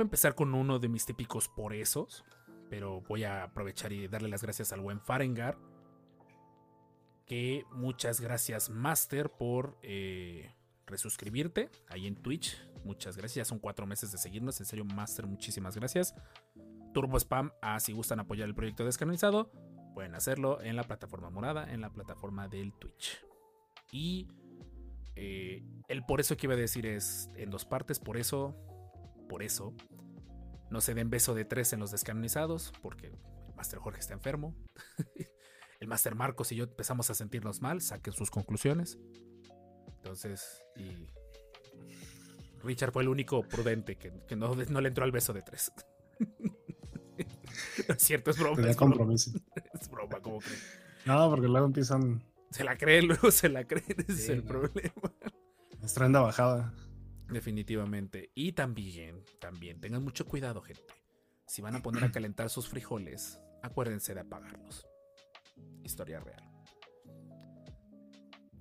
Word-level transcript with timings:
Iba 0.00 0.04
a 0.04 0.06
empezar 0.06 0.34
con 0.34 0.54
uno 0.54 0.78
de 0.78 0.88
mis 0.88 1.04
típicos 1.04 1.46
por 1.50 1.74
esos, 1.74 2.24
pero 2.70 3.02
voy 3.02 3.24
a 3.24 3.42
aprovechar 3.42 3.92
y 3.92 4.08
darle 4.08 4.30
las 4.30 4.42
gracias 4.42 4.72
al 4.72 4.80
buen 4.80 4.98
Farengar. 4.98 5.58
Que 7.26 7.66
muchas 7.70 8.18
gracias, 8.18 8.70
Master, 8.70 9.28
por 9.28 9.76
eh, 9.82 10.54
resuscribirte 10.86 11.68
ahí 11.86 12.06
en 12.06 12.16
Twitch. 12.16 12.66
Muchas 12.82 13.18
gracias, 13.18 13.34
ya 13.34 13.44
son 13.44 13.58
cuatro 13.58 13.86
meses 13.86 14.10
de 14.10 14.16
seguirnos. 14.16 14.58
En 14.60 14.64
serio, 14.64 14.86
Master, 14.86 15.26
muchísimas 15.26 15.76
gracias. 15.76 16.14
Turbo 16.94 17.20
Spam, 17.20 17.52
ah, 17.60 17.78
si 17.78 17.92
gustan 17.92 18.20
apoyar 18.20 18.48
el 18.48 18.54
proyecto 18.54 18.86
descanonizado, 18.86 19.52
pueden 19.92 20.14
hacerlo 20.14 20.62
en 20.62 20.76
la 20.76 20.84
plataforma 20.84 21.28
morada, 21.28 21.70
en 21.70 21.82
la 21.82 21.92
plataforma 21.92 22.48
del 22.48 22.72
Twitch. 22.72 23.22
Y 23.92 24.28
eh, 25.14 25.62
el 25.88 26.06
por 26.06 26.20
eso 26.20 26.38
que 26.38 26.46
iba 26.46 26.54
a 26.54 26.56
decir 26.56 26.86
es 26.86 27.28
en 27.36 27.50
dos 27.50 27.66
partes, 27.66 27.98
por 28.00 28.16
eso 28.16 28.56
por 29.30 29.44
eso 29.44 29.72
no 30.70 30.80
se 30.80 30.94
den 30.94 31.10
beso 31.10 31.34
de 31.34 31.44
tres 31.44 31.72
en 31.72 31.80
los 31.80 31.90
descanonizados, 31.90 32.72
porque 32.80 33.08
el 33.08 33.18
Master 33.56 33.78
Jorge 33.80 34.00
está 34.00 34.14
enfermo. 34.14 34.54
el 35.80 35.88
Master 35.88 36.14
Marcos 36.14 36.52
y 36.52 36.56
yo 36.56 36.64
empezamos 36.64 37.10
a 37.10 37.14
sentirnos 37.14 37.60
mal, 37.60 37.80
saquen 37.80 38.12
sus 38.12 38.30
conclusiones. 38.30 38.98
Entonces, 39.96 40.62
y 40.76 41.08
Richard 42.62 42.92
fue 42.92 43.02
el 43.02 43.08
único 43.08 43.42
prudente 43.42 43.96
que, 43.96 44.12
no, 44.36 44.54
le 44.54 44.88
entró 44.88 45.04
al 45.04 45.12
beso 45.12 45.32
de 45.32 45.42
tres. 45.42 45.72
es 47.88 48.02
cierto, 48.02 48.30
es 48.30 48.38
broma. 48.38 48.68
Es 48.68 48.76
compromiso. 48.76 49.32
es 49.78 49.90
broma, 49.90 50.20
como 50.20 50.38
que. 50.38 50.50
No, 51.06 51.30
porque 51.30 51.48
luego 51.48 51.64
empiezan. 51.64 52.22
Se 52.50 52.62
la 52.62 52.76
creen, 52.76 53.06
luego 53.08 53.30
se 53.30 53.48
la 53.48 53.64
creen, 53.64 54.04
ese 54.06 54.12
es 54.12 54.28
el 54.28 54.42
problema. 54.42 54.92
Bajada. 56.20 56.74
Definitivamente. 57.30 58.30
Y 58.34 58.52
también, 58.52 59.24
también, 59.40 59.80
tengan 59.80 60.02
mucho 60.02 60.26
cuidado, 60.26 60.60
gente. 60.60 60.94
Si 61.46 61.62
van 61.62 61.76
a 61.76 61.82
poner 61.82 62.04
a 62.04 62.12
calentar 62.12 62.50
sus 62.50 62.68
frijoles, 62.68 63.40
acuérdense 63.62 64.14
de 64.14 64.20
apagarlos. 64.20 64.86
Historia 65.82 66.20
real. 66.20 66.42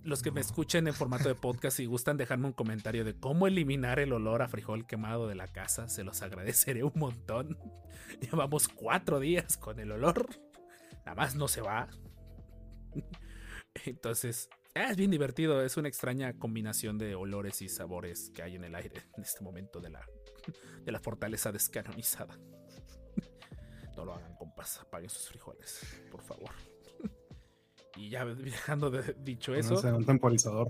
Los 0.04 0.22
que 0.22 0.32
me 0.32 0.40
escuchen 0.40 0.88
en 0.88 0.94
formato 0.94 1.28
de 1.28 1.36
podcast 1.36 1.80
y 1.80 1.86
gustan 1.86 2.18
dejarme 2.18 2.48
un 2.48 2.54
comentario 2.54 3.04
de 3.04 3.20
cómo 3.20 3.48
eliminar 3.48 4.00
el 4.00 4.14
olor 4.14 4.42
a 4.42 4.48
frijol 4.48 4.88
quemado 4.88 5.28
de 5.28 5.36
la 5.36 5.48
casa, 5.48 5.90
se 5.90 6.04
los 6.04 6.22
agradeceré 6.22 6.84
un 6.84 6.94
montón. 6.96 7.60
Llevamos 8.22 8.70
cuatro 8.70 9.20
días 9.20 9.58
con 9.58 9.80
el 9.80 9.92
olor. 9.92 10.28
Nada 11.06 11.16
más 11.16 11.36
no 11.36 11.48
se 11.48 11.62
va. 11.62 11.90
Entonces, 13.86 14.50
Ah, 14.76 14.92
es 14.92 14.98
bien 14.98 15.12
divertido, 15.12 15.62
es 15.64 15.78
una 15.78 15.88
extraña 15.88 16.34
combinación 16.38 16.98
de 16.98 17.16
olores 17.16 17.62
y 17.62 17.70
sabores 17.70 18.30
que 18.30 18.44
hay 18.44 18.56
en 18.56 18.64
el 18.64 18.76
aire 18.76 19.02
en 19.18 19.24
este 19.24 19.44
momento 19.44 19.80
de 19.80 19.90
la, 19.90 20.06
de 20.86 20.92
la 20.92 21.00
fortaleza 21.00 21.52
descanonizada. 21.52 22.38
No 23.96 24.06
lo 24.06 24.14
hagan, 24.14 24.34
compas, 24.36 24.80
apaguen 24.80 25.10
sus 25.10 25.28
frijoles, 25.28 26.02
por 26.10 26.22
favor. 26.22 26.52
Y 27.98 28.10
ya 28.10 28.24
dejando 28.24 28.90
de, 28.90 29.14
dicho 29.20 29.54
eso. 29.54 29.76
un 29.94 30.06
temporizador. 30.06 30.70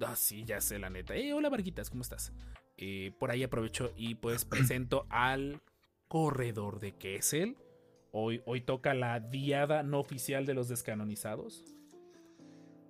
Ah, 0.00 0.14
sí, 0.14 0.44
ya 0.44 0.60
sé, 0.60 0.78
la 0.78 0.90
neta. 0.90 1.14
Eh, 1.16 1.32
hola, 1.32 1.48
Barquitas, 1.48 1.88
¿cómo 1.88 2.02
estás? 2.02 2.30
Eh, 2.76 3.12
por 3.18 3.30
ahí 3.30 3.42
aprovecho 3.42 3.90
y 3.96 4.16
pues 4.16 4.44
presento 4.44 5.06
al 5.08 5.62
corredor 6.08 6.78
de 6.78 6.92
Kessel. 6.92 7.56
Hoy, 8.12 8.42
hoy 8.44 8.60
toca 8.60 8.92
la 8.92 9.18
diada 9.20 9.82
no 9.82 9.98
oficial 9.98 10.44
de 10.44 10.52
los 10.52 10.68
descanonizados. 10.68 11.64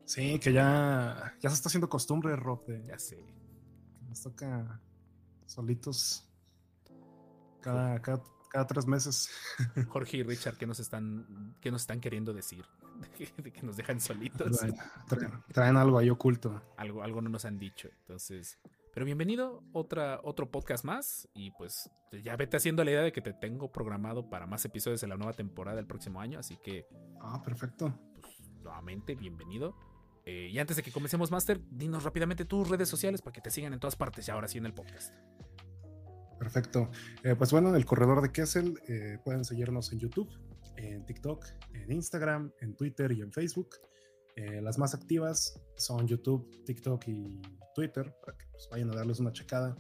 Sí, 0.09 0.39
que 0.39 0.55
ya, 0.55 1.35
ya 1.39 1.51
se 1.51 1.55
está 1.55 1.69
haciendo 1.69 1.91
costumbre, 1.91 2.35
Rob. 2.35 2.65
De, 2.65 2.83
ya 2.87 2.99
sé. 2.99 3.23
Nos 4.09 4.23
toca 4.23 4.81
solitos 5.45 6.27
cada, 7.61 8.01
cada, 8.01 8.67
tres 8.67 8.87
meses. 8.87 9.29
Jorge 9.89 10.17
y 10.17 10.23
Richard, 10.23 10.57
¿qué 10.57 10.67
nos 10.67 10.81
están, 10.81 11.55
qué 11.61 11.71
nos 11.71 11.83
están 11.83 12.01
queriendo 12.01 12.33
decir? 12.33 12.65
De 13.37 13.53
que, 13.53 13.63
nos 13.63 13.77
dejan 13.77 14.01
solitos. 14.01 14.65
Traen, 15.53 15.77
algo 15.77 15.99
ahí 15.99 16.09
oculto. 16.09 16.63
Algo, 16.79 17.03
algo 17.03 17.21
no 17.21 17.29
nos 17.29 17.45
han 17.45 17.59
dicho. 17.59 17.91
Entonces. 18.01 18.59
Pero 18.95 19.05
bienvenido, 19.05 19.63
otra, 19.75 20.21
otro 20.25 20.51
podcast 20.51 20.87
más. 20.87 21.29
Y 21.35 21.51
pues 21.51 21.91
ya 22.25 22.35
vete 22.37 22.57
haciendo 22.57 22.83
la 22.83 22.93
idea 22.93 23.03
de 23.03 23.13
que 23.13 23.21
te 23.21 23.35
tengo 23.35 23.71
programado 23.71 24.31
para 24.31 24.47
más 24.47 24.65
episodios 24.65 25.03
de 25.03 25.07
la 25.07 25.19
nueva 25.19 25.35
temporada 25.35 25.77
del 25.77 25.87
próximo 25.87 26.19
año. 26.19 26.39
Así 26.39 26.57
que. 26.65 26.87
Ah, 27.21 27.43
perfecto. 27.45 27.93
Pues, 28.15 28.41
nuevamente, 28.63 29.15
bienvenido. 29.15 29.77
Eh, 30.29 30.51
y 30.53 30.59
antes 30.59 30.77
de 30.77 30.83
que 30.83 30.93
comencemos, 30.93 31.31
Master, 31.31 31.59
dinos 31.71 32.05
rápidamente 32.05 32.45
tus 32.45 32.69
redes 32.69 32.87
sociales 32.87 33.23
para 33.23 33.33
que 33.33 33.41
te 33.41 33.51
sigan 33.51 33.73
en 33.73 33.81
todas 33.81 33.97
partes 33.97 34.29
y 34.29 34.31
ahora 34.31 34.47
sí 34.47 34.59
en 34.59 34.67
el 34.67 34.75
podcast. 34.75 35.15
Perfecto. 36.39 36.91
Eh, 37.25 37.35
pues 37.35 37.51
bueno, 37.51 37.71
en 37.71 37.77
el 37.77 37.87
corredor 37.87 38.21
de 38.21 38.31
Kessel 38.31 38.79
eh, 38.89 39.17
pueden 39.25 39.43
seguirnos 39.43 39.91
en 39.91 40.01
YouTube, 40.01 40.29
en 40.77 41.07
TikTok, 41.07 41.47
en 41.73 41.91
Instagram, 41.93 42.53
en 42.61 42.77
Twitter 42.77 43.11
y 43.13 43.23
en 43.23 43.33
Facebook. 43.33 43.71
las 44.37 44.77
más 44.77 44.95
activas 44.95 45.59
son 45.77 46.07
YouTube, 46.07 46.63
TikTok 46.67 47.09
y 47.09 47.41
Twitter, 47.75 48.15
para 48.23 48.37
que 48.37 48.45
pues, 48.53 48.69
vayan 48.71 48.91
a 48.91 48.97
darles 48.97 49.21
una 49.21 49.33
checada. 49.33 49.75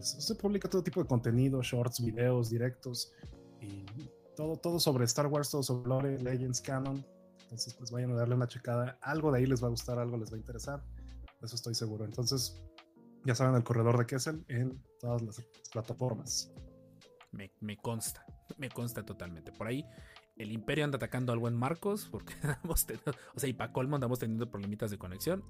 se 0.00 0.34
publica 0.34 0.68
todo 0.68 0.82
tipo 0.82 1.00
de 1.00 1.06
contenido, 1.06 1.62
shorts, 1.62 2.04
videos, 2.04 2.50
directos 2.50 3.12
y 3.60 3.86
todo, 4.34 4.56
todo 4.56 4.80
sobre 4.80 5.04
Star 5.04 5.28
Wars, 5.28 5.50
todo 5.50 5.62
sobre 5.62 5.88
Lore, 5.88 6.18
Legends, 6.18 6.60
Canon 6.60 7.06
entonces, 7.50 7.74
pues 7.74 7.90
vayan 7.90 8.12
a 8.12 8.14
darle 8.14 8.36
una 8.36 8.46
checada. 8.46 8.96
Algo 9.02 9.32
de 9.32 9.38
ahí 9.38 9.46
les 9.46 9.60
va 9.60 9.66
a 9.66 9.70
gustar, 9.70 9.98
algo 9.98 10.16
les 10.16 10.30
va 10.30 10.36
a 10.36 10.38
interesar. 10.38 10.84
Eso 11.42 11.56
estoy 11.56 11.74
seguro. 11.74 12.04
Entonces, 12.04 12.62
ya 13.24 13.34
saben, 13.34 13.56
el 13.56 13.64
corredor 13.64 13.98
de 13.98 14.06
Kessel 14.06 14.44
en 14.46 14.80
todas 15.00 15.20
las 15.22 15.44
plataformas. 15.72 16.52
Me, 17.32 17.76
consta, 17.76 18.24
me 18.56 18.68
consta 18.68 19.04
totalmente. 19.04 19.50
Por 19.50 19.66
ahí, 19.66 19.84
el 20.36 20.52
Imperio 20.52 20.84
anda 20.84 20.94
atacando 20.94 21.32
al 21.32 21.40
buen 21.40 21.56
Marcos, 21.56 22.08
porque 22.08 22.34
o 22.68 22.76
sea, 22.76 23.48
y 23.48 23.52
para 23.52 23.72
colmo 23.72 23.96
andamos 23.96 24.20
teniendo 24.20 24.48
problemitas 24.48 24.92
de 24.92 24.98
conexión. 24.98 25.44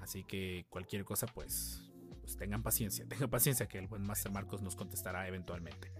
Así 0.00 0.24
que 0.24 0.64
cualquier 0.70 1.04
cosa, 1.04 1.26
pues, 1.26 1.92
pues 2.22 2.38
tengan 2.38 2.62
paciencia, 2.62 3.06
tengan 3.08 3.28
paciencia 3.28 3.68
que 3.68 3.76
el 3.76 3.88
buen 3.88 4.04
Master 4.04 4.32
Marcos 4.32 4.62
nos 4.62 4.74
contestará 4.74 5.28
eventualmente. 5.28 5.92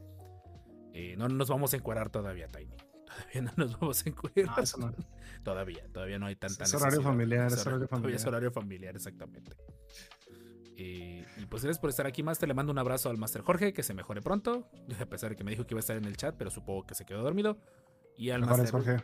Eh, 0.94 1.14
no 1.18 1.28
nos 1.28 1.50
vamos 1.50 1.74
a 1.74 1.76
encuadrar 1.76 2.08
todavía, 2.08 2.48
Tiny. 2.48 2.74
Todavía 3.10 3.42
no 3.42 3.52
nos 3.56 3.78
vamos 3.78 4.04
a 4.04 4.08
encuadrar. 4.08 4.64
todavía, 5.42 5.86
todavía 5.92 6.18
no 6.18 6.26
hay 6.26 6.36
tanta 6.36 6.64
es 6.64 6.74
horario 6.74 7.02
familiar, 7.02 7.46
es 7.52 7.66
horario 7.66 7.88
familiar. 7.88 8.14
Es 8.14 8.26
horario 8.26 8.52
familiar, 8.52 8.96
exactamente. 8.96 9.52
y 10.76 11.22
pues 11.48 11.62
gracias 11.62 11.78
por 11.78 11.90
estar 11.90 12.06
aquí, 12.06 12.22
Master. 12.22 12.48
Le 12.48 12.54
mando 12.54 12.72
un 12.72 12.78
abrazo 12.78 13.10
al 13.10 13.18
Master 13.18 13.42
Jorge, 13.42 13.72
que 13.72 13.82
se 13.82 13.94
mejore 13.94 14.22
pronto. 14.22 14.70
A 15.00 15.06
pesar 15.06 15.30
de 15.30 15.36
que 15.36 15.44
me 15.44 15.50
dijo 15.50 15.66
que 15.66 15.74
iba 15.74 15.78
a 15.78 15.80
estar 15.80 15.96
en 15.96 16.04
el 16.04 16.16
chat, 16.16 16.36
pero 16.36 16.50
supongo 16.50 16.86
que 16.86 16.94
se 16.94 17.04
quedó 17.04 17.22
dormido. 17.22 17.58
Y 18.16 18.30
al 18.30 18.42
Master 18.42 18.70
Jorge. 18.70 18.96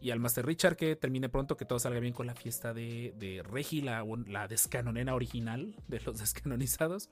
Y 0.00 0.12
al 0.12 0.20
Master 0.20 0.46
Richard, 0.46 0.76
que 0.76 0.96
termine 0.96 1.28
pronto, 1.28 1.56
que 1.56 1.66
todo 1.66 1.78
salga 1.78 2.00
bien 2.00 2.14
con 2.14 2.26
la 2.26 2.34
fiesta 2.34 2.72
de, 2.72 3.12
de 3.18 3.42
Regi, 3.42 3.82
la, 3.82 4.04
la 4.26 4.48
descanonena 4.48 5.14
original 5.14 5.76
de 5.88 6.00
los 6.00 6.18
descanonizados. 6.20 7.10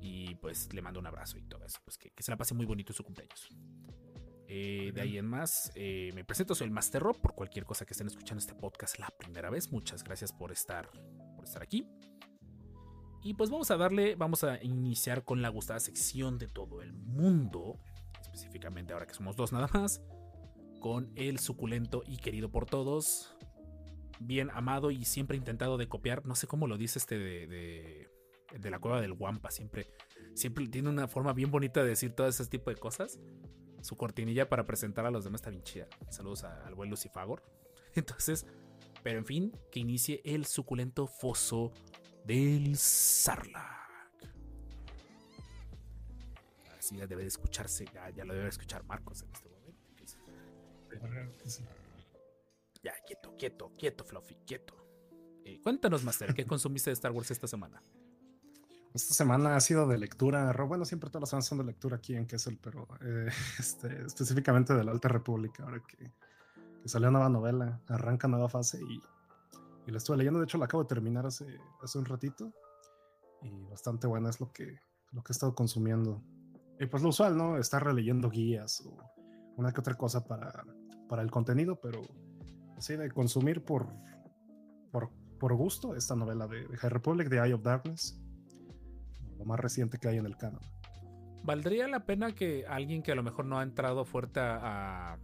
Y 0.00 0.36
pues 0.36 0.72
le 0.72 0.80
mando 0.80 1.00
un 1.00 1.06
abrazo 1.06 1.38
y 1.38 1.42
todo 1.42 1.64
eso. 1.64 1.80
Pues 1.84 1.98
que, 1.98 2.10
que 2.10 2.22
se 2.22 2.30
la 2.30 2.36
pase 2.36 2.54
muy 2.54 2.66
bonito 2.66 2.92
su 2.92 3.02
cumpleaños. 3.02 3.48
Eh, 4.50 4.92
de 4.94 5.02
ahí 5.02 5.18
en 5.18 5.26
más, 5.26 5.70
eh, 5.74 6.10
me 6.14 6.24
presento, 6.24 6.54
soy 6.54 6.68
el 6.68 6.70
Master 6.70 7.02
Rob, 7.02 7.20
por 7.20 7.34
cualquier 7.34 7.66
cosa 7.66 7.84
que 7.84 7.92
estén 7.92 8.06
escuchando 8.06 8.38
este 8.38 8.54
podcast 8.54 8.98
la 8.98 9.10
primera 9.18 9.50
vez. 9.50 9.70
Muchas 9.70 10.02
gracias 10.02 10.32
por 10.32 10.50
estar, 10.52 10.90
por 11.36 11.44
estar 11.44 11.62
aquí. 11.62 11.86
Y 13.22 13.34
pues 13.34 13.50
vamos 13.50 13.70
a 13.70 13.76
darle, 13.76 14.14
vamos 14.14 14.44
a 14.44 14.62
iniciar 14.64 15.22
con 15.24 15.42
la 15.42 15.50
gustada 15.50 15.80
sección 15.80 16.38
de 16.38 16.48
todo 16.48 16.80
el 16.80 16.94
mundo, 16.94 17.78
específicamente 18.22 18.94
ahora 18.94 19.06
que 19.06 19.12
somos 19.12 19.36
dos 19.36 19.52
nada 19.52 19.68
más, 19.74 20.00
con 20.80 21.12
el 21.14 21.38
suculento 21.38 22.02
y 22.06 22.16
querido 22.16 22.50
por 22.50 22.64
todos, 22.64 23.36
bien 24.18 24.48
amado 24.54 24.90
y 24.90 25.04
siempre 25.04 25.36
intentado 25.36 25.76
de 25.76 25.88
copiar, 25.88 26.24
no 26.24 26.34
sé 26.34 26.46
cómo 26.46 26.66
lo 26.66 26.78
dice 26.78 26.98
este 26.98 27.18
de, 27.18 28.08
de, 28.58 28.70
la 28.70 28.78
cueva 28.78 29.02
del 29.02 29.12
Wampa, 29.12 29.50
siempre, 29.50 29.90
siempre 30.34 30.66
tiene 30.68 30.88
una 30.88 31.06
forma 31.06 31.34
bien 31.34 31.50
bonita 31.50 31.82
de 31.82 31.90
decir 31.90 32.12
todo 32.14 32.28
ese 32.28 32.46
tipo 32.46 32.70
de 32.70 32.76
cosas 32.76 33.18
su 33.82 33.96
cortinilla 33.96 34.48
para 34.48 34.66
presentar 34.66 35.06
a 35.06 35.10
los 35.10 35.24
demás 35.24 35.40
está 35.40 35.50
bien 35.50 35.62
chida. 35.62 35.86
Saludos 36.10 36.44
al 36.44 36.74
buen 36.74 36.90
Lucifagor. 36.90 37.42
Entonces, 37.94 38.46
pero 39.02 39.18
en 39.18 39.24
fin, 39.24 39.52
que 39.70 39.80
inicie 39.80 40.20
el 40.24 40.46
suculento 40.46 41.06
foso 41.06 41.72
del 42.24 42.76
Sarlacc. 42.76 43.78
sí 46.80 46.96
debe 46.96 47.22
de 47.22 47.28
escucharse, 47.28 47.84
ya, 47.92 48.08
ya 48.10 48.24
lo 48.24 48.34
debe 48.34 48.48
escuchar 48.48 48.82
Marcos 48.84 49.22
en 49.22 49.30
este 49.32 49.48
momento. 49.48 49.82
Ya, 52.82 52.94
quieto, 53.06 53.36
quieto, 53.36 53.72
quieto, 53.76 54.04
Fluffy, 54.04 54.36
quieto. 54.46 54.74
Eh, 55.44 55.60
cuéntanos, 55.60 56.04
Master, 56.04 56.34
¿qué 56.34 56.46
consumiste 56.46 56.90
de 56.90 56.94
Star 56.94 57.12
Wars 57.12 57.30
esta 57.30 57.46
semana? 57.46 57.82
Esta 58.94 59.14
semana 59.14 59.54
ha 59.54 59.60
sido 59.60 59.86
de 59.86 59.98
lectura. 59.98 60.52
Bueno, 60.66 60.84
siempre 60.84 61.10
todas 61.10 61.22
las 61.22 61.30
semanas 61.30 61.46
son 61.46 61.58
de 61.58 61.64
lectura 61.64 61.96
aquí 61.96 62.14
en 62.14 62.26
Kessel, 62.26 62.58
pero 62.62 62.88
eh, 63.02 63.28
este, 63.58 64.06
específicamente 64.06 64.74
de 64.74 64.84
la 64.84 64.92
Alta 64.92 65.08
República, 65.08 65.64
ahora 65.64 65.82
que, 65.86 66.12
salió 66.84 67.10
nueva 67.10 67.28
novela, 67.28 67.82
arranca 67.88 68.28
nueva 68.28 68.48
fase 68.48 68.80
y, 68.82 69.02
y, 69.86 69.90
la 69.90 69.98
estuve 69.98 70.16
leyendo. 70.16 70.38
De 70.38 70.46
hecho, 70.46 70.56
la 70.56 70.64
acabo 70.64 70.84
de 70.84 70.88
terminar 70.88 71.26
hace, 71.26 71.44
hace 71.82 71.98
un 71.98 72.06
ratito 72.06 72.50
y 73.42 73.66
bastante 73.66 74.06
buena 74.06 74.30
es 74.30 74.40
lo 74.40 74.50
que, 74.52 74.80
lo 75.12 75.22
que 75.22 75.32
he 75.32 75.34
estado 75.34 75.54
consumiendo. 75.54 76.22
Y 76.80 76.86
pues 76.86 77.02
lo 77.02 77.10
usual, 77.10 77.36
¿no? 77.36 77.58
Estar 77.58 77.84
releyendo 77.84 78.30
guías 78.30 78.80
o 78.86 78.96
una 79.56 79.70
que 79.72 79.80
otra 79.80 79.96
cosa 79.96 80.24
para, 80.24 80.64
para 81.10 81.20
el 81.20 81.30
contenido, 81.30 81.78
pero 81.78 82.00
así 82.78 82.96
de 82.96 83.10
consumir 83.10 83.62
por, 83.62 83.86
por, 84.90 85.10
por 85.38 85.54
gusto 85.56 85.94
esta 85.94 86.16
novela 86.16 86.46
de, 86.46 86.66
de 86.66 86.76
High 86.78 86.90
Republic, 86.90 87.28
The 87.28 87.36
Eye 87.44 87.52
of 87.52 87.62
Darkness 87.62 88.18
lo 89.38 89.44
más 89.44 89.58
reciente 89.60 89.98
que 89.98 90.08
hay 90.08 90.18
en 90.18 90.26
el 90.26 90.36
canon. 90.36 90.60
¿Valdría 91.44 91.88
la 91.88 92.04
pena 92.04 92.34
que 92.34 92.66
alguien 92.66 93.02
que 93.02 93.12
a 93.12 93.14
lo 93.14 93.22
mejor 93.22 93.44
no 93.44 93.58
ha 93.58 93.62
entrado 93.62 94.04
fuerte 94.04 94.40
a, 94.40 95.18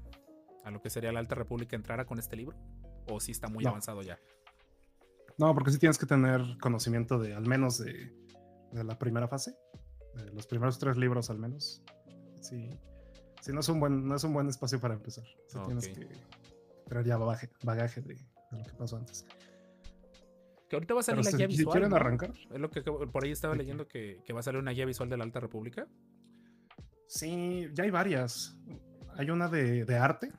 a 0.65 0.71
lo 0.71 0.81
que 0.81 0.91
sería 0.91 1.13
la 1.13 1.21
Alta 1.21 1.35
República 1.35 1.77
entrara 1.77 2.07
con 2.07 2.19
este 2.19 2.37
libro? 2.37 2.57
¿O 3.11 3.21
si 3.21 3.33
está 3.33 3.49
muy 3.49 3.67
avanzado 3.67 4.03
ya? 4.03 4.19
No, 5.37 5.53
porque 5.53 5.71
sí 5.71 5.79
tienes 5.79 5.99
que 5.99 6.07
tener 6.07 6.41
conocimiento 6.61 7.19
de 7.19 7.35
al 7.35 7.47
menos 7.47 7.79
de, 7.79 8.13
de 8.73 8.85
la 8.85 8.99
primera 8.99 9.29
fase, 9.29 9.57
de 10.15 10.33
los 10.33 10.47
primeros 10.47 10.79
tres 10.79 10.97
libros 10.97 11.29
al 11.31 11.39
menos. 11.39 11.83
Sí, 12.41 12.71
sí 13.41 13.53
no, 13.53 13.61
es 13.61 13.69
un 13.69 13.81
buen, 13.81 14.07
no 14.07 14.17
es 14.17 14.25
un 14.25 14.33
buen 14.33 14.49
espacio 14.49 14.81
para 14.81 14.95
empezar. 14.95 15.25
Sí 15.49 15.59
tienes 15.67 15.89
que 15.89 16.09
traer 16.89 17.07
ya 17.07 17.17
bagaje, 17.17 17.51
bagaje 17.63 18.01
de, 18.01 18.15
de, 18.15 18.59
lo 18.59 18.65
que 18.65 18.73
pasó 18.73 18.97
antes. 18.97 19.27
Que 20.75 20.79
ahorita 20.79 20.95
va 20.95 21.01
a 21.01 21.03
salir 21.05 21.25
la 21.25 21.31
guía 21.31 21.47
visual. 21.47 21.73
quieren 21.73 21.95
arrancar? 21.95 22.33
Es 22.51 22.59
lo 22.59 22.69
que 22.69 22.83
por 22.83 23.25
ahí 23.25 23.31
estaba 23.31 23.55
leyendo 23.55 23.87
que, 23.87 24.21
que, 24.25 24.33
va 24.33 24.41
a 24.41 24.43
salir 24.43 24.59
una 24.61 24.73
guía 24.73 24.85
visual 24.85 25.09
de 25.09 25.17
la 25.17 25.23
Alta 25.23 25.39
República. 25.39 25.87
Sí, 27.07 27.69
ya 27.75 27.85
hay 27.85 27.91
varias. 27.91 28.57
Hay 29.17 29.31
una 29.31 29.47
de, 29.47 29.85
de 29.85 29.97
arte 29.97 30.33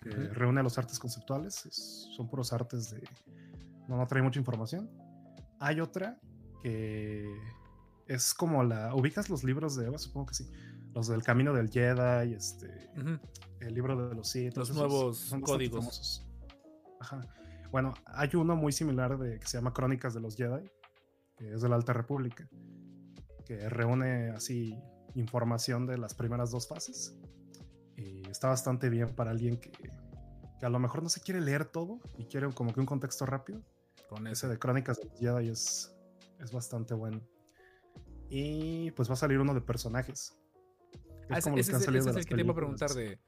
que 0.00 0.08
uh 0.08 0.12
-huh. 0.12 0.32
reúne 0.32 0.64
los 0.64 0.76
artes 0.76 0.98
conceptuales. 0.98 1.66
Es, 1.66 2.08
son 2.16 2.28
puros 2.28 2.52
artes 2.52 2.90
de. 2.90 3.00
No, 3.86 3.96
no 3.96 4.08
trae 4.08 4.22
mucha 4.22 4.40
información. 4.40 4.90
Hay 5.60 5.80
otra 5.80 6.18
que 6.64 7.32
es 8.08 8.34
como 8.34 8.64
la. 8.64 8.92
¿Ubicas 8.96 9.30
los 9.30 9.44
libros 9.44 9.76
de 9.76 9.86
Eva? 9.86 9.98
Supongo 9.98 10.26
que 10.26 10.34
sí. 10.34 10.50
Los 10.96 11.06
del 11.06 11.22
Camino 11.22 11.52
del 11.52 11.70
Jedi, 11.70 12.34
este, 12.34 12.90
uh 12.96 13.02
-huh. 13.02 13.20
el 13.60 13.72
libro 13.72 14.08
de 14.08 14.16
los 14.16 14.28
Sith. 14.30 14.56
Los 14.56 14.74
nuevos 14.74 15.32
códigos. 15.44 16.26
Ajá. 16.98 17.20
Bueno, 17.70 17.94
hay 18.06 18.30
uno 18.34 18.56
muy 18.56 18.72
similar 18.72 19.16
de, 19.18 19.38
que 19.38 19.46
se 19.46 19.58
llama 19.58 19.72
Crónicas 19.72 20.12
de 20.12 20.20
los 20.20 20.36
Jedi, 20.36 20.68
que 21.36 21.54
es 21.54 21.62
de 21.62 21.68
la 21.68 21.76
Alta 21.76 21.92
República, 21.92 22.48
que 23.44 23.68
reúne 23.68 24.30
así 24.30 24.76
información 25.14 25.86
de 25.86 25.98
las 25.98 26.14
primeras 26.14 26.50
dos 26.50 26.66
fases. 26.66 27.16
Y 27.96 28.28
está 28.28 28.48
bastante 28.48 28.88
bien 28.88 29.14
para 29.14 29.30
alguien 29.30 29.58
que, 29.58 29.70
que 29.70 30.66
a 30.66 30.68
lo 30.68 30.78
mejor 30.78 31.02
no 31.02 31.08
se 31.08 31.20
quiere 31.20 31.40
leer 31.40 31.64
todo 31.64 32.00
y 32.18 32.24
quiere 32.24 32.52
como 32.52 32.72
que 32.72 32.80
un 32.80 32.86
contexto 32.86 33.24
rápido. 33.24 33.62
Con 34.08 34.26
ese 34.26 34.48
de 34.48 34.58
Crónicas 34.58 34.98
de 34.98 35.04
los 35.04 35.18
Jedi 35.20 35.48
es, 35.48 35.94
es 36.40 36.50
bastante 36.50 36.94
bueno. 36.94 37.20
Y 38.28 38.90
pues 38.92 39.08
va 39.08 39.14
a 39.14 39.16
salir 39.16 39.38
uno 39.38 39.54
de 39.54 39.60
personajes. 39.60 40.36
Es 41.28 41.36
ah, 41.36 41.40
como 41.42 41.56
ese, 41.56 41.58
los 41.58 41.68
que 41.68 41.76
han 41.76 41.82
salido 41.82 42.00
ese, 42.00 42.10
ese 42.10 42.20
es 42.20 42.26
el 42.26 42.28
que 42.28 42.34
te 42.34 42.40
iba 42.40 42.52
a 42.52 42.56
preguntar 42.56 42.90
de 42.90 43.20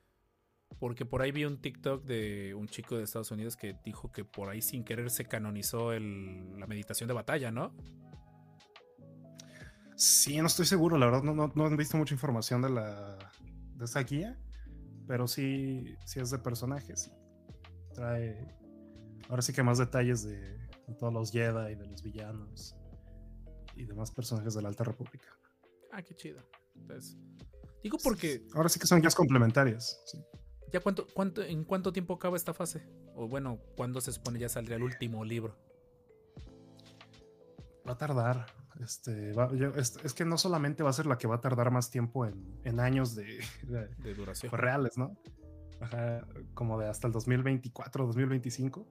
porque 0.79 1.05
por 1.05 1.23
ahí 1.23 1.33
vi 1.33 1.45
un 1.45 1.61
TikTok 1.61 2.05
de 2.05 2.55
un 2.55 2.67
chico 2.69 2.97
de 2.97 3.05
Estados 3.05 3.31
Unidos 3.31 3.57
que 3.57 3.77
dijo 3.85 4.11
que 4.11 4.25
por 4.25 4.49
ahí 4.49 4.63
sin 4.63 4.85
querer 4.85 5.11
se 5.11 5.25
canonizó 5.25 5.93
el, 5.93 6.59
la 6.59 6.67
meditación 6.67 7.09
de 7.09 7.15
batalla, 7.15 7.51
¿no? 7.51 7.75
Sí, 9.97 10.39
no 10.39 10.47
estoy 10.47 10.67
seguro, 10.67 10.99
la 10.99 11.07
verdad 11.07 11.23
no, 11.23 11.35
no, 11.35 11.53
no 11.55 11.67
he 11.67 11.77
visto 11.77 11.97
mucha 11.97 12.15
información 12.15 12.63
de, 12.63 12.71
la, 12.71 13.19
de 13.77 13.85
esa 13.85 14.03
guía, 14.03 14.39
pero 15.07 15.29
sí, 15.29 15.97
sí 16.05 16.21
es 16.21 16.31
de 16.31 16.39
personajes. 16.39 17.13
Trae 17.95 18.57
ahora 19.29 19.43
sí 19.43 19.53
que 19.53 19.63
más 19.63 19.79
detalles 19.79 20.23
de, 20.25 20.39
de 20.39 20.95
todos 20.99 21.13
los 21.13 21.31
Jedi, 21.31 21.75
de 21.75 21.87
los 21.87 22.03
villanos 22.03 22.75
y 23.77 23.85
demás 23.85 24.11
personajes 24.11 24.55
de 24.55 24.63
la 24.63 24.69
Alta 24.69 24.85
República. 24.85 25.29
Ah, 25.93 26.03
qué 26.03 26.15
chido. 26.15 26.43
Entonces, 26.75 27.17
digo 27.83 27.99
porque... 28.03 28.47
Ahora 28.55 28.69
sí 28.69 28.81
que 28.81 28.87
son 28.87 29.01
guías 29.01 29.15
complementarias. 29.15 30.01
Sí. 30.07 30.19
¿Ya 30.73 30.81
cuánto, 30.81 31.07
cuánto, 31.13 31.43
en 31.43 31.65
cuánto 31.65 31.93
tiempo 31.93 32.15
acaba 32.15 32.37
esta 32.37 32.55
fase? 32.55 32.83
O 33.15 33.29
bueno, 33.29 33.59
¿cuándo 33.77 34.01
se 34.01 34.13
supone 34.13 34.39
ya 34.39 34.49
saldría 34.49 34.77
el 34.77 34.83
último 34.83 35.25
libro? 35.25 35.55
Va 37.87 37.93
a 37.93 37.99
tardar. 37.99 38.47
Este, 38.81 39.33
va, 39.33 39.53
yo, 39.55 39.69
es, 39.75 39.99
es, 40.03 40.15
que 40.15 40.25
no 40.25 40.39
solamente 40.39 40.83
va 40.83 40.91
a 40.91 40.95
ser 40.95 41.05
la 41.07 41.19
que 41.19 41.27
va 41.27 41.37
a 41.37 41.41
tardar 41.41 41.71
más 41.71 41.91
tiempo 41.91 42.25
en, 42.25 42.59
en 42.65 42.81
años 42.81 43.15
de, 43.15 43.39
de, 43.65 43.89
de 43.89 44.15
duración 44.15 44.49
pues, 44.49 44.63
reales, 44.63 44.97
¿no? 44.97 45.15
Ajá, 45.81 46.27
como 46.55 46.81
de 46.81 46.89
hasta 46.89 47.07
el 47.07 47.13
2024, 47.13 48.07
2025. 48.07 48.87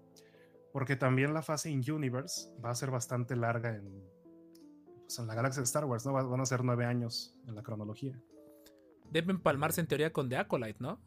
Porque 0.72 0.96
también 0.96 1.34
la 1.34 1.42
fase 1.42 1.72
in 1.72 1.84
Universe 1.92 2.50
va 2.64 2.70
a 2.70 2.76
ser 2.76 2.92
bastante 2.92 3.36
larga 3.36 3.76
en, 3.76 4.04
pues, 5.02 5.18
en 5.18 5.26
la 5.26 5.34
galaxia 5.34 5.62
de 5.62 5.66
Star 5.66 5.86
Wars, 5.86 6.06
¿no? 6.06 6.14
Van 6.14 6.40
a 6.40 6.46
ser 6.46 6.64
nueve 6.64 6.86
años 6.86 7.36
en 7.48 7.56
la 7.56 7.64
cronología. 7.64 8.22
Debe 9.10 9.32
empalmarse 9.32 9.82
en 9.82 9.88
teoría 9.88 10.14
con 10.14 10.30
The 10.30 10.38
Acolyte, 10.38 10.78
¿no? 10.80 11.02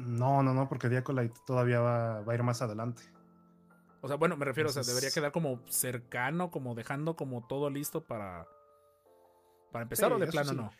No, 0.00 0.42
no, 0.42 0.54
no, 0.54 0.68
porque 0.68 0.88
Diacolite 0.88 1.38
todavía 1.46 1.80
va, 1.80 2.22
va, 2.22 2.32
a 2.32 2.34
ir 2.34 2.42
más 2.42 2.62
adelante. 2.62 3.02
O 4.00 4.08
sea, 4.08 4.16
bueno, 4.16 4.36
me 4.36 4.46
refiero, 4.46 4.70
Entonces, 4.70 4.80
o 4.80 4.84
sea, 4.84 4.94
debería 4.94 5.14
quedar 5.14 5.30
como 5.30 5.60
cercano, 5.68 6.50
como 6.50 6.74
dejando 6.74 7.16
como 7.16 7.46
todo 7.46 7.68
listo 7.68 8.06
para, 8.06 8.46
para 9.70 9.82
empezar 9.82 10.08
sí, 10.08 10.14
o 10.14 10.18
de 10.18 10.26
plano 10.28 10.50
sí. 10.50 10.56
no. 10.56 10.70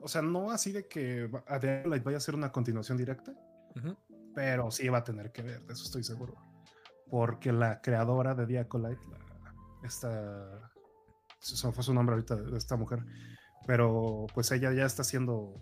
O 0.00 0.08
sea, 0.08 0.22
no 0.22 0.50
así 0.50 0.72
de 0.72 0.88
que 0.88 1.30
a 1.46 1.60
Diacolite 1.60 2.04
vaya 2.04 2.16
a 2.16 2.20
ser 2.20 2.34
una 2.34 2.50
continuación 2.50 2.98
directa, 2.98 3.30
uh 3.30 3.78
-huh. 3.78 3.96
pero 4.34 4.72
sí 4.72 4.88
va 4.88 4.98
a 4.98 5.04
tener 5.04 5.30
que 5.30 5.42
ver, 5.42 5.62
de 5.62 5.72
eso 5.72 5.84
estoy 5.84 6.02
seguro. 6.02 6.34
Porque 7.08 7.52
la 7.52 7.80
creadora 7.80 8.34
de 8.34 8.46
Diacolite, 8.46 9.00
la, 9.08 9.20
esta, 9.84 10.72
eso 11.40 11.72
fue 11.72 11.84
su 11.84 11.94
nombre 11.94 12.14
ahorita 12.14 12.34
de 12.34 12.58
esta 12.58 12.76
mujer, 12.76 13.04
pero 13.64 14.26
pues 14.34 14.50
ella 14.50 14.72
ya 14.72 14.84
está 14.84 15.02
haciendo 15.02 15.54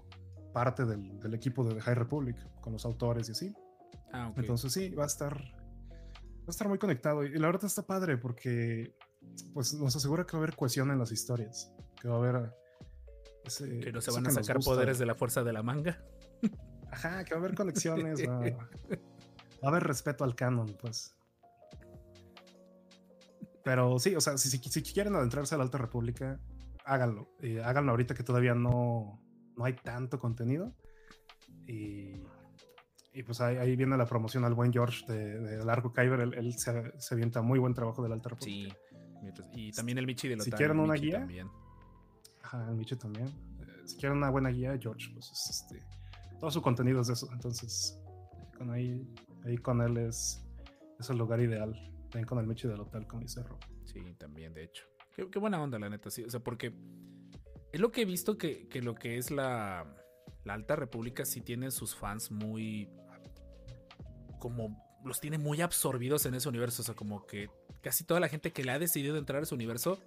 parte 0.53 0.85
del, 0.85 1.21
del, 1.21 1.35
equipo 1.35 1.65
de 1.65 1.75
The 1.75 1.81
High 1.81 1.95
Republic 1.95 2.37
con 2.61 2.73
los 2.73 2.85
autores 2.85 3.29
y 3.29 3.33
así. 3.33 3.55
Ah, 4.13 4.29
okay. 4.29 4.43
Entonces 4.43 4.73
sí, 4.73 4.91
va 4.91 5.05
a 5.05 5.07
estar 5.07 5.37
va 5.37 6.47
a 6.47 6.51
estar 6.51 6.69
muy 6.69 6.79
conectado 6.79 7.25
y 7.25 7.39
la 7.39 7.47
verdad 7.47 7.67
está 7.67 7.83
padre 7.87 8.17
porque 8.17 8.95
pues 9.55 9.75
nos 9.75 9.95
asegura 9.95 10.27
que 10.27 10.33
va 10.33 10.39
a 10.41 10.43
haber 10.45 10.57
cohesión 10.57 10.91
en 10.91 10.99
las 10.99 11.13
historias, 11.13 11.73
que 12.01 12.09
va 12.09 12.17
a 12.17 12.19
haber 12.19 12.55
ese, 13.45 13.79
que 13.81 13.93
no 13.93 14.01
se 14.01 14.11
van 14.11 14.27
a 14.27 14.31
sacar 14.31 14.59
poderes 14.61 14.99
de 14.99 15.07
la 15.07 15.15
fuerza 15.15 15.43
de 15.43 15.53
la 15.53 15.63
manga. 15.63 16.03
Ajá, 16.91 17.25
que 17.25 17.35
va 17.35 17.41
a 17.41 17.45
haber 17.45 17.55
conexiones, 17.55 18.21
va, 18.29 18.41
va, 18.41 18.69
a 19.63 19.69
haber 19.69 19.85
respeto 19.85 20.25
al 20.25 20.35
canon, 20.35 20.77
pues. 20.81 21.15
Pero 23.63 23.99
sí, 23.99 24.17
o 24.17 24.21
sea, 24.21 24.39
si, 24.39 24.49
si, 24.49 24.59
si 24.59 24.83
quieren 24.83 25.15
adentrarse 25.15 25.55
a 25.55 25.59
la 25.59 25.65
Alta 25.65 25.79
República, 25.79 26.41
háganlo. 26.85 27.31
Eh, 27.41 27.63
háganlo 27.63 27.93
ahorita 27.93 28.15
que 28.15 28.25
todavía 28.25 28.55
no, 28.55 29.23
no 29.61 29.67
hay 29.67 29.75
tanto 29.75 30.19
contenido. 30.19 30.73
Y, 31.67 32.15
y 33.13 33.23
pues 33.23 33.43
ahí, 33.43 33.59
ahí, 33.59 33.77
viene 33.77 33.95
la 33.99 34.07
promoción 34.07 34.45
al 34.45 34.55
buen 34.55 34.73
George 34.73 35.05
de, 35.07 35.39
de 35.39 35.65
Largo 35.65 35.93
Kyber. 35.93 36.21
Él, 36.21 36.35
él 36.35 36.55
se, 36.55 36.99
se, 36.99 37.15
avienta 37.15 37.43
muy 37.43 37.59
buen 37.59 37.75
trabajo 37.75 38.03
del 38.03 38.13
Alta 38.13 38.31
República. 38.31 38.75
Sí, 38.75 39.31
y 39.53 39.71
también 39.73 39.99
el 39.99 40.07
Michi 40.07 40.29
de 40.29 40.41
Si 40.41 40.51
quieren 40.51 40.81
una 40.81 40.95
Michi 40.95 41.07
guía. 41.07 41.19
También. 41.19 41.49
Ajá, 42.43 42.71
el 42.71 42.77
Michi 42.77 42.97
también. 42.97 43.27
Eh, 43.27 43.83
si 43.85 43.99
quieren 43.99 44.17
una 44.17 44.31
buena 44.31 44.49
guía, 44.49 44.79
George, 44.81 45.11
pues 45.13 45.31
es, 45.31 45.51
este, 45.51 45.85
todo 46.39 46.51
su 46.51 46.63
contenido 46.63 47.03
es 47.03 47.09
de 47.09 47.13
eso. 47.13 47.29
Entonces, 47.31 48.03
con 48.57 48.71
ahí, 48.71 49.07
ahí 49.45 49.59
con 49.59 49.83
él 49.83 49.99
es, 49.99 50.43
es 50.99 51.11
el 51.11 51.19
lugar 51.19 51.41
ideal. 51.41 51.75
También 52.05 52.25
con 52.25 52.39
el 52.39 52.47
Michi 52.47 52.67
del 52.67 52.81
hotel, 52.81 53.07
como 53.07 53.21
dice 53.21 53.43
Rob. 53.43 53.59
Sí, 53.85 54.01
también, 54.19 54.55
de 54.55 54.65
hecho. 54.65 54.85
Qué, 55.15 55.29
qué 55.29 55.39
buena 55.39 55.63
onda, 55.63 55.79
la 55.79 55.91
neta, 55.91 56.11
sí. 56.11 56.25
O 56.25 56.31
sea, 56.31 56.41
porque 56.41 56.73
es 57.73 57.81
lo 57.81 57.93
que 57.93 58.03
he 58.03 58.05
visto 58.05 58.39
que, 58.39 58.69
que 58.69 58.83
lo 58.83 58.95
que 58.95 59.19
es 59.19 59.31
la, 59.31 59.87
la, 60.45 60.55
Alta 60.55 60.77
República 60.77 61.25
sí 61.25 61.41
tiene 61.41 61.71
sus 61.71 61.95
fans 61.95 62.31
muy. 62.31 62.89
como. 64.39 64.83
los 65.05 65.21
tiene 65.21 65.39
muy 65.39 65.61
absorbidos 65.61 66.27
en 66.27 66.35
ese 66.35 66.49
universo. 66.49 66.83
O 66.83 66.85
sea, 66.85 66.95
como 66.95 67.27
que 67.27 67.49
casi 67.83 68.05
toda 68.05 68.21
la 68.21 68.29
gente 68.29 68.53
que 68.53 68.65
le 68.65 68.73
ha 68.73 68.79
decidido 68.79 69.17
entrar 69.17 69.41
a 69.41 69.45
ese 69.45 69.55
universo 69.55 69.99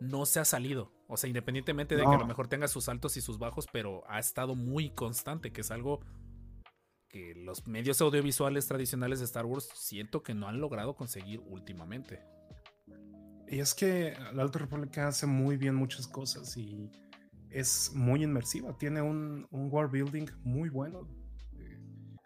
no 0.00 0.26
se 0.26 0.40
ha 0.40 0.44
salido. 0.44 0.92
O 1.08 1.16
sea, 1.16 1.28
independientemente 1.28 1.96
de 1.96 2.02
no. 2.02 2.10
que 2.10 2.16
a 2.16 2.20
lo 2.20 2.26
mejor 2.26 2.48
tenga 2.48 2.68
sus 2.68 2.88
altos 2.88 3.16
y 3.16 3.20
sus 3.20 3.38
bajos, 3.38 3.66
pero 3.72 4.02
ha 4.08 4.18
estado 4.18 4.54
muy 4.54 4.90
constante, 4.90 5.52
que 5.52 5.60
es 5.60 5.70
algo 5.70 6.00
que 7.08 7.34
los 7.34 7.66
medios 7.66 8.00
audiovisuales 8.00 8.66
tradicionales 8.66 9.18
de 9.18 9.26
Star 9.26 9.44
Wars 9.44 9.68
siento 9.74 10.22
que 10.22 10.32
no 10.34 10.48
han 10.48 10.60
logrado 10.60 10.96
conseguir 10.96 11.40
últimamente. 11.40 12.24
Y 13.46 13.60
es 13.60 13.74
que 13.74 14.16
la 14.32 14.42
Alta 14.42 14.60
República 14.60 15.08
hace 15.08 15.26
muy 15.26 15.58
bien 15.58 15.74
muchas 15.74 16.08
cosas 16.08 16.56
y 16.56 16.90
es 17.52 17.92
muy 17.94 18.22
inmersiva. 18.22 18.76
Tiene 18.78 19.02
un, 19.02 19.46
un 19.50 19.70
world 19.70 19.92
building 19.92 20.26
muy 20.44 20.68
bueno. 20.68 21.08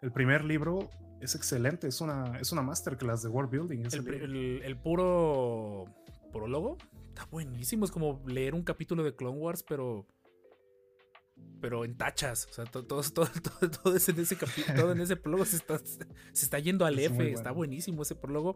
El 0.01 0.11
primer 0.11 0.43
libro 0.43 0.89
es 1.21 1.35
excelente, 1.35 1.87
es 1.87 2.01
una, 2.01 2.37
es 2.39 2.51
una 2.51 2.61
masterclass 2.61 3.23
de 3.23 3.29
world 3.29 3.49
building. 3.49 3.85
El, 3.91 4.61
el, 4.63 4.77
puro 4.77 5.85
prólogo 6.31 6.77
está 7.09 7.25
buenísimo. 7.25 7.85
Es 7.85 7.91
como 7.91 8.23
leer 8.27 8.53
un 8.53 8.63
capítulo 8.63 9.03
de 9.03 9.15
Clone 9.15 9.37
Wars, 9.37 9.63
pero. 9.67 10.05
Pero 11.59 11.85
en 11.85 11.97
tachas. 11.97 12.47
O 12.49 12.53
sea, 12.53 12.65
todo, 12.71 12.83
todo, 12.85 13.01
todo, 13.11 13.27
todo 13.71 13.93
en 13.95 14.19
ese 14.19 14.37
capítulo, 14.37 14.91
en 14.91 15.01
ese 15.01 15.15
prólogo 15.15 15.45
se 15.45 15.57
está, 15.57 15.79
se 15.79 16.05
está 16.33 16.59
yendo 16.59 16.85
al 16.85 16.97
F. 16.99 17.31
Está 17.31 17.51
buenísimo 17.51 18.03
ese 18.03 18.15
prólogo. 18.15 18.55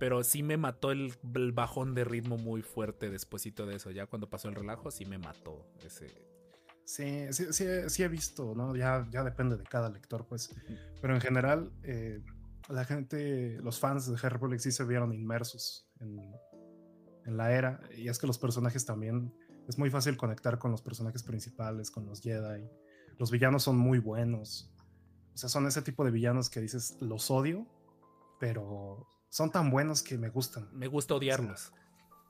Pero 0.00 0.24
sí 0.24 0.42
me 0.42 0.56
mató 0.56 0.92
el, 0.92 1.12
bajón 1.52 1.94
de 1.94 2.04
ritmo 2.04 2.38
muy 2.38 2.62
fuerte 2.62 3.10
despuesito 3.10 3.66
de 3.66 3.76
eso. 3.76 3.90
Ya 3.90 4.06
cuando 4.06 4.30
pasó 4.30 4.48
el 4.48 4.54
relajo, 4.54 4.90
sí 4.90 5.04
me 5.04 5.18
mató 5.18 5.70
ese. 5.84 6.06
Sí, 6.86 7.26
sí, 7.32 7.64
sí, 7.86 8.02
he 8.02 8.08
visto, 8.08 8.54
¿no? 8.56 8.74
Ya, 8.74 9.06
ya 9.10 9.22
depende 9.22 9.58
de 9.58 9.64
cada 9.64 9.90
lector, 9.90 10.26
pues. 10.26 10.56
Pero 11.02 11.14
en 11.14 11.20
general, 11.20 11.70
eh, 11.82 12.24
la 12.70 12.86
gente, 12.86 13.58
los 13.62 13.78
fans 13.78 14.10
de 14.10 14.18
Harry 14.26 14.38
Potter 14.38 14.58
sí 14.58 14.72
se 14.72 14.84
vieron 14.84 15.12
inmersos 15.12 15.86
en, 16.00 16.18
en 17.26 17.36
la 17.36 17.52
era. 17.52 17.82
Y 17.94 18.08
es 18.08 18.18
que 18.18 18.26
los 18.26 18.38
personajes 18.38 18.86
también. 18.86 19.34
Es 19.68 19.78
muy 19.78 19.90
fácil 19.90 20.16
conectar 20.16 20.58
con 20.58 20.70
los 20.70 20.80
personajes 20.80 21.22
principales, 21.22 21.90
con 21.90 22.06
los 22.06 22.22
Jedi. 22.22 22.66
Los 23.18 23.30
villanos 23.30 23.64
son 23.64 23.76
muy 23.76 23.98
buenos. 23.98 24.74
O 25.34 25.36
sea, 25.36 25.50
son 25.50 25.66
ese 25.66 25.82
tipo 25.82 26.06
de 26.06 26.10
villanos 26.10 26.48
que 26.48 26.60
dices, 26.60 26.96
los 27.00 27.30
odio, 27.30 27.66
pero 28.40 29.06
son 29.30 29.50
tan 29.50 29.70
buenos 29.70 30.02
que 30.02 30.18
me 30.18 30.28
gustan. 30.28 30.68
Me 30.72 30.88
gusta 30.88 31.14
odiarlos. 31.14 31.72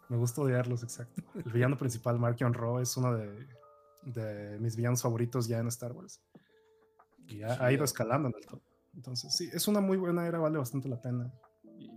me 0.08 0.16
gusta 0.16 0.42
odiarlos, 0.42 0.82
exacto. 0.82 1.22
El 1.34 1.50
villano 1.50 1.76
principal, 1.76 2.18
Markion 2.18 2.54
Ro, 2.54 2.80
es 2.80 2.96
uno 2.96 3.16
de, 3.16 4.58
mis 4.60 4.76
villanos 4.76 5.02
favoritos 5.02 5.48
ya 5.48 5.58
en 5.58 5.66
Star 5.68 5.92
Wars. 5.92 6.22
Y 7.26 7.42
ha, 7.42 7.72
ido 7.72 7.84
escalando 7.84 8.28
en 8.28 8.34
el 8.36 8.46
top. 8.46 8.60
Entonces, 8.94 9.34
sí, 9.34 9.48
es 9.52 9.66
una 9.66 9.80
muy 9.80 9.96
buena 9.96 10.26
era, 10.26 10.38
vale 10.38 10.58
bastante 10.58 10.88
la 10.88 11.00
pena. 11.00 11.32
Y, 11.78 11.90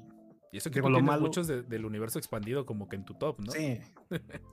eso 0.57 0.69
que 0.69 0.81
tú 0.81 0.87
tienes 0.87 1.19
muchos 1.19 1.47
del 1.47 1.85
universo 1.85 2.19
expandido 2.19 2.65
como 2.65 2.87
que 2.87 2.95
en 2.95 3.03
tu 3.03 3.15
top, 3.15 3.39
¿no? 3.39 3.51
Sí, 3.51 3.81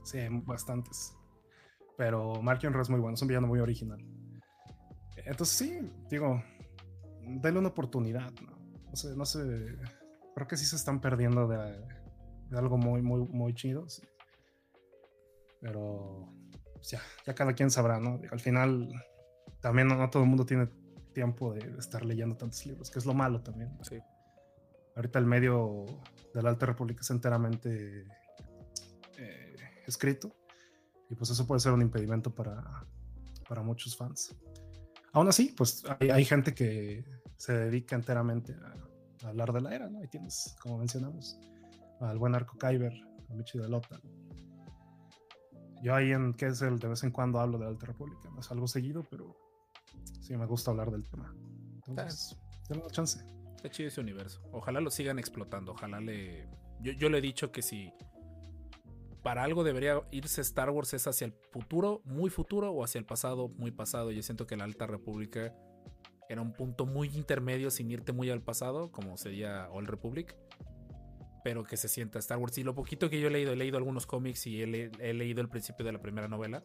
sí, 0.02 0.18
bastantes. 0.30 1.14
Pero 1.96 2.40
Markion 2.42 2.72
Ro 2.72 2.82
es 2.82 2.88
muy 2.88 2.98
bueno, 2.98 3.14
es 3.14 3.22
un 3.22 3.28
villano 3.28 3.46
muy 3.46 3.60
original. 3.60 4.02
Entonces, 5.16 5.56
sí, 5.56 5.78
digo, 6.08 6.42
dale 7.22 7.58
una 7.58 7.68
oportunidad, 7.68 8.32
¿no? 8.40 8.58
No 8.88 8.96
sé, 8.96 9.14
no 9.14 9.26
sé 9.26 9.76
creo 10.40 10.48
que 10.48 10.56
sí 10.56 10.64
se 10.64 10.76
están 10.76 11.02
perdiendo 11.02 11.46
de, 11.46 12.56
algo 12.56 12.78
muy, 12.78 13.02
muy, 13.02 13.20
muy 13.28 13.52
chido. 13.52 13.86
Pero 15.60 16.32
pues 16.72 16.88
ya, 16.88 17.02
ya 17.26 17.34
cada 17.34 17.52
quien 17.52 17.70
sabrá, 17.70 18.00
¿no? 18.00 18.18
Al 18.30 18.40
final, 18.40 18.88
también 19.60 19.88
no, 19.88 20.08
todo 20.08 20.22
el 20.22 20.30
mundo 20.30 20.46
tiene 20.46 20.66
tiempo 21.12 21.52
de 21.52 21.76
estar 21.78 22.06
leyendo 22.06 22.38
tantos 22.38 22.64
libros, 22.64 22.90
que 22.90 22.98
es 22.98 23.04
lo 23.04 23.12
malo 23.12 23.42
también. 23.42 23.76
Sí. 23.82 23.98
Ahorita 24.96 25.18
el 25.18 25.26
medio 25.26 25.84
de 26.32 26.42
la 26.42 26.48
Alta 26.48 26.64
República 26.64 27.02
es 27.02 27.10
enteramente 27.10 28.06
eh, 29.18 29.56
escrito 29.86 30.34
y 31.10 31.16
pues 31.16 31.28
eso 31.28 31.46
puede 31.46 31.60
ser 31.60 31.72
un 31.72 31.82
impedimento 31.82 32.34
para, 32.34 32.86
para 33.46 33.60
muchos 33.60 33.94
fans. 33.94 34.34
Aún 35.12 35.28
así, 35.28 35.52
pues 35.54 35.82
hay, 36.00 36.08
hay 36.08 36.24
gente 36.24 36.54
que 36.54 37.04
se 37.36 37.52
dedica 37.52 37.94
enteramente 37.94 38.54
a, 38.54 38.89
hablar 39.24 39.52
de 39.52 39.60
la 39.60 39.74
era, 39.74 39.88
¿no? 39.88 40.00
Ahí 40.00 40.08
tienes, 40.08 40.56
como 40.60 40.78
mencionamos, 40.78 41.38
al 42.00 42.18
buen 42.18 42.34
Arco 42.34 42.56
Kyber, 42.58 42.92
a 43.28 43.34
Michi 43.34 43.58
de 43.58 43.68
Lota. 43.68 44.00
Yo 45.82 45.94
ahí 45.94 46.12
en 46.12 46.34
que 46.34 46.46
es 46.46 46.60
el 46.62 46.78
de 46.78 46.88
vez 46.88 47.02
en 47.04 47.10
cuando 47.10 47.40
hablo 47.40 47.58
de 47.58 47.64
la 47.64 47.70
Alta 47.70 47.86
República, 47.86 48.28
no 48.30 48.40
es 48.40 48.50
algo 48.50 48.66
seguido, 48.66 49.04
pero 49.10 49.36
sí 50.20 50.36
me 50.36 50.46
gusta 50.46 50.70
hablar 50.70 50.90
del 50.90 51.08
tema. 51.08 51.34
Entonces, 51.86 52.36
una 52.68 52.86
chance. 52.88 53.24
Está 53.56 53.70
chido 53.70 53.88
ese 53.88 54.00
universo. 54.00 54.40
Ojalá 54.52 54.80
lo 54.80 54.90
sigan 54.90 55.18
explotando. 55.18 55.72
Ojalá 55.72 56.00
le. 56.00 56.48
Yo, 56.80 56.92
yo 56.92 57.10
le 57.10 57.18
he 57.18 57.20
dicho 57.20 57.52
que 57.52 57.62
si 57.62 57.92
para 59.22 59.42
algo 59.42 59.64
debería 59.64 60.00
irse 60.10 60.40
Star 60.40 60.70
Wars 60.70 60.94
es 60.94 61.06
hacia 61.06 61.26
el 61.26 61.34
futuro, 61.50 62.00
muy 62.04 62.30
futuro, 62.30 62.72
o 62.72 62.84
hacia 62.84 62.98
el 62.98 63.04
pasado, 63.04 63.48
muy 63.48 63.70
pasado. 63.70 64.12
Yo 64.12 64.22
siento 64.22 64.46
que 64.46 64.56
la 64.56 64.64
Alta 64.64 64.86
República 64.86 65.54
era 66.30 66.42
un 66.42 66.52
punto 66.52 66.86
muy 66.86 67.08
intermedio 67.08 67.72
sin 67.72 67.90
irte 67.90 68.12
muy 68.12 68.30
al 68.30 68.40
pasado, 68.40 68.92
como 68.92 69.16
sería 69.16 69.68
Old 69.72 69.88
Republic. 69.88 70.36
Pero 71.42 71.64
que 71.64 71.76
se 71.76 71.88
sienta 71.88 72.20
Star 72.20 72.38
Wars. 72.38 72.56
Y 72.56 72.62
lo 72.62 72.72
poquito 72.72 73.10
que 73.10 73.20
yo 73.20 73.26
he 73.26 73.30
leído, 73.30 73.52
he 73.52 73.56
leído 73.56 73.78
algunos 73.78 74.06
cómics 74.06 74.46
y 74.46 74.62
he, 74.62 74.66
leído 75.12 75.40
el 75.40 75.48
principio 75.48 75.84
de 75.84 75.90
la 75.90 76.00
primera 76.00 76.28
novela. 76.28 76.62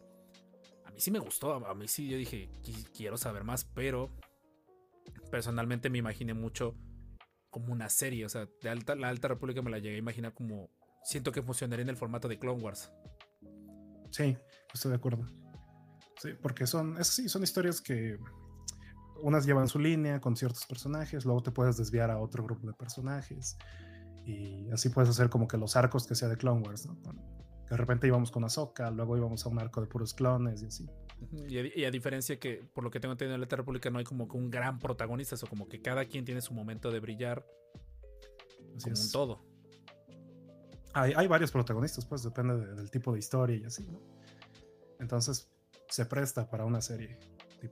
A 0.84 0.92
mí 0.92 1.00
sí 1.00 1.10
me 1.10 1.18
gustó, 1.18 1.52
a 1.66 1.74
mí 1.74 1.88
sí 1.88 2.08
yo 2.08 2.16
dije, 2.16 2.48
quiero 2.94 3.16
saber 3.16 3.42
más, 3.42 3.64
pero 3.64 4.14
personalmente 5.32 5.90
me 5.90 5.98
imaginé 5.98 6.32
mucho 6.32 6.76
como 7.50 7.72
una 7.72 7.88
serie. 7.88 8.24
O 8.24 8.28
sea, 8.28 8.48
la 8.62 9.08
Alta 9.08 9.26
República 9.26 9.62
me 9.62 9.70
la 9.72 9.80
llegué 9.80 9.96
a 9.96 9.98
imaginar 9.98 10.32
como. 10.32 10.70
Siento 11.02 11.32
que 11.32 11.42
funcionaría 11.42 11.82
en 11.82 11.88
el 11.88 11.96
formato 11.96 12.28
de 12.28 12.38
Clone 12.38 12.62
Wars. 12.62 12.92
Sí, 14.12 14.36
estoy 14.72 14.90
de 14.90 14.96
acuerdo. 14.96 15.26
Sí, 16.22 16.30
porque 16.40 16.68
son, 16.68 17.04
sí, 17.04 17.28
son 17.28 17.42
historias 17.42 17.80
que 17.80 18.16
unas 19.22 19.46
llevan 19.46 19.68
su 19.68 19.78
línea 19.78 20.20
con 20.20 20.36
ciertos 20.36 20.66
personajes, 20.66 21.24
luego 21.24 21.42
te 21.42 21.50
puedes 21.50 21.76
desviar 21.76 22.10
a 22.10 22.18
otro 22.18 22.44
grupo 22.44 22.66
de 22.66 22.72
personajes 22.72 23.56
y 24.24 24.68
así 24.70 24.88
puedes 24.88 25.10
hacer 25.10 25.30
como 25.30 25.46
que 25.46 25.56
los 25.56 25.76
arcos 25.76 26.06
que 26.06 26.14
sea 26.14 26.28
de 26.28 26.36
Clone 26.36 26.66
Wars, 26.66 26.86
¿no? 26.86 26.96
de 27.68 27.76
repente 27.76 28.06
íbamos 28.06 28.30
con 28.30 28.44
Ahsoka, 28.44 28.90
luego 28.90 29.16
íbamos 29.16 29.44
a 29.44 29.48
un 29.48 29.58
arco 29.58 29.80
de 29.80 29.86
puros 29.88 30.14
clones 30.14 30.62
y 30.62 30.66
así. 30.66 30.88
Y 31.48 31.84
a, 31.84 31.90
diferencia 31.90 32.38
que, 32.38 32.68
por 32.74 32.84
lo 32.84 32.90
que 32.90 33.00
tengo 33.00 33.12
entendido 33.12 33.34
en 33.34 33.40
la 33.40 33.46
República, 33.48 33.90
no 33.90 33.98
hay 33.98 34.04
como 34.04 34.28
que 34.28 34.36
un 34.36 34.50
gran 34.50 34.78
protagonista, 34.78 35.34
o 35.42 35.46
como 35.48 35.68
que 35.68 35.80
cada 35.80 36.04
quien 36.04 36.24
tiene 36.24 36.40
su 36.40 36.54
momento 36.54 36.90
de 36.90 37.00
brillar 37.00 37.44
así 38.76 38.90
como 38.90 39.02
un 39.02 39.10
todo. 39.10 39.44
Hay, 40.92 41.12
hay, 41.16 41.26
varios 41.26 41.50
protagonistas, 41.50 42.06
pues 42.06 42.22
depende 42.22 42.74
del 42.74 42.90
tipo 42.90 43.12
de 43.12 43.18
historia 43.18 43.56
y 43.56 43.64
así, 43.64 43.86
¿no? 43.90 44.00
Entonces 45.00 45.50
se 45.88 46.06
presta 46.06 46.48
para 46.48 46.64
una 46.64 46.80
serie 46.80 47.18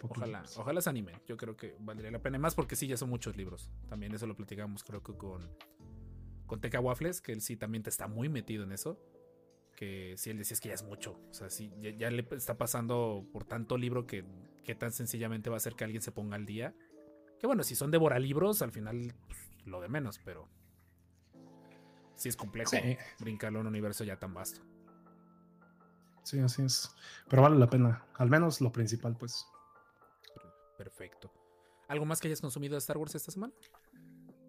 ojalá, 0.02 0.44
ojalá 0.56 0.80
se 0.80 0.90
animen. 0.90 1.20
Yo 1.26 1.36
creo 1.36 1.56
que 1.56 1.76
valdría 1.80 2.10
la 2.10 2.20
pena. 2.20 2.38
Más 2.38 2.54
porque 2.54 2.76
sí, 2.76 2.86
ya 2.86 2.96
son 2.96 3.10
muchos 3.10 3.36
libros. 3.36 3.70
También 3.88 4.14
eso 4.14 4.26
lo 4.26 4.36
platicamos, 4.36 4.84
creo 4.84 5.02
que 5.02 5.16
con, 5.16 5.50
con 6.46 6.60
Teca 6.60 6.80
Waffles, 6.80 7.20
que 7.20 7.32
él 7.32 7.40
sí 7.40 7.56
también 7.56 7.82
te 7.82 7.90
está 7.90 8.06
muy 8.06 8.28
metido 8.28 8.64
en 8.64 8.72
eso. 8.72 8.98
Que 9.76 10.14
si 10.16 10.30
él 10.30 10.38
decía 10.38 10.54
es 10.54 10.60
que 10.60 10.68
ya 10.68 10.74
es 10.74 10.84
mucho. 10.84 11.18
O 11.30 11.34
sea, 11.34 11.50
sí, 11.50 11.72
ya, 11.80 12.10
le 12.10 12.26
está 12.32 12.56
pasando 12.56 13.26
por 13.32 13.44
tanto 13.44 13.76
libro 13.76 14.06
que, 14.06 14.24
que, 14.62 14.74
tan 14.74 14.92
sencillamente 14.92 15.50
va 15.50 15.56
a 15.56 15.58
hacer 15.58 15.74
que 15.74 15.84
alguien 15.84 16.02
se 16.02 16.12
ponga 16.12 16.36
al 16.36 16.46
día. 16.46 16.74
Que 17.40 17.46
bueno, 17.46 17.64
si 17.64 17.74
son 17.74 17.90
devora 17.90 18.18
libros, 18.18 18.62
al 18.62 18.70
final 18.70 19.14
pues, 19.26 19.38
lo 19.64 19.80
de 19.80 19.88
menos, 19.88 20.20
pero 20.24 20.48
sí 22.14 22.28
es 22.28 22.36
complejo 22.36 22.76
brincarlo 23.18 23.58
en 23.60 23.66
un 23.66 23.72
universo 23.72 24.04
ya 24.04 24.16
tan 24.16 24.32
vasto. 24.32 24.60
Sí, 26.24 26.38
así 26.40 26.62
es. 26.62 26.90
Pero 27.28 27.42
vale 27.42 27.56
la 27.58 27.68
pena. 27.68 28.04
Al 28.14 28.30
menos 28.30 28.60
lo 28.60 28.72
principal, 28.72 29.16
pues. 29.16 29.46
Perfecto. 30.76 31.33
¿Algo 31.88 32.04
más 32.04 32.21
que 32.21 32.28
hayas 32.28 32.40
consumido 32.40 32.75
de 32.75 32.78
Star 32.78 32.97
Wars 32.97 33.14
esta 33.14 33.31
semana? 33.31 33.52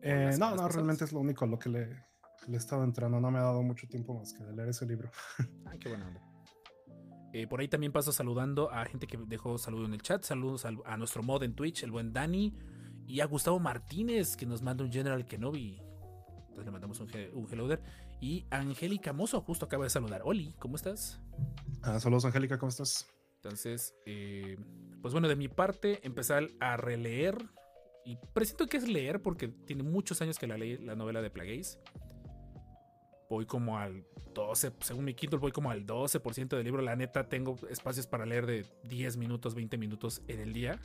Eh, 0.01 0.31
no, 0.39 0.55
no, 0.55 0.67
realmente 0.67 1.03
es 1.03 1.11
lo 1.11 1.19
único 1.19 1.45
a 1.45 1.47
lo 1.47 1.57
que 1.59 1.69
le, 1.69 2.05
he 2.47 2.55
estado 2.55 2.83
entrando. 2.83 3.19
No 3.19 3.31
me 3.31 3.39
ha 3.39 3.43
dado 3.43 3.63
mucho 3.63 3.87
tiempo 3.87 4.13
más 4.13 4.33
que 4.33 4.43
de 4.43 4.53
leer 4.53 4.69
ese 4.69 4.85
libro. 4.85 5.09
Ay, 5.65 5.79
qué 5.79 5.89
buena 5.89 6.07
onda. 6.07 6.21
Eh, 7.33 7.47
por 7.47 7.59
ahí 7.59 7.67
también 7.67 7.91
paso 7.91 8.13
saludando 8.13 8.71
a 8.71 8.85
gente 8.85 9.07
que 9.07 9.17
dejó 9.17 9.57
saludo 9.57 9.85
en 9.85 9.93
el 9.93 10.01
chat. 10.01 10.23
Saludos 10.23 10.65
a, 10.65 10.97
nuestro 10.97 11.21
mod 11.21 11.43
en 11.43 11.53
Twitch, 11.53 11.83
el 11.83 11.91
buen 11.91 12.13
Dani. 12.13 12.55
Y 13.07 13.19
a 13.19 13.25
Gustavo 13.25 13.59
Martínez, 13.59 14.37
que 14.37 14.45
nos 14.45 14.61
manda 14.61 14.83
un 14.83 14.91
General 14.91 15.25
Kenobi. 15.25 15.81
Entonces 16.37 16.65
le 16.65 16.71
mandamos 16.71 16.99
un, 16.99 17.09
un 17.33 17.47
hello 17.51 17.67
Y 18.21 18.45
a 18.49 18.57
Angélica 18.57 19.11
Mozo, 19.11 19.41
justo 19.41 19.65
acaba 19.65 19.83
de 19.83 19.89
saludar. 19.89 20.21
Oli, 20.23 20.53
¿cómo 20.59 20.75
estás? 20.75 21.19
Ah, 21.81 21.99
saludos, 21.99 22.25
Angélica, 22.25 22.57
¿cómo 22.57 22.69
estás? 22.69 23.05
Entonces, 23.45 23.93
eh, 24.07 24.57
pues 25.03 25.13
bueno, 25.13 25.27
de 25.27 25.35
mi 25.35 25.47
parte, 25.47 25.99
empezar 26.01 26.49
a 26.59 26.77
releer. 26.77 27.37
Y 28.03 28.17
presiento 28.33 28.65
que 28.65 28.77
es 28.77 28.87
leer 28.87 29.21
porque 29.21 29.49
tiene 29.49 29.83
muchos 29.83 30.19
años 30.23 30.39
que 30.39 30.47
la 30.47 30.57
leí 30.57 30.77
la 30.77 30.95
novela 30.95 31.21
de 31.21 31.29
Plagueis. 31.29 31.77
Voy 33.29 33.45
como 33.45 33.77
al 33.77 34.03
12, 34.33 34.73
según 34.79 35.05
mi 35.05 35.13
Kindle, 35.13 35.37
voy 35.37 35.51
como 35.51 35.69
al 35.69 35.85
12% 35.85 36.55
del 36.55 36.63
libro. 36.63 36.81
La 36.81 36.95
neta, 36.95 37.29
tengo 37.29 37.55
espacios 37.69 38.07
para 38.07 38.25
leer 38.25 38.47
de 38.47 38.65
10 38.85 39.17
minutos, 39.17 39.53
20 39.53 39.77
minutos 39.77 40.23
en 40.27 40.39
el 40.39 40.51
día. 40.51 40.79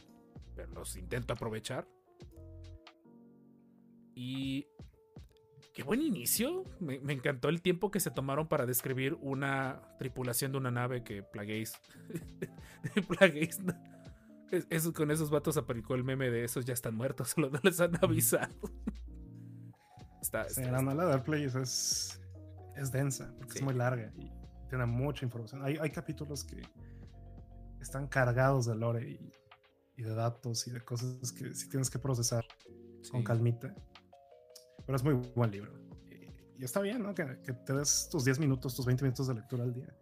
Pero 0.55 0.71
los 0.73 0.97
intento 0.97 1.33
aprovechar. 1.33 1.89
Y 4.15 4.67
qué 5.75 5.83
buen 5.83 6.03
inicio. 6.03 6.65
Me, 6.81 6.97
encantó 7.13 7.49
el 7.49 7.63
tiempo 7.63 7.91
que 7.91 8.01
se 8.01 8.11
tomaron 8.11 8.49
para 8.49 8.67
describir 8.67 9.15
una 9.21 9.81
tripulación 9.99 10.53
de 10.53 10.59
una 10.59 10.71
nave 10.71 11.03
que 11.03 11.23
Plagueis. 11.23 11.75
Plagueis. 13.09 13.59
con 14.95 15.11
esos 15.11 15.31
vatos 15.31 15.57
aplicó 15.57 15.95
el 15.95 16.05
meme 16.05 16.31
de 16.31 16.45
esos 16.45 16.65
ya 16.65 16.75
están 16.75 16.95
muertos, 16.95 17.31
solo 17.35 17.51
no 17.51 17.61
les 17.63 17.81
han 17.81 17.93
avisado. 18.03 18.55
está, 20.21 20.43
está, 20.43 20.71
la 20.71 20.83
mala 20.83 21.07
de 21.07 21.19
Plagueis 21.19 21.55
es. 21.55 22.21
es 22.77 22.93
densa, 22.93 23.35
porque 23.39 23.59
es 23.59 23.63
muy 23.63 23.75
larga 23.75 24.13
y 24.17 24.33
tiene 24.69 24.87
mucha 24.87 25.25
información. 25.25 25.65
Hay, 25.65 25.77
hay 25.81 25.91
capítulos 25.91 26.45
que 26.45 26.63
están 27.81 28.07
cargados 28.07 28.67
de 28.67 28.77
lore 28.77 29.19
y, 29.97 30.03
de 30.03 30.15
datos 30.15 30.67
y 30.67 30.71
de 30.71 30.81
cosas 30.81 31.31
que 31.33 31.55
sí 31.55 31.69
tienes 31.69 31.91
que 31.91 31.99
procesar 31.99 32.47
con 33.11 33.23
calmita. 33.23 33.75
Pero 34.91 34.97
es 34.97 35.05
muy 35.05 35.15
buen 35.37 35.53
libro. 35.53 35.71
Y, 36.59 36.65
está 36.65 36.81
bien, 36.81 37.01
¿no? 37.01 37.15
Que, 37.15 37.25
te 37.25 37.73
des 37.73 38.09
tus 38.11 38.25
10 38.25 38.41
minutos, 38.41 38.75
tus 38.75 38.85
20 38.85 39.05
minutos 39.05 39.29
de 39.29 39.35
lectura 39.35 39.63
al 39.63 39.73
día. 39.73 39.95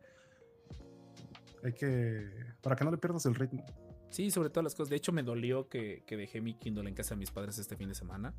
Hay 1.62 1.74
que. 1.74 2.26
para 2.62 2.74
que 2.74 2.86
no 2.86 2.90
le 2.90 2.96
pierdas 2.96 3.26
el 3.26 3.34
ritmo. 3.34 3.66
Sí, 4.08 4.30
sobre 4.30 4.48
todas 4.48 4.64
las 4.64 4.74
cosas. 4.74 4.88
De 4.88 4.96
hecho, 4.96 5.12
me 5.12 5.22
dolió 5.22 5.68
que, 5.68 6.04
que 6.06 6.16
dejé 6.16 6.40
mi 6.40 6.54
Kindle 6.54 6.88
en 6.88 6.94
casa 6.94 7.10
de 7.14 7.18
mis 7.18 7.30
padres 7.30 7.58
este 7.58 7.76
fin 7.76 7.90
de 7.90 7.94
semana. 7.94 8.34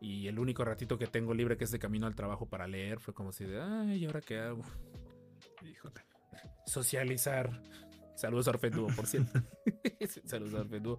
Y 0.00 0.26
el 0.26 0.38
único 0.38 0.64
ratito 0.64 0.96
que 0.96 1.06
tengo 1.06 1.34
libre, 1.34 1.58
que 1.58 1.64
es 1.64 1.70
de 1.70 1.78
camino 1.78 2.06
al 2.06 2.14
trabajo 2.14 2.46
para 2.46 2.66
leer, 2.66 2.98
fue 2.98 3.12
como 3.12 3.30
si 3.30 3.44
de, 3.44 3.60
ay, 3.60 3.98
¿y 3.98 4.06
ahora 4.06 4.22
qué 4.22 4.38
hago? 4.38 4.62
Híjole. 5.70 6.00
Socializar. 6.64 7.62
Saludos 8.16 8.48
a 8.48 8.52
Orfenduo, 8.52 8.86
por 8.96 9.06
cierto. 9.06 9.38
Saludos 10.24 10.54
a 10.54 10.60
Orfenduo. 10.60 10.98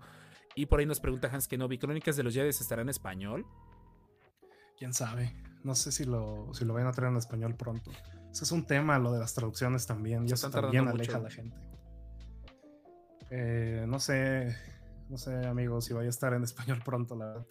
Y 0.53 0.67
por 0.67 0.79
ahí 0.79 0.85
nos 0.85 0.99
pregunta 0.99 1.27
Hans 1.33 1.47
Kenobi, 1.47 1.79
¿Crónicas 1.79 2.15
de 2.17 2.21
los 2.21 2.35
Jedi 2.35 2.49
estará 2.49 2.83
en 2.83 2.89
español? 2.89 3.47
Quién 4.79 4.93
sabe. 4.93 5.35
No 5.63 5.75
sé 5.75 5.91
si 5.91 6.05
lo, 6.05 6.51
si 6.53 6.65
lo 6.65 6.73
van 6.73 6.87
a 6.87 6.91
traer 6.91 7.11
en 7.11 7.17
español 7.17 7.55
pronto. 7.55 7.91
Eso 8.31 8.43
es 8.43 8.51
un 8.51 8.65
tema, 8.65 8.97
lo 8.97 9.11
de 9.11 9.19
las 9.19 9.35
traducciones 9.35 9.85
también. 9.85 10.27
Y 10.27 10.31
eso 10.31 10.49
también 10.49 10.87
aleja 10.87 11.17
a 11.17 11.21
la 11.21 11.29
gente. 11.29 11.57
Eh, 13.29 13.85
no 13.87 13.99
sé, 13.99 14.55
no 15.09 15.17
sé, 15.17 15.45
amigos, 15.45 15.85
si 15.85 15.93
vaya 15.93 16.07
a 16.07 16.09
estar 16.09 16.33
en 16.33 16.43
español 16.43 16.81
pronto, 16.83 17.15
la 17.15 17.25
verdad. 17.27 17.47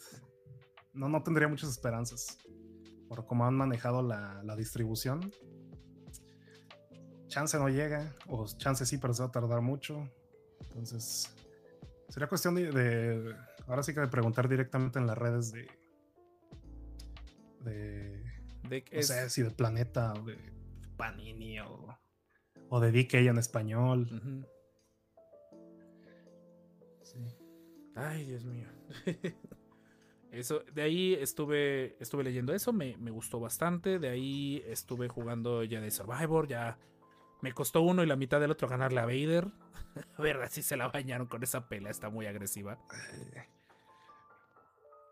No, 0.92 1.08
no 1.08 1.22
tendría 1.22 1.46
muchas 1.46 1.70
esperanzas. 1.70 2.38
Por 3.08 3.24
cómo 3.26 3.46
han 3.46 3.54
manejado 3.54 4.02
la, 4.02 4.42
la 4.42 4.56
distribución 4.56 5.30
chance 7.28 7.56
no 7.58 7.68
llega, 7.68 8.12
o 8.26 8.46
chance 8.56 8.84
sí, 8.84 8.98
pero 8.98 9.14
se 9.14 9.22
va 9.22 9.28
a 9.28 9.32
tardar 9.32 9.60
mucho. 9.60 10.10
Entonces, 10.60 11.32
sería 12.08 12.28
cuestión 12.28 12.54
de, 12.56 13.34
ahora 13.66 13.82
sí 13.82 13.94
que 13.94 14.00
de 14.00 14.08
preguntar 14.08 14.48
directamente 14.48 14.98
en 14.98 15.06
las 15.06 15.16
redes 15.16 15.52
de, 15.52 15.68
de, 17.60 18.22
de 18.68 18.84
no 18.92 19.02
sé 19.02 19.30
si 19.30 19.42
de 19.42 19.50
Planeta 19.50 20.14
o 20.14 20.24
de 20.24 20.36
Panini 20.96 21.60
o, 21.60 21.98
o 22.68 22.80
de 22.80 22.92
DK 22.92 23.14
en 23.14 23.38
español. 23.38 24.46
Sí. 27.02 27.18
Ay, 27.94 28.24
Dios 28.24 28.44
mío. 28.44 28.68
Eso, 30.30 30.62
de 30.74 30.82
ahí 30.82 31.14
estuve, 31.14 31.96
estuve 32.00 32.22
leyendo 32.22 32.52
eso, 32.52 32.70
me, 32.70 32.98
me, 32.98 33.10
gustó 33.10 33.40
bastante. 33.40 33.98
De 33.98 34.10
ahí 34.10 34.62
estuve 34.66 35.08
jugando 35.08 35.64
ya 35.64 35.80
de 35.80 35.90
Survivor, 35.90 36.46
ya 36.46 36.76
me 37.40 37.52
costó 37.52 37.80
uno 37.80 38.02
y 38.02 38.06
la 38.06 38.16
mitad 38.16 38.38
del 38.38 38.50
otro 38.50 38.68
ganarle 38.68 39.00
a 39.00 39.06
Vader. 39.06 39.48
a 40.16 40.22
ver 40.22 40.46
si 40.50 40.62
se 40.62 40.76
la 40.76 40.88
bañaron 40.88 41.28
con 41.28 41.42
esa 41.42 41.68
pelea, 41.68 41.90
está 41.90 42.10
muy 42.10 42.26
agresiva. 42.26 42.78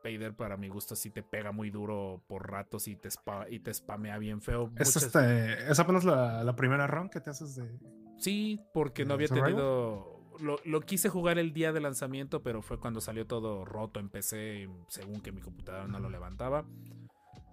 Vader, 0.07 0.35
para 0.35 0.57
mi 0.57 0.69
gusto, 0.69 0.95
sí 0.97 1.11
te 1.11 1.23
pega 1.23 1.53
muy 1.53 1.71
duro 1.71 2.23
por 2.27 2.51
ratos 2.51 2.89
y 2.89 2.97
te, 2.97 3.09
y 3.51 3.61
te 3.61 3.73
spamea 3.73 4.19
bien 4.19 4.41
feo. 4.41 4.73
¿Es, 4.77 4.97
este, 4.97 5.71
¿es 5.71 5.79
apenas 5.79 6.05
la, 6.05 6.55
primera 6.57 6.87
run 6.87 7.09
que 7.09 7.21
te 7.21 7.31
haces 7.31 7.57
de.? 7.57 7.79
Sí, 8.19 8.61
porque 8.73 9.05
no 9.05 9.15
había 9.15 9.29
tenido. 9.29 10.15
Lo, 10.41 10.59
lo, 10.65 10.81
quise 10.83 11.09
jugar 11.09 11.39
el 11.39 11.53
día 11.53 11.73
de 11.73 11.81
lanzamiento, 11.81 12.43
pero 12.43 12.61
fue 12.61 12.79
cuando 12.79 13.01
salió 13.01 13.27
todo 13.27 13.65
roto 13.65 14.01
en 14.01 14.11
PC, 14.11 14.69
según 14.89 15.23
que 15.23 15.33
mi 15.33 15.41
computadora 15.41 15.87
no 15.87 15.99
lo 15.99 16.11
levantaba 16.11 16.67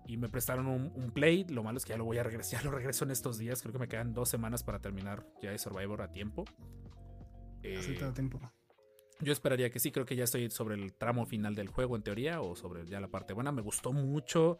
y 0.05 0.17
me 0.17 0.29
prestaron 0.29 0.67
un, 0.67 1.11
play. 1.11 1.45
Lo 1.45 1.63
malo 1.63 1.77
es 1.77 1.85
que 1.85 1.91
ya 1.91 1.97
lo 1.97 2.05
voy 2.05 2.17
a 2.17 2.23
regresar, 2.23 2.59
ya 2.63 2.69
lo 2.69 2.75
regreso 2.75 3.05
en 3.05 3.11
estos 3.11 3.37
días. 3.37 3.61
Creo 3.61 3.73
que 3.73 3.79
me 3.79 3.87
quedan 3.87 4.13
dos 4.13 4.29
semanas 4.29 4.63
para 4.63 4.79
terminar 4.79 5.25
ya 5.41 5.51
de 5.51 5.57
Survivor 5.57 6.01
a 6.01 6.11
tiempo. 6.11 6.45
Eh, 7.63 7.97
tiempo. 8.13 8.41
Yo 9.21 9.31
esperaría 9.31 9.69
que 9.69 9.79
sí, 9.79 9.91
creo 9.91 10.05
que 10.05 10.15
ya 10.15 10.23
estoy 10.23 10.49
sobre 10.49 10.75
el 10.75 10.93
tramo 10.93 11.25
final 11.25 11.55
del 11.55 11.67
juego 11.67 11.95
en 11.95 12.03
teoría 12.03 12.41
o 12.41 12.55
sobre 12.55 12.85
ya 12.85 12.99
la 12.99 13.07
parte 13.07 13.33
buena. 13.33 13.51
Me 13.51 13.61
gustó 13.61 13.93
mucho. 13.93 14.59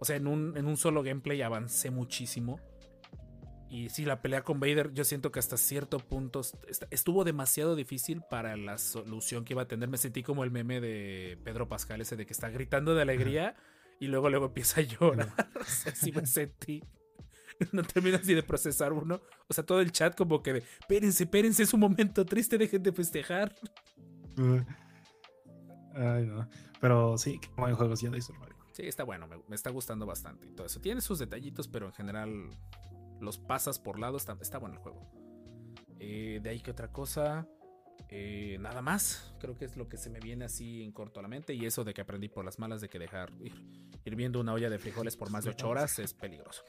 O 0.00 0.04
sea, 0.04 0.16
en 0.16 0.26
un, 0.26 0.56
en 0.56 0.66
un 0.66 0.76
solo 0.76 1.02
gameplay 1.02 1.42
avancé 1.42 1.90
muchísimo. 1.90 2.58
Y 3.72 3.88
sí, 3.88 4.04
la 4.04 4.20
pelea 4.20 4.42
con 4.42 4.60
Vader, 4.60 4.92
yo 4.92 5.02
siento 5.02 5.32
que 5.32 5.38
hasta 5.38 5.56
cierto 5.56 5.98
punto 5.98 6.42
estuvo 6.90 7.24
demasiado 7.24 7.74
difícil 7.74 8.20
para 8.28 8.54
la 8.56 8.76
solución 8.76 9.44
que 9.44 9.54
iba 9.54 9.62
a 9.62 9.68
tener. 9.68 9.88
Me 9.88 9.96
sentí 9.96 10.22
como 10.22 10.44
el 10.44 10.50
meme 10.50 10.80
de 10.80 11.38
Pedro 11.42 11.68
Pascal, 11.68 12.02
ese 12.02 12.16
de 12.16 12.26
que 12.26 12.34
está 12.34 12.50
gritando 12.50 12.94
de 12.94 13.00
alegría 13.00 13.56
y 13.98 14.08
luego 14.08 14.28
luego 14.28 14.46
empieza 14.46 14.80
a 14.80 14.84
llorar. 14.84 15.32
así 15.86 16.12
me 16.12 16.26
sentí. 16.26 16.82
No 17.72 17.82
termino 17.82 18.16
así 18.16 18.34
de 18.34 18.42
procesar 18.42 18.92
uno. 18.92 19.20
O 19.48 19.54
sea, 19.54 19.64
todo 19.64 19.80
el 19.80 19.92
chat 19.92 20.16
como 20.16 20.42
que 20.42 20.54
de, 20.54 20.58
espérense, 20.58 21.24
espérense, 21.24 21.62
es 21.62 21.72
un 21.74 21.80
momento 21.80 22.24
triste, 22.24 22.58
dejen 22.58 22.82
de 22.82 22.92
festejar. 22.92 23.54
Ay, 25.94 26.26
no. 26.26 26.48
Pero 26.80 27.16
sí, 27.18 27.38
qué 27.38 27.48
buen 27.56 27.74
juego 27.74 27.94
ya 27.94 28.10
de. 28.10 28.20
Sí, 28.20 28.34
está 28.84 29.04
bueno, 29.04 29.28
me, 29.28 29.54
está 29.54 29.70
gustando 29.70 30.06
bastante 30.06 30.48
y 30.48 30.52
todo 30.52 30.66
eso. 30.66 30.80
Tiene 30.80 31.00
sus 31.00 31.18
detallitos, 31.18 31.68
pero 31.68 31.86
en 31.86 31.92
general 31.92 32.50
los 33.20 33.38
pasas 33.38 33.78
por 33.78 33.98
lado, 33.98 34.16
está, 34.16 34.36
está 34.40 34.58
bueno 34.58 34.76
el 34.76 34.80
juego. 34.80 35.10
Eh, 36.00 36.40
de 36.42 36.50
ahí 36.50 36.60
que 36.60 36.70
otra 36.70 36.90
cosa. 36.90 37.46
Eh, 38.08 38.58
nada 38.60 38.82
más, 38.82 39.34
creo 39.38 39.56
que 39.56 39.64
es 39.64 39.76
lo 39.76 39.88
que 39.88 39.96
se 39.96 40.10
me 40.10 40.18
viene 40.20 40.44
así 40.44 40.82
en 40.82 40.92
corto 40.92 41.20
a 41.20 41.22
la 41.22 41.28
mente. 41.28 41.54
Y 41.54 41.66
eso 41.66 41.84
de 41.84 41.94
que 41.94 42.00
aprendí 42.00 42.28
por 42.28 42.44
las 42.44 42.58
malas 42.58 42.80
de 42.80 42.88
que 42.88 42.98
dejar 42.98 43.30
ir, 43.40 43.54
viendo 44.16 44.40
una 44.40 44.52
olla 44.52 44.68
de 44.68 44.78
frijoles 44.78 45.16
por 45.16 45.30
más 45.30 45.44
de 45.44 45.50
8 45.50 45.68
horas 45.68 45.98
es 45.98 46.14
peligroso. 46.14 46.64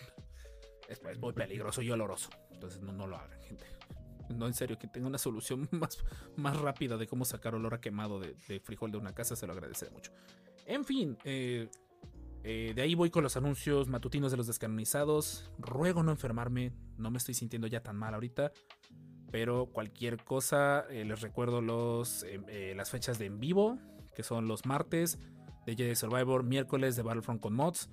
Es, 0.88 1.02
muy 1.19 1.34
peligroso 1.34 1.82
y 1.82 1.91
oloroso. 1.91 2.30
Entonces 2.52 2.82
no, 2.82 3.08
lo 3.08 3.17
hagan, 3.17 3.41
gente. 3.41 3.65
No, 4.30 4.48
en 4.48 4.54
serio, 4.54 4.78
que 4.78 4.88
tenga 4.88 5.08
una 5.08 5.17
solución 5.17 5.67
más, 5.72 6.04
más 6.36 6.60
rápida 6.60 6.98
de 6.98 7.08
cómo 7.08 7.26
sacar 7.26 7.56
olor 7.56 7.74
a 7.74 7.82
quemado 7.82 8.19
de, 8.19 8.60
frijol 8.60 8.91
de 8.91 8.98
una 8.98 9.13
casa, 9.13 9.36
se 9.36 9.48
lo 9.48 9.54
agradeceré 9.54 9.91
mucho. 9.91 10.12
En 10.65 10.86
fin, 10.86 11.17
eh, 11.26 11.69
eh, 12.43 12.74
de 12.76 12.82
ahí 12.82 12.93
voy 12.93 13.10
con 13.10 13.24
los 13.24 13.38
anuncios 13.38 13.88
matutinos 13.88 14.32
de 14.32 14.38
los 14.38 14.48
descanonizados. 14.48 15.52
Ruego 15.58 16.04
no 16.04 16.12
enfermarme, 16.12 16.74
no 16.98 17.10
me 17.10 17.17
estoy 17.17 17.34
sintiendo 17.34 17.67
ya 17.67 17.82
tan 17.82 17.96
mal 17.96 18.13
ahorita. 18.13 18.52
Pero 19.32 19.67
cualquier 19.67 20.24
cosa, 20.24 20.86
eh, 20.89 21.06
les 21.06 21.22
recuerdo 21.22 21.62
los, 21.62 22.24
eh, 22.24 22.74
las 22.76 22.91
fechas 22.91 23.17
de 23.17 23.26
en 23.26 23.39
vivo, 23.39 23.80
que 24.15 24.24
son 24.24 24.48
los 24.48 24.65
martes 24.65 25.17
de 25.65 25.76
Jedi 25.76 25.96
Survivor, 25.96 26.43
miércoles 26.43 26.96
de 26.96 27.02
Battlefront 27.02 27.41
con 27.41 27.54
mods 27.54 27.89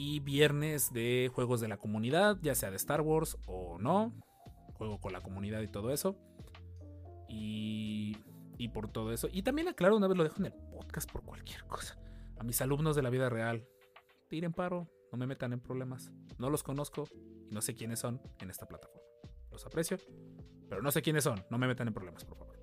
y 0.00 0.20
viernes 0.20 0.92
de 0.92 1.28
juegos 1.34 1.60
de 1.60 1.66
la 1.66 1.76
comunidad, 1.76 2.38
ya 2.40 2.54
sea 2.54 2.70
de 2.70 2.76
Star 2.76 3.00
Wars 3.00 3.36
o 3.46 3.78
no. 3.80 4.12
Juego 4.74 5.00
con 5.00 5.12
la 5.12 5.20
comunidad 5.20 5.60
y 5.60 5.66
todo 5.66 5.90
eso. 5.90 6.16
Y, 7.28 8.16
y 8.58 8.68
por 8.68 8.92
todo 8.92 9.12
eso. 9.12 9.26
Y 9.32 9.42
también 9.42 9.66
aclaro, 9.66 9.96
una 9.96 10.06
vez 10.06 10.16
lo 10.16 10.22
dejo 10.22 10.36
en 10.38 10.46
el 10.46 10.52
podcast 10.52 11.10
por 11.10 11.24
cualquier 11.24 11.64
cosa. 11.64 11.98
A 12.38 12.44
mis 12.44 12.60
alumnos 12.60 12.94
de 12.94 13.02
la 13.02 13.10
vida 13.10 13.28
real, 13.28 13.66
tiren 14.28 14.52
paro, 14.52 14.88
no 15.10 15.18
me 15.18 15.26
metan 15.26 15.52
en 15.52 15.58
problemas. 15.58 16.12
No 16.38 16.48
los 16.48 16.62
conozco 16.62 17.08
y 17.48 17.52
no 17.52 17.60
sé 17.60 17.74
quiénes 17.74 17.98
son 17.98 18.22
en 18.38 18.50
esta 18.50 18.68
plataforma. 18.68 19.02
Los 19.50 19.66
aprecio 19.66 19.98
pero 20.68 20.80
no 20.80 20.92
sé 20.92 21.02
quiénes 21.02 21.24
son. 21.24 21.44
No 21.50 21.58
me 21.58 21.66
metan 21.66 21.88
en 21.88 21.94
problemas, 21.94 22.24
por 22.24 22.38
favor. 22.38 22.56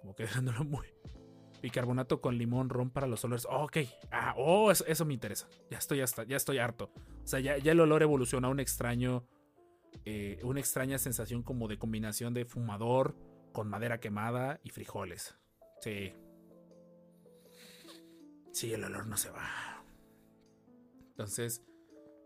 Como 0.00 0.14
que 0.14 0.22
dejándolo 0.22 0.64
muy. 0.64 0.86
Bicarbonato 1.62 2.20
con 2.20 2.38
limón, 2.38 2.68
ron 2.68 2.90
para 2.90 3.06
los 3.06 3.24
olores. 3.24 3.46
Oh, 3.50 3.64
ok. 3.64 3.78
Ah, 4.10 4.34
oh, 4.36 4.70
eso, 4.70 5.04
me 5.04 5.14
interesa. 5.14 5.48
Ya 5.70 5.78
estoy 5.78 6.00
hasta, 6.00 6.24
ya 6.24 6.36
estoy 6.36 6.58
harto. 6.58 6.90
O 7.24 7.26
sea, 7.26 7.40
ya, 7.40 7.54
el 7.56 7.80
olor 7.80 8.02
evoluciona 8.02 8.48
a 8.48 8.50
un 8.50 8.60
extraño. 8.60 9.26
Eh, 10.04 10.38
una 10.42 10.60
extraña 10.60 10.98
sensación 10.98 11.42
como 11.42 11.68
de 11.68 11.78
combinación 11.78 12.34
de 12.34 12.44
fumador 12.44 13.16
con 13.52 13.68
madera 13.68 13.98
quemada 13.98 14.60
y 14.62 14.70
frijoles. 14.70 15.36
Sí. 15.80 16.12
Sí, 18.52 18.72
el 18.72 18.84
olor 18.84 19.06
no 19.06 19.16
se 19.16 19.30
va. 19.30 19.84
Entonces, 21.08 21.62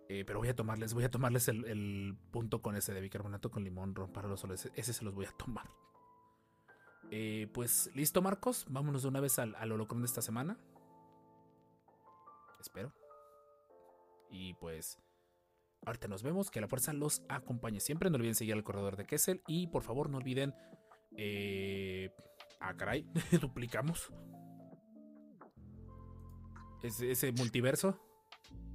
eh, 0.09 0.25
pero 0.27 0.41
voy 0.41 0.49
a 0.49 0.57
tomarles, 0.57 0.93
voy 0.93 1.05
a 1.05 1.11
tomarles 1.11 1.47
el, 1.47 2.17
punto 2.33 2.61
con 2.61 2.75
ese 2.75 2.93
de 2.93 3.01
bicarbonato 3.01 3.49
con 3.51 3.63
limón, 3.63 3.95
para 3.95 4.27
los 4.27 4.41
soles. 4.41 4.69
Ese 4.75 4.93
se 4.93 5.05
los 5.05 5.15
voy 5.15 5.27
a 5.27 5.33
tomar. 5.33 5.71
Eh, 7.11 7.49
pues 7.53 7.91
listo, 7.95 8.23
Marcos. 8.23 8.67
Vámonos 8.69 9.03
de 9.03 9.09
una 9.09 9.21
vez 9.21 9.39
al, 9.39 9.55
al 9.57 9.73
holocron 9.73 10.03
de 10.03 10.07
esta 10.07 10.23
semana. 10.23 10.59
Espero. 12.61 12.93
Y 14.31 14.55
pues. 14.55 14.99
Ahorita 15.87 16.09
nos 16.09 16.23
vemos. 16.23 16.51
Que 16.51 16.61
la 16.61 16.69
fuerza 16.69 16.93
los 16.93 17.23
acompañe 17.29 17.81
siempre. 17.81 18.11
No 18.11 18.17
olviden 18.17 18.35
seguir 18.35 18.55
al 18.55 18.65
corredor 18.65 18.97
de 18.97 19.07
Kessel. 19.07 19.43
Y 19.47 19.69
por 19.69 19.83
favor, 19.83 20.11
no 20.11 20.19
olviden. 20.19 20.55
Eh... 21.17 22.11
Ah, 22.61 22.77
caray. 22.77 23.07
Duplicamos. 23.41 24.13
ese 26.83 27.33
multiverso. 27.33 27.99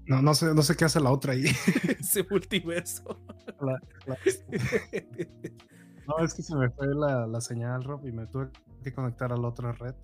No, 0.08 0.22
no 0.22 0.36
sé, 0.36 0.54
no 0.54 0.62
sé 0.62 0.76
qué 0.76 0.86
hace 0.86 1.00
la 1.00 1.12
otra 1.12 1.34
ahí. 1.34 1.46
Ese 2.00 2.24
multiverso. 2.30 3.20
No, 6.08 6.20
es 6.20 6.34
que 6.34 6.44
se 6.44 6.56
me 6.56 6.70
fue 6.70 6.88
la, 6.94 7.42
señal, 7.42 7.84
Rob, 7.84 8.06
y 8.06 8.12
me 8.12 8.28
tuve 8.28 8.50
que 8.84 8.94
conectar 8.94 9.32
a 9.32 9.38
la 9.38 9.48
otra 9.48 9.72
red. 9.72 9.96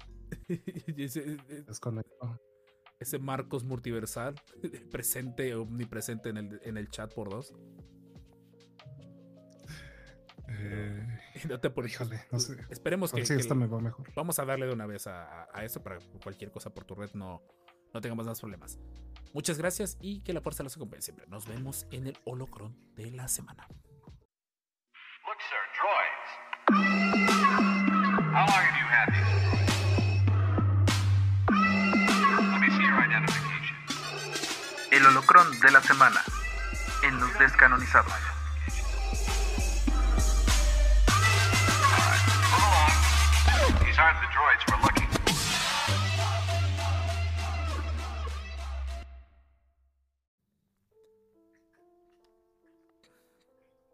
Desconectó. 1.67 2.39
ese 2.99 3.19
Marcos 3.19 3.63
multiversal, 3.63 4.35
presente, 4.91 5.53
omnipresente 5.55 6.29
en 6.29 6.37
el, 6.37 6.61
en 6.63 6.77
el 6.77 6.89
chat 6.89 7.13
por 7.13 7.29
dos. 7.29 7.53
Eh, 10.47 11.07
no 11.49 11.59
te 11.59 11.69
por 11.69 11.85
híjole, 11.85 12.21
no 12.31 12.39
sé. 12.39 12.57
Esperemos 12.69 13.11
que, 13.11 13.25
sí, 13.25 13.33
esta 13.33 13.55
me 13.55 13.67
va 13.67 13.79
mejor. 13.79 14.07
Vamos 14.15 14.39
a 14.39 14.45
darle 14.45 14.65
de 14.65 14.73
una 14.73 14.85
vez 14.85 15.07
a, 15.07 15.47
a, 15.53 15.65
eso 15.65 15.81
para 15.81 15.99
cualquier 16.23 16.51
cosa 16.51 16.71
por 16.71 16.85
tu 16.85 16.95
red 16.95 17.11
no, 17.13 17.41
no 17.93 18.01
tengamos 18.01 18.25
más 18.25 18.39
problemas. 18.39 18.79
Muchas 19.33 19.57
gracias 19.57 19.97
y 20.01 20.21
que 20.21 20.33
la 20.33 20.41
fuerza 20.41 20.63
los 20.63 20.75
acompañe 20.75 21.01
siempre. 21.01 21.25
Nos 21.27 21.47
vemos 21.47 21.87
en 21.91 22.07
el 22.07 22.17
holocron 22.25 22.75
de 22.95 23.11
la 23.11 23.27
semana. 23.27 23.67
How 28.31 28.47
long 28.47 28.63
have 28.63 28.77
you 28.79 28.87
had 28.87 29.11
these? 29.11 29.27
Let 31.51 32.61
me 32.61 32.69
see 32.71 32.83
your 32.83 32.95
identification. 32.95 33.75
El 34.91 35.05
holocron 35.05 35.59
de 35.59 35.71
la 35.71 35.81
semana 35.81 36.21
en 37.03 37.19
los 37.19 37.37
descanonizados. 37.37 38.13
Move 42.51 42.63
along. 42.71 42.93
These 43.83 43.99
aren't 43.99 44.19
the 44.21 44.27
droids 44.31 44.63
we're 44.69 44.81
looking 44.81 44.90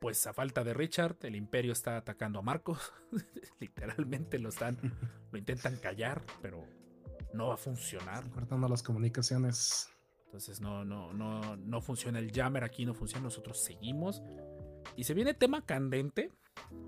Pues 0.07 0.25
a 0.25 0.31
falta 0.31 0.63
de 0.63 0.73
Richard, 0.73 1.17
el 1.23 1.35
imperio 1.35 1.73
está 1.73 1.97
atacando 1.97 2.39
a 2.39 2.41
Marcos. 2.41 2.93
Literalmente 3.59 4.39
lo 4.39 4.47
están, 4.47 4.77
lo 5.33 5.37
intentan 5.37 5.75
callar, 5.75 6.23
pero 6.41 6.65
no 7.33 7.47
va 7.47 7.55
a 7.55 7.57
funcionar. 7.57 8.29
Cortando 8.29 8.69
las 8.69 8.83
comunicaciones. 8.83 9.89
Entonces 10.23 10.61
no, 10.61 10.85
no, 10.85 11.11
no, 11.11 11.57
no 11.57 11.81
funciona 11.81 12.19
el 12.19 12.31
jammer 12.31 12.63
aquí, 12.63 12.85
no 12.85 12.93
funciona. 12.93 13.25
Nosotros 13.25 13.61
seguimos. 13.61 14.23
Y 14.95 15.03
se 15.03 15.13
viene 15.13 15.33
tema 15.33 15.65
candente, 15.65 16.31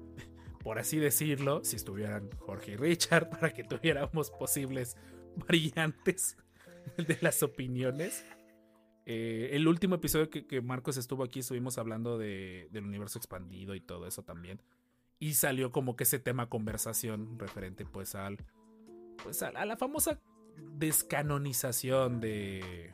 por 0.63 0.79
así 0.79 0.97
decirlo, 0.97 1.61
si 1.65 1.75
estuvieran 1.75 2.29
Jorge 2.37 2.71
y 2.71 2.77
Richard, 2.77 3.29
para 3.31 3.53
que 3.53 3.65
tuviéramos 3.65 4.31
posibles 4.31 4.95
variantes 5.35 6.37
de 6.95 7.17
las 7.19 7.43
opiniones. 7.43 8.23
Eh, 9.11 9.55
el 9.55 9.67
último 9.67 9.95
episodio 9.95 10.29
que, 10.29 10.45
que, 10.45 10.61
Marcos 10.61 10.95
estuvo 10.95 11.23
aquí, 11.23 11.39
estuvimos 11.39 11.79
hablando 11.79 12.19
de, 12.19 12.67
del 12.71 12.85
universo 12.85 13.17
expandido 13.17 13.73
y 13.73 13.81
todo 13.81 14.05
eso 14.05 14.21
también. 14.21 14.61
Y 15.17 15.33
salió 15.33 15.71
como 15.71 15.95
que 15.95 16.03
ese 16.03 16.19
tema 16.19 16.47
conversación 16.47 17.39
referente 17.39 17.85
pues 17.85 18.13
al. 18.13 18.37
Pues 19.23 19.41
a, 19.41 19.47
a 19.47 19.65
la 19.65 19.77
famosa 19.77 20.19
descanonización 20.77 22.19
de. 22.19 22.93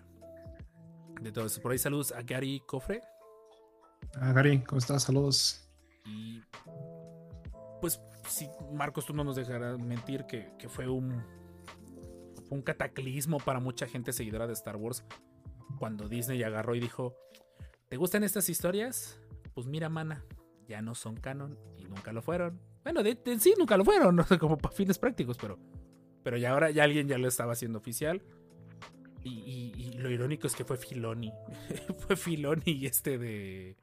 De 1.20 1.34
todo 1.34 1.48
eso. 1.48 1.62
Por 1.62 1.74
ahí 1.74 1.80
saludos 1.80 2.14
a 2.14 2.22
Gary 2.22 2.64
Cofre. 2.66 3.02
Ah, 4.16 4.32
Gary, 4.32 4.64
¿cómo 4.64 4.80
estás? 4.80 5.04
Saludos. 5.04 5.70
Y. 6.06 6.42
Pues 7.82 8.00
si 8.30 8.48
Marcos, 8.72 9.06
tú 9.06 9.14
no 9.14 9.26
nos 9.26 9.36
dejarás 9.36 9.78
mentir 9.80 10.24
que, 10.28 10.54
que 10.58 10.70
fue 10.70 10.88
un. 10.88 11.22
Fue 12.48 12.58
un 12.58 12.62
cataclismo 12.62 13.38
para 13.40 13.60
mucha 13.60 13.86
gente 13.86 14.14
seguidora 14.14 14.48
de 14.48 14.54
Star 14.54 14.78
Wars 14.78 15.04
cuando 15.78 16.08
Disney 16.08 16.42
agarró 16.44 16.76
y 16.76 16.80
dijo, 16.80 17.16
¿te 17.88 17.98
gustan 17.98 18.24
estas 18.24 18.50
historias? 18.50 19.20
Pues 19.54 19.68
mira, 19.68 19.90
mana, 19.90 20.24
ya 20.68 20.82
no 20.82 20.96
son 20.96 21.16
canon 21.18 21.58
y 21.78 21.86
nunca 21.86 22.12
lo 22.12 22.22
fueron. 22.22 22.60
Bueno, 22.84 23.04
de, 23.04 23.18
sí, 23.40 23.54
nunca 23.58 23.78
lo 23.78 23.86
fueron, 23.86 24.16
no 24.18 24.24
sé, 24.24 24.38
como 24.38 24.58
para 24.58 24.76
fines 24.76 25.00
prácticos, 25.00 25.38
pero, 25.38 25.58
pero 26.24 26.38
ya 26.38 26.52
ahora 26.52 26.72
ya 26.72 26.84
alguien 26.84 27.08
ya 27.08 27.18
lo 27.18 27.28
estaba 27.28 27.54
haciendo 27.54 27.80
oficial. 27.80 28.22
Y, 29.24 29.30
y, 29.30 29.82
y 29.82 29.94
lo 29.98 30.12
irónico 30.12 30.46
es 30.46 30.56
que 30.56 30.66
fue 30.66 30.78
Filoni. 30.78 31.34
fue 32.00 32.16
Filoni 32.16 32.62
y 32.66 32.86
este 32.86 33.18
de, 33.18 33.76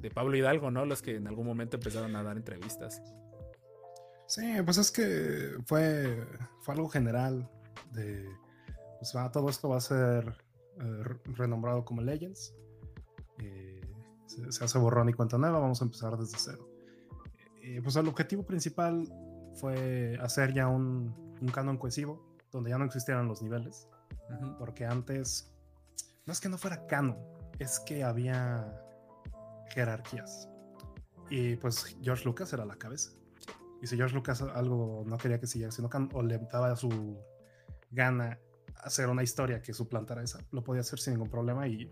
de 0.00 0.10
Pablo 0.10 0.36
Hidalgo, 0.36 0.70
¿no? 0.70 0.86
Los 0.86 1.02
que 1.02 1.16
en 1.16 1.26
algún 1.26 1.46
momento 1.46 1.76
empezaron 1.76 2.16
a 2.16 2.22
dar 2.22 2.36
entrevistas. 2.36 3.02
Sí, 4.26 4.42
pues 4.64 4.78
es 4.78 4.90
que 4.90 5.56
fue, 5.64 6.26
fue 6.60 6.74
algo 6.74 6.88
general 6.88 7.50
de... 7.92 8.28
Pues 8.98 9.14
va, 9.14 9.30
todo 9.30 9.48
esto 9.48 9.68
va 9.68 9.76
a 9.76 9.80
ser 9.80 10.34
eh, 10.80 11.02
renombrado 11.36 11.84
como 11.84 12.02
Legends. 12.02 12.54
Eh, 13.38 13.80
se, 14.26 14.52
se, 14.52 14.64
hace 14.64 14.78
borrón 14.78 15.08
y 15.08 15.12
cuenta 15.12 15.38
nueva, 15.38 15.58
vamos 15.58 15.80
a 15.80 15.84
empezar 15.84 16.16
desde 16.16 16.38
cero. 16.38 16.68
Eh, 17.62 17.80
pues 17.82 17.96
el 17.96 18.08
objetivo 18.08 18.44
principal 18.44 19.06
fue 19.54 20.16
hacer 20.22 20.54
ya 20.54 20.68
un, 20.68 21.36
un, 21.40 21.48
canon 21.48 21.76
cohesivo, 21.76 22.36
donde 22.52 22.70
ya 22.70 22.78
no 22.78 22.84
existieran 22.84 23.28
los 23.28 23.42
niveles, 23.42 23.88
uh 24.30 24.32
-huh. 24.32 24.58
porque 24.58 24.86
antes, 24.86 25.52
no 26.26 26.32
es 26.32 26.40
que 26.40 26.48
no 26.48 26.58
fuera 26.58 26.86
canon, 26.86 27.18
es 27.58 27.80
que 27.80 28.04
había 28.04 28.80
jerarquías. 29.70 30.48
Y 31.30 31.56
pues 31.56 31.96
George 32.00 32.24
Lucas 32.24 32.52
era 32.52 32.64
la 32.64 32.76
cabeza. 32.76 33.10
Y 33.82 33.86
si 33.86 33.96
George 33.96 34.14
Lucas 34.14 34.40
algo 34.40 35.04
no 35.06 35.18
quería 35.18 35.38
que 35.38 35.46
siguiera 35.46 35.70
siendo 35.70 35.90
canon, 35.90 36.10
o 36.14 36.22
le 36.22 36.38
daba 36.38 36.74
su 36.76 37.18
gana 37.90 38.38
hacer 38.82 39.08
una 39.08 39.22
historia 39.22 39.62
que 39.62 39.72
suplantara 39.72 40.22
esa. 40.22 40.40
Lo 40.50 40.62
podía 40.62 40.80
hacer 40.80 40.98
sin 40.98 41.14
ningún 41.14 41.30
problema 41.30 41.66
y 41.68 41.90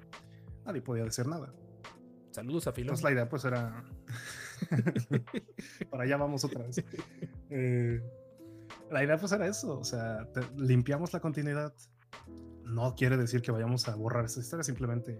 nadie 0.64 0.83
podía 0.83 1.05
decir 1.05 1.27
nada. 1.27 1.53
Saludos 2.31 2.66
a 2.66 2.72
Filo. 2.72 2.87
Entonces 2.87 3.05
la 3.05 3.12
idea 3.12 3.29
pues 3.29 3.44
era... 3.44 3.85
Para 5.90 6.05
allá 6.05 6.16
vamos 6.16 6.44
otra 6.44 6.64
vez. 6.64 6.85
Eh, 7.51 8.03
la 8.90 9.05
idea 9.05 9.16
pues 9.16 9.33
era 9.33 9.46
eso, 9.46 9.79
o 9.79 9.85
sea, 9.85 10.31
te, 10.33 10.40
limpiamos 10.57 11.12
la 11.12 11.20
continuidad. 11.20 11.72
No 12.64 12.94
quiere 12.94 13.16
decir 13.16 13.42
que 13.42 13.53
vayamos 13.53 13.88
a 13.88 13.94
borrar 13.94 14.25
esa 14.25 14.40
historia, 14.40 14.64
simplemente 14.64 15.18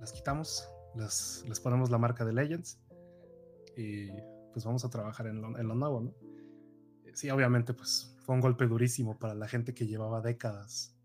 las 0.00 0.12
quitamos, 0.12 0.70
las, 0.94 1.44
les 1.48 1.60
ponemos 1.60 1.90
la 1.90 1.98
marca 1.98 2.24
de 2.24 2.32
Legends 2.32 2.80
y 3.76 4.10
pues 4.52 4.64
vamos 4.64 4.84
a 4.84 4.90
trabajar 4.90 5.26
en 5.26 5.42
lo, 5.42 5.58
en 5.58 5.68
lo 5.68 5.74
nuevo, 5.74 6.00
¿no? 6.00 6.14
Sí, 7.14 7.30
obviamente 7.30 7.74
pues 7.74 8.15
fue 8.26 8.34
un 8.34 8.40
golpe 8.40 8.66
durísimo 8.66 9.16
para 9.16 9.34
la 9.34 9.46
gente 9.46 9.72
que 9.72 9.86
llevaba 9.86 10.20
décadas 10.20 10.96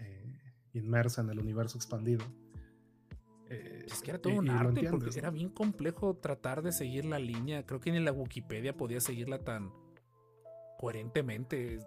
eh, 0.00 0.40
inmersa 0.72 1.22
en 1.22 1.30
el 1.30 1.38
universo 1.38 1.78
expandido. 1.78 2.24
Eh, 3.48 3.86
es 3.86 4.02
que 4.02 4.10
era 4.10 4.20
todo 4.20 4.32
y, 4.32 4.38
un 4.38 4.50
arte 4.50 4.90
porque 4.90 5.06
¿no? 5.06 5.12
era 5.16 5.30
bien 5.30 5.50
complejo 5.50 6.16
tratar 6.16 6.62
de 6.62 6.72
seguir 6.72 7.04
la 7.04 7.20
línea. 7.20 7.64
Creo 7.64 7.78
que 7.78 7.92
ni 7.92 8.00
la 8.00 8.10
Wikipedia 8.10 8.76
podía 8.76 9.00
seguirla 9.00 9.38
tan 9.38 9.72
coherentemente. 10.76 11.78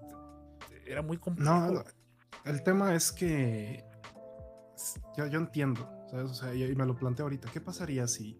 Era 0.85 1.01
muy 1.01 1.17
complejo. 1.17 1.51
No, 1.51 1.83
el 2.45 2.63
tema 2.63 2.95
es 2.95 3.11
que 3.11 3.83
yo, 5.17 5.27
yo 5.27 5.37
entiendo, 5.37 5.89
¿sabes? 6.09 6.31
O 6.31 6.33
sea, 6.33 6.55
y 6.55 6.73
me 6.75 6.85
lo 6.85 6.95
planteo 6.95 7.25
ahorita. 7.25 7.49
¿Qué 7.51 7.59
pasaría 7.59 8.07
si 8.07 8.39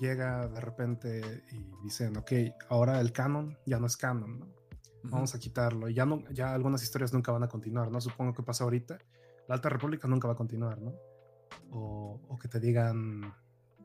llega 0.00 0.48
de 0.48 0.60
repente 0.62 1.44
y 1.52 1.84
dicen, 1.84 2.16
ok, 2.16 2.32
ahora 2.70 3.00
el 3.02 3.12
canon 3.12 3.58
ya 3.66 3.78
no 3.78 3.86
es 3.86 3.98
canon, 3.98 4.38
¿no? 4.38 4.59
Vamos 5.02 5.34
a 5.34 5.38
quitarlo. 5.38 5.88
Y 5.88 5.94
ya, 5.94 6.06
no, 6.06 6.22
ya 6.30 6.54
algunas 6.54 6.82
historias 6.82 7.12
nunca 7.12 7.32
van 7.32 7.42
a 7.42 7.48
continuar, 7.48 7.90
¿no? 7.90 8.00
Supongo 8.00 8.32
que 8.34 8.42
pasa 8.42 8.64
ahorita. 8.64 8.98
La 9.48 9.54
Alta 9.54 9.68
República 9.68 10.06
nunca 10.08 10.28
va 10.28 10.34
a 10.34 10.36
continuar, 10.36 10.80
¿no? 10.80 10.94
O, 11.70 12.20
o 12.28 12.38
que 12.38 12.48
te 12.48 12.60
digan, 12.60 13.34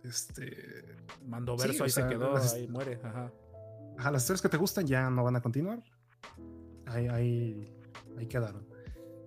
este... 0.04 0.95
Mando 1.25 1.58
verso, 1.58 1.73
sí, 1.73 1.84
ahí 1.84 1.89
sea, 1.89 2.04
se 2.04 2.10
quedó, 2.10 2.34
las, 2.34 2.54
ahí 2.54 2.67
muere, 2.67 2.99
ajá. 3.04 3.32
Ajá, 3.97 4.12
las 4.12 4.23
historias 4.23 4.41
que 4.41 4.49
te 4.49 4.58
gustan 4.58 4.86
ya 4.86 5.10
no 5.10 5.23
van 5.23 5.36
a 5.36 5.41
continuar. 5.41 5.82
Ahí, 6.86 7.08
ahí, 7.08 7.73
ahí 8.17 8.28
quedaron. 8.28 8.67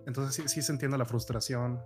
Entonces 0.07 0.35
sí, 0.35 0.48
sí, 0.48 0.62
se 0.62 0.72
entiende 0.72 0.96
la 0.96 1.05
frustración 1.05 1.81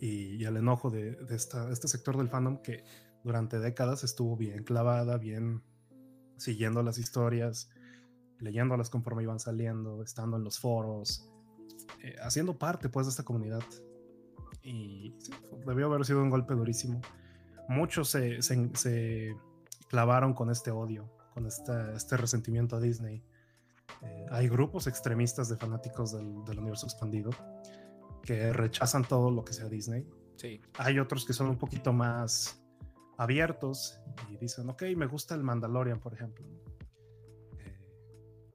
y, 0.00 0.36
y 0.36 0.44
el 0.44 0.56
enojo 0.56 0.90
de, 0.90 1.16
de 1.16 1.36
esta, 1.36 1.70
este 1.70 1.88
sector 1.88 2.16
del 2.16 2.28
fandom 2.28 2.62
que 2.62 2.84
durante 3.22 3.58
décadas 3.58 4.02
estuvo 4.02 4.36
bien 4.36 4.64
clavada, 4.64 5.18
bien 5.18 5.62
siguiendo 6.36 6.82
las 6.82 6.98
historias, 6.98 7.70
leyéndolas 8.42 8.90
conforme 8.90 9.22
iban 9.22 9.38
saliendo, 9.38 10.02
estando 10.02 10.36
en 10.36 10.44
los 10.44 10.58
foros, 10.58 11.30
eh, 12.02 12.16
haciendo 12.22 12.58
parte 12.58 12.88
pues 12.88 13.06
de 13.06 13.10
esta 13.10 13.22
comunidad. 13.22 13.62
Y 14.62 15.14
sí, 15.18 15.32
debió 15.66 15.86
haber 15.86 16.04
sido 16.04 16.22
un 16.22 16.30
golpe 16.30 16.54
durísimo. 16.54 17.00
Muchos 17.68 18.10
se, 18.10 18.42
se, 18.42 18.70
se 18.74 19.36
clavaron 19.88 20.34
con 20.34 20.50
este 20.50 20.70
odio, 20.70 21.08
con 21.32 21.46
este, 21.46 21.72
este 21.94 22.16
resentimiento 22.16 22.76
a 22.76 22.80
Disney. 22.80 23.24
Eh, 24.02 24.26
hay 24.30 24.48
grupos 24.48 24.86
extremistas 24.86 25.48
de 25.48 25.56
fanáticos 25.56 26.12
del, 26.12 26.44
del, 26.44 26.58
universo 26.58 26.86
expandido 26.86 27.30
que 28.22 28.52
rechazan 28.52 29.04
todo 29.04 29.30
lo 29.30 29.44
que 29.44 29.52
sea 29.52 29.68
Disney. 29.68 30.08
Sí. 30.36 30.60
Hay 30.78 30.98
otros 30.98 31.24
que 31.24 31.32
son 31.32 31.48
un 31.48 31.58
poquito 31.58 31.92
más 31.92 32.60
abiertos 33.16 34.00
y 34.30 34.36
dicen, 34.36 34.68
ok, 34.68 34.82
me 34.96 35.06
gusta 35.06 35.34
el 35.36 35.44
Mandalorian, 35.44 36.00
por 36.00 36.14
ejemplo 36.14 36.44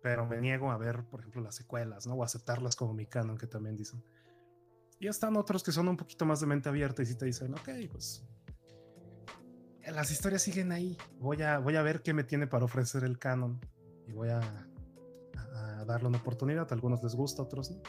pero 0.08 0.26
me 0.26 0.40
niego 0.40 0.72
a 0.72 0.78
ver, 0.78 1.04
por 1.04 1.20
ejemplo, 1.20 1.42
las 1.42 1.56
secuelas, 1.56 2.08
¿no? 2.08 2.14
O 2.14 2.24
aceptarlas 2.24 2.78
como 2.78 2.94
mi 2.94 3.08
canon, 3.08 3.38
que 3.38 3.46
también 3.46 3.76
dicen. 3.76 4.02
Y 5.02 5.08
están 5.08 5.36
otros 5.36 5.64
que 5.64 5.74
son 5.74 5.90
un 5.90 5.98
poquito 5.98 6.26
más 6.26 6.40
de 6.40 6.48
mente 6.48 6.70
abierta 6.70 7.04
y 7.04 7.06
sí 7.06 7.16
te 7.16 7.26
dicen, 7.26 7.54
ok, 7.54 7.70
pues 7.92 8.26
las 9.86 10.10
historias 10.10 10.42
siguen 10.42 10.72
ahí. 10.72 10.98
Voy 11.20 11.42
a, 11.42 11.60
voy 11.60 11.76
a 11.76 11.82
ver 11.82 12.04
qué 12.04 12.14
me 12.14 12.24
tiene 12.24 12.48
para 12.48 12.64
ofrecer 12.64 13.04
el 13.04 13.20
canon 13.20 13.60
y 14.08 14.14
voy 14.14 14.30
a, 14.30 14.40
a, 14.40 15.82
a 15.82 15.84
darle 15.84 16.08
una 16.08 16.20
oportunidad. 16.20 16.72
A 16.72 16.74
algunos 16.74 17.04
les 17.04 17.14
gusta, 17.14 17.42
a 17.42 17.46
otros 17.46 17.72
no. 17.72 17.82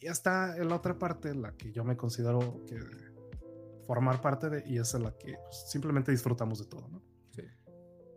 Y 0.00 0.06
está 0.06 0.56
en 0.56 0.70
la 0.70 0.76
otra 0.76 0.98
parte, 0.98 1.34
la 1.34 1.52
que 1.52 1.70
yo 1.70 1.84
me 1.84 1.98
considero 1.98 2.64
que 2.66 2.78
formar 3.86 4.22
parte 4.22 4.48
de, 4.48 4.62
y 4.66 4.78
es 4.78 4.94
en 4.94 5.02
la 5.02 5.12
que 5.18 5.34
pues, 5.34 5.70
simplemente 5.70 6.12
disfrutamos 6.12 6.60
de 6.60 6.64
todo, 6.64 6.88
¿no? 6.88 7.02
Sí. 7.34 7.42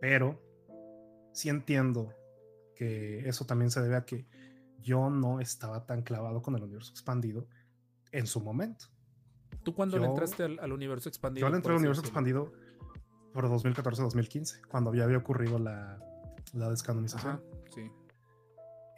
Pero 0.00 0.42
sí 1.34 1.50
entiendo 1.50 2.08
que 2.74 3.28
eso 3.28 3.44
también 3.46 3.70
se 3.70 3.80
debe 3.80 3.96
a 3.96 4.04
que 4.04 4.26
yo 4.80 5.08
no 5.10 5.40
estaba 5.40 5.86
tan 5.86 6.02
clavado 6.02 6.42
con 6.42 6.54
el 6.56 6.62
universo 6.62 6.90
expandido 6.92 7.46
en 8.12 8.26
su 8.26 8.40
momento. 8.40 8.86
¿Tú 9.62 9.74
cuándo 9.74 9.96
le 9.98 10.04
Yo- 10.04 10.10
entraste 10.10 10.42
al, 10.42 10.58
al 10.60 10.72
universo 10.72 11.08
expandido? 11.08 11.46
Yo 11.46 11.50
le 11.50 11.56
entré 11.56 11.72
al 11.72 11.78
universo 11.78 12.02
expandido 12.02 12.52
por 13.32 13.48
2014-2015, 13.48 14.60
cuando 14.68 14.94
ya 14.94 15.04
había 15.04 15.18
ocurrido 15.18 15.58
la, 15.58 15.98
la 16.52 16.68
descanonización. 16.70 17.32
Ajá, 17.34 17.42
sí. 17.74 17.90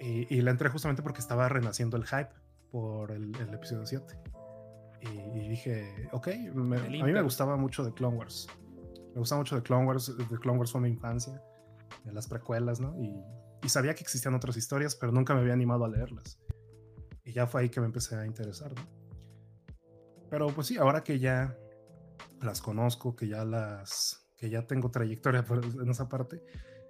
Y, 0.01 0.35
y 0.37 0.41
le 0.43 0.51
entré 0.51 0.69
justamente 0.69 1.03
porque 1.03 1.21
estaba 1.21 1.49
renaciendo 1.49 1.97
el 1.97 2.05
hype 2.05 2.29
por 2.71 3.13
el, 3.13 3.35
el 3.37 3.55
episodio 3.55 3.87
7. 3.87 4.05
Y, 5.03 5.39
y 5.39 5.49
dije, 5.49 6.09
ok, 6.13 6.29
me- 6.55 6.77
a 6.79 7.05
mí 7.05 7.13
me 7.13 7.23
gustaba 7.23 7.57
mucho 7.57 7.85
de 7.85 7.93
Clone 7.95 8.17
Wars. 8.17 8.49
Me 9.15 9.21
gustaba 9.21 9.41
mucho 9.41 9.57
de 9.57 9.63
Clone 9.63 9.87
Wars. 9.87 10.15
De 10.17 10.39
Clone 10.39 10.59
Wars 10.59 10.73
fue 10.73 10.81
mi 10.83 10.89
infancia, 10.89 11.41
de 12.05 12.13
las 12.13 12.27
precuelas, 12.29 12.81
¿no? 12.81 12.95
Y, 13.01 13.15
y 13.63 13.69
sabía 13.69 13.95
que 13.95 14.03
existían 14.03 14.35
otras 14.35 14.57
historias, 14.57 14.95
pero 14.95 15.13
nunca 15.13 15.35
me 15.35 15.41
había 15.41 15.53
animado 15.53 15.85
a 15.85 15.89
leerlas. 15.89 16.39
Y 17.25 17.33
ya 17.33 17.47
fue 17.47 17.63
ahí 17.63 17.69
que 17.69 17.81
me 17.81 17.87
empecé 17.87 18.17
a 18.17 18.27
interesar, 18.27 18.73
¿no? 18.75 18.87
Pero 20.31 20.49
pues 20.49 20.67
sí, 20.67 20.77
ahora 20.77 21.03
que 21.03 21.19
ya 21.19 21.57
las 22.43 22.61
conozco, 22.61 23.15
que 23.17 23.29
ya 23.29 23.45
las 23.45 24.23
que 24.37 24.51
ya 24.51 24.67
tengo 24.67 24.91
trayectoria 24.91 25.45
en 25.49 25.89
esa 25.89 26.09
parte, 26.09 26.43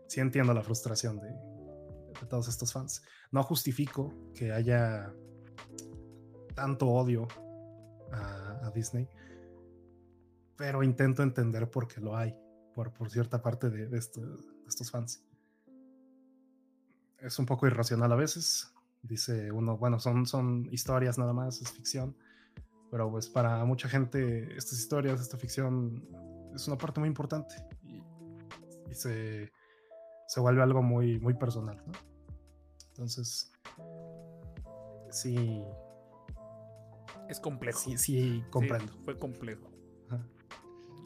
sí 0.08 0.20
entiendo 0.20 0.52
la 0.52 0.62
frustración 0.62 1.20
de, 1.20 1.28
de 1.28 2.26
todos 2.28 2.48
estos 2.48 2.72
fans. 2.72 3.02
No 3.30 3.42
justifico 3.42 4.12
que 4.34 4.52
haya 4.52 5.12
tanto 6.54 6.88
odio 6.88 7.28
a, 8.12 8.66
a 8.66 8.70
Disney, 8.72 9.08
pero 10.56 10.82
intento 10.82 11.22
entender 11.22 11.70
por 11.70 11.86
qué 11.86 12.00
lo 12.00 12.16
hay, 12.16 12.34
por, 12.74 12.92
por 12.92 13.10
cierta 13.10 13.40
parte 13.42 13.70
de, 13.70 13.86
de 13.86 13.98
estos 13.98 14.90
fans. 14.90 15.22
Es 17.20 17.38
un 17.38 17.46
poco 17.46 17.66
irracional 17.66 18.12
a 18.12 18.16
veces, 18.16 18.72
dice 19.02 19.50
uno, 19.52 19.76
bueno, 19.78 19.98
son, 19.98 20.26
son 20.26 20.68
historias 20.70 21.18
nada 21.18 21.32
más, 21.32 21.60
es 21.62 21.72
ficción, 21.72 22.16
pero 22.90 23.10
pues 23.10 23.28
para 23.28 23.64
mucha 23.64 23.88
gente 23.88 24.54
estas 24.56 24.78
historias, 24.78 25.20
esta 25.20 25.36
ficción 25.38 26.06
es 26.54 26.66
una 26.68 26.76
parte 26.78 27.00
muy 27.00 27.08
importante 27.08 27.54
y, 27.82 28.02
y 28.90 28.94
se, 28.94 29.50
se 30.28 30.40
vuelve 30.40 30.62
algo 30.62 30.82
muy, 30.82 31.18
muy 31.18 31.34
personal, 31.34 31.82
¿no? 31.86 31.92
Entonces, 32.88 33.50
sí, 35.10 35.62
Es 37.28 37.40
complejo. 37.40 37.78
sí, 37.78 37.98
sí, 37.98 38.20
Sí, 38.20 38.44
comprendo. 38.50 38.92
fue 39.04 39.18
complejo. 39.18 39.70
Ajá. 40.08 40.26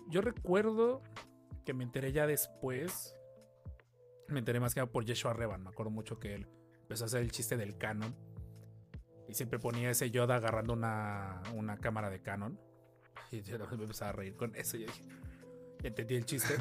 Yo 0.09 0.21
recuerdo 0.21 1.03
que 1.65 1.73
me 1.75 1.85
enteré 1.85 2.13
ya 2.13 2.27
después. 2.27 3.15
Me 4.31 4.39
enteré 4.39 4.61
más 4.61 4.75
que 4.75 4.81
nada 4.81 4.91
por 4.91 5.05
Yeshua 5.05 5.33
Revan. 5.33 5.63
Me 5.63 5.71
acuerdo 5.71 5.91
mucho 5.91 6.19
que 6.19 6.35
él 6.35 6.47
empezó 6.83 7.05
a 7.05 7.07
hacer 7.07 7.23
el 7.23 7.31
chiste 7.31 7.57
del 7.57 7.77
canon. 7.77 8.15
Y 9.29 9.35
siempre 9.35 9.59
ponía 9.59 9.91
ese 9.91 10.11
Yoda 10.11 10.37
agarrando 10.37 10.73
una, 10.73 11.43
una 11.55 11.77
cámara 11.79 12.11
de 12.11 12.21
canon. 12.21 12.59
Y 13.31 13.43
yo 13.43 13.59
me 13.59 13.83
empezaba 13.83 14.11
a 14.11 14.13
reír 14.13 14.37
con 14.37 14.55
eso. 14.57 14.77
Dije, 14.77 15.05
entendí 15.83 16.17
el 16.17 16.25
chiste. 16.25 16.55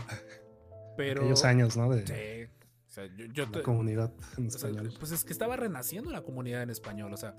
Pero. 0.98 1.22
Aquellos 1.22 1.46
años, 1.46 1.78
¿no? 1.78 1.90
De 1.90 2.06
Sí. 2.06 2.54
O 2.88 2.92
sea, 2.92 3.06
yo, 3.06 3.26
yo 3.28 3.46
la 3.46 3.62
comunidad 3.62 4.12
en 4.38 4.48
o 4.48 4.50
sea, 4.50 4.70
español. 4.70 4.94
pues 4.98 5.12
es 5.12 5.24
que 5.24 5.32
estaba 5.32 5.56
renaciendo 5.56 6.10
la 6.10 6.24
comunidad 6.24 6.64
en 6.64 6.72
español. 6.72 7.14
O 7.14 7.18
sea, 7.18 7.36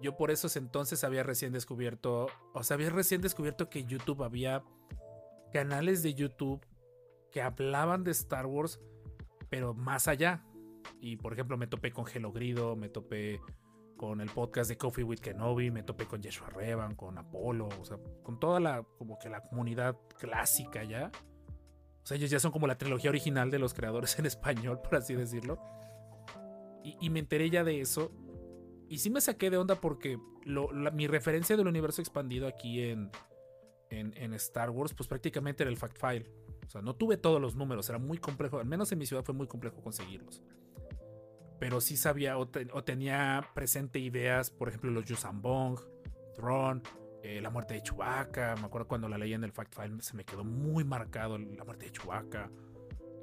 yo 0.00 0.16
por 0.16 0.32
esos 0.32 0.56
entonces 0.56 1.04
había 1.04 1.22
recién 1.22 1.52
descubierto. 1.52 2.26
O 2.54 2.62
sea, 2.64 2.74
había 2.74 2.90
recién 2.90 3.20
descubierto 3.20 3.70
que 3.70 3.84
YouTube 3.84 4.24
había 4.24 4.64
canales 5.52 6.02
de 6.02 6.14
YouTube 6.14 6.66
que 7.30 7.42
hablaban 7.42 8.02
de 8.02 8.10
Star 8.10 8.46
Wars, 8.46 8.80
pero 9.50 9.74
más 9.74 10.08
allá. 10.08 10.42
Y 11.00 11.16
por 11.16 11.34
ejemplo, 11.34 11.58
me 11.58 11.66
topé 11.66 11.90
con 11.90 12.06
Hello 12.12 12.32
Grido, 12.32 12.76
me 12.76 12.88
topé 12.88 13.40
con 13.96 14.22
el 14.22 14.30
podcast 14.30 14.70
de 14.70 14.78
Coffee 14.78 15.04
with 15.04 15.18
Kenobi, 15.18 15.70
me 15.70 15.82
topé 15.82 16.06
con 16.06 16.22
Yeshua 16.22 16.48
Revan, 16.48 16.94
con 16.94 17.18
Apolo, 17.18 17.68
o 17.68 17.84
sea, 17.84 17.98
con 18.22 18.40
toda 18.40 18.58
la, 18.58 18.82
como 18.96 19.18
que 19.18 19.28
la 19.28 19.42
comunidad 19.42 19.98
clásica 20.18 20.84
ya. 20.84 21.10
O 22.02 22.06
sea, 22.06 22.16
ellos 22.16 22.30
ya 22.30 22.40
son 22.40 22.50
como 22.50 22.66
la 22.66 22.78
trilogía 22.78 23.10
original 23.10 23.50
de 23.50 23.58
los 23.58 23.74
creadores 23.74 24.18
en 24.18 24.24
español, 24.24 24.80
por 24.80 24.96
así 24.96 25.14
decirlo. 25.14 25.60
Y, 26.82 27.10
me 27.10 27.18
enteré 27.18 27.50
ya 27.50 27.62
de 27.62 27.82
eso. 27.82 28.10
Y 28.88 28.98
sí 28.98 29.10
me 29.10 29.20
saqué 29.20 29.50
de 29.50 29.58
onda 29.58 29.74
porque 29.74 30.18
mi 30.94 31.06
referencia 31.06 31.54
del 31.54 31.68
universo 31.68 32.00
expandido 32.00 32.48
aquí 32.48 32.82
en, 32.82 33.10
en 33.90 34.32
Star 34.34 34.70
Wars, 34.70 34.94
pues 34.94 35.06
prácticamente 35.06 35.62
era 35.62 35.70
el 35.70 35.76
fact 35.76 35.98
file. 36.00 36.32
O 36.70 36.72
sea, 36.72 36.82
no 36.82 36.94
tuve 36.94 37.16
todos 37.16 37.40
los 37.40 37.56
números, 37.56 37.88
era 37.88 37.98
muy 37.98 38.18
complejo, 38.18 38.60
al 38.60 38.64
menos 38.64 38.92
en 38.92 39.00
mi 39.00 39.04
ciudad 39.04 39.24
fue 39.24 39.34
muy 39.34 39.48
complejo 39.48 39.82
conseguirlos. 39.82 40.40
Pero 41.58 41.80
sí 41.80 41.96
sabía 41.96 42.38
o, 42.38 42.46
te- 42.46 42.68
o 42.72 42.84
tenía 42.84 43.44
presente 43.56 43.98
ideas, 43.98 44.52
por 44.52 44.68
ejemplo, 44.68 44.92
los 44.92 45.04
Yusambong, 45.04 45.80
Thrawn, 46.36 46.80
eh, 47.24 47.40
la 47.40 47.50
muerte 47.50 47.74
de 47.74 47.82
Chewbacca. 47.82 48.54
Me 48.54 48.66
acuerdo 48.66 48.86
cuando 48.86 49.08
la 49.08 49.18
leí 49.18 49.34
en 49.34 49.42
el 49.42 49.50
fact 49.50 49.74
file, 49.74 50.00
se 50.00 50.14
me 50.14 50.24
quedó 50.24 50.44
muy 50.44 50.84
marcado 50.84 51.38
la 51.38 51.64
muerte 51.64 51.86
de 51.86 51.90
Chewbacca. 51.90 52.52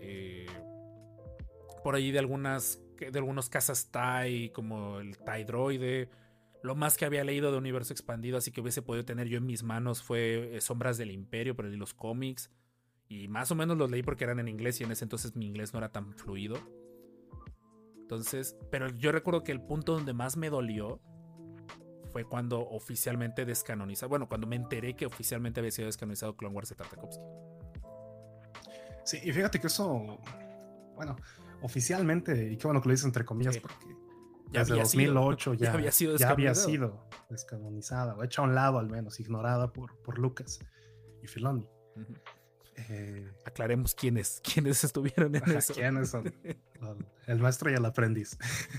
Eh, 0.02 0.46
por 1.86 1.96
ahí 1.96 2.12
de 2.12 2.20
algunas 2.20 2.82
de 2.98 3.18
algunos 3.18 3.48
casas 3.48 3.92
TIE, 3.92 4.52
como 4.52 5.00
el 5.00 5.18
TIE 5.20 5.46
droide. 5.46 6.10
Lo 6.64 6.76
más 6.76 6.98
que 6.98 7.06
había 7.06 7.24
leído 7.24 7.50
de 7.54 7.58
universo 7.58 7.94
expandido, 7.94 8.38
así 8.38 8.52
que 8.52 8.60
hubiese 8.60 8.82
podido 8.82 9.06
tener 9.06 9.28
yo 9.30 9.38
en 9.38 9.46
mis 9.46 9.64
manos 9.64 10.04
fue 10.04 10.58
eh, 10.58 10.60
Sombras 10.60 10.98
del 10.98 11.12
Imperio, 11.12 11.56
pero 11.56 11.70
leí 11.70 11.78
los 11.78 11.94
cómics. 11.94 12.52
Y 13.10 13.28
más 13.28 13.52
o 13.52 13.56
menos 13.56 13.78
los 13.78 13.90
leí 13.90 14.04
porque 14.04 14.24
eran 14.26 14.40
en 14.40 14.48
inglés 14.48 14.82
y 14.82 14.84
en 14.84 14.92
ese 14.92 15.06
entonces 15.06 15.36
mi 15.36 15.46
inglés 15.46 15.74
no 15.74 15.80
era 15.80 15.92
tan 15.92 16.14
fluido. 16.14 16.58
Entonces, 18.02 18.58
pero 18.72 18.90
yo 18.90 19.12
recuerdo 19.12 19.44
que 19.44 19.52
el 19.52 19.62
punto 19.62 19.94
donde 19.94 20.14
más 20.14 20.38
me 20.38 20.50
dolió 20.50 21.00
fue 22.12 22.24
cuando 22.26 22.60
oficialmente 22.62 23.46
descanoniza. 23.46 24.08
Bueno, 24.08 24.28
cuando 24.28 24.48
me 24.48 24.56
enteré 24.56 24.96
que 24.96 25.06
oficialmente 25.06 25.60
había 25.60 25.72
sido 25.72 25.88
descanonizado 25.88 26.36
Clone 26.36 26.56
Wars 26.56 26.70
de 26.70 26.76
Tartakovsky. 26.76 27.24
Sí, 29.04 29.20
y 29.24 29.32
fíjate 29.32 29.60
que 29.60 29.68
eso, 29.68 30.20
bueno, 30.96 31.16
oficialmente, 31.62 32.52
y 32.52 32.58
qué 32.58 32.68
bueno 32.68 32.82
que 32.82 32.90
lo 32.90 32.92
dices 32.94 33.06
entre 33.06 33.24
comillas, 33.26 33.56
Sí. 33.56 33.62
porque 33.62 33.86
Ya 34.52 34.62
desde 34.62 34.74
había 34.74 34.86
sido. 34.86 35.14
2008 35.14 35.54
ya, 35.56 35.66
Ya 35.66 35.74
había 35.74 35.92
sido 35.92 36.18
ya 36.18 36.30
había 36.30 36.50
descanonizado. 36.50 36.92
sido 37.10 37.28
descanonizada, 37.30 38.16
o 38.16 38.24
hecha 38.24 38.42
a 38.42 38.46
un 38.46 38.56
lado 38.56 38.80
al 38.80 38.90
menos, 38.90 39.20
ignorada 39.20 39.72
por, 39.72 39.98
por 40.02 40.18
Lucas 40.18 40.60
y 41.24 41.28
Filoni. 41.28 41.66
Ujú. 41.96 42.14
Eh, 42.90 43.32
Aclaremos 43.46 43.96
quiénes, 43.96 44.40
quiénes 44.54 44.84
estuvieron 44.84 45.36
en 45.36 45.44
ajá, 45.44 45.58
eso. 45.58 45.74
¿Quiénes 45.74 46.10
son? 46.10 46.32
El- 47.28 47.40
maestro 47.40 47.72
y 47.72 47.74
el 47.74 47.84
aprendiz. 47.86 48.38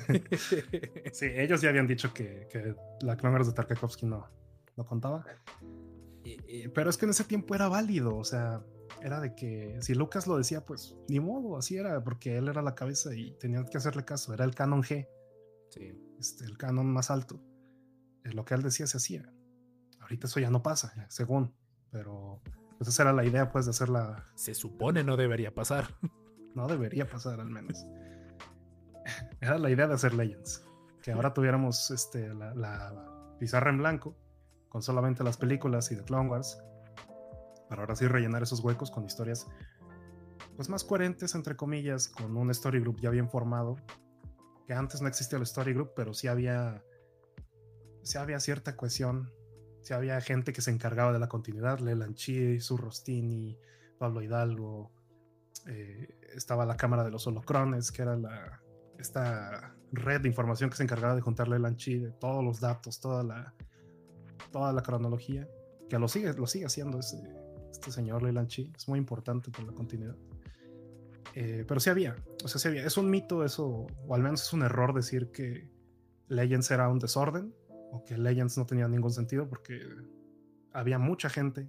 Sí, 1.13 1.27
ellos 1.27 1.61
ya 1.61 1.69
habían 1.71 1.87
dicho 1.87 2.15
que, 2.15 2.47
que 2.51 2.75
la 3.01 3.17
Clone 3.17 3.35
Wars 3.37 3.47
de 3.49 3.53
Tartakovsky 3.55 4.07
no, 4.07 4.27
no 4.77 4.87
contaba. 4.87 5.25
Y- 6.25 6.39
y- 6.47 6.69
pero 6.69 6.91
es 6.91 6.97
que 6.97 7.07
en 7.07 7.11
ese 7.11 7.25
tiempo 7.25 7.55
era 7.55 7.69
válido, 7.69 8.17
o 8.17 8.25
sea, 8.25 8.63
era 9.03 9.21
de 9.21 9.35
que 9.35 9.79
si 9.81 9.95
Lucas 9.95 10.27
lo 10.27 10.37
decía, 10.39 10.65
pues 10.65 10.97
ni 11.09 11.19
modo, 11.21 11.57
así 11.57 11.77
era, 11.77 12.03
porque 12.03 12.37
él 12.39 12.49
era 12.49 12.63
la 12.63 12.75
cabeza 12.75 13.15
y 13.15 13.33
tenían 13.39 13.67
que 13.67 13.79
hacerle 13.79 14.05
caso, 14.05 14.33
era 14.33 14.45
el 14.45 14.55
canon 14.55 14.83
G, 14.83 15.09
Sí. 15.71 15.93
este, 16.19 16.45
el 16.45 16.57
canon 16.57 16.87
más 16.87 17.11
alto. 17.11 17.41
Eh, 18.25 18.33
Lo 18.33 18.45
que 18.45 18.55
él 18.55 18.63
decía 18.63 18.87
se 18.87 18.97
hacía. 18.97 19.31
Ahorita 20.01 20.27
eso 20.29 20.41
ya 20.41 20.51
no 20.51 20.63
pasa, 20.63 21.07
según, 21.11 21.53
pero 21.91 22.41
pues 22.79 22.89
esa 22.89 23.03
era 23.03 23.13
la 23.13 23.25
idea, 23.25 23.51
pues, 23.51 23.67
de 23.67 23.71
hacerla 23.71 24.27
Se 24.35 24.55
supone 24.55 25.05
no 25.05 25.17
debería 25.17 25.55
pasar. 25.55 25.89
no 26.55 26.69
debería 26.69 27.09
pasar 27.09 27.41
al 27.41 27.51
menos. 27.51 27.85
Era 29.41 29.59
la 29.59 29.71
idea 29.71 29.87
de 29.87 29.95
hacer 29.95 30.15
Legends. 30.15 30.65
Que 31.03 31.13
ahora 31.13 31.35
tuviéramos 31.35 31.91
este, 31.91 32.35
la, 32.35 32.55
la 32.55 33.37
pizarra 33.39 33.71
en 33.71 33.79
blanco 33.79 34.17
con 34.69 34.83
solamente 34.83 35.25
las 35.25 35.37
películas 35.37 35.91
y 35.91 35.95
de 35.97 36.05
Clone 36.05 36.29
Wars. 36.29 36.63
Para 37.69 37.83
ahora 37.83 37.97
sí 37.97 38.07
rellenar 38.07 38.43
esos 38.43 38.61
huecos 38.61 38.91
con 38.91 39.05
historias 39.05 39.47
pues 40.59 40.69
más 40.69 40.83
coherentes, 40.83 41.37
entre 41.37 41.55
comillas, 41.55 42.09
con 42.09 42.37
un 42.37 42.51
story 42.51 42.81
group 42.81 43.01
ya 43.01 43.11
bien 43.11 43.31
formado. 43.31 43.77
Que 44.67 44.75
antes 44.75 45.01
no 45.01 45.07
existía 45.07 45.37
el 45.37 45.45
story 45.45 45.73
group, 45.73 45.93
pero 45.95 46.13
sí 46.13 46.27
había, 46.27 46.83
sí 48.03 48.19
había 48.19 48.41
cierta 48.41 48.77
cohesión. 48.77 49.33
Sí 49.89 49.95
había 49.95 50.21
gente 50.21 50.53
que 50.53 50.61
se 50.61 50.71
encargaba 50.71 51.15
de 51.15 51.19
la 51.19 51.31
continuidad. 51.31 51.79
Leland 51.79 52.15
Chi, 52.15 52.61
Surrostini, 52.61 53.59
Pablo 53.97 54.21
Hidalgo, 54.21 54.93
eh, 55.67 56.15
estaba 56.35 56.67
la 56.67 56.77
Cámara 56.77 57.05
de 57.05 57.11
los 57.11 57.27
Holocrones, 57.27 57.91
que 57.91 58.03
era 58.03 58.15
la, 58.15 58.63
esta 58.99 59.75
red 59.91 60.21
de 60.21 60.29
información 60.29 60.69
que 60.69 60.77
se 60.77 60.83
encargaba 60.83 61.15
de 61.15 61.23
juntarle 61.23 61.57
el 61.57 61.77
Chi 61.77 62.01
de 62.01 62.11
todos 62.11 62.45
los 62.45 62.61
datos, 62.61 63.01
toda 63.01 63.25
la, 63.25 63.55
toda 64.53 64.75
la 64.75 64.83
cronología, 64.83 65.49
que 65.89 65.99
lo 65.99 66.07
sigue, 66.07 66.35
lo 66.35 66.47
sigue 66.47 66.67
haciendo 66.67 66.99
ese, 66.99 67.23
este 67.71 67.91
señor 67.91 68.23
Leland 68.23 68.49
Chi, 68.49 68.71
es 68.77 68.89
muy 68.89 68.99
importante 68.99 69.51
por 69.51 69.65
la 69.65 69.73
continuidad. 69.73 70.17
Eh, 71.35 71.65
pero 71.67 71.81
sí 71.81 71.89
había, 71.89 72.15
o 72.45 72.49
sea, 72.49 72.61
sí 72.61 72.69
había. 72.69 72.85
Es 72.85 72.99
un 72.99 73.09
mito 73.09 73.43
eso, 73.43 73.87
o 74.07 74.15
al 74.15 74.23
menos 74.23 74.43
es 74.43 74.53
un 74.53 74.61
error 74.61 74.93
decir 74.93 75.31
que 75.33 75.71
Legends 76.27 76.71
era 76.73 76.91
un 76.91 76.99
desorden. 76.99 77.55
O 77.91 78.05
que 78.05 78.17
Legends 78.17 78.59
no 78.59 78.67
tenía 78.67 78.89
ningún 78.89 79.13
sentido 79.13 79.49
porque 79.49 79.81
había 80.73 80.99
mucha 80.99 81.29
gente 81.29 81.69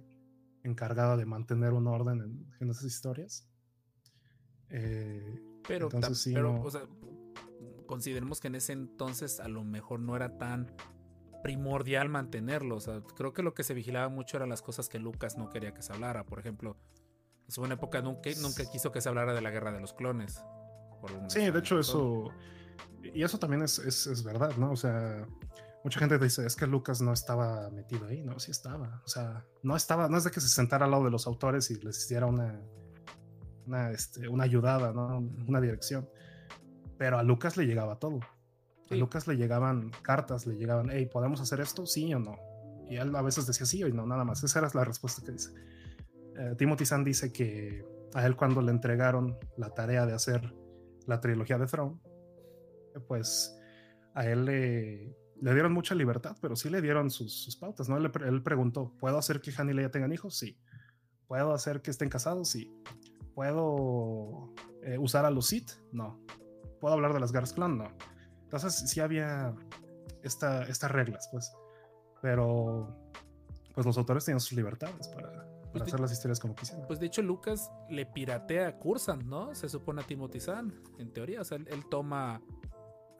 encargada 0.62 1.16
de 1.16 1.26
mantener 1.26 1.72
un 1.72 1.86
orden 1.86 2.46
en, 2.60 2.70
esas 2.70 2.84
historias. 2.84 3.48
Eh, 4.68 5.40
pero, 5.66 5.88
pero 5.88 6.62
consideremos 7.86 8.40
que 8.40 8.48
en 8.48 8.54
ese 8.54 8.72
entonces 8.72 9.40
a 9.40 9.48
lo 9.48 9.64
mejor 9.64 10.00
no 10.00 10.14
era 10.14 10.38
tan 10.38 10.72
primordial 11.42 12.08
mantenerlo. 12.08 12.78
creo 13.16 13.32
que 13.32 13.42
lo 13.42 13.54
que 13.54 13.64
se 13.64 13.74
vigilaba 13.74 14.08
mucho 14.08 14.36
eran 14.36 14.48
las 14.48 14.62
cosas 14.62 14.88
que 14.88 14.98
Lucas 14.98 15.36
no 15.36 15.48
quería 15.48 15.74
que 15.74 15.82
se 15.82 15.92
hablara. 15.92 16.24
Por 16.24 16.38
ejemplo, 16.38 16.76
en 17.46 17.50
su 17.50 17.64
época 17.64 18.02
nunca, 18.02 18.30
nunca 18.40 18.64
quiso 18.70 18.92
que 18.92 19.00
se 19.00 19.08
hablara 19.08 19.34
de 19.34 19.40
la 19.40 19.50
guerra 19.50 19.72
de 19.72 19.80
los 19.80 19.92
clones. 19.92 20.44
sí, 21.28 21.50
de 21.50 21.58
hecho 21.58 21.80
eso... 21.80 22.28
Y 23.02 23.22
eso 23.22 23.38
también 23.38 23.62
es, 23.62 23.78
es, 23.78 24.22
verdad, 24.22 24.56
¿no? 24.56 24.72
O 24.72 24.76
sea, 24.76 25.26
mucha 25.84 26.00
gente 26.00 26.18
dice, 26.18 26.46
es 26.46 26.56
que 26.56 26.66
Lucas 26.66 27.00
no 27.00 27.12
estaba 27.12 27.70
metido 27.70 28.06
ahí, 28.06 28.22
no, 28.22 28.38
sí 28.38 28.50
estaba. 28.50 29.02
O 29.04 29.08
sea, 29.08 29.44
no 29.62 29.76
estaba, 29.76 30.08
no 30.08 30.18
es 30.18 30.24
de 30.24 30.30
que 30.30 30.40
se 30.40 30.48
sentara 30.48 30.84
al 30.84 30.90
lado 30.90 31.04
de 31.04 31.10
los 31.10 31.26
autores 31.26 31.70
y 31.70 31.80
les 31.80 31.98
hiciera 31.98 32.26
una, 32.26 32.60
una, 33.66 33.90
este, 33.90 34.28
una 34.28 34.44
ayudada, 34.44 34.92
¿no? 34.92 35.18
Una 35.46 35.60
dirección. 35.60 36.08
Pero 36.98 37.18
a 37.18 37.22
Lucas 37.22 37.56
le 37.56 37.66
llegaba 37.66 37.98
todo. 37.98 38.20
A 38.90 38.94
Lucas 38.94 39.26
le 39.26 39.36
llegaban 39.36 39.90
cartas, 40.02 40.46
le 40.46 40.56
llegaban, 40.56 40.90
hey, 40.90 41.08
¿podemos 41.10 41.40
hacer 41.40 41.60
esto? 41.60 41.86
Sí 41.86 42.12
o 42.12 42.18
no. 42.18 42.36
Y 42.88 42.96
él 42.96 43.14
a 43.14 43.22
veces 43.22 43.46
decía 43.46 43.64
sí 43.64 43.82
o 43.82 43.88
no, 43.88 44.06
nada 44.06 44.24
más. 44.24 44.42
Esa 44.42 44.58
era 44.58 44.68
la 44.74 44.84
respuesta 44.84 45.22
que 45.24 45.32
dice. 45.32 45.50
Eh, 46.36 46.54
Timothy 46.58 46.84
Zahn 46.84 47.04
dice 47.04 47.32
que 47.32 47.84
a 48.14 48.26
él 48.26 48.36
cuando 48.36 48.60
le 48.60 48.72
entregaron 48.72 49.38
la 49.56 49.70
tarea 49.70 50.04
de 50.06 50.12
hacer 50.12 50.52
la 51.06 51.20
trilogía 51.20 51.56
de 51.56 51.66
Throne, 51.66 51.98
pues 53.06 53.56
a 54.14 54.26
él 54.26 54.44
le, 54.44 55.16
le 55.40 55.52
dieron 55.52 55.72
mucha 55.72 55.94
libertad, 55.94 56.36
pero 56.40 56.56
sí 56.56 56.70
le 56.70 56.80
dieron 56.82 57.10
sus, 57.10 57.56
pautas, 57.56 57.88
¿no? 57.88 57.96
Él, 57.96 58.10
él, 58.24 58.42
preguntó, 58.42 58.92
¿puedo 58.98 59.18
hacer 59.18 59.40
que 59.40 59.52
Han 59.56 59.70
y 59.70 59.74
Leia 59.74 59.90
tengan 59.90 60.12
hijos? 60.12 60.36
Sí. 60.36 60.58
¿Puedo 61.26 61.52
hacer 61.52 61.80
que 61.82 61.90
estén 61.90 62.08
casados? 62.08 62.48
Sí. 62.48 62.72
¿Puedo 63.34 64.52
eh, 64.82 64.98
usar 64.98 65.24
a 65.24 65.30
los 65.30 65.46
Sith? 65.46 65.70
No. 65.92 66.20
¿Puedo 66.80 66.94
hablar 66.94 67.12
de 67.14 67.20
las 67.20 67.32
Gars 67.32 67.52
Clan? 67.52 67.78
No. 67.78 67.90
Entonces 68.42 68.90
sí 68.90 69.00
había 69.00 69.54
esta, 70.22 70.64
estas 70.64 70.90
reglas, 70.90 71.28
pues. 71.30 71.52
Pero 72.20 72.96
pues 73.74 73.86
los 73.86 73.96
autores 73.96 74.24
tenían 74.24 74.40
sus 74.40 74.52
libertades 74.52 75.08
para, 75.08 75.46
pues 75.70 75.84
hacer 75.84 76.00
las 76.00 76.12
historias 76.12 76.40
como 76.40 76.54
quisieran. 76.54 76.86
Pues 76.86 76.98
de 76.98 77.06
hecho 77.06 77.22
Lucas 77.22 77.70
le 77.88 78.06
piratea 78.06 78.68
a 78.68 78.78
Cursant, 78.78 79.22
¿no? 79.22 79.54
Se 79.54 79.68
supone 79.68 80.02
a 80.02 80.06
Timothy 80.06 80.40
Zahn, 80.40 80.74
en 80.98 81.12
teoría. 81.12 81.40
O 81.40 81.44
sea, 81.44 81.58
él, 81.58 81.84
toma 81.90 82.42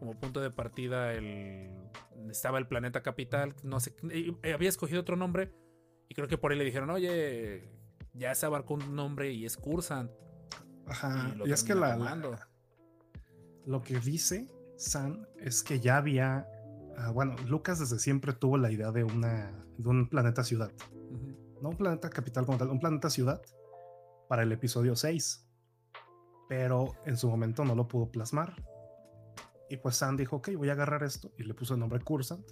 como 0.00 0.18
punto 0.18 0.40
de 0.40 0.50
partida 0.50 1.12
el... 1.12 1.70
Estaba 2.28 2.58
el 2.58 2.66
planeta 2.66 3.02
capital, 3.02 3.54
no 3.62 3.80
sé, 3.80 3.94
había 4.54 4.68
escogido 4.68 5.00
otro 5.00 5.16
nombre 5.16 5.52
y 6.08 6.14
creo 6.14 6.28
que 6.28 6.38
por 6.38 6.52
ahí 6.52 6.58
le 6.58 6.64
dijeron, 6.64 6.90
oye, 6.90 7.70
ya 8.12 8.34
se 8.34 8.46
abarcó 8.46 8.74
un 8.74 8.94
nombre 8.94 9.32
y 9.32 9.46
es 9.46 9.56
Cursant. 9.56 10.10
Ajá, 10.86 11.34
y, 11.44 11.50
es 11.50 11.64
que 11.64 11.74
la, 11.74 11.96
lo 13.64 13.82
que 13.82 13.98
dice 14.00 14.48
San 14.76 15.26
es 15.38 15.62
que 15.62 15.80
ya 15.80 15.96
había, 15.96 16.46
ah, 16.98 17.10
bueno, 17.10 17.36
Lucas 17.46 17.78
desde 17.78 17.98
siempre 17.98 18.32
tuvo 18.32 18.58
la 18.58 18.70
idea 18.70 18.90
de, 18.92 19.04
una, 19.04 19.52
de 19.78 19.88
un 19.88 20.08
planeta 20.08 20.44
ciudad. 20.44 20.70
No 21.62 21.70
un 21.70 21.76
planeta 21.76 22.10
capital 22.10 22.46
como 22.46 22.58
tal, 22.58 22.70
un 22.70 22.80
planeta 22.80 23.10
ciudad 23.10 23.42
para 24.28 24.42
el 24.42 24.52
episodio 24.52 24.96
6. 24.96 25.46
Pero 26.48 26.94
en 27.06 27.16
su 27.16 27.28
momento 27.28 27.64
no 27.64 27.74
lo 27.74 27.86
pudo 27.86 28.10
plasmar. 28.10 28.56
Y 29.70 29.76
pues 29.76 29.96
San 29.96 30.16
dijo, 30.16 30.36
ok, 30.36 30.50
voy 30.56 30.68
a 30.68 30.72
agarrar 30.72 31.02
esto. 31.04 31.32
Y 31.38 31.44
le 31.44 31.54
puso 31.54 31.74
el 31.74 31.80
nombre 31.80 32.00
Cursant. 32.00 32.44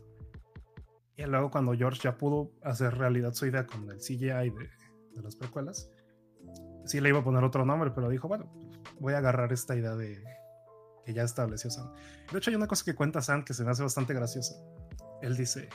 Y 1.17 1.25
luego 1.25 1.51
cuando 1.51 1.75
George 1.75 2.01
ya 2.05 2.17
pudo 2.17 2.53
hacer 2.63 2.97
realidad 2.97 3.35
su 3.35 3.45
idea 3.47 3.67
con 3.67 3.91
el 3.91 3.99
CGI 3.99 4.51
de, 4.51 4.71
de 5.15 5.23
las 5.23 5.35
precuelas, 5.35 5.91
sí 6.85 7.01
le 7.01 7.09
iba 7.09 7.19
a 7.19 7.25
poner 7.25 7.43
otro 7.43 7.65
nombre, 7.65 7.91
pero 7.91 8.09
dijo, 8.09 8.29
bueno, 8.29 8.51
voy 9.01 9.15
a 9.15 9.19
agarrar 9.19 9.53
esta 9.53 9.75
idea 9.75 9.97
de, 9.97 10.23
que 11.05 11.15
ya 11.15 11.23
estableció 11.23 11.71
Sam. 11.71 11.93
De 12.31 12.39
hecho, 12.39 12.51
hay 12.51 12.57
una 12.57 12.67
cosa 12.67 12.85
que 12.85 12.95
cuenta 12.95 13.21
Sam 13.21 13.45
que 13.45 13.55
se 13.55 13.65
me 13.65 13.71
hace 13.71 13.83
bastante 13.83 14.15
graciosa. 14.15 14.55
Él 15.23 15.37
dice, 15.37 15.69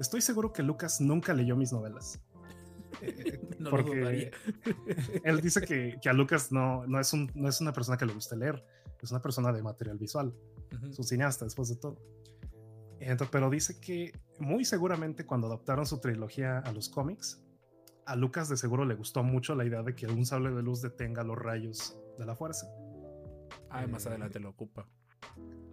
estoy 0.00 0.20
seguro 0.20 0.52
que 0.52 0.62
Lucas 0.62 1.00
nunca 1.00 1.34
leyó 1.34 1.56
mis 1.56 1.72
novelas. 1.72 2.20
Eh, 3.02 3.38
no 3.58 3.70
porque 3.70 4.32
él 5.22 5.40
dice 5.42 5.60
que, 5.60 5.98
que, 6.02 6.08
a 6.08 6.12
Lucas 6.14 6.50
no, 6.50 6.86
no, 6.86 6.98
es 6.98 7.12
un, 7.12 7.30
no 7.34 7.48
es 7.48 7.60
una 7.60 7.72
persona 7.72 7.98
que 7.98 8.06
le 8.06 8.14
guste 8.14 8.34
leer, 8.34 8.64
es 9.00 9.10
una 9.10 9.20
persona 9.20 9.52
de 9.52 9.62
material 9.62 9.98
visual, 9.98 10.34
es 10.70 10.98
un 10.98 11.04
cineasta 11.04 11.44
después 11.44 11.68
de 11.68 11.76
todo. 11.76 11.96
Entonces, 13.00 13.28
pero 13.30 13.48
dice 13.50 13.80
que 13.80 14.12
muy 14.40 14.64
seguramente 14.64 15.24
cuando 15.24 15.46
adaptaron 15.46 15.86
su 15.86 15.98
trilogía 16.00 16.58
a 16.58 16.72
los 16.72 16.88
cómics, 16.88 17.40
a 18.06 18.16
Lucas 18.16 18.48
de 18.48 18.56
seguro 18.56 18.84
le 18.84 18.94
gustó 18.94 19.22
mucho 19.22 19.54
la 19.54 19.64
idea 19.64 19.82
de 19.82 19.94
que 19.94 20.06
un 20.06 20.24
sable 20.24 20.50
de 20.50 20.62
luz 20.62 20.82
detenga 20.82 21.22
los 21.22 21.38
rayos 21.38 21.96
de 22.18 22.26
la 22.26 22.34
fuerza. 22.34 22.66
Ah, 23.70 23.86
más 23.86 24.06
adelante 24.06 24.40
lo 24.40 24.50
ocupa. 24.50 24.88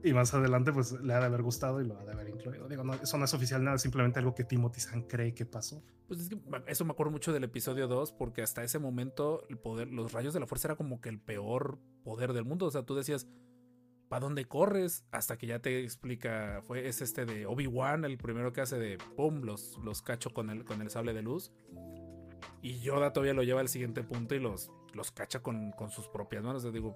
Y 0.04 0.14
más 0.14 0.34
adelante, 0.36 0.72
pues 0.72 0.92
le 0.92 1.14
ha 1.16 1.20
de 1.20 1.26
haber 1.26 1.42
gustado 1.42 1.82
y 1.82 1.86
lo 1.88 1.98
ha 1.98 2.04
de 2.06 2.12
haber 2.12 2.30
incluido. 2.30 2.68
Digo, 2.68 2.84
no, 2.84 2.94
eso 2.94 3.18
no 3.18 3.26
es 3.26 3.34
oficial 3.34 3.64
nada, 3.64 3.80
simplemente 3.80 4.20
algo 4.20 4.36
que 4.36 4.44
Timothy 4.44 4.80
Zahn 4.80 5.04
cree 5.04 5.34
que 5.34 5.48
pasó. 5.48 5.84
Pues 6.08 6.20
es 6.20 6.30
que 6.30 6.40
eso 6.68 6.86
me 6.86 6.92
acuerdo 6.92 7.12
mucho 7.12 7.34
del 7.34 7.44
episodio 7.44 7.88
2, 7.88 8.12
porque 8.12 8.44
hasta 8.44 8.64
ese 8.64 8.78
momento 8.78 9.42
el 9.50 9.58
poder, 9.58 9.88
los 9.88 10.12
rayos 10.12 10.36
de 10.36 10.40
la 10.40 10.46
fuerza 10.46 10.68
era 10.68 10.76
como 10.76 11.02
que 11.02 11.10
el 11.10 11.20
peor 11.20 11.80
poder 12.04 12.34
del 12.34 12.46
mundo. 12.46 12.68
O 12.68 12.72
sea, 12.72 12.84
tú 12.84 12.94
decías, 12.94 13.28
¿para 14.10 14.22
dónde 14.22 14.46
corres? 14.46 15.06
Hasta 15.12 15.38
que 15.38 15.48
ya 15.48 15.60
te 15.60 15.84
explica, 15.84 16.62
fue, 16.64 16.88
es 16.88 17.02
este 17.02 17.26
de 17.26 17.46
Obi-Wan, 17.46 18.06
el 18.06 18.18
primero 18.18 18.54
que 18.54 18.62
hace 18.62 18.78
de 18.78 18.98
pum, 19.16 19.42
los, 19.42 19.78
los 19.84 20.02
cacho 20.02 20.32
con 20.32 20.50
el, 20.50 20.64
con 20.64 20.82
el 20.82 20.90
sable 20.90 21.14
de 21.14 21.22
luz. 21.22 21.52
Y 22.62 22.80
Yoda 22.80 23.14
todavía 23.14 23.34
lo 23.34 23.44
lleva 23.44 23.62
al 23.62 23.70
siguiente 23.70 24.04
punto 24.04 24.36
y 24.36 24.40
los, 24.40 24.72
los 24.94 25.12
cacha 25.12 25.42
con, 25.42 25.72
con 25.72 25.92
sus 25.92 26.08
propias 26.08 26.44
manos. 26.44 26.64
O 26.64 26.64
sea, 26.64 26.72
digo, 26.72 26.96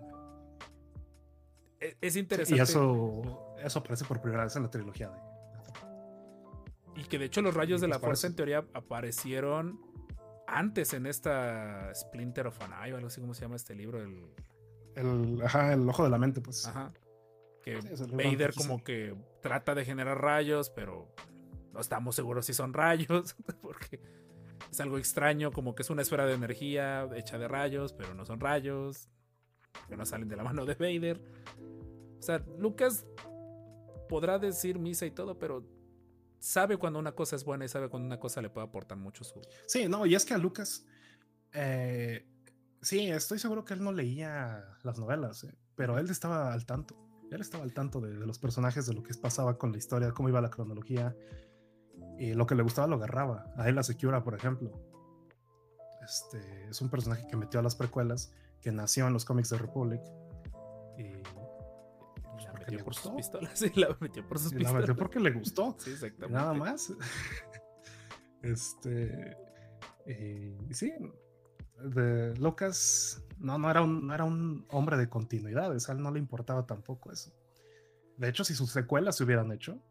e, 1.79 1.97
es 2.01 2.15
interesante. 2.15 2.59
y 2.59 2.61
eso, 2.61 3.55
eso 3.63 3.79
aparece 3.79 4.05
por 4.05 4.21
primera 4.21 4.43
vez 4.43 4.55
en 4.55 4.63
la 4.63 4.69
trilogía 4.69 5.09
de. 5.09 5.19
Y 7.01 7.03
que 7.05 7.17
de 7.17 7.25
hecho 7.25 7.41
los 7.41 7.53
rayos 7.53 7.81
de 7.81 7.87
la 7.87 7.99
fuerza 7.99 8.27
en 8.27 8.35
teoría 8.35 8.65
aparecieron 8.73 9.79
antes 10.47 10.93
en 10.93 11.05
esta 11.05 11.93
Splinter 11.93 12.47
of 12.47 12.59
an 12.61 12.71
Eye, 12.83 12.93
o 12.93 12.97
algo 12.97 13.07
así 13.07 13.21
como 13.21 13.33
se 13.33 13.41
llama 13.41 13.55
este 13.55 13.75
libro. 13.75 14.01
El, 14.01 14.33
el, 14.99 15.41
ajá, 15.43 15.73
el 15.73 15.87
ojo 15.87 16.03
de 16.03 16.09
la 16.09 16.17
mente, 16.17 16.41
pues. 16.41 16.65
Ajá. 16.67 16.91
Que 17.63 17.79
Vader 18.11 18.53
como 18.53 18.83
que 18.83 19.15
trata 19.41 19.75
de 19.75 19.85
generar 19.85 20.21
rayos, 20.21 20.69
pero 20.69 21.13
no 21.73 21.79
estamos 21.79 22.15
seguros 22.15 22.45
si 22.45 22.53
son 22.53 22.73
rayos, 22.73 23.35
porque 23.61 24.01
es 24.71 24.79
algo 24.79 24.97
extraño, 24.97 25.51
como 25.51 25.75
que 25.75 25.83
es 25.83 25.89
una 25.89 26.01
esfera 26.01 26.25
de 26.25 26.33
energía 26.33 27.09
hecha 27.15 27.37
de 27.37 27.47
rayos, 27.47 27.93
pero 27.93 28.13
no 28.13 28.25
son 28.25 28.39
rayos, 28.39 29.09
que 29.87 29.97
no 29.97 30.05
salen 30.05 30.29
de 30.29 30.35
la 30.35 30.43
mano 30.45 30.65
de 30.65 30.75
Vader. 30.75 31.21
O 32.19 32.21
sea, 32.21 32.43
Lucas 32.57 33.05
podrá 34.07 34.39
decir 34.39 34.79
misa 34.79 35.05
y 35.05 35.11
todo, 35.11 35.37
pero 35.37 35.65
sabe 36.39 36.77
cuando 36.77 36.99
una 36.99 37.13
cosa 37.13 37.35
es 37.35 37.43
buena 37.43 37.65
y 37.65 37.67
sabe 37.67 37.89
cuando 37.89 38.07
una 38.07 38.19
cosa 38.19 38.41
le 38.41 38.49
puede 38.49 38.67
aportar 38.67 38.97
mucho 38.97 39.23
su. 39.23 39.41
Sí, 39.67 39.87
no, 39.87 40.05
y 40.05 40.15
es 40.15 40.25
que 40.25 40.33
a 40.33 40.37
Lucas. 40.37 40.85
Eh, 41.53 42.25
sí, 42.81 43.07
estoy 43.07 43.39
seguro 43.39 43.65
que 43.65 43.73
él 43.73 43.83
no 43.83 43.91
leía 43.91 44.65
las 44.83 44.99
novelas, 44.99 45.43
eh, 45.43 45.55
pero 45.75 45.97
él 45.97 46.09
estaba 46.09 46.53
al 46.53 46.65
tanto. 46.65 46.95
Él 47.31 47.41
estaba 47.41 47.63
al 47.63 47.73
tanto 47.73 48.01
de, 48.01 48.13
los 48.13 48.39
personajes, 48.39 48.87
de 48.87 48.93
lo 48.93 49.03
que 49.03 49.13
pasaba 49.13 49.57
con 49.57 49.71
la 49.71 49.77
historia, 49.77 50.11
cómo 50.11 50.29
iba 50.29 50.41
la 50.41 50.49
cronología. 50.49 51.15
Y 52.17 52.33
lo 52.33 52.47
que 52.47 52.55
le 52.55 52.63
gustaba 52.63 52.87
lo 52.87 52.95
agarraba. 52.95 53.53
A 53.55 53.69
él 53.69 53.75
la 53.75 53.83
Secura, 53.83 54.23
por 54.23 54.33
ejemplo. 54.33 54.71
Este, 56.03 56.69
es 56.69 56.81
un 56.81 56.89
personaje 56.89 57.27
que 57.27 57.37
metió 57.37 57.59
a 57.59 57.63
las 57.63 57.75
precuelas, 57.75 58.33
que 58.61 58.71
nació 58.71 59.05
en 59.07 59.13
los 59.13 59.25
cómics 59.25 59.49
de 59.49 59.57
Republic 59.59 60.01
metió 62.71 62.85
por 62.85 62.95
sus 62.95 63.11
pistolas. 63.11 63.51
Sí, 63.55 63.71
la 63.75 63.95
metió 63.99 64.27
por 64.27 64.39
sus 64.39 64.53
pistolas. 64.53 64.73
La 64.73 64.79
metió 64.79 64.95
porque 64.95 65.19
le 65.19 65.31
gustó. 65.31 65.75
Sí, 65.79 65.91
exactamente. 65.91 66.33
Nada 66.33 66.53
más. 66.53 66.93
Este. 68.41 69.35
Y 70.07 70.73
sí. 70.73 70.93
De 71.83 72.35
Lucas 72.37 73.23
no, 73.39 73.57
no, 73.57 73.69
era 73.69 73.81
un, 73.81 74.07
no 74.07 74.13
era 74.13 74.23
un 74.23 74.65
hombre 74.69 74.97
de 74.97 75.09
continuidades. 75.09 75.89
A 75.89 75.93
él 75.93 76.01
no 76.01 76.11
le 76.11 76.19
importaba 76.19 76.65
tampoco 76.65 77.11
eso. 77.11 77.31
De 78.17 78.27
hecho, 78.29 78.43
si 78.43 78.53
sus 78.53 78.71
secuelas 78.71 79.15
se 79.15 79.23
hubieran 79.23 79.51
hecho, 79.51 79.81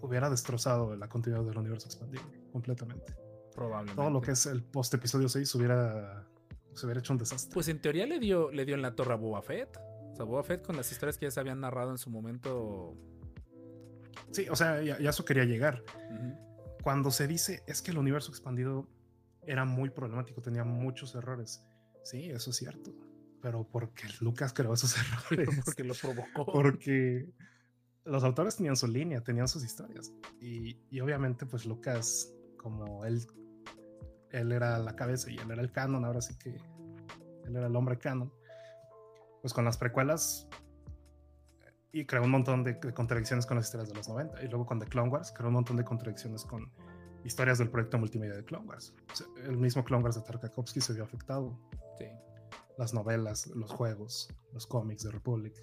hubiera 0.00 0.30
destrozado 0.30 0.96
la 0.96 1.08
continuidad 1.08 1.44
del 1.44 1.58
universo 1.58 1.86
expandido 1.86 2.22
completamente. 2.52 3.14
Probablemente. 3.54 4.00
Todo 4.00 4.10
lo 4.10 4.20
que 4.20 4.30
es 4.30 4.46
el 4.46 4.62
post 4.62 4.94
episodio 4.94 5.28
6 5.28 5.54
hubiera, 5.56 6.26
se 6.74 6.86
hubiera 6.86 7.00
hecho 7.00 7.12
un 7.12 7.18
desastre. 7.18 7.52
Pues 7.52 7.68
en 7.68 7.80
teoría 7.80 8.06
le 8.06 8.18
dio, 8.18 8.50
le 8.50 8.64
dio 8.64 8.74
en 8.74 8.82
la 8.82 8.94
torre 8.94 9.12
a 9.12 9.16
Boba 9.16 9.42
Fett 9.42 9.78
sea, 10.18 10.24
Boba 10.24 10.42
Fett 10.42 10.66
con 10.66 10.76
las 10.76 10.90
historias 10.90 11.16
que 11.16 11.26
ya 11.26 11.30
se 11.30 11.40
habían 11.40 11.60
narrado 11.60 11.90
en 11.90 11.98
su 11.98 12.10
momento. 12.10 12.96
Sí, 14.32 14.46
o 14.50 14.56
sea, 14.56 14.82
ya, 14.82 14.96
eso 14.96 15.24
quería 15.24 15.44
llegar. 15.44 15.82
Cuando 16.82 17.10
se 17.10 17.26
dice 17.26 17.62
es 17.66 17.82
que 17.82 17.90
el 17.90 17.98
universo 17.98 18.30
expandido 18.30 18.88
era 19.48 19.64
muy 19.64 19.90
problemático, 19.90 20.42
tenía 20.42 20.64
muchos 20.64 21.14
errores. 21.14 21.64
Sí, 22.04 22.30
eso 22.30 22.50
es 22.50 22.56
cierto. 22.56 22.92
Pero 23.40 23.66
porque 23.66 24.04
Lucas 24.20 24.52
creó 24.52 24.74
esos 24.74 24.94
errores. 25.30 25.48
porque 25.64 25.84
lo 25.84 25.94
provocó. 25.94 26.46
Porque 26.52 27.28
los 28.04 28.24
autores 28.24 28.56
tenían 28.56 28.76
su 28.76 28.86
línea, 28.86 29.22
tenían 29.22 29.48
sus 29.48 29.64
historias. 29.64 30.12
Y, 30.40 30.78
y, 30.90 31.00
obviamente, 31.00 31.46
pues 31.46 31.64
Lucas, 31.64 32.32
como 32.58 33.04
él, 33.04 33.26
él 34.30 34.52
era 34.52 34.78
la 34.78 34.94
cabeza 34.94 35.30
y 35.30 35.36
él 35.38 35.50
era 35.50 35.62
el 35.62 35.72
canon, 35.72 36.04
ahora 36.04 36.20
sí 36.20 36.36
que 36.38 36.50
él 36.50 37.56
era 37.56 37.66
el 37.66 37.76
hombre 37.76 37.98
canon. 37.98 38.32
Pues 39.40 39.54
con 39.54 39.64
las 39.64 39.78
precuelas 39.78 40.48
y 41.92 42.04
creó 42.04 42.22
un 42.22 42.30
montón 42.30 42.64
de, 42.64 42.78
contradicciones 42.92 43.46
con 43.46 43.56
las 43.56 43.66
historias 43.66 43.88
de 43.88 43.94
los 43.94 44.08
90. 44.08 44.42
Y 44.42 44.48
luego 44.48 44.66
con 44.66 44.78
The 44.78 44.86
Clone 44.86 45.08
Wars 45.10 45.32
creó 45.32 45.48
un 45.48 45.54
montón 45.54 45.76
de 45.76 45.84
contradicciones 45.84 46.44
con 46.44 46.70
historias 47.28 47.58
del 47.58 47.68
proyecto 47.68 47.98
multimedia 47.98 48.34
de 48.34 48.44
Clone 48.44 48.66
Wars. 48.66 48.94
el 49.44 49.56
mismo 49.56 49.84
Clone 49.84 50.02
Wars 50.02 50.16
de 50.16 50.22
Tarkovsky 50.22 50.80
se 50.80 50.94
vio 50.94 51.04
afectado. 51.04 51.58
Sí. 51.98 52.06
Las 52.78 52.94
novelas, 52.94 53.46
los 53.48 53.70
juegos, 53.70 54.28
los 54.52 54.66
cómics 54.66 55.04
de 55.04 55.10
Republic. 55.10 55.54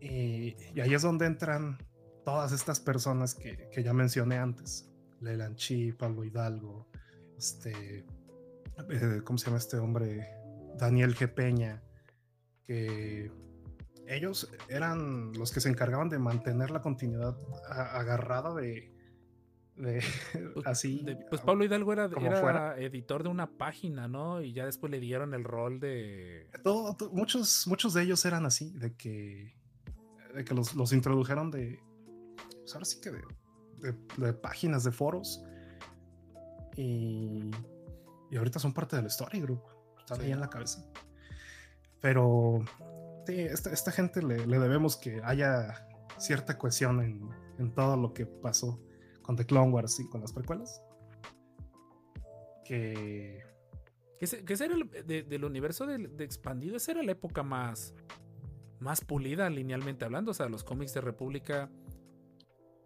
Y, 0.00 0.56
ahí 0.80 0.94
es 0.94 1.02
donde 1.02 1.26
entran 1.26 1.78
todas 2.24 2.52
estas 2.52 2.80
personas 2.80 3.34
que, 3.34 3.68
que 3.70 3.82
ya 3.82 3.92
mencioné 3.92 4.38
antes. 4.38 4.90
Leland 5.20 5.56
Chi, 5.56 5.92
Pablo 5.92 6.24
Hidalgo, 6.24 6.88
este, 7.36 8.04
eh, 8.88 9.20
¿cómo 9.24 9.38
se 9.38 9.46
llama 9.46 9.58
este 9.58 9.76
hombre? 9.76 10.28
Daniel 10.78 11.14
G. 11.14 11.32
Peña, 11.32 11.82
que 12.64 13.30
ellos 14.08 14.50
eran 14.68 15.32
los 15.34 15.52
que 15.52 15.60
se 15.60 15.68
encargaban 15.68 16.08
de 16.08 16.18
mantener 16.18 16.70
la 16.70 16.80
continuidad 16.80 17.36
agarrada 17.68 18.54
de, 18.54 18.99
pues, 20.54 20.66
así. 20.66 21.04
pues 21.28 21.40
Pablo 21.40 21.64
Hidalgo 21.64 21.92
era, 21.92 22.04
era 22.06 22.78
editor 22.78 23.22
de 23.22 23.28
una 23.28 23.50
página, 23.50 24.08
¿no? 24.08 24.42
Y 24.42 24.52
ya 24.52 24.66
después 24.66 24.90
le 24.90 25.00
dieron 25.00 25.34
el 25.34 25.44
rol 25.44 25.80
de. 25.80 26.48
muchos, 27.12 27.66
muchos 27.66 27.94
de 27.94 28.02
ellos 28.02 28.24
eran 28.24 28.46
así, 28.46 28.70
de 28.72 28.94
que, 28.94 29.54
de 30.34 30.44
que 30.44 30.54
los, 30.54 30.92
introdujeron 30.92 31.50
de. 31.50 31.80
Pues 32.60 32.74
ahora 32.74 32.84
sí 32.84 33.00
que 33.00 33.10
de, 33.10 34.32
páginas, 34.34 34.84
de 34.84 34.92
foros. 34.92 35.42
Y, 36.76 37.50
y 38.30 38.36
ahorita 38.36 38.58
son 38.58 38.72
parte 38.72 38.96
del 38.96 39.06
Story 39.06 39.40
Group. 39.40 39.62
Están 39.98 40.20
ahí 40.20 40.32
en 40.32 40.40
la 40.40 40.50
cabeza. 40.50 40.84
Pero 42.00 42.64
sí, 43.26 43.40
esta, 43.40 43.92
gente 43.92 44.22
le, 44.22 44.46
debemos 44.46 44.96
que 44.96 45.20
haya 45.24 45.86
cierta 46.18 46.58
cohesión 46.58 47.00
en, 47.00 47.30
en, 47.58 47.74
todo 47.74 47.96
lo 47.96 48.12
que 48.12 48.26
pasó 48.26 48.80
con 49.30 49.36
The 49.36 49.46
Clone 49.46 49.70
Wars 49.70 50.00
y 50.00 50.08
con 50.08 50.20
las 50.20 50.32
precuelas. 50.32 50.82
Que. 52.64 53.44
Que, 54.18 54.24
ese, 54.24 54.64
era 54.64 54.74
el, 54.74 54.90
del 55.06 55.44
universo 55.44 55.86
de, 55.86 56.24
expandido, 56.24 56.76
esa 56.76 56.90
era 56.90 57.02
la 57.04 57.12
época 57.12 57.44
más, 57.44 57.94
más 58.80 59.02
pulida 59.02 59.48
linealmente 59.48 60.04
hablando. 60.04 60.32
O 60.32 60.34
sea, 60.34 60.48
los 60.48 60.64
cómics 60.64 60.92
de 60.94 61.00
República 61.00 61.70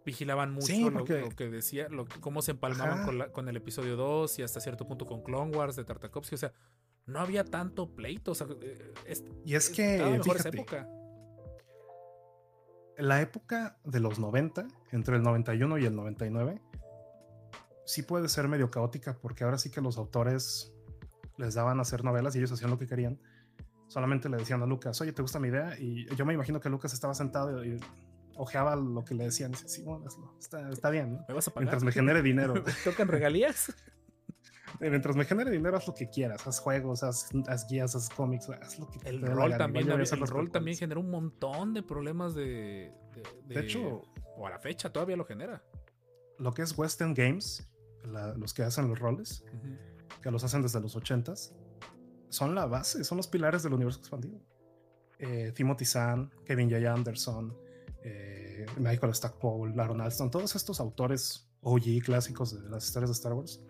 vigilaban 0.05 0.53
mucho 0.53 0.91
lo, 0.91 1.03
que 1.03 1.49
decía, 1.49 1.89
lo, 1.89 2.05
cómo 2.21 2.43
se 2.43 2.51
empalmaban 2.51 3.05
con, 3.05 3.31
con, 3.31 3.49
el 3.49 3.57
episodio 3.57 3.95
2 3.95 4.37
y 4.37 4.43
hasta 4.43 4.59
cierto 4.59 4.87
punto 4.87 5.07
con 5.07 5.23
Clone 5.23 5.57
Wars 5.57 5.75
de 5.75 5.83
Tartakovsky. 5.83 6.35
O 6.35 6.37
sea, 6.37 6.53
no 7.07 7.19
había 7.19 7.43
tanto 7.43 7.89
pleito. 7.89 8.33
Eh, 8.61 8.93
y 9.43 9.55
es 9.55 9.71
que, 9.71 10.21
fíjate, 10.23 10.49
época. 10.49 10.87
La 12.97 13.21
época 13.21 13.77
de 13.83 13.99
los 13.99 14.19
90, 14.19 14.67
entre 14.91 15.17
el 15.17 15.23
91 15.23 15.77
y 15.77 15.85
el 15.85 15.95
99, 15.95 16.61
sí 17.85 18.03
puede 18.03 18.29
ser 18.29 18.47
medio 18.47 18.71
caótica 18.71 19.17
porque 19.21 19.43
ahora 19.43 19.57
sí 19.57 19.69
que 19.69 19.81
los 19.81 19.97
autores 19.97 20.73
les 21.37 21.53
daban 21.53 21.79
a 21.79 21.81
hacer 21.83 22.03
novelas 22.03 22.35
y 22.35 22.39
ellos 22.39 22.51
hacían 22.51 22.71
lo 22.71 22.79
que 22.79 22.87
querían. 22.87 23.19
Solamente 23.87 24.29
le 24.29 24.37
decían 24.37 24.61
a 24.61 24.65
Lucas, 24.65 24.99
oye, 25.01 25.13
¿te 25.13 25.21
gusta 25.21 25.39
mi 25.39 25.49
idea? 25.49 25.77
Y 25.79 26.07
yo 26.15 26.25
me 26.25 26.33
imagino 26.33 26.59
que 26.59 26.69
Lucas 26.69 26.93
estaba 26.93 27.13
sentado 27.13 27.63
y, 27.63 27.79
ojeaba 28.37 28.75
lo 28.75 29.03
que 29.05 29.15
le 29.15 29.25
decían. 29.25 29.51
Y 29.51 29.53
dice, 29.53 29.69
sí, 29.69 29.83
bueno, 29.83 30.05
está, 30.39 30.89
bien. 30.89 31.19
¿Me 31.27 31.33
vas 31.33 31.47
a 31.47 31.53
Mientras 31.55 31.83
me 31.83 31.91
genere 31.91 32.21
dinero. 32.21 32.55
¿Tocan 32.83 33.07
regalías? 33.07 33.73
mientras 34.79 35.15
me 35.15 35.25
genere 35.25 35.51
dinero, 35.51 35.77
haz 35.77 35.87
lo 35.87 35.93
que 35.93 36.09
quieras, 36.09 36.45
haz 36.47 36.59
juegos, 36.59 37.03
haz, 37.03 37.29
guías, 37.69 37.95
haz 37.95 38.09
cómics, 38.09 38.49
haz 38.49 38.79
lo 38.79 38.89
que 38.89 38.99
El 39.07 39.21
rol 39.21 39.57
también, 39.57 39.89
el 39.89 40.27
rol 40.27 40.51
también 40.51 40.77
generó 40.77 41.01
un 41.01 41.11
montón 41.11 41.73
de 41.73 41.83
problemas 41.83 42.33
de, 42.35 42.93
de, 43.45 43.59
hecho, 43.59 44.03
o 44.37 44.47
a 44.47 44.49
la 44.49 44.59
fecha 44.59 44.91
todavía 44.91 45.15
lo 45.15 45.25
genera. 45.25 45.63
Lo 46.37 46.53
que 46.53 46.61
es 46.61 46.77
Western 46.77 47.13
Games, 47.13 47.67
los 48.37 48.53
que 48.53 48.63
hacen 48.63 48.87
los 48.87 48.99
roles, 48.99 49.43
que 50.21 50.31
los 50.31 50.43
hacen 50.43 50.61
desde 50.61 50.79
los 50.81 50.97
80s, 50.97 51.53
son 52.29 52.55
la 52.55 52.65
base, 52.65 53.03
son 53.03 53.17
los 53.17 53.27
pilares 53.27 53.63
del 53.63 53.73
universo 53.73 53.99
expandido. 53.99 54.39
Eh, 55.19 55.53
Timothy 55.55 55.85
Zahn, 55.85 56.29
Kevin 56.45 56.69
J. 56.69 56.93
Anderson, 56.93 57.55
eh, 58.03 58.65
Michael 58.77 59.15
Stackpole, 59.15 59.73
Aaron 59.81 60.01
Alston, 60.01 60.29
todos 60.29 60.55
estos 60.55 60.79
autores 60.79 61.49
OG 61.61 62.03
clásicos 62.03 62.61
de 62.61 62.69
las 62.69 62.85
historias 62.85 63.09
de 63.09 63.13
Star 63.13 63.33
Wars 63.33 63.61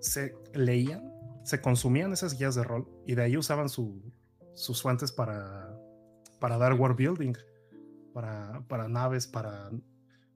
se 0.00 0.34
leían, 0.54 1.12
se 1.44 1.60
consumían 1.60 2.12
esas 2.12 2.38
guías 2.38 2.54
de 2.54 2.64
rol 2.64 2.88
y 3.06 3.14
de 3.14 3.22
ahí 3.22 3.36
usaban 3.36 3.68
sus 3.68 4.82
fuentes 4.82 5.12
para, 5.12 5.76
para 6.40 6.58
dar 6.58 6.74
world 6.74 6.96
building, 6.96 7.34
para, 8.12 8.64
para 8.68 8.88
naves, 8.88 9.26
para, 9.26 9.70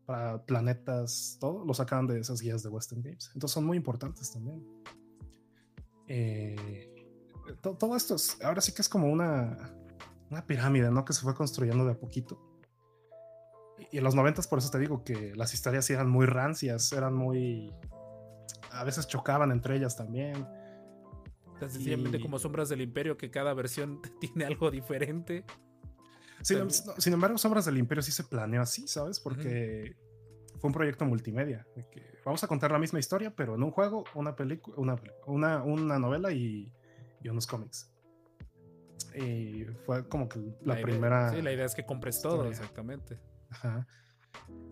para 0.06 0.44
planetas, 0.44 1.36
todo 1.40 1.64
lo 1.64 1.74
sacaban 1.74 2.06
de 2.06 2.20
esas 2.20 2.40
guías 2.40 2.62
de 2.62 2.68
Western 2.68 3.02
Games. 3.02 3.30
Entonces 3.34 3.54
son 3.54 3.64
muy 3.64 3.76
importantes 3.76 4.32
también. 4.32 4.64
Eh, 6.08 6.92
todo, 7.60 7.96
esto 7.96 8.14
es, 8.16 8.40
ahora 8.42 8.60
sí 8.60 8.72
que 8.72 8.82
es 8.82 8.88
como 8.88 9.08
una, 9.08 9.74
una 10.30 10.46
pirámide, 10.46 10.90
¿no? 10.90 11.04
Que 11.04 11.12
se 11.12 11.22
fue 11.22 11.34
construyendo 11.34 11.84
de 11.84 11.92
a 11.92 11.98
poquito. 11.98 12.40
Y 13.90 13.98
en 13.98 14.04
los 14.04 14.14
noventas, 14.14 14.46
por 14.46 14.58
eso 14.58 14.70
te 14.70 14.78
digo 14.78 15.04
que 15.04 15.34
las 15.34 15.54
historias 15.54 15.88
eran 15.90 16.08
muy 16.08 16.26
rancias, 16.26 16.92
eran 16.92 17.14
muy 17.14 17.72
a 18.72 18.84
veces 18.84 19.06
chocaban 19.06 19.50
entre 19.50 19.76
ellas 19.76 19.96
también. 19.96 20.46
Sencillamente 21.60 22.20
como 22.20 22.38
Sombras 22.38 22.68
del 22.68 22.80
Imperio, 22.80 23.16
que 23.16 23.30
cada 23.30 23.54
versión 23.54 24.00
tiene 24.20 24.44
algo 24.44 24.70
diferente. 24.70 25.44
Sin, 26.42 27.12
embargo, 27.12 27.38
Sombras 27.38 27.64
del 27.66 27.78
Imperio 27.78 28.02
sí 28.02 28.10
se 28.10 28.24
planeó 28.24 28.62
así, 28.62 28.88
¿sabes? 28.88 29.20
Porque 29.20 29.96
fue 30.60 30.68
un 30.68 30.74
proyecto 30.74 31.04
multimedia. 31.04 31.66
que 31.92 32.18
vamos 32.24 32.42
a 32.42 32.48
contar 32.48 32.72
la 32.72 32.80
misma 32.80 32.98
historia, 32.98 33.32
pero 33.34 33.54
en 33.54 33.62
un 33.62 33.70
juego, 33.70 34.04
una 34.14 34.34
película, 34.34 34.76
una, 35.26 35.62
una, 35.62 35.98
novela 36.00 36.32
y, 36.32 36.72
unos 37.24 37.46
cómics. 37.46 37.92
Y 39.14 39.64
fue 39.84 40.08
como 40.08 40.28
que 40.28 40.40
la, 40.62 40.80
primera. 40.80 41.30
sí, 41.32 41.42
la 41.42 41.52
idea 41.52 41.66
es 41.66 41.74
que 41.74 41.84
compres 41.84 42.20
todo, 42.20 42.48
exactamente. 42.48 43.20
Ajá. 43.50 43.86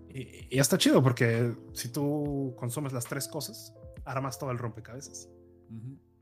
Y, 0.09 0.57
y, 0.57 0.59
está 0.59 0.77
chido 0.77 1.03
porque 1.03 1.55
si 1.73 1.93
tú 1.93 2.57
consumes 2.59 2.93
las 2.93 3.05
tres 3.05 3.29
cosas, 3.29 3.75
armas 4.05 4.39
todo 4.39 4.51
el 4.51 4.59
rompecabezas. 4.59 5.29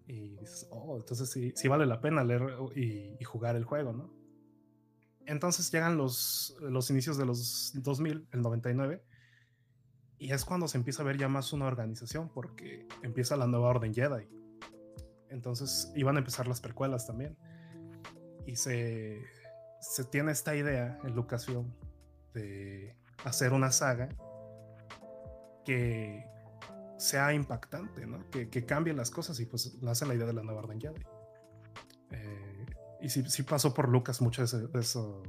Y 0.07 0.37
dices, 0.37 0.67
oh, 0.71 0.97
entonces 0.97 1.31
sí, 1.31 1.53
sí 1.55 1.69
vale 1.69 1.87
la 1.87 2.01
pena 2.01 2.25
leer 2.25 2.43
y, 2.75 3.23
jugar 3.25 3.57
el 3.57 3.65
juego, 3.65 3.93
¿no? 3.93 4.13
Entonces 5.27 5.71
llegan 5.71 5.99
los, 5.99 6.57
los 6.61 6.91
inicios 6.91 7.19
de 7.19 7.27
los 7.27 7.73
2000, 7.75 8.29
el 8.33 8.41
99, 8.41 9.05
y 10.19 10.33
es 10.33 10.45
cuando 10.45 10.67
se 10.67 10.79
empieza 10.79 11.03
a 11.03 11.07
ver 11.07 11.19
ya 11.19 11.29
más 11.29 11.53
una 11.53 11.67
organización, 11.67 12.31
porque 12.31 12.87
empieza 13.03 13.37
la 13.37 13.47
nueva 13.47 13.69
Orden 13.69 13.95
Jedi. 13.95 14.27
Entonces 15.29 15.93
iban 15.95 16.17
a 16.17 16.21
empezar 16.21 16.49
las 16.49 16.61
precuelas 16.61 17.07
también. 17.07 17.37
Y 18.47 18.57
se, 18.57 19.23
se 19.81 20.05
tiene 20.05 20.33
esta 20.33 20.57
idea 20.57 20.99
en 21.05 21.15
Lucasfilm 21.15 21.71
de 22.33 22.97
hacer 23.25 23.53
una 23.53 23.71
saga 23.71 24.09
que 25.65 26.25
sea 26.99 27.33
impactante, 27.33 28.07
¿no? 28.07 28.29
Que, 28.31 28.51
que 28.51 28.67
cambie 28.67 28.93
las 28.93 29.11
cosas 29.11 29.39
y 29.41 29.47
pues 29.47 29.81
nace 29.83 30.05
la 30.05 30.15
idea 30.15 30.27
de 30.27 30.33
la 30.33 30.43
nueva 30.43 30.61
Orden 30.61 30.81
Jedi. 30.81 31.01
Eh, 32.11 32.67
y 33.01 33.09
sí, 33.09 33.25
sí, 33.29 33.45
pasó 33.45 33.73
por 33.73 33.89
Lucas 33.89 34.21
mucho 34.21 34.45
de, 34.45 34.81
eso, 34.81 35.23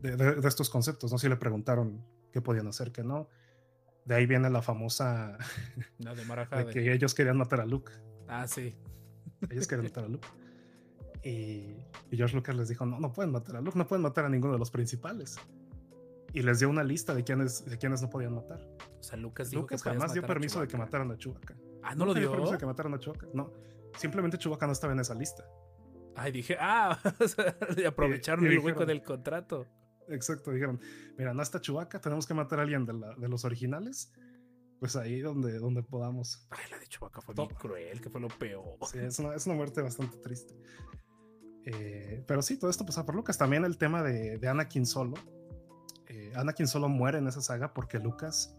de, 0.00 0.48
estos 0.48 0.70
conceptos, 0.70 1.12
¿no? 1.12 1.18
Si 1.18 1.28
le 1.28 1.36
preguntaron 1.36 2.04
qué 2.32 2.40
podían 2.40 2.66
hacer, 2.66 2.90
que 2.90 3.04
no. 3.04 3.28
De 4.06 4.14
ahí 4.14 4.24
viene 4.24 4.48
la 4.48 4.62
famosa 4.62 5.36
la 5.98 6.14
de, 6.14 6.64
de 6.64 6.72
que 6.72 6.92
ellos 6.92 7.14
querían 7.14 7.36
matar 7.36 7.60
a 7.60 7.66
Luke. 7.66 7.92
Ah, 8.26 8.48
sí. 8.48 8.74
Ellos 9.50 9.68
querían 9.68 9.84
matar 9.88 10.04
a 10.04 10.08
Luke. 10.08 10.26
Y, 11.22 11.84
y 12.10 12.16
George 12.16 12.34
Lucas 12.34 12.56
les 12.56 12.68
dijo, 12.68 12.86
no, 12.86 12.98
no 12.98 13.12
pueden 13.12 13.32
matar 13.32 13.56
a 13.56 13.60
Luke, 13.60 13.76
no 13.76 13.86
pueden 13.86 14.02
matar 14.02 14.24
a 14.24 14.30
ninguno 14.30 14.54
de 14.54 14.58
los 14.58 14.70
principales 14.70 15.36
y 16.32 16.42
les 16.42 16.58
dio 16.58 16.68
una 16.68 16.84
lista 16.84 17.14
de 17.14 17.24
quienes, 17.24 17.64
de 17.64 17.78
quienes 17.78 18.02
no 18.02 18.10
podían 18.10 18.34
matar. 18.34 18.60
O 18.98 19.02
sea, 19.02 19.16
Lucas 19.16 19.50
dijo 19.50 19.62
Lucas 19.62 19.82
jamás 19.82 20.12
dio 20.12 20.22
permiso 20.22 20.60
de 20.60 20.68
que 20.68 20.76
mataran 20.76 21.10
a 21.10 21.16
Chewbacca. 21.16 21.56
Ah, 21.82 21.94
no 21.94 22.04
lo 22.04 22.14
dio. 22.14 22.30
permiso 22.30 22.52
de 22.52 22.58
que 22.58 22.66
mataran 22.66 22.94
a 22.94 22.98
Chewbacca. 22.98 23.28
No, 23.32 23.52
simplemente 23.96 24.38
Chewbacca 24.38 24.66
no 24.66 24.72
estaba 24.72 24.92
en 24.92 25.00
esa 25.00 25.14
lista. 25.14 25.44
Ay, 26.16 26.32
dije, 26.32 26.56
ah, 26.60 26.98
aprovecharon 27.86 28.46
el 28.46 28.58
hueco 28.58 28.84
del 28.84 29.02
contrato. 29.02 29.66
Exacto, 30.08 30.50
dijeron, 30.50 30.80
mira, 31.16 31.34
no 31.34 31.42
está 31.42 31.60
Chewbacca, 31.60 32.00
tenemos 32.00 32.26
que 32.26 32.34
matar 32.34 32.58
a 32.58 32.62
alguien 32.62 32.86
de, 32.86 32.94
la, 32.94 33.14
de 33.14 33.28
los 33.28 33.44
originales. 33.44 34.12
Pues 34.80 34.94
ahí 34.94 35.20
donde, 35.20 35.58
donde 35.58 35.82
podamos. 35.82 36.46
Ay, 36.50 36.70
la 36.70 36.78
de 36.78 36.86
Chewbacca 36.86 37.20
fue 37.20 37.34
muy 37.34 37.48
cruel, 37.48 38.00
que 38.00 38.10
fue 38.10 38.20
lo 38.20 38.28
peor. 38.28 38.78
Sí, 38.86 38.98
es 38.98 39.18
una, 39.18 39.34
es 39.34 39.46
una 39.46 39.56
muerte 39.56 39.82
bastante 39.82 40.18
triste. 40.18 40.54
Eh, 41.64 42.24
pero 42.26 42.42
sí, 42.42 42.58
todo 42.58 42.70
esto 42.70 42.86
pasa 42.86 43.04
por 43.04 43.14
Lucas. 43.14 43.36
También 43.36 43.64
el 43.64 43.76
tema 43.76 44.02
de, 44.02 44.38
de 44.38 44.48
Anakin 44.48 44.86
solo 44.86 45.14
Anakin 46.38 46.68
solo 46.68 46.88
muere 46.88 47.18
en 47.18 47.26
esa 47.26 47.40
saga 47.40 47.74
porque 47.74 47.98
Lucas 47.98 48.54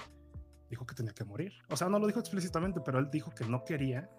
dijo 0.70 0.86
que 0.86 0.96
tenía 0.96 1.14
que 1.14 1.24
morir. 1.24 1.54
O 1.70 1.78
sea, 1.78 1.90
no 1.90 1.98
lo 1.98 2.08
dijo 2.08 2.20
explícitamente, 2.20 2.82
pero 2.82 3.00
él 3.00 3.10
dijo 3.12 3.34
que 3.34 3.46
no 3.46 3.64
quería 3.64 4.10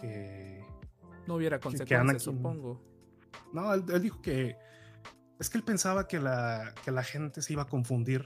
que... 0.00 0.64
No 1.26 1.34
hubiera 1.34 1.58
consecuencias, 1.58 2.22
supongo. 2.22 2.82
No, 3.52 3.74
él, 3.74 3.84
dijo 4.00 4.22
que... 4.22 4.56
Es 5.38 5.50
que 5.50 5.58
él 5.58 5.64
pensaba 5.64 6.08
que 6.08 6.18
la, 6.18 6.72
que 6.84 6.90
la 6.90 7.02
gente 7.02 7.42
se 7.42 7.52
iba 7.52 7.62
a 7.62 7.66
confundir 7.66 8.24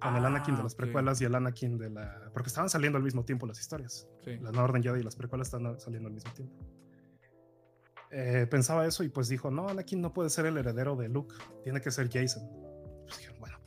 con 0.00 0.14
el 0.14 0.24
Anakin 0.24 0.54
de 0.54 0.60
ah, 0.60 0.64
las 0.64 0.74
precuelas 0.74 1.20
y 1.20 1.24
el 1.24 1.34
Anakin 1.34 1.78
de 1.78 1.90
la... 1.90 2.30
Porque 2.32 2.48
estaban 2.48 2.68
saliendo 2.68 2.98
al 2.98 3.04
mismo 3.04 3.24
tiempo 3.24 3.46
las 3.46 3.58
historias. 3.58 4.06
La 4.26 4.50
Nueva 4.50 4.64
Orden 4.64 4.82
Jedi 4.82 5.00
y 5.00 5.02
las 5.02 5.16
precuelas 5.16 5.48
están 5.48 5.80
saliendo 5.80 6.08
al 6.08 6.14
mismo 6.14 6.32
tiempo. 6.34 6.54
Eh, 8.10 8.46
pensaba 8.50 8.86
eso 8.86 9.02
y 9.04 9.08
pues 9.08 9.28
dijo, 9.28 9.50
no, 9.50 9.68
Anakin 9.68 10.00
no 10.00 10.12
puede 10.12 10.30
ser 10.30 10.46
el 10.46 10.56
heredero 10.56 10.96
de 10.96 11.08
Luke, 11.08 11.34
tiene 11.62 11.80
que 11.80 11.90
ser 11.90 12.08
Jason. 12.10 12.67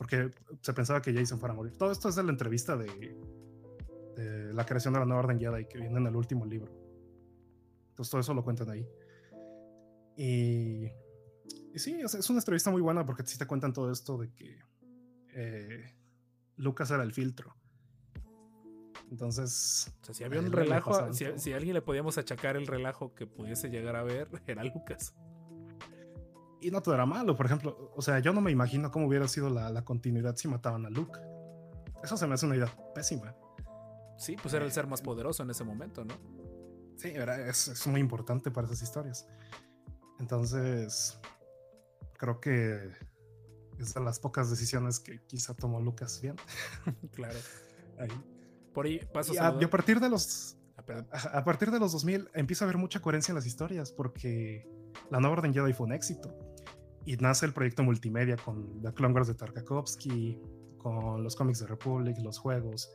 Porque 0.02 0.32
se 0.60 0.72
pensaba 0.72 1.00
que 1.00 1.14
Jason 1.14 1.38
fuera 1.38 1.52
a 1.52 1.56
morir. 1.56 1.76
Todo 1.76 1.92
esto 1.92 2.08
es 2.08 2.16
de 2.16 2.24
la 2.24 2.32
entrevista 2.32 2.76
de, 2.76 3.16
la 4.52 4.66
creación 4.66 4.94
de 4.94 4.98
la 4.98 5.06
Nueva 5.06 5.22
Orden 5.22 5.38
Jedi 5.38 5.66
que 5.66 5.78
viene 5.78 5.96
en 5.96 6.08
el 6.08 6.16
último 6.16 6.44
libro. 6.44 6.72
Entonces 7.90 8.10
todo 8.10 8.20
eso 8.20 8.34
lo 8.34 8.42
cuentan 8.42 8.68
ahí. 8.70 8.84
Y, 10.16 10.88
sí, 11.78 12.00
es, 12.02 12.28
una 12.30 12.40
entrevista 12.40 12.72
muy 12.72 12.80
buena 12.80 13.06
porque 13.06 13.24
sí 13.24 13.38
te 13.38 13.46
cuentan 13.46 13.72
todo 13.72 13.92
esto 13.92 14.18
de 14.18 14.32
que 14.32 14.58
eh, 15.34 15.94
Lucas 16.56 16.90
era 16.90 17.04
el 17.04 17.12
filtro. 17.12 17.54
Entonces. 19.08 19.94
si 20.10 20.24
había 20.24 20.40
un 20.40 20.50
relajo, 20.50 21.12
si, 21.12 21.52
a 21.52 21.56
alguien 21.56 21.74
le 21.74 21.82
podíamos 21.82 22.18
achacar 22.18 22.56
el 22.56 22.66
relajo 22.66 23.14
que 23.14 23.28
pudiese 23.28 23.70
llegar 23.70 23.94
a 23.94 24.02
ver, 24.02 24.28
era 24.48 24.64
Lucas. 24.64 25.14
Y 26.62 26.70
no 26.70 26.80
todo 26.80 26.94
era 26.94 27.06
malo, 27.06 27.34
por 27.36 27.46
ejemplo. 27.46 27.92
O 27.96 28.02
sea, 28.02 28.20
yo 28.20 28.32
no 28.32 28.40
me 28.40 28.52
imagino 28.52 28.90
cómo 28.92 29.08
hubiera 29.08 29.26
sido 29.26 29.50
la, 29.50 29.84
continuidad 29.84 30.36
si 30.36 30.46
mataban 30.46 30.86
a 30.86 30.90
Luke. 30.90 31.18
Eso 32.04 32.16
se 32.16 32.26
me 32.26 32.34
hace 32.34 32.46
una 32.46 32.56
idea 32.56 32.72
pésima. 32.94 33.34
Sí, 34.16 34.36
pues 34.40 34.54
era 34.54 34.64
el 34.64 34.70
ser 34.70 34.86
más 34.86 35.02
poderoso 35.02 35.42
en 35.42 35.50
ese 35.50 35.64
momento, 35.64 36.04
¿no? 36.04 36.14
Sí, 36.96 37.12
es, 37.48 37.68
es 37.68 37.86
muy 37.88 38.00
importante 38.00 38.52
para 38.52 38.68
esas 38.68 38.82
historias. 38.82 39.26
Entonces, 40.20 41.18
creo 42.16 42.40
que 42.40 42.92
es 43.80 43.94
de 43.94 44.00
las 44.00 44.20
pocas 44.20 44.48
decisiones 44.48 45.00
que 45.00 45.20
quizá 45.26 45.54
tomó 45.54 45.80
Lucas 45.80 46.20
bien. 46.22 46.36
claro. 47.12 47.38
Ahí. 47.98 48.08
Por 48.72 48.86
ahí 48.86 49.00
y 49.32 49.36
a, 49.36 49.48
a, 49.48 49.70
partir 49.70 50.00
de 50.00 50.08
los 50.08 50.56
ah, 50.78 51.28
a, 51.34 51.44
partir 51.44 51.70
de 51.70 51.78
los 51.78 51.92
2000 51.92 52.30
empieza 52.32 52.64
a 52.64 52.66
haber 52.66 52.78
mucha 52.78 53.00
coherencia 53.00 53.32
en 53.32 53.36
las 53.36 53.44
historias 53.44 53.92
porque 53.92 54.66
la 55.10 55.20
nueva 55.20 55.36
Orden 55.36 55.52
Jedi 55.52 55.74
fue 55.74 55.86
un 55.86 55.92
éxito 55.92 56.51
y 57.04 57.16
nace 57.16 57.46
el 57.46 57.52
proyecto 57.52 57.82
multimedia 57.82 58.36
con 58.36 58.80
The 58.82 58.92
Clone 58.92 59.14
Wars 59.14 59.28
de 59.28 59.34
Tarkovsky, 59.34 60.40
con 60.78 61.22
los 61.22 61.36
cómics 61.36 61.60
de 61.60 61.66
Republic, 61.66 62.16
los 62.18 62.38
juegos. 62.38 62.90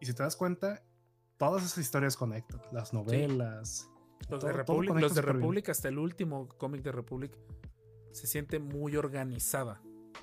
Y 0.00 0.06
si 0.06 0.14
te 0.14 0.22
das 0.22 0.36
cuenta, 0.36 0.82
todas 1.36 1.64
esas 1.64 1.78
historias 1.78 2.16
conectan, 2.16 2.60
las 2.72 2.92
novelas. 2.92 3.88
Los, 4.28 4.42
de 4.42 4.52
Republic, 4.52 4.98
los 4.98 5.14
de 5.14 5.22
Republic, 5.22 5.68
hasta 5.68 5.88
el 5.88 5.98
último 5.98 6.48
cómic 6.56 6.82
de 6.82 6.92
Republic, 6.92 7.38
se 8.12 8.26
siente 8.26 8.58
muy 8.58 8.96
organizada 8.96 9.82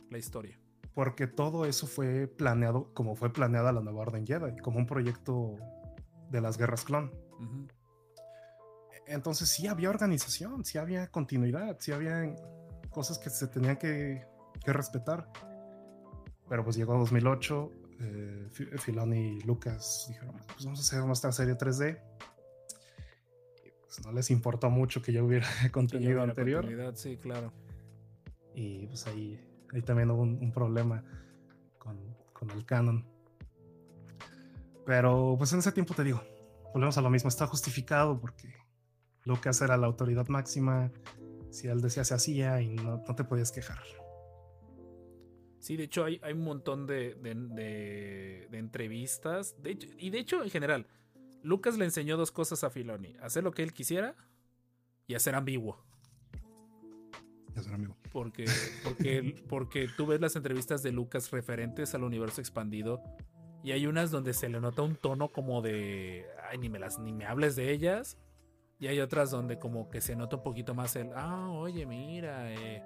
la 0.10 0.18
historia 0.18 0.60
porque 0.94 1.28
todo 1.28 1.66
eso 1.66 1.88
fue 1.88 2.28
planeado 2.28 2.94
como 2.94 3.16
fue 3.16 3.32
planeada 3.34 3.72
la 3.72 3.82
nueva 3.82 4.02
Orden 4.02 4.26
Jedi, 4.26 4.58
como 4.58 4.78
un 4.78 4.86
proyecto 4.86 5.56
de 6.30 6.42
las 6.42 6.58
guerras 6.58 6.84
clon. 6.84 7.12
Entonces 9.08 9.50
sí 9.50 9.68
había 9.68 9.90
organización, 9.90 10.64
sí 10.64 10.78
había 10.78 11.08
continuidad, 11.08 11.78
sí 11.80 11.92
había 11.92 12.24
cosas 12.94 13.20
que 13.20 13.30
se 13.30 13.48
tenían 13.48 13.78
que, 13.78 14.26
respetar. 14.66 15.30
Pero 16.48 16.64
pues 16.64 16.76
llegó 16.78 16.98
2008, 16.98 17.72
eh, 18.00 18.50
Filoni 18.78 19.38
y 19.38 19.42
Lucas 19.42 20.06
dijeron, 20.08 20.36
pues 20.48 20.64
vamos 20.64 20.80
a 20.80 20.84
hacer 20.84 21.06
nuestra 21.06 21.32
serie 21.32 21.56
3D. 21.56 22.00
Y 23.66 23.72
pues 23.82 24.06
no 24.06 24.12
les 24.14 24.30
importó 24.32 24.70
mucho 24.70 25.02
que 25.02 25.12
yo 25.12 25.26
hubiera 25.26 25.48
contenido 25.72 26.22
anterior. 26.22 26.66
Sí, 26.96 27.18
claro. 27.18 27.52
Y 28.54 28.88
pues 28.88 29.08
ahí 29.08 29.40
ahí 29.74 29.82
también 29.82 30.12
hubo 30.12 30.22
un, 30.22 30.52
problema 30.52 31.04
con, 31.78 31.98
el 32.54 32.66
canon. 32.66 33.06
Pero 34.86 35.36
pues 35.38 35.54
en 35.54 35.60
ese 35.60 35.72
tiempo 35.72 35.94
te 35.94 36.04
digo, 36.04 36.22
volvemos 36.74 36.98
a 36.98 37.02
lo 37.02 37.10
mismo, 37.10 37.30
está 37.30 37.48
justificado 37.48 38.20
porque 38.20 38.54
Lucas 39.24 39.62
era 39.62 39.78
la 39.78 39.88
autoridad 39.88 40.28
máxima, 40.28 40.92
si 41.54 41.68
él 41.68 41.82
decía 41.82 42.04
se 42.04 42.16
hacía 42.16 42.62
y 42.62 42.76
no, 42.76 43.04
te 43.16 43.24
podías 43.24 43.52
quejar. 43.52 43.80
Sí, 45.60 45.78
de 45.78 45.84
hecho 45.84 46.04
hay, 46.04 46.20
hay 46.24 46.34
un 46.34 46.44
montón 46.44 46.88
de, 46.88 47.16
entrevistas, 48.52 49.56
de 49.62 49.78
y 49.98 50.10
de 50.10 50.20
hecho 50.20 50.44
en 50.44 50.50
general, 50.50 50.88
Lucas 51.44 51.78
le 51.78 51.86
enseñó 51.86 52.18
dos 52.18 52.32
cosas 52.32 52.64
a 52.64 52.70
Filoni, 52.70 53.16
hacer 53.22 53.44
lo 53.44 53.52
que 53.52 53.64
él 53.64 53.72
quisiera 53.72 54.16
y 55.08 55.14
hacer 55.14 55.36
ambiguo. 55.36 55.78
Porque, 58.12 58.46
porque, 58.84 59.36
porque 59.48 59.88
tú 59.96 60.08
ves 60.08 60.20
las 60.20 60.36
entrevistas 60.36 60.82
de 60.82 60.92
Lucas 60.92 61.30
referentes 61.32 61.94
al 61.94 62.04
universo 62.04 62.42
expandido 62.42 63.02
y 63.64 63.72
hay 63.72 63.86
unas 63.86 64.12
donde 64.12 64.34
se 64.34 64.50
le 64.50 64.60
nota 64.60 64.82
un 64.82 64.96
tono 64.96 65.30
como 65.30 65.62
de, 65.62 66.26
ay, 66.50 66.58
ni 66.58 66.70
me, 66.70 66.80
las, 66.80 67.00
ni 67.00 67.14
me 67.14 67.26
hables 67.26 67.56
de 67.56 67.72
ellas. 67.72 68.18
Y 68.80 68.88
hay 68.88 69.00
otras 69.00 69.32
donde 69.32 69.60
como 69.60 69.90
que 69.90 70.02
se 70.02 70.16
nota 70.16 70.38
un 70.38 70.44
poquito 70.44 70.74
más 70.74 70.96
el, 70.96 71.12
ah, 71.16 71.50
oye, 71.52 71.86
mira, 71.86 72.52
eh, 72.52 72.84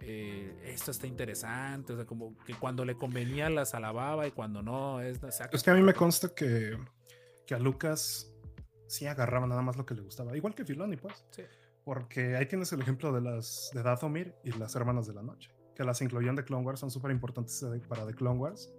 eh, 0.00 0.62
esto 0.64 0.90
está 0.90 1.06
interesante. 1.06 1.92
O 1.92 1.96
sea, 1.96 2.06
como 2.06 2.36
que 2.44 2.54
cuando 2.54 2.84
le 2.84 2.96
convenía 2.96 3.50
las 3.50 3.74
alababa 3.74 4.26
y 4.26 4.30
cuando 4.30 4.62
no, 4.62 5.00
es... 5.00 5.20
Es 5.52 5.62
que 5.62 5.70
a 5.70 5.74
mí 5.74 5.82
me 5.82 5.94
consta 5.94 6.34
que, 6.34 6.78
que 7.46 7.54
a 7.54 7.58
Lucas 7.58 8.32
sí 8.86 9.06
agarraba 9.06 9.46
nada 9.46 9.62
más 9.62 9.76
lo 9.76 9.84
que 9.84 9.94
le 9.94 10.02
gustaba. 10.02 10.36
Igual 10.36 10.54
que 10.54 10.64
Filoni, 10.64 10.96
pues. 10.96 11.24
Sí. 11.30 11.42
Porque 11.84 12.36
ahí 12.36 12.46
tienes 12.46 12.72
el 12.72 12.80
ejemplo 12.80 13.12
de 13.12 13.20
las 13.20 13.70
de 13.72 13.82
Dathomir 13.82 14.34
y 14.42 14.50
las 14.52 14.74
Hermanas 14.74 15.06
de 15.06 15.14
la 15.14 15.22
Noche, 15.22 15.50
que 15.74 15.84
las 15.84 16.02
incluían 16.02 16.34
de 16.34 16.44
Clone 16.44 16.66
Wars, 16.66 16.80
son 16.80 16.90
súper 16.90 17.12
importantes 17.12 17.64
para 17.88 18.04
The 18.04 18.14
Clone 18.14 18.40
Wars. 18.40 18.72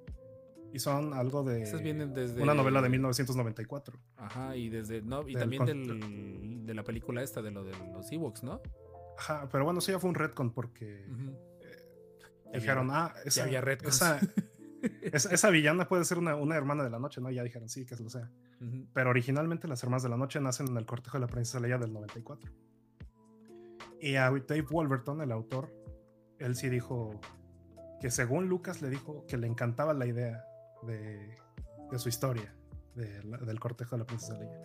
Y 0.73 0.79
son 0.79 1.13
algo 1.13 1.43
de 1.43 1.59
desde 1.59 2.41
una 2.41 2.53
novela 2.53 2.81
de 2.81 2.89
1994. 2.89 3.99
Ajá, 4.17 4.55
y 4.55 4.69
desde 4.69 5.01
no, 5.01 5.27
y 5.27 5.33
también 5.33 5.65
del, 5.65 6.65
de 6.65 6.73
la 6.73 6.83
película 6.83 7.23
esta 7.23 7.41
de 7.41 7.51
lo 7.51 7.63
de 7.63 7.71
los 7.93 8.11
Ewoks, 8.11 8.43
¿no? 8.43 8.61
Ajá, 9.17 9.47
pero 9.51 9.65
bueno, 9.65 9.81
sí 9.81 9.91
ya 9.91 9.99
fue 9.99 10.09
un 10.09 10.15
retcon 10.15 10.51
porque 10.51 11.05
eh, 12.51 12.59
dijeron, 12.59 12.89
ah, 12.91 13.13
esa, 13.25 13.43
había 13.43 13.61
esa, 13.83 14.19
esa, 15.11 15.49
villana 15.49 15.87
puede 15.87 16.05
ser 16.05 16.19
una, 16.19 16.35
una, 16.35 16.55
hermana 16.55 16.83
de 16.83 16.89
la 16.89 16.99
noche, 16.99 17.21
¿no? 17.21 17.31
Ya 17.31 17.43
dijeron, 17.43 17.69
sí, 17.69 17.85
que 17.85 17.95
lo 17.95 18.09
sea. 18.09 18.29
Pero 18.93 19.09
originalmente 19.09 19.67
las 19.67 19.81
hermanas 19.83 20.03
de 20.03 20.09
la 20.09 20.17
noche 20.17 20.39
nacen 20.39 20.67
en 20.67 20.77
el 20.77 20.85
cortejo 20.85 21.17
de 21.17 21.21
la 21.21 21.27
princesa 21.27 21.59
Leia 21.59 21.77
del 21.77 21.93
94. 21.93 22.51
Y 23.99 24.15
a 24.15 24.29
Dave 24.29 24.65
Wolverton, 24.69 25.21
el 25.21 25.31
autor, 25.31 25.73
él 26.37 26.55
sí 26.55 26.69
dijo 26.69 27.19
que 27.99 28.11
según 28.11 28.47
Lucas 28.47 28.81
le 28.81 28.89
dijo 28.89 29.25
que 29.27 29.37
le 29.37 29.47
encantaba 29.47 29.93
la 29.93 30.05
idea 30.05 30.45
de, 30.87 31.37
su 31.97 32.09
historia, 32.09 32.55
del 32.95 33.59
cortejo 33.59 33.95
de 33.95 33.99
la 33.99 34.05
princesa 34.05 34.37
Leia. 34.37 34.59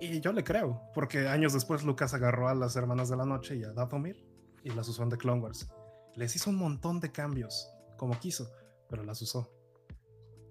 Y 0.00 0.20
yo 0.20 0.32
le 0.32 0.42
creo, 0.42 0.80
porque 0.94 1.28
años 1.28 1.52
después 1.52 1.84
Lucas 1.84 2.14
agarró 2.14 2.48
a 2.48 2.54
las 2.54 2.74
hermanas 2.76 3.08
de 3.08 3.16
la 3.16 3.26
noche 3.26 3.56
y 3.56 3.64
a 3.64 3.72
Dathomir 3.72 4.24
y 4.64 4.70
las 4.70 4.88
usó 4.88 5.02
en 5.02 5.10
The 5.10 5.18
Clone 5.18 5.42
Wars. 5.42 5.68
Les 6.16 6.34
hizo 6.34 6.50
un 6.50 6.56
montón 6.56 6.98
de 7.00 7.12
cambios, 7.12 7.70
como 7.96 8.18
quiso, 8.18 8.50
pero 8.88 9.04
las 9.04 9.20
usó. 9.22 9.52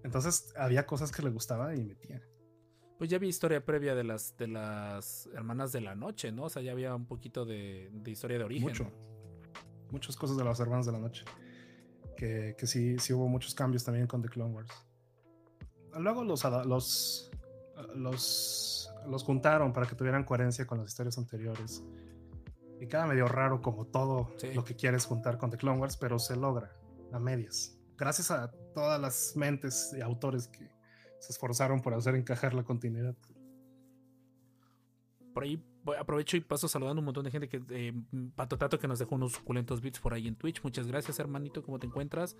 Entonces 0.03 0.53
había 0.55 0.85
cosas 0.85 1.11
que 1.11 1.21
le 1.21 1.31
gustaba 1.31 1.75
y 1.75 1.83
metía 1.83 2.21
pues 3.01 3.09
ya 3.09 3.17
había 3.17 3.29
historia 3.29 3.65
previa 3.65 3.95
de 3.95 4.03
las, 4.03 4.37
de 4.37 4.45
las 4.45 5.27
hermanas 5.33 5.71
de 5.71 5.81
la 5.81 5.95
noche, 5.95 6.31
¿no? 6.31 6.43
O 6.43 6.49
sea, 6.49 6.61
ya 6.61 6.71
había 6.71 6.93
un 6.93 7.07
poquito 7.07 7.45
de, 7.45 7.91
historia 8.05 8.37
de 8.37 8.43
origen. 8.43 8.67
Mucho. 8.67 8.91
Muchas 9.89 10.15
cosas 10.15 10.37
de 10.37 10.43
las 10.43 10.59
hermanas 10.59 10.85
de 10.85 10.91
la 10.91 10.99
noche. 10.99 11.25
Que, 12.21 12.67
sí, 12.67 12.99
sí 12.99 13.13
hubo 13.13 13.27
muchos 13.27 13.55
cambios 13.55 13.83
también 13.83 14.05
con 14.05 14.21
The 14.21 14.29
Clone 14.29 14.53
Wars. 14.53 14.69
Luego 15.97 16.23
los, 16.23 16.43
los, 16.43 17.31
los, 17.95 18.93
los 19.07 19.23
juntaron 19.23 19.73
para 19.73 19.87
que 19.87 19.95
tuvieran 19.95 20.23
coherencia 20.23 20.67
con 20.67 20.77
las 20.77 20.89
historias 20.89 21.17
anteriores. 21.17 21.83
Y 22.79 22.85
queda 22.87 23.07
medio 23.07 23.25
raro 23.27 23.59
como 23.59 23.85
todo 23.87 24.29
lo 24.53 24.63
que 24.63 24.75
quieres 24.75 25.05
juntar 25.05 25.39
con 25.39 25.49
The 25.49 25.57
Clone 25.57 25.79
Wars, 25.79 25.97
pero 25.97 26.19
se 26.19 26.35
logra 26.35 26.71
a 27.11 27.17
medias. 27.17 27.75
Gracias 27.97 28.29
a 28.29 28.51
todas 28.75 29.01
las 29.01 29.33
mentes 29.35 29.91
y 29.97 30.01
autores 30.01 30.47
que, 30.47 30.69
se 31.21 31.31
esforzaron 31.31 31.81
por 31.81 31.93
hacer 31.93 32.15
encajar 32.15 32.55
la 32.55 32.63
continuidad. 32.63 33.15
Por 35.33 35.43
ahí 35.43 35.63
aprovecho 35.97 36.37
y 36.37 36.41
paso 36.41 36.67
saludando 36.67 36.99
a 36.99 37.01
un 37.01 37.05
montón 37.05 37.25
de 37.25 37.31
gente 37.31 37.49
que 37.49 37.61
eh, 37.69 37.93
Pato 38.35 38.57
Tato 38.57 38.79
que 38.79 38.87
nos 38.87 38.99
dejó 38.99 39.15
unos 39.15 39.33
suculentos 39.33 39.81
bits 39.81 39.99
por 39.99 40.13
ahí 40.13 40.27
en 40.27 40.35
Twitch. 40.35 40.63
Muchas 40.63 40.87
gracias, 40.87 41.19
hermanito, 41.19 41.63
¿cómo 41.63 41.79
te 41.79 41.87
encuentras? 41.87 42.37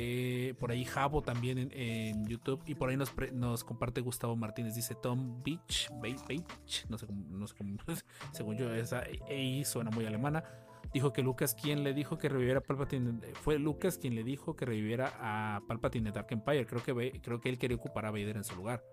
Eh, 0.00 0.54
por 0.60 0.70
ahí 0.70 0.84
Jabo 0.84 1.22
también 1.22 1.70
en, 1.72 2.24
YouTube. 2.26 2.62
Y 2.66 2.76
por 2.76 2.88
ahí 2.88 2.96
nos, 2.96 3.12
nos, 3.32 3.64
comparte 3.64 4.00
Gustavo 4.00 4.36
Martínez. 4.36 4.74
Dice 4.76 4.94
Tom 4.94 5.42
Beach, 5.42 5.88
Beach, 6.00 6.86
no 6.88 6.98
sé 6.98 7.06
cómo, 7.06 7.24
no 7.28 7.46
sé 7.48 7.54
cómo 7.56 7.76
según 8.32 8.56
yo, 8.56 8.72
esa 8.72 9.02
EI 9.28 9.64
suena 9.64 9.90
muy 9.90 10.06
alemana. 10.06 10.44
dijo 10.92 11.12
que 11.12 11.22
Lucas 11.22 11.54
quien 11.54 11.82
le 11.82 11.94
dijo 11.94 12.16
que 12.16 12.28
reviviera 12.28 12.60
a 12.60 12.62
Palpatine. 12.62 13.20
Fue 13.34 13.58
Lucas 13.58 13.98
quien 13.98 14.14
le 14.14 14.22
dijo 14.22 14.54
que 14.54 14.66
reviviera 14.66 15.14
a 15.18 15.62
Palpatine 15.66 16.12
Dark 16.12 16.28
Empire. 16.30 16.64
Creo 16.66 16.82
que, 16.82 17.20
creo 17.20 17.40
que 17.40 17.48
él 17.48 17.58
quería 17.58 17.76
ocupar 17.76 18.06
a 18.06 18.10
Vader 18.12 18.36
en 18.36 18.44
su 18.44 18.54
lugar. 18.54 18.84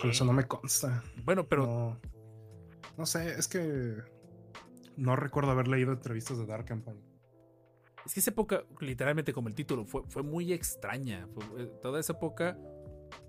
Con 0.00 0.10
eso 0.10 0.24
no 0.24 0.32
me 0.32 0.46
consta. 0.46 1.02
Bueno, 1.24 1.46
pero. 1.48 1.66
No, 1.66 2.00
no 2.96 3.06
sé, 3.06 3.38
es 3.38 3.48
que 3.48 3.96
no 4.96 5.16
recuerdo 5.16 5.52
haber 5.52 5.68
leído 5.68 5.92
entrevistas 5.92 6.38
de 6.38 6.46
Dark 6.46 6.66
Empire. 6.70 6.98
Es 8.04 8.14
que 8.14 8.20
esa 8.20 8.30
época, 8.30 8.64
literalmente 8.80 9.32
como 9.32 9.48
el 9.48 9.54
título, 9.54 9.84
fue, 9.84 10.02
fue 10.08 10.22
muy 10.22 10.52
extraña. 10.52 11.28
Eh, 11.58 11.70
toda 11.80 12.00
esa 12.00 12.14
época, 12.14 12.58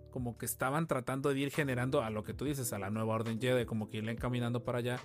como 0.09 0.37
que 0.37 0.45
estaban 0.45 0.87
tratando 0.87 1.29
de 1.29 1.39
ir 1.39 1.51
generando 1.51 2.01
a 2.01 2.09
lo 2.09 2.23
que 2.23 2.33
tú 2.33 2.45
dices, 2.45 2.73
a 2.73 2.79
la 2.79 2.89
nueva 2.89 3.13
orden 3.13 3.39
Jedi, 3.39 3.65
como 3.65 3.89
que 3.89 3.97
irle 3.97 4.11
encaminando 4.11 4.63
para 4.63 4.79
allá. 4.79 4.99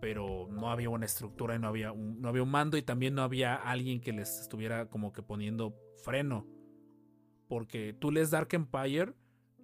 Pero 0.00 0.46
no 0.50 0.70
había 0.70 0.90
una 0.90 1.06
estructura 1.06 1.56
y 1.56 1.58
no 1.58 1.68
había 1.68 1.92
un, 1.92 2.20
no 2.20 2.28
había 2.28 2.42
un 2.42 2.50
mando 2.50 2.76
y 2.76 2.82
también 2.82 3.14
no 3.14 3.22
había 3.22 3.56
alguien 3.56 4.00
que 4.00 4.12
les 4.12 4.40
estuviera 4.40 4.88
como 4.88 5.12
que 5.12 5.22
poniendo 5.22 5.74
freno. 6.04 6.46
Porque 7.48 7.94
tú 7.98 8.12
lees 8.12 8.30
Dark 8.30 8.48
Empire 8.52 9.14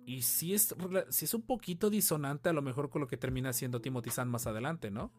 y 0.06 0.22
sí 0.22 0.54
es, 0.54 0.74
sí 1.08 1.24
es 1.24 1.34
un 1.34 1.42
poquito 1.42 1.90
disonante 1.90 2.48
a 2.48 2.52
lo 2.52 2.62
mejor 2.62 2.90
con 2.90 3.00
lo 3.00 3.06
que 3.06 3.16
termina 3.16 3.52
siendo 3.52 3.80
Timothy 3.80 4.10
Zahn 4.10 4.28
más 4.28 4.46
adelante, 4.46 4.90
¿no? 4.90 5.12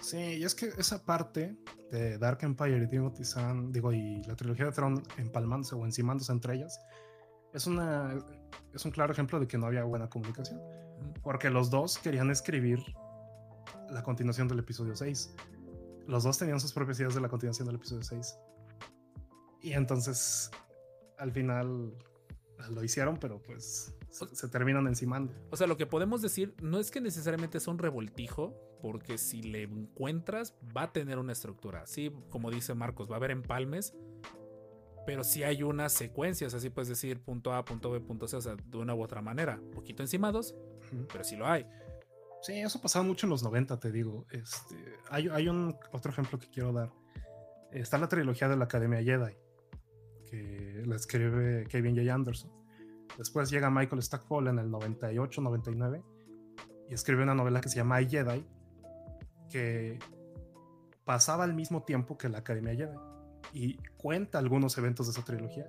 Sí, 0.00 0.16
y 0.16 0.44
es 0.44 0.54
que 0.54 0.66
esa 0.78 1.04
parte 1.04 1.56
de 1.90 2.16
Dark 2.18 2.38
Empire 2.42 2.84
y 2.84 2.88
Timothy 2.88 3.24
Zahn, 3.24 3.72
digo, 3.72 3.92
y 3.92 4.22
la 4.24 4.36
trilogía 4.36 4.66
de 4.66 4.72
Tron 4.72 5.02
empalmándose 5.18 5.74
o 5.74 5.84
encimándose 5.84 6.32
entre 6.32 6.54
ellas, 6.54 6.80
es, 7.52 7.66
una, 7.66 8.16
es 8.72 8.84
un 8.84 8.92
claro 8.92 9.12
ejemplo 9.12 9.40
de 9.40 9.46
que 9.46 9.58
no 9.58 9.66
había 9.66 9.84
buena 9.84 10.08
comunicación. 10.08 10.60
Porque 11.22 11.50
los 11.50 11.70
dos 11.70 11.98
querían 11.98 12.30
escribir 12.30 12.78
la 13.90 14.02
continuación 14.02 14.48
del 14.48 14.60
episodio 14.60 14.94
6. 14.94 15.34
Los 16.06 16.24
dos 16.24 16.38
tenían 16.38 16.60
sus 16.60 16.72
propias 16.72 16.98
ideas 17.00 17.14
de 17.14 17.20
la 17.20 17.28
continuación 17.28 17.66
del 17.66 17.76
episodio 17.76 18.02
6. 18.02 18.38
Y 19.62 19.72
entonces, 19.72 20.50
al 21.18 21.32
final, 21.32 21.94
lo 22.70 22.84
hicieron, 22.84 23.18
pero 23.18 23.42
pues 23.42 23.94
se, 24.10 24.48
terminan 24.48 24.86
encimando. 24.86 25.32
O 25.50 25.56
sea, 25.56 25.66
lo 25.66 25.76
que 25.76 25.86
podemos 25.86 26.22
decir 26.22 26.54
no 26.62 26.78
es 26.78 26.90
que 26.90 27.00
necesariamente 27.00 27.58
es 27.58 27.68
un 27.68 27.78
revoltijo, 27.78 28.54
porque 28.82 29.18
si 29.18 29.42
le 29.42 29.62
encuentras, 29.62 30.54
va 30.76 30.84
a 30.84 30.92
tener 30.92 31.18
una 31.18 31.32
estructura. 31.32 31.86
Sí, 31.86 32.12
como 32.28 32.50
dice 32.50 32.74
Marcos, 32.74 33.08
va 33.08 33.14
a 33.14 33.16
haber 33.16 33.30
empalmes, 33.30 33.94
pero 35.06 35.24
sí 35.24 35.42
hay 35.42 35.62
una 35.62 35.88
secuencia. 35.88 36.46
O 36.46 36.50
sea, 36.50 36.60
sí 36.60 36.70
puedes 36.70 36.88
decir 36.88 37.20
punto 37.20 37.52
A, 37.52 37.64
punto 37.64 37.90
B, 37.90 38.00
punto 38.00 38.26
C, 38.28 38.36
o 38.36 38.40
sea, 38.40 38.56
de 38.56 38.76
una 38.76 38.94
u 38.94 39.02
otra 39.02 39.22
manera. 39.22 39.60
Un 39.62 39.70
poquito 39.70 40.02
encimados, 40.02 40.54
pero 41.12 41.24
sí 41.24 41.36
lo 41.36 41.46
hay. 41.46 41.66
Sí, 42.42 42.54
eso 42.54 42.80
pasaba 42.80 43.04
mucho 43.04 43.26
en 43.26 43.30
los 43.30 43.42
90, 43.42 43.78
te 43.78 43.92
digo. 43.92 44.26
Este, 44.30 44.76
hay, 45.10 45.28
hay 45.28 45.48
un 45.48 45.76
otro 45.92 46.10
ejemplo 46.10 46.38
que 46.38 46.48
quiero 46.48 46.72
dar. 46.72 46.90
Está 47.70 47.98
la 47.98 48.08
trilogía 48.08 48.48
de 48.48 48.56
la 48.56 48.64
Academia 48.64 49.02
Jedi, 49.02 49.36
que 50.28 50.82
la 50.86 50.96
escribe 50.96 51.66
Kevin 51.68 51.94
J. 51.94 52.12
Anderson. 52.12 52.59
Después 53.18 53.50
llega 53.50 53.70
Michael 53.70 54.02
Stackpole 54.02 54.50
en 54.50 54.58
el 54.58 54.70
98, 54.70 55.40
99 55.40 56.02
y 56.88 56.94
escribe 56.94 57.22
una 57.22 57.34
novela 57.34 57.60
que 57.60 57.68
se 57.68 57.76
llama 57.76 58.00
I 58.00 58.08
Jedi, 58.08 58.46
que 59.48 59.98
pasaba 61.04 61.44
al 61.44 61.54
mismo 61.54 61.82
tiempo 61.82 62.16
que 62.16 62.28
la 62.28 62.38
Academia 62.38 62.74
Jedi 62.74 62.96
y 63.52 63.76
cuenta 63.96 64.38
algunos 64.38 64.76
eventos 64.78 65.06
de 65.06 65.12
esa 65.12 65.24
trilogía, 65.24 65.66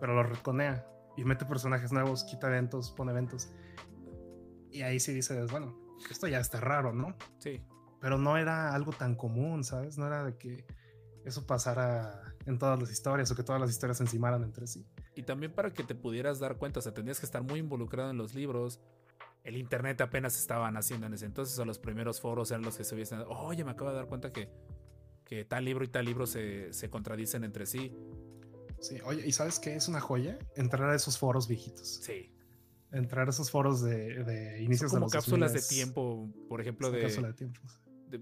pero 0.00 0.14
lo 0.14 0.22
reconea 0.22 0.86
y 1.16 1.24
mete 1.24 1.44
personajes 1.44 1.92
nuevos, 1.92 2.24
quita 2.24 2.48
eventos, 2.48 2.92
pone 2.92 3.12
eventos. 3.12 3.50
Y 4.70 4.82
ahí 4.82 5.00
sí 5.00 5.12
dices, 5.12 5.50
bueno, 5.50 5.76
esto 6.10 6.28
ya 6.28 6.38
está 6.38 6.60
raro, 6.60 6.92
¿no? 6.92 7.16
Sí. 7.38 7.62
Pero 8.00 8.18
no 8.18 8.36
era 8.36 8.74
algo 8.74 8.92
tan 8.92 9.16
común, 9.16 9.64
¿sabes? 9.64 9.98
No 9.98 10.06
era 10.06 10.24
de 10.24 10.36
que 10.36 10.64
eso 11.28 11.46
pasara 11.46 12.22
en 12.46 12.58
todas 12.58 12.78
las 12.80 12.90
historias 12.90 13.30
o 13.30 13.36
que 13.36 13.42
todas 13.42 13.60
las 13.60 13.70
historias 13.70 13.98
se 13.98 14.04
encimaran 14.04 14.42
entre 14.42 14.66
sí. 14.66 14.86
Y 15.14 15.22
también 15.22 15.52
para 15.52 15.72
que 15.72 15.84
te 15.84 15.94
pudieras 15.94 16.38
dar 16.38 16.56
cuenta, 16.56 16.80
o 16.80 16.82
sea, 16.82 16.92
tenías 16.92 17.20
que 17.20 17.26
estar 17.26 17.42
muy 17.42 17.60
involucrado 17.60 18.10
en 18.10 18.16
los 18.16 18.34
libros. 18.34 18.80
El 19.44 19.56
internet 19.56 20.00
apenas 20.00 20.38
estaban 20.38 20.76
haciendo 20.76 21.06
en 21.06 21.14
ese 21.14 21.26
entonces, 21.26 21.58
o 21.58 21.64
los 21.64 21.78
primeros 21.78 22.20
foros 22.20 22.50
eran 22.50 22.62
los 22.62 22.76
que 22.76 22.84
se 22.84 22.94
hubiesen. 22.94 23.20
Oye, 23.28 23.64
me 23.64 23.70
acabo 23.70 23.90
de 23.90 23.96
dar 23.96 24.06
cuenta 24.06 24.32
que, 24.32 24.50
que 25.24 25.44
tal 25.44 25.64
libro 25.64 25.84
y 25.84 25.88
tal 25.88 26.04
libro 26.04 26.26
se, 26.26 26.72
se 26.72 26.90
contradicen 26.90 27.44
entre 27.44 27.66
sí. 27.66 27.94
Sí, 28.80 28.98
oye, 29.04 29.26
¿y 29.26 29.32
sabes 29.32 29.58
qué 29.58 29.74
es 29.74 29.88
una 29.88 30.00
joya? 30.00 30.38
Entrar 30.56 30.90
a 30.90 30.94
esos 30.94 31.18
foros 31.18 31.48
viejitos. 31.48 32.00
Sí. 32.02 32.32
Entrar 32.92 33.26
a 33.26 33.30
esos 33.30 33.50
foros 33.50 33.82
de, 33.82 34.24
de 34.24 34.62
inicios 34.62 34.90
Son 34.90 35.00
como 35.00 35.10
cápsulas 35.10 35.52
de 35.52 35.60
tiempo, 35.60 36.30
por 36.48 36.60
ejemplo, 36.60 36.90
de. 36.90 37.00
De 37.00 37.32
tiempo 37.34 37.60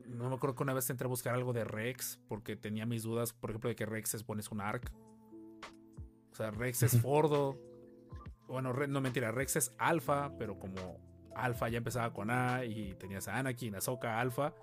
no 0.09 0.28
me 0.28 0.37
acuerdo 0.37 0.57
que 0.57 0.62
una 0.62 0.74
vez 0.74 0.89
entré 0.91 1.07
a 1.07 1.09
buscar 1.09 1.34
algo 1.34 1.53
de 1.53 1.64
Rex 1.64 2.18
porque 2.28 2.57
tenía 2.57 2.87
mis 2.87 3.03
dudas, 3.03 3.32
por 3.32 3.51
ejemplo, 3.51 3.68
de 3.68 3.76
que 3.76 3.87
Rex 3.87 4.14
es 4.14 4.24
pones 4.24 4.51
un 4.51 4.61
arc. 4.61 4.91
O 6.32 6.34
sea, 6.34 6.51
Rex 6.51 6.82
es 6.82 7.01
Fordo. 7.03 7.59
bueno, 8.49 8.72
no 8.72 9.01
mentira, 9.01 9.32
Rex 9.32 9.57
es 9.57 9.74
Alpha, 9.78 10.32
pero 10.39 10.59
como 10.59 10.99
Alpha 11.34 11.68
ya 11.68 11.78
empezaba 11.78 12.12
con 12.12 12.30
A 12.30 12.64
y 12.64 12.95
tenías 12.95 13.28
a 13.28 13.39
Anakin, 13.39 13.76
Ahsoka, 13.76 14.20
Alpha. 14.20 14.55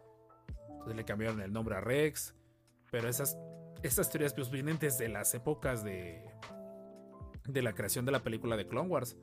Entonces 0.69 0.95
le 0.95 1.05
cambiaron 1.05 1.39
el 1.41 1.53
nombre 1.53 1.76
a 1.76 1.82
Rex. 1.82 2.36
Pero 2.91 3.07
esas, 3.07 3.38
esas 3.82 4.09
teorías 4.09 4.34
pues, 4.34 4.49
vienen 4.51 4.78
desde 4.80 5.07
las 5.07 5.34
épocas 5.34 5.84
de, 5.84 6.24
de 7.47 7.61
la 7.61 7.74
creación 7.74 8.05
de 8.05 8.11
la 8.11 8.24
película 8.24 8.57
de 8.57 8.67
Clone 8.67 8.89
Wars. 8.89 9.17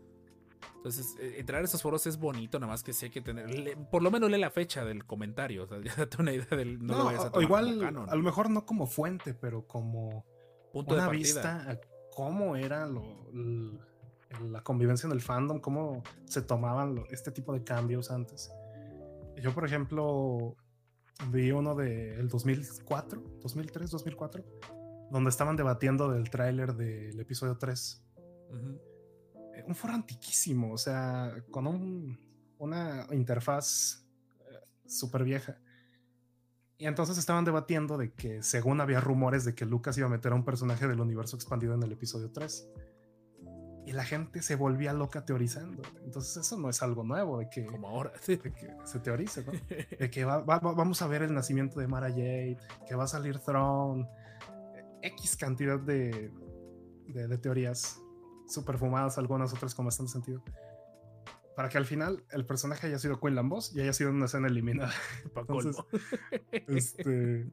Entonces, 0.77 1.17
eh, 1.21 1.37
entrar 1.39 1.61
a 1.61 1.65
esos 1.65 1.83
foros 1.83 2.07
es 2.07 2.19
bonito, 2.19 2.59
nada 2.59 2.73
más 2.73 2.83
que 2.83 2.93
sí 2.93 3.07
hay 3.07 3.11
que 3.11 3.21
tener. 3.21 3.77
por 3.91 4.03
lo 4.03 4.11
menos 4.11 4.31
lee 4.31 4.39
la 4.39 4.51
fecha 4.51 4.85
del 4.85 5.05
comentario. 5.05 5.65
O 5.65 5.67
sea, 5.67 5.79
ya 5.85 5.95
date 5.95 6.21
una 6.21 6.33
idea 6.33 6.57
del. 6.57 6.85
No, 6.85 7.09
o 7.33 7.43
igual, 7.43 7.85
a 7.85 8.17
lo 8.17 8.23
mejor 8.23 8.51
no 8.51 8.65
como 8.65 8.87
fuente, 8.87 9.35
pero 9.35 9.67
como 9.67 10.25
punto 10.73 10.95
una 10.95 11.07
de 11.07 11.17
vista 11.17 11.71
a 11.71 11.81
cómo 12.15 12.57
era 12.57 12.87
la 12.87 14.63
convivencia 14.63 15.07
en 15.07 15.13
el 15.13 15.21
fandom, 15.21 15.61
cómo 15.61 16.03
se 16.25 16.43
tomaban 16.43 17.05
este 17.11 17.31
tipo 17.31 17.53
de 17.53 17.63
cambios 17.63 18.11
antes. 18.11 18.51
Yo, 19.37 19.53
por 19.53 19.65
ejemplo, 19.65 20.57
vi 21.31 21.51
uno 21.53 21.75
del 21.75 22.29
2004, 22.29 23.23
2003, 23.43 23.91
2004, 23.91 24.45
donde 25.11 25.31
estaban 25.31 25.57
debatiendo 25.57 26.11
del 26.11 26.31
tráiler 26.31 26.75
del 26.75 27.19
episodio 27.21 27.57
3 27.57 28.03
un 29.71 29.77
foro 29.77 29.95
antiquísimo, 29.95 30.73
o 30.73 30.79
sea, 30.79 31.33
con 31.51 32.19
una 32.59 33.07
interfaz 33.13 34.05
eh, 34.41 34.45
súper 34.85 35.23
vieja. 35.23 35.59
Y 36.77 36.87
entonces 36.87 37.19
estaban 37.19 37.45
debatiendo 37.45 37.97
de 37.97 38.13
que 38.13 38.43
según 38.43 38.81
había 38.81 39.01
rumores 39.01 39.45
de 39.45 39.55
que 39.55 39.65
Lucas 39.65 39.97
iba 39.97 40.09
a 40.09 40.11
meter 40.11 40.33
a 40.33 40.35
un 40.35 40.45
personaje 40.45 40.89
del 40.89 41.01
universo 41.01 41.37
expandido 41.37 41.75
en 41.75 41.83
el 41.85 41.93
episodio 41.93 42.33
3. 42.33 42.69
Y 43.87 43.93
la 43.93 44.05
gente 44.05 44.43
se 44.43 44.57
volvía 44.57 44.93
loca 44.93 45.25
teorizando. 45.25 45.83
Entonces 46.05 46.37
eso 46.39 46.59
no 46.59 46.69
es 46.69 46.83
algo 46.83 47.05
nuevo, 47.05 47.39
de 47.39 47.49
que, 47.49 47.67
Como 47.67 47.89
ahora. 47.89 48.13
De 48.27 48.39
que 48.39 48.75
se 48.85 48.99
teorice, 48.99 49.45
¿no? 49.45 49.53
De 49.99 50.11
que 50.11 50.25
vamos 50.25 51.01
a 51.03 51.07
ver 51.07 51.23
el 51.23 51.33
nacimiento 51.33 51.79
de 51.79 51.87
Mara 51.87 52.09
Jade, 52.09 52.59
que 52.89 52.95
va 52.97 53.05
a 53.05 53.09
salir 53.09 53.39
Throne, 53.39 54.09
X 55.03 55.37
cantidad 55.37 55.79
de, 55.79 56.33
de 57.07 57.39
teorías 57.39 58.01
super 58.51 58.79
fumadas, 58.79 59.19
algunas 59.19 59.53
otras 59.53 59.75
con 59.75 59.87
bastante 59.87 60.13
sentido. 60.13 60.43
Para 61.57 61.69
que 61.69 61.79
al 61.79 61.85
final 61.85 62.25
el 62.31 62.47
personaje 62.47 62.87
haya 62.87 62.99
sido 62.99 63.21
Queen 63.21 63.35
Lambos 63.35 63.75
y 63.75 63.81
haya 63.81 63.93
sido 63.93 64.11
una 64.11 64.27
escena 64.27 64.49
eliminada. 64.49 64.93
Entonces, 65.37 65.77
este, 66.69 67.51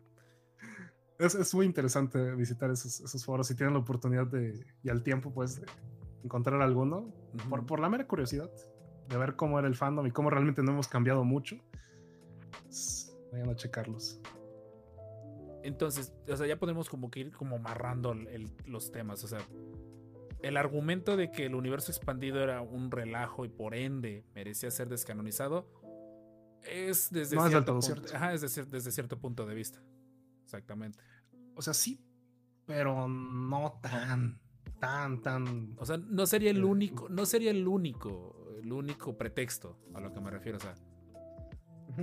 es, 1.19 1.53
muy 1.53 1.65
interesante 1.65 2.35
visitar 2.35 2.71
esos, 2.71 3.25
foros 3.25 3.47
si 3.47 3.55
tienen 3.55 3.73
la 3.73 3.79
oportunidad 3.79 4.27
de, 4.27 4.65
y 4.83 4.89
al 4.89 5.03
tiempo, 5.03 5.33
pues, 5.33 5.61
de 5.61 5.67
encontrar 6.23 6.61
alguno, 6.61 7.13
por, 7.49 7.65
por, 7.65 7.79
la 7.79 7.89
mera 7.89 8.07
curiosidad 8.07 8.49
de 9.09 9.17
ver 9.17 9.35
cómo 9.35 9.57
era 9.59 9.67
el 9.67 9.75
fandom 9.75 10.05
y 10.07 10.11
cómo 10.11 10.29
realmente 10.29 10.61
no 10.63 10.71
hemos 10.71 10.87
cambiado 10.87 11.23
mucho. 11.23 11.57
Pues, 12.63 13.15
vayan 13.31 13.49
a 13.49 13.55
checarlos. 13.55 14.19
Entonces, 15.63 16.13
o 16.31 16.37
sea, 16.37 16.47
ya 16.47 16.57
podemos 16.57 16.89
como 16.89 17.09
que 17.11 17.19
ir 17.21 17.31
como 17.31 17.57
amarrando 17.57 18.15
los 18.65 18.91
temas. 18.91 19.23
O 19.23 19.27
sea, 19.27 19.39
el 20.41 20.57
argumento 20.57 21.17
de 21.17 21.31
que 21.31 21.45
el 21.45 21.55
universo 21.55 21.91
expandido 21.91 22.41
era 22.41 22.61
un 22.61 22.91
relajo 22.91 23.45
y 23.45 23.49
por 23.49 23.75
ende 23.75 24.25
merecía 24.35 24.71
ser 24.71 24.89
descanonizado 24.89 25.69
es 26.63 27.09
desde, 27.11 27.38
cierto, 27.49 27.79
punto, 27.79 28.15
Ajá, 28.15 28.33
es 28.33 28.41
desde 28.41 28.91
cierto 28.91 29.19
punto 29.19 29.45
de 29.45 29.55
vista. 29.55 29.81
Exactamente. 30.43 30.99
O 31.55 31.61
sea, 31.61 31.73
sí, 31.73 32.01
pero 32.65 33.07
no 33.07 33.79
tan, 33.81 34.39
tan, 34.79 35.21
tan. 35.21 35.75
O 35.77 35.85
sea, 35.85 35.97
no 35.97 36.25
sería 36.25 36.51
el 36.51 36.57
eh, 36.57 36.65
único, 36.65 37.09
no 37.09 37.25
sería 37.25 37.51
el 37.51 37.67
único, 37.67 38.47
el 38.61 38.71
único 38.71 39.17
pretexto 39.17 39.79
a 39.93 40.01
lo 40.01 40.11
que 40.11 40.19
me 40.19 40.29
refiero. 40.29 40.57
O 40.57 40.61
sea, 40.61 40.75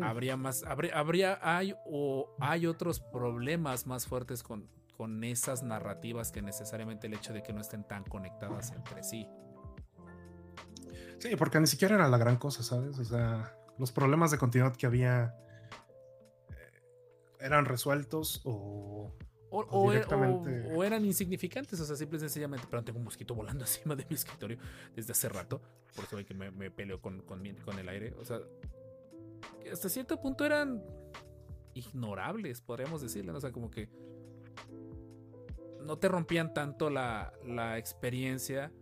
habría 0.02 0.36
más, 0.36 0.64
habría, 0.64 0.98
habría, 0.98 1.38
hay 1.42 1.74
o 1.86 2.34
hay 2.40 2.66
otros 2.66 3.00
problemas 3.00 3.86
más 3.86 4.06
fuertes 4.06 4.42
con, 4.42 4.68
con 4.96 5.22
esas 5.24 5.62
narrativas 5.62 6.32
que 6.32 6.42
necesariamente 6.42 7.06
el 7.06 7.14
hecho 7.14 7.32
de 7.32 7.42
que 7.42 7.52
no 7.52 7.60
estén 7.60 7.84
tan 7.84 8.04
conectadas 8.04 8.72
entre 8.72 9.02
sí. 9.02 9.28
Sí, 11.18 11.36
porque 11.36 11.60
ni 11.60 11.66
siquiera 11.66 11.94
era 11.94 12.08
la 12.08 12.18
gran 12.18 12.36
cosa, 12.36 12.62
¿sabes? 12.62 12.98
O 12.98 13.04
sea, 13.04 13.56
los 13.78 13.92
problemas 13.92 14.30
de 14.30 14.38
continuidad 14.38 14.76
que 14.76 14.86
había 14.86 15.34
eh, 16.50 16.82
eran 17.40 17.64
resueltos 17.64 18.40
o, 18.44 19.16
o, 19.50 19.66
o, 19.70 19.90
directamente... 19.90 20.72
o, 20.74 20.84
eran 20.84 21.04
insignificantes, 21.04 21.80
o 21.80 21.84
sea, 21.84 21.96
simple 21.96 22.18
y 22.18 22.20
sencillamente, 22.20 22.66
pero 22.68 22.84
tengo 22.84 22.98
un 22.98 23.04
mosquito 23.04 23.34
volando 23.34 23.64
encima 23.64 23.96
de 23.96 24.06
mi 24.08 24.14
escritorio 24.14 24.58
desde 24.94 25.12
hace 25.12 25.28
rato, 25.28 25.60
por 25.94 26.04
eso 26.04 26.16
que 26.24 26.34
me, 26.34 26.50
me 26.50 26.70
peleo 26.70 27.00
con, 27.00 27.22
con, 27.22 27.42
con 27.64 27.78
el 27.78 27.88
aire, 27.88 28.14
o 28.18 28.24
sea, 28.24 28.38
hasta 29.72 29.88
cierto 29.88 30.20
punto 30.20 30.44
eran 30.44 30.82
ignorables, 31.74 32.60
podríamos 32.60 33.02
decirle, 33.02 33.32
o 33.32 33.40
sea, 33.40 33.52
como 33.52 33.70
que 33.70 33.88
no 35.84 35.98
te 35.98 36.08
rompían 36.08 36.54
tanto 36.54 36.90
la, 36.90 37.32
la 37.44 37.78
experiencia 37.78 38.72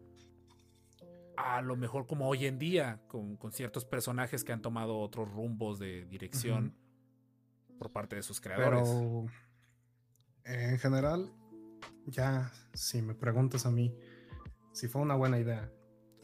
a 1.37 1.63
lo 1.63 1.77
mejor 1.77 2.07
como 2.07 2.29
hoy 2.29 2.47
en 2.47 2.59
día, 2.59 3.01
con, 3.09 3.37
con, 3.37 3.53
ciertos 3.53 3.85
personajes 3.85 4.45
que 4.45 4.53
han 4.53 4.63
tomado 4.63 4.99
otros 4.99 5.31
rumbos 5.31 5.79
de 5.79 6.05
dirección 6.05 6.77
por 7.79 7.91
parte 7.91 8.17
de 8.17 8.23
sus 8.23 8.41
creadores. 8.41 8.89
Pero 8.89 9.27
en 10.45 10.79
general, 10.79 11.33
ya 12.07 12.53
si 12.73 13.03
me 13.03 13.15
preguntas 13.15 13.67
a 13.67 13.71
mí 13.71 13.95
si 14.73 14.89
fue 14.89 15.03
una 15.03 15.15
buena 15.15 15.39
idea 15.39 15.71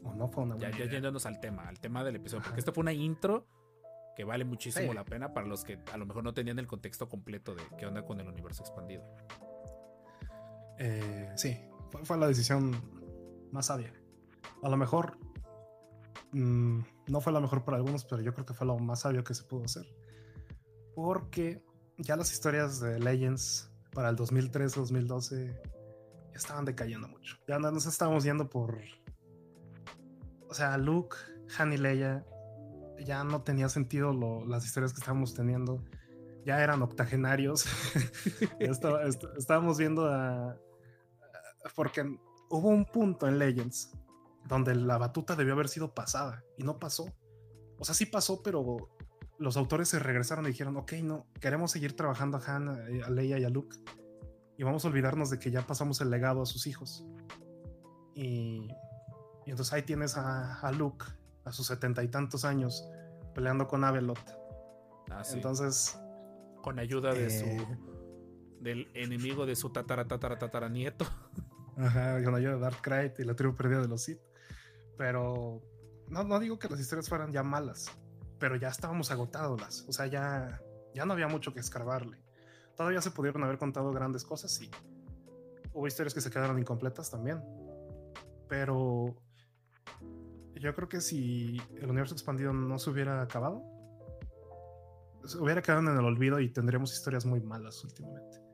o 0.02 0.14
no 0.14 0.28
fue 0.28 0.44
una 0.44 0.54
buena 0.54 0.74
idea. 0.74 0.86
Ya 0.86 0.92
yéndonos 0.92 1.26
al 1.26 1.40
tema, 1.40 1.68
al 1.68 1.80
tema 1.80 2.04
del 2.04 2.16
episodio, 2.16 2.44
porque 2.44 2.60
esto 2.60 2.72
fue 2.72 2.82
una 2.82 2.92
intro 2.92 3.46
que 4.16 4.24
vale 4.24 4.44
muchísimo 4.44 4.92
la 4.94 5.04
pena 5.04 5.32
para 5.32 5.46
los 5.46 5.64
que 5.64 5.78
a 5.92 5.96
lo 5.96 6.04
mejor 6.04 6.24
no 6.24 6.34
tenían 6.34 6.58
el 6.58 6.66
contexto 6.66 7.08
completo 7.08 7.54
de 7.54 7.62
qué 7.78 7.86
onda 7.86 8.04
con 8.04 8.20
el 8.20 8.26
universo 8.26 8.62
expandido. 8.62 9.04
Eh, 10.78 11.32
sí, 11.36 11.56
fue, 12.04 12.16
la 12.16 12.26
decisión 12.26 12.76
más 13.52 13.66
sabia. 13.66 13.92
A 14.62 14.68
lo 14.68 14.76
mejor 14.76 15.18
mm, 16.32 16.80
no 17.08 17.20
fue 17.20 17.32
la 17.32 17.40
mejor 17.40 17.64
para 17.64 17.76
algunos, 17.78 18.04
pero 18.04 18.22
yo 18.22 18.32
creo 18.32 18.46
que 18.46 18.54
fue 18.54 18.66
lo 18.66 18.78
más 18.78 19.00
sabio 19.00 19.24
que 19.24 19.34
se 19.34 19.44
pudo 19.44 19.64
hacer. 19.64 19.86
Porque 20.94 21.64
ya 21.98 22.16
las 22.16 22.32
historias 22.32 22.80
de 22.80 22.98
Legends 22.98 23.70
para 23.92 24.10
el 24.10 24.16
2003-2012 24.16 25.60
ya 26.30 26.34
estaban 26.34 26.64
decayendo 26.64 27.08
mucho. 27.08 27.36
Ya 27.46 27.58
nos 27.58 27.86
estábamos 27.86 28.24
yendo 28.24 28.48
por. 28.48 28.80
O 30.48 30.54
sea, 30.54 30.78
Luke, 30.78 31.16
Han 31.58 31.72
y 31.72 31.76
Leia 31.76 32.24
ya 33.04 33.24
no 33.24 33.42
tenía 33.42 33.68
sentido 33.68 34.12
las 34.46 34.64
historias 34.64 34.92
que 34.92 35.00
estábamos 35.00 35.34
teniendo. 35.34 35.84
Ya 36.44 36.62
eran 36.62 36.82
octogenarios. 36.82 37.66
estábamos 38.58 39.78
viendo 39.78 40.06
a, 40.06 40.56
porque 41.74 42.02
hubo 42.48 42.68
un 42.68 42.84
punto 42.84 43.26
en 43.26 43.38
Legends 43.38 43.92
donde 44.46 44.74
la 44.74 44.98
batuta 44.98 45.36
debió 45.36 45.54
haber 45.54 45.68
sido 45.68 45.94
pasada 45.94 46.44
y 46.56 46.64
no 46.64 46.78
pasó. 46.78 47.06
O 47.78 47.84
sea, 47.84 47.94
sí 47.94 48.06
pasó, 48.06 48.42
pero 48.42 48.90
los 49.38 49.56
autores 49.56 49.88
se 49.88 49.98
regresaron 49.98 50.46
y 50.46 50.48
dijeron, 50.48 50.76
ok, 50.76 50.92
no, 51.02 51.26
queremos 51.40 51.70
seguir 51.70 51.94
trabajando 51.94 52.38
a 52.38 52.56
Han, 52.56 52.68
a 52.68 53.10
Leia 53.10 53.38
y 53.38 53.44
a 53.44 53.50
Luke 53.50 53.76
y 54.58 54.64
vamos 54.64 54.84
a 54.84 54.88
olvidarnos 54.88 55.30
de 55.30 55.38
que 55.38 55.52
ya 55.52 55.64
pasamos 55.66 56.00
el 56.00 56.10
legado 56.10 56.42
a 56.42 56.46
sus 56.46 56.66
hijos. 56.66 57.06
Y, 58.14 58.68
entonces 59.46 59.72
ahí 59.72 59.82
tienes 59.82 60.16
a, 60.16 60.70
Luke 60.76 61.06
a 61.44 61.52
sus 61.52 61.68
setenta 61.68 62.02
y 62.02 62.08
tantos 62.08 62.44
años 62.44 62.84
peleando 63.34 63.68
con 63.68 63.84
Avelot. 63.84 64.18
Ah, 65.10 65.22
entonces... 65.32 65.98
Con 66.60 66.80
ayuda 66.80 67.14
de 67.14 67.30
su... 67.30 67.44
Eh, 67.44 67.78
del 68.60 68.90
enemigo 68.94 69.46
de 69.46 69.54
su 69.54 69.70
tatara 69.70 70.08
tatara 70.08 70.38
tatara 70.38 70.68
nieto. 70.68 71.06
Ajá, 71.78 72.16
ayuda 72.16 72.38
de 72.38 72.58
Dark 72.58 72.82
Knight 72.82 73.20
y 73.20 73.24
la 73.24 73.34
tribu 73.34 73.54
perdida 73.54 73.80
de 73.80 73.88
los 73.88 74.02
Sith. 74.02 74.20
Pero 74.96 75.62
no, 76.08 76.24
no 76.24 76.40
digo 76.40 76.58
que 76.58 76.68
las 76.68 76.80
historias 76.80 77.08
fueran 77.08 77.32
ya 77.32 77.44
malas, 77.44 77.86
pero 78.40 78.56
ya 78.56 78.68
estábamos 78.68 79.12
agotados. 79.12 79.84
O 79.86 79.92
sea, 79.92 80.06
ya, 80.06 80.60
ya 80.92 81.06
no 81.06 81.12
había 81.12 81.28
mucho 81.28 81.54
que 81.54 81.60
escarbarle. 81.60 82.20
Todavía 82.76 83.00
se 83.00 83.12
pudieron 83.12 83.44
haber 83.44 83.58
contado 83.58 83.92
grandes 83.92 84.24
cosas 84.24 84.60
y 84.60 84.70
hubo 85.72 85.86
historias 85.86 86.14
que 86.14 86.20
se 86.20 86.30
quedaron 86.30 86.58
incompletas 86.58 87.10
también. 87.10 87.42
Pero 88.48 89.14
yo 90.54 90.74
creo 90.74 90.88
que 90.88 91.00
si 91.00 91.60
el 91.76 91.90
universo 91.90 92.14
expandido 92.14 92.52
no 92.52 92.78
se 92.80 92.90
hubiera 92.90 93.22
acabado, 93.22 93.62
se 95.24 95.38
hubiera 95.38 95.62
quedado 95.62 95.82
en 95.82 95.96
el 95.96 96.04
olvido 96.04 96.40
y 96.40 96.52
tendríamos 96.52 96.92
historias 96.92 97.24
muy 97.24 97.40
malas 97.40 97.84
últimamente 97.84 98.47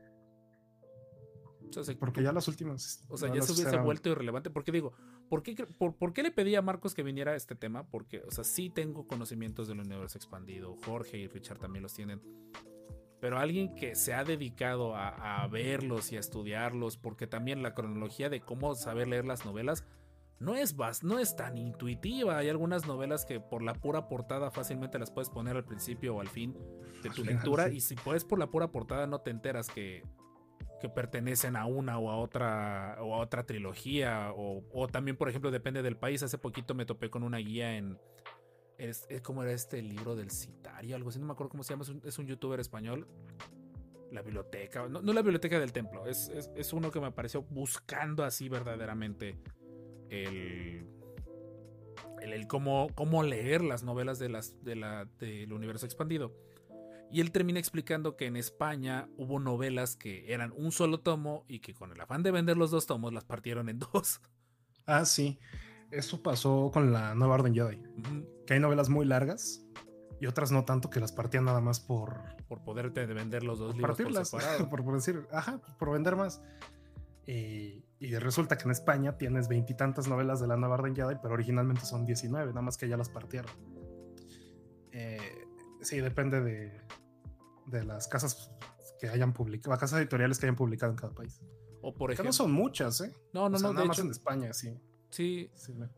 porque 1.98 2.22
ya 2.22 2.32
las 2.32 2.48
últimas. 2.48 3.04
O 3.08 3.16
sea, 3.16 3.32
ya 3.34 3.42
se 3.42 3.52
hubiese 3.52 3.76
vuelto 3.78 4.10
irrelevante. 4.10 4.50
Porque 4.50 4.72
digo, 4.72 4.92
¿por 5.28 5.42
qué, 5.42 5.54
por, 5.54 6.12
qué 6.12 6.22
le 6.22 6.30
pedí 6.30 6.54
a 6.54 6.62
Marcos 6.62 6.94
que 6.94 7.02
viniera 7.02 7.32
a 7.32 7.36
este 7.36 7.54
tema? 7.54 7.88
Porque, 7.88 8.22
o 8.26 8.30
sea, 8.30 8.44
sí 8.44 8.70
tengo 8.70 9.06
conocimientos 9.06 9.68
del 9.68 9.80
universo 9.80 10.18
expandido. 10.18 10.76
Jorge 10.84 11.18
y 11.18 11.28
Richard 11.28 11.58
también 11.58 11.82
los 11.82 11.94
tienen. 11.94 12.20
Pero 13.20 13.38
alguien 13.38 13.74
que 13.74 13.94
se 13.94 14.12
ha 14.12 14.22
dedicado 14.22 14.94
a, 14.94 15.46
verlos 15.48 16.12
y 16.12 16.16
a 16.16 16.20
estudiarlos, 16.20 16.98
porque 16.98 17.26
también 17.26 17.62
la 17.62 17.74
cronología 17.74 18.28
de 18.28 18.40
cómo 18.40 18.74
saber 18.74 19.08
leer 19.08 19.24
las 19.24 19.46
novelas 19.46 19.84
no 20.40 20.54
es, 20.54 20.76
no 21.02 21.18
es 21.18 21.34
tan 21.34 21.56
intuitiva. 21.56 22.36
Hay 22.36 22.50
algunas 22.50 22.86
novelas 22.86 23.24
que 23.24 23.40
por 23.40 23.62
la 23.62 23.74
pura 23.74 24.08
portada 24.08 24.50
fácilmente 24.50 24.98
las 24.98 25.10
puedes 25.10 25.30
poner 25.30 25.56
al 25.56 25.64
principio 25.64 26.16
o 26.16 26.20
al 26.20 26.28
fin 26.28 26.54
de 27.02 27.08
tu 27.10 27.24
lectura. 27.24 27.70
Y 27.70 27.80
si 27.80 27.94
puedes 27.94 28.24
por 28.24 28.38
la 28.38 28.50
pura 28.50 28.70
portada 28.70 29.06
no 29.06 29.20
te 29.20 29.30
enteras 29.30 29.68
que 29.68 30.02
que 30.84 30.90
pertenecen 30.90 31.56
a 31.56 31.64
una 31.64 31.98
o 31.98 32.10
a 32.10 32.16
otra 32.16 32.98
o 33.00 33.14
a 33.14 33.18
otra 33.18 33.46
trilogía 33.46 34.32
o, 34.36 34.86
también 34.88 35.16
por 35.16 35.30
ejemplo 35.30 35.50
depende 35.50 35.82
del 35.82 35.96
país. 35.96 36.22
Hace 36.22 36.36
poquito 36.36 36.74
me 36.74 36.84
topé 36.84 37.08
con 37.08 37.22
una 37.22 37.38
guía 37.38 37.78
en 37.78 37.98
es, 38.76 39.06
como 39.22 39.42
era 39.42 39.52
este 39.52 39.80
libro 39.80 40.14
del 40.14 40.30
citario 40.30 40.94
algo 40.96 41.08
así 41.08 41.18
no 41.18 41.26
me 41.26 41.32
acuerdo 41.32 41.48
cómo 41.48 41.62
se 41.62 41.72
llama 41.72 41.84
es 42.04 42.18
un, 42.18 42.26
youtuber 42.26 42.60
español. 42.60 43.08
La 44.10 44.20
biblioteca 44.20 44.86
no, 44.88 45.00
la 45.00 45.22
biblioteca 45.22 45.58
del 45.58 45.72
templo 45.72 46.06
es, 46.06 46.28
es, 46.28 46.72
uno 46.74 46.90
que 46.90 47.00
me 47.00 47.06
apareció 47.06 47.40
buscando 47.42 48.22
así 48.22 48.50
verdaderamente 48.50 49.38
el 50.10 50.86
el, 52.20 52.46
cómo, 52.46 52.88
cómo 52.94 53.22
leer 53.22 53.62
las 53.62 53.84
novelas 53.84 54.18
de 54.18 54.28
las 54.28 54.62
de 54.62 54.76
la 54.76 55.06
del 55.18 55.50
universo 55.52 55.86
expandido 55.86 56.34
y 57.14 57.20
él 57.20 57.30
termina 57.30 57.60
explicando 57.60 58.16
que 58.16 58.26
en 58.26 58.36
España 58.36 59.08
hubo 59.16 59.38
novelas 59.38 59.94
que 59.94 60.32
eran 60.32 60.52
un 60.56 60.72
solo 60.72 60.98
tomo 60.98 61.44
y 61.46 61.60
que 61.60 61.72
con 61.72 61.92
el 61.92 62.00
afán 62.00 62.24
de 62.24 62.32
vender 62.32 62.56
los 62.56 62.72
dos 62.72 62.86
tomos 62.86 63.12
las 63.12 63.24
partieron 63.24 63.68
en 63.68 63.78
dos. 63.92 64.20
Ah, 64.84 65.04
sí. 65.04 65.38
Eso 65.92 66.24
pasó 66.24 66.72
con 66.72 66.92
la 66.92 67.14
Nueva 67.14 67.34
Orden 67.34 67.54
Jedi. 67.54 67.80
Que 68.48 68.54
hay 68.54 68.58
novelas 68.58 68.88
muy 68.88 69.06
largas 69.06 69.64
y 70.20 70.26
otras 70.26 70.50
no 70.50 70.64
tanto 70.64 70.90
que 70.90 70.98
las 70.98 71.12
partían 71.12 71.44
nada 71.44 71.60
más 71.60 71.78
por... 71.78 72.20
Por 72.48 72.64
poderte 72.64 73.06
vender 73.06 73.44
los 73.44 73.60
dos 73.60 73.76
libros 73.76 73.96
partirlas, 73.96 74.30
por, 74.68 74.82
por, 74.84 74.94
decir, 74.94 75.28
ajá, 75.30 75.60
por 75.78 75.92
vender 75.92 76.16
más. 76.16 76.42
Y, 77.28 77.84
y 78.00 78.16
resulta 78.16 78.58
que 78.58 78.64
en 78.64 78.72
España 78.72 79.16
tienes 79.16 79.46
veintitantas 79.46 80.08
novelas 80.08 80.40
de 80.40 80.48
la 80.48 80.56
Nueva 80.56 80.74
Orden 80.74 80.96
Jedi, 80.96 81.14
pero 81.22 81.34
originalmente 81.34 81.86
son 81.86 82.04
19, 82.04 82.48
nada 82.48 82.60
más 82.60 82.76
que 82.76 82.88
ya 82.88 82.96
las 82.96 83.08
partieron. 83.08 83.52
Eh, 84.90 85.46
sí, 85.80 86.00
depende 86.00 86.40
de, 86.40 86.80
de 87.66 87.84
las 87.84 88.08
casas 88.08 88.50
que 89.00 89.08
hayan 89.08 89.32
publicado, 89.32 89.70
las 89.70 89.80
casas 89.80 90.00
editoriales 90.00 90.38
que 90.38 90.46
hayan 90.46 90.56
publicado 90.56 90.92
en 90.92 90.96
cada 90.96 91.14
país. 91.14 91.40
O 91.82 91.92
por 91.92 92.10
ejemplo. 92.10 92.28
no 92.28 92.32
son 92.32 92.52
muchas, 92.52 93.00
¿eh? 93.02 93.14
No, 93.32 93.48
no, 93.48 93.58
no. 93.58 93.72
Nada 93.72 93.86
más 93.86 93.98
en 93.98 94.10
España, 94.10 94.52
sí. 94.52 94.74
Sí. 95.10 95.48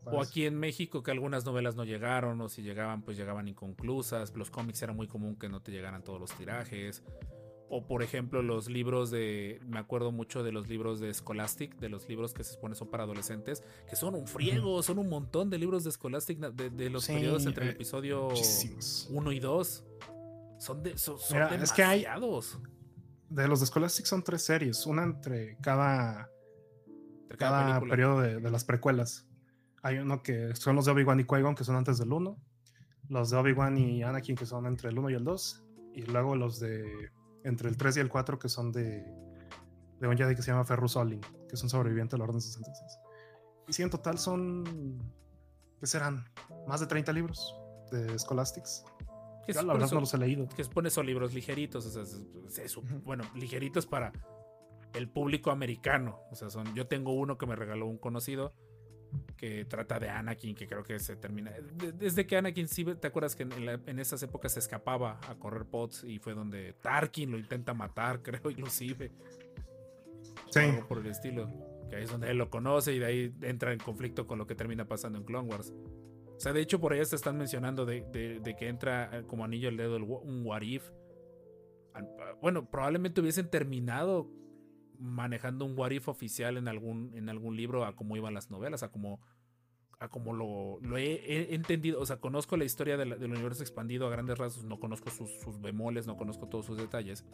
o 0.05 0.21
aquí 0.21 0.45
en 0.45 0.59
México 0.59 1.01
que 1.01 1.09
algunas 1.09 1.43
novelas 1.43 1.75
no 1.75 1.83
llegaron, 1.85 2.39
o 2.39 2.49
si 2.49 2.61
llegaban, 2.61 3.01
pues 3.01 3.17
llegaban 3.17 3.47
inconclusas. 3.47 4.35
Los 4.35 4.51
cómics 4.51 4.81
era 4.83 4.93
muy 4.93 5.07
común 5.07 5.37
que 5.37 5.49
no 5.49 5.59
te 5.59 5.71
llegaran 5.71 6.03
todos 6.03 6.19
los 6.19 6.31
tirajes. 6.33 7.01
O 7.69 7.85
por 7.87 8.03
ejemplo, 8.03 8.43
los 8.43 8.69
libros 8.69 9.09
de. 9.09 9.59
Me 9.65 9.79
acuerdo 9.79 10.11
mucho 10.11 10.43
de 10.43 10.51
los 10.51 10.69
libros 10.69 10.99
de 10.99 11.11
Scholastic, 11.11 11.77
de 11.79 11.89
los 11.89 12.07
libros 12.07 12.33
que 12.33 12.43
se 12.43 12.53
supone 12.53 12.75
son 12.75 12.89
para 12.89 13.03
adolescentes, 13.05 13.63
que 13.89 13.95
son 13.95 14.13
un 14.13 14.27
friego, 14.27 14.83
son 14.83 14.99
un 14.99 15.09
montón 15.09 15.49
de 15.49 15.57
libros 15.57 15.83
de 15.83 15.91
Scholastic 15.91 16.37
de, 16.37 16.89
los 16.89 17.07
periodos 17.07 17.45
entre 17.47 17.65
el 17.65 17.71
episodio 17.71 18.29
1 19.09 19.31
y 19.31 19.39
2. 19.39 19.83
Son, 20.57 20.81
de, 20.81 20.97
son, 20.97 21.17
Es 21.61 21.71
que 21.71 21.83
hay. 21.83 22.05
De 23.29 23.47
los 23.47 23.59
de 23.59 23.65
Scholastic 23.65 24.05
son 24.05 24.23
tres 24.23 24.43
series, 24.43 24.85
una 24.85 25.03
entre 25.03 25.57
cada. 25.57 26.29
cada, 27.37 27.79
periodo 27.81 28.21
de, 28.21 28.39
las 28.51 28.63
precuelas. 28.63 29.27
Hay 29.83 29.97
uno 29.97 30.23
que 30.23 30.55
son 30.55 30.75
los 30.75 30.85
de 30.85 30.91
Obi-Wan 30.91 31.19
y 31.19 31.23
Qui-Gon, 31.23 31.55
que 31.55 31.63
son 31.63 31.75
antes 31.75 31.97
del 31.97 32.11
1. 32.11 32.37
Los 33.09 33.29
de 33.29 33.37
Obi-Wan 33.37 33.77
y 33.77 34.03
Anakin, 34.03 34.35
que 34.35 34.45
son 34.45 34.65
entre 34.65 34.89
el 34.89 34.97
1 34.97 35.09
y 35.11 35.13
el 35.13 35.23
2. 35.23 35.63
Y 35.93 36.01
luego 36.03 36.35
los 36.35 36.59
de 36.59 37.11
entre 37.43 37.69
el 37.69 37.77
3 37.77 37.97
y 37.97 37.99
el 38.01 38.09
4 38.09 38.39
que 38.39 38.49
son 38.49 38.71
de, 38.71 39.05
de 39.99 40.07
un 40.07 40.17
Jedi 40.17 40.35
que 40.35 40.41
se 40.41 40.51
llama 40.51 40.65
Ferrus 40.65 40.95
Olin, 40.95 41.21
que 41.21 41.53
es 41.55 41.63
un 41.63 41.69
sobreviviente 41.69 42.15
de 42.15 42.19
la 42.19 42.25
Orden 42.25 42.41
66. 42.41 42.99
Y 43.67 43.73
sí, 43.73 43.83
en 43.83 43.89
total 43.89 44.17
son, 44.17 44.63
¿qué 45.79 45.87
serán? 45.87 46.25
Más 46.67 46.79
de 46.79 46.87
30 46.87 47.11
libros 47.13 47.55
de 47.91 48.17
Scholastics. 48.17 48.83
Que 49.47 49.53
la 49.53 49.73
verdad 49.73 49.89
no 49.91 50.01
los 50.01 50.13
he 50.13 50.17
leído. 50.17 50.47
Que 50.49 50.63
supone 50.63 50.89
son 50.89 51.05
libros 51.05 51.33
ligeritos, 51.33 51.85
o 51.85 51.89
sea, 51.89 52.03
bueno, 53.03 53.23
ligeritos 53.33 53.85
para 53.85 54.11
el 54.93 55.09
público 55.09 55.51
americano. 55.51 56.19
O 56.31 56.35
sea, 56.35 56.49
son, 56.49 56.73
yo 56.75 56.87
tengo 56.87 57.13
uno 57.13 57.37
que 57.37 57.45
me 57.45 57.55
regaló 57.55 57.87
un 57.87 57.97
conocido 57.97 58.53
que 59.37 59.65
trata 59.65 59.99
de 59.99 60.09
Anakin, 60.09 60.55
que 60.55 60.67
creo 60.67 60.83
que 60.83 60.99
se 60.99 61.15
termina. 61.15 61.51
Desde 61.95 62.25
que 62.25 62.37
Anakin, 62.37 62.67
sí, 62.67 62.83
¿te 62.83 63.07
acuerdas 63.07 63.35
que 63.35 63.43
en, 63.43 63.99
esas 63.99 64.21
épocas 64.23 64.53
se 64.53 64.59
escapaba 64.59 65.19
a 65.29 65.35
correr 65.35 65.65
pods 65.65 66.03
y 66.03 66.19
fue 66.19 66.33
donde 66.33 66.73
Tarkin 66.73 67.31
lo 67.31 67.37
intenta 67.37 67.73
matar, 67.73 68.21
creo, 68.23 68.49
inclusive? 68.49 69.11
Sí. 70.49 70.59
Algo 70.59 70.87
por 70.87 70.99
el 70.99 71.07
estilo. 71.07 71.49
Que 71.89 71.97
ahí 71.97 72.03
es 72.03 72.11
donde 72.11 72.29
él 72.29 72.37
lo 72.37 72.49
conoce 72.49 72.93
y 72.93 72.99
de 72.99 73.05
ahí 73.05 73.35
entra 73.41 73.71
en 73.71 73.79
conflicto 73.79 74.27
con 74.27 74.37
lo 74.37 74.45
que 74.45 74.55
termina 74.55 74.85
pasando 74.85 75.19
en 75.19 75.23
Clone 75.23 75.47
Wars. 75.47 75.73
O 76.37 76.39
sea, 76.39 76.53
de 76.53 76.61
hecho, 76.61 76.79
por 76.79 76.93
ahí 76.93 77.03
se 77.03 77.15
están 77.15 77.35
mencionando 77.35 77.85
de, 77.85 78.05
que 78.11 78.67
entra 78.67 79.09
eh, 79.11 79.23
como 79.25 79.43
anillo 79.43 79.69
al 79.69 79.77
dedo 79.77 79.97
un 79.97 80.45
What 80.45 80.61
Bueno, 82.41 82.69
probablemente 82.69 83.21
hubiesen 83.21 83.49
terminado 83.49 84.29
manejando 84.99 85.65
un 85.65 85.77
what 85.77 85.91
if 85.91 86.07
oficial 86.07 86.57
en 86.57 86.67
algún, 86.67 87.11
en 87.15 87.29
algún 87.29 87.55
libro 87.55 87.85
a 87.85 87.95
cómo 87.95 88.15
iban 88.17 88.33
las 88.33 88.51
novelas, 88.51 88.83
a 88.83 88.89
cómo, 88.89 89.19
a 89.99 90.09
cómo 90.09 90.33
lo, 90.33 90.79
lo 90.81 90.97
he, 90.97 91.55
entendido. 91.55 91.99
O 91.99 92.05
sea, 92.05 92.17
conozco 92.17 92.55
la 92.55 92.65
historia 92.65 92.97
del, 92.97 93.13
universo 93.13 93.63
expandido 93.63 94.05
a 94.05 94.11
grandes 94.11 94.37
rasgos, 94.37 94.63
no 94.63 94.79
conozco 94.79 95.09
sus, 95.09 95.59
bemoles, 95.59 96.05
no 96.05 96.17
conozco 96.17 96.47
todos 96.47 96.65
sus 96.65 96.77
detalles. 96.77 97.25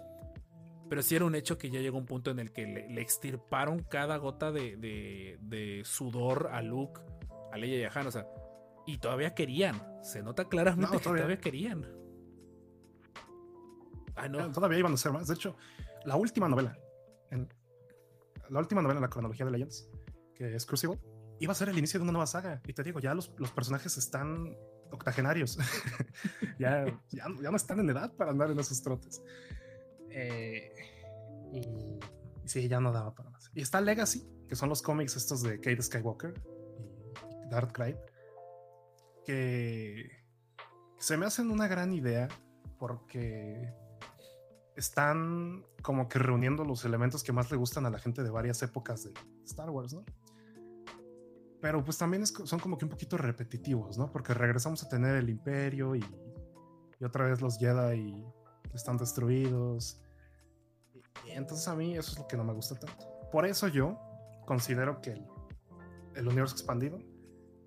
Pero 0.89 1.01
sí 1.01 1.15
era 1.15 1.25
un 1.25 1.35
hecho 1.35 1.57
que 1.57 1.69
ya 1.69 1.79
llegó 1.79 1.97
un 1.97 2.05
punto 2.05 2.31
en 2.31 2.39
el 2.39 2.51
que 2.51 2.65
le, 2.65 3.01
extirparon 3.01 3.79
cada 3.79 4.17
gota 4.17 4.51
de, 4.51 4.77
de, 4.77 5.81
sudor 5.83 6.49
a 6.51 6.61
Luke, 6.61 7.01
a 7.51 7.57
Leia 7.57 7.79
y 7.79 7.83
a 7.83 7.91
Han. 7.93 8.07
O 8.07 8.11
sea, 8.11 8.27
y 8.85 8.97
todavía 8.97 9.33
querían. 9.33 9.81
Se 10.03 10.21
nota 10.21 10.47
claramente 10.49 10.97
que 10.97 11.03
todavía 11.03 11.39
querían. 11.39 11.87
Ah, 14.15 14.27
no. 14.27 14.51
Todavía 14.51 14.79
iban 14.79 14.93
a 14.93 14.97
ser 14.97 15.11
más. 15.11 15.27
De 15.27 15.35
hecho, 15.35 15.55
la 16.05 16.15
última 16.15 16.47
novela, 16.47 16.77
la 18.49 18.59
última 18.59 18.81
novela 18.81 18.99
en 18.99 19.03
la 19.03 19.09
cronología 19.09 19.45
de 19.45 19.51
Legends, 19.51 19.89
que 20.35 20.55
es 20.55 20.65
Crucible, 20.65 20.99
iba 21.39 21.51
a 21.51 21.55
ser 21.55 21.69
el 21.69 21.77
inicio 21.77 21.99
de 21.99 22.03
una 22.03 22.11
nueva 22.11 22.27
saga. 22.27 22.61
Y 22.67 22.73
te 22.73 22.83
digo, 22.83 22.99
ya 22.99 23.13
los, 23.13 23.33
los 23.37 23.51
personajes 23.51 23.97
están 23.97 24.55
octogenarios. 24.91 25.57
ya, 26.59 26.85
ya, 27.09 27.27
no 27.27 27.55
están 27.55 27.79
en 27.79 27.89
edad 27.89 28.13
para 28.13 28.31
andar 28.31 28.51
en 28.51 28.59
esos 28.59 28.81
trotes. 28.81 29.21
Eh, 30.09 30.71
y, 31.51 31.99
sí, 32.45 32.67
ya 32.67 32.79
no 32.79 32.91
daba 32.91 33.13
para 33.15 33.29
más. 33.29 33.51
Y 33.53 33.61
está 33.61 33.81
Legacy, 33.81 34.27
que 34.47 34.55
son 34.55 34.69
los 34.69 34.81
cómics 34.81 35.15
estos 35.15 35.41
de 35.41 35.59
Kate 35.59 35.81
Skywalker 35.81 36.33
y 37.45 37.49
Darth 37.49 37.71
Cry, 37.71 37.95
que 39.25 40.09
se 40.97 41.17
me 41.17 41.25
hacen 41.25 41.51
una 41.51 41.67
gran 41.67 41.93
idea 41.93 42.27
porque 42.77 43.73
están 44.75 45.65
como 45.81 46.07
que 46.07 46.19
reuniendo 46.19 46.63
los 46.63 46.85
elementos 46.85 47.23
que 47.23 47.31
más 47.31 47.51
le 47.51 47.57
gustan 47.57 47.85
a 47.85 47.89
la 47.89 47.99
gente 47.99 48.23
de 48.23 48.29
varias 48.29 48.61
épocas 48.63 49.03
de 49.03 49.13
Star 49.45 49.69
Wars, 49.69 49.93
¿no? 49.93 50.03
Pero 51.61 51.83
pues 51.83 51.97
también 51.97 52.25
son 52.25 52.59
como 52.59 52.77
que 52.77 52.85
un 52.85 52.91
poquito 52.91 53.17
repetitivos, 53.17 53.97
¿no? 53.97 54.11
Porque 54.11 54.33
regresamos 54.33 54.83
a 54.83 54.89
tener 54.89 55.15
el 55.15 55.29
imperio 55.29 55.95
y, 55.95 56.03
otra 57.03 57.25
vez 57.25 57.41
los 57.41 57.57
Jedi 57.57 58.25
están 58.73 58.97
destruidos. 58.97 60.01
Y, 61.25 61.31
entonces 61.31 61.67
a 61.67 61.75
mí 61.75 61.97
eso 61.97 62.11
es 62.11 62.17
lo 62.17 62.27
que 62.27 62.37
no 62.37 62.43
me 62.43 62.53
gusta 62.53 62.75
tanto. 62.75 63.05
Por 63.31 63.45
eso 63.45 63.67
yo 63.67 63.99
considero 64.45 65.01
que 65.01 65.11
el, 65.11 65.27
el 66.15 66.27
universo 66.27 66.55
expandido 66.55 66.99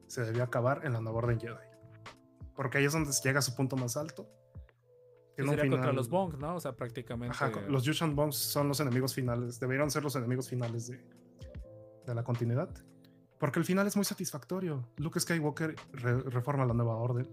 se 0.07 0.25
debió 0.25 0.43
acabar 0.43 0.83
en 0.85 0.93
la 0.93 1.01
nueva 1.01 1.19
orden 1.19 1.41
Jedi. 1.41 1.55
Porque 2.55 2.79
ahí 2.79 2.85
es 2.85 2.93
donde 2.93 3.11
llega 3.23 3.39
a 3.39 3.43
su 3.43 3.55
punto 3.55 3.77
más 3.77 3.97
alto 3.97 4.29
sería 5.45 5.71
contra 5.71 5.93
los 5.93 6.09
Bongs, 6.09 6.39
¿no? 6.39 6.57
O 6.57 6.61
sea, 6.61 6.73
prácticamente. 6.73 7.37
Ajá, 7.37 7.51
los 7.69 7.85
Yushan 7.85 8.17
Bongs 8.17 8.37
son 8.37 8.69
los 8.69 8.81
enemigos 8.81 9.15
finales. 9.15 9.61
Deberían 9.61 9.91
ser 9.91 10.03
los 10.03 10.17
enemigos 10.17 10.49
finales 10.49 10.89
de, 10.89 11.01
de 12.07 12.15
la 12.15 12.23
continuidad. 12.23 12.71
Porque 13.39 13.59
el 13.59 13.65
final 13.65 13.87
es 13.87 13.97
muy 13.97 14.05
satisfactorio. 14.05 14.89
Luke 14.97 15.21
Skywalker 15.21 15.75
reforma 15.93 16.65
la 16.65 16.73
nueva 16.73 16.97
orden. 16.97 17.29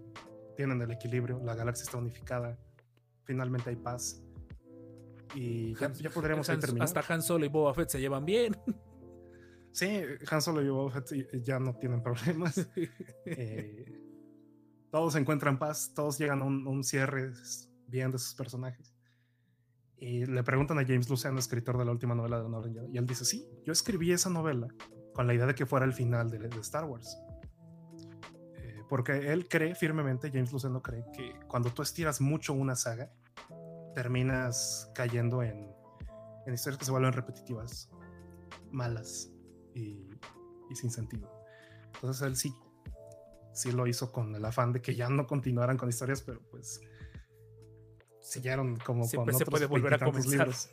Tienen 0.57 0.81
el 0.81 0.91
equilibrio. 0.91 1.39
La 1.43 1.55
galaxia 1.55 1.83
está 1.83 1.97
unificada. 1.97 2.57
Finalmente 3.23 3.69
hay 3.69 3.77
paz. 3.77 4.21
Y 5.33 5.73
ya, 5.75 6.09
podríamos 6.13 6.45
terminar. 6.45 6.83
Hasta 6.83 7.01
Han 7.13 7.21
Solo 7.21 7.45
y 7.45 7.47
Boba 7.47 7.73
Fett 7.73 7.89
se 7.89 7.99
llevan 7.99 8.25
bien. 8.25 8.55
Sí, 9.73 10.01
Han 10.29 10.41
Solo 10.41 10.61
y 10.61 10.69
Boba 10.69 10.91
Fett 10.91 11.43
ya 11.43 11.59
no 11.59 11.75
tienen 11.75 12.01
problemas. 12.01 12.69
eh, 13.25 13.99
todos 14.91 15.15
encuentran 15.15 15.57
paz. 15.57 15.91
Todos 15.95 16.19
llegan 16.19 16.41
a 16.41 16.45
un, 16.45 16.67
un 16.67 16.83
cierre 16.83 17.33
bien 17.87 18.11
de 18.11 18.19
sus 18.19 18.35
personajes. 18.35 18.93
Y 19.97 20.25
le 20.25 20.43
preguntan 20.43 20.77
a 20.77 20.85
James 20.85 21.09
Luciano, 21.09 21.39
escritor 21.39 21.77
de 21.77 21.85
la 21.85 21.91
última 21.91 22.13
novela 22.13 22.37
de 22.37 22.45
Honor 22.45 22.69
y 22.91 22.97
él 22.97 23.07
dice, 23.07 23.25
sí, 23.25 23.47
yo 23.65 23.71
escribí 23.71 24.11
esa 24.11 24.29
novela 24.29 24.67
con 25.13 25.25
la 25.27 25.33
idea 25.33 25.45
de 25.45 25.55
que 25.55 25.65
fuera 25.65 25.85
el 25.85 25.93
final 25.93 26.29
de, 26.29 26.49
Star 26.59 26.85
Wars. 26.85 27.17
Eh, 28.57 28.83
porque 28.89 29.31
él 29.31 29.47
cree 29.47 29.73
firmemente, 29.75 30.29
James 30.29 30.51
Luciano 30.51 30.81
cree 30.81 31.05
que 31.15 31.39
cuando 31.47 31.69
tú 31.69 31.81
estiras 31.81 32.19
mucho 32.19 32.53
una 32.53 32.75
saga, 32.75 33.11
terminas 33.95 34.91
cayendo 34.93 35.41
en, 35.41 35.73
en 36.45 36.53
historias 36.53 36.79
que 36.79 36.85
se 36.85 36.91
vuelven 36.91 37.13
repetitivas, 37.13 37.89
malas 38.71 39.32
y, 39.75 40.09
y 40.69 40.75
sin 40.75 40.91
sentido. 40.91 41.31
Entonces 41.95 42.21
él 42.27 42.35
sí, 42.35 42.53
sí 43.53 43.71
lo 43.71 43.87
hizo 43.87 44.11
con 44.11 44.35
el 44.35 44.43
afán 44.45 44.73
de 44.73 44.81
que 44.81 44.95
ya 44.95 45.09
no 45.09 45.27
continuaran 45.27 45.77
con 45.77 45.89
historias, 45.89 46.21
pero 46.21 46.41
pues 46.51 46.81
sellaron 48.19 48.77
como 48.77 49.05
Siempre 49.05 49.33
se 49.33 49.45
puede 49.45 49.65
volver 49.65 49.93
a 49.95 49.99
comenzar. 49.99 50.49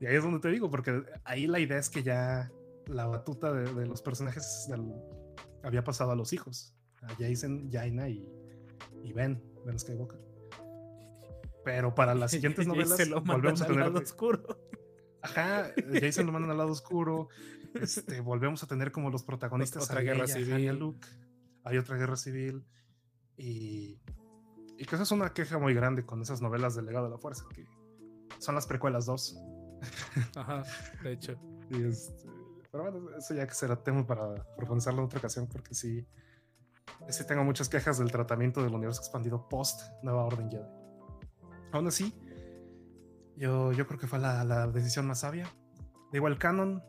Y 0.00 0.06
ahí 0.06 0.16
es 0.16 0.24
donde 0.24 0.40
te 0.40 0.48
digo, 0.48 0.68
porque 0.68 1.04
ahí 1.22 1.46
la 1.46 1.60
idea 1.60 1.78
es 1.78 1.88
que 1.88 2.02
ya 2.02 2.50
la 2.88 3.06
batuta 3.06 3.52
de, 3.52 3.86
los 3.86 4.02
personajes 4.02 4.68
había 5.62 5.84
pasado 5.84 6.10
a 6.10 6.16
los 6.16 6.32
hijos, 6.32 6.74
a 7.02 7.14
Jason, 7.20 7.70
Jaina 7.70 8.08
y, 8.08 8.28
y 9.04 9.12
Ben, 9.12 9.40
Ben 9.64 9.78
Skywalker. 9.78 10.18
Pero 11.64 11.94
para 11.94 12.16
las 12.16 12.32
siguientes 12.32 12.66
novelas 12.66 12.98
volvemos 13.24 13.62
a 13.62 13.66
tener 13.66 13.82
al 13.82 13.92
lado 13.92 14.02
oscuro. 14.04 14.58
Ajá, 15.22 15.72
Jason 16.00 16.26
lo 16.26 16.32
mandan 16.32 16.50
al 16.50 16.58
lado 16.58 16.70
oscuro. 16.70 17.28
Este, 17.74 18.20
volvemos 18.20 18.62
a 18.62 18.66
tener 18.66 18.92
como 18.92 19.10
los 19.10 19.22
protagonistas 19.22 19.84
otra 19.84 20.02
guerra 20.02 20.26
civil. 20.26 20.78
Luke. 20.78 21.06
Hay 21.64 21.78
otra 21.78 21.96
guerra 21.96 22.16
civil 22.16 22.66
y 23.36 24.00
y 24.82 24.84
que 24.84 24.96
eso 24.96 25.04
es 25.04 25.12
una 25.12 25.32
queja 25.32 25.58
muy 25.58 25.74
grande 25.74 26.04
con 26.04 26.20
esas 26.22 26.42
novelas 26.42 26.74
del 26.74 26.86
legado 26.86 27.04
de 27.04 27.12
la 27.12 27.18
fuerza, 27.18 27.44
que 27.54 27.68
son 28.40 28.56
las 28.56 28.66
precuelas 28.66 29.06
2. 29.06 29.38
Ajá, 30.36 30.64
de 31.04 31.12
hecho. 31.12 31.36
y 31.70 31.84
este, 31.84 32.26
pero 32.68 32.90
bueno, 32.90 33.16
eso 33.16 33.32
ya 33.32 33.46
que 33.46 33.54
será 33.54 33.80
tema 33.80 34.04
para 34.04 34.34
profundizarlo 34.56 34.98
en 35.00 35.06
otra 35.06 35.20
ocasión, 35.20 35.46
porque 35.46 35.72
sí, 35.72 36.04
sí 37.10 37.26
tengo 37.28 37.44
muchas 37.44 37.68
quejas 37.68 37.98
del 37.98 38.10
tratamiento 38.10 38.60
del 38.60 38.74
universo 38.74 39.00
expandido 39.02 39.48
post 39.48 39.82
Nueva 40.02 40.24
Orden 40.24 40.50
Jedi. 40.50 40.66
Aún 41.70 41.86
así, 41.86 42.12
yo, 43.42 43.72
yo 43.72 43.88
creo 43.88 43.98
que 43.98 44.06
fue 44.06 44.20
la, 44.20 44.44
la 44.44 44.68
decisión 44.68 45.04
más 45.08 45.20
sabia. 45.20 45.52
Digo, 46.12 46.28
el 46.28 46.38
canon 46.38 46.80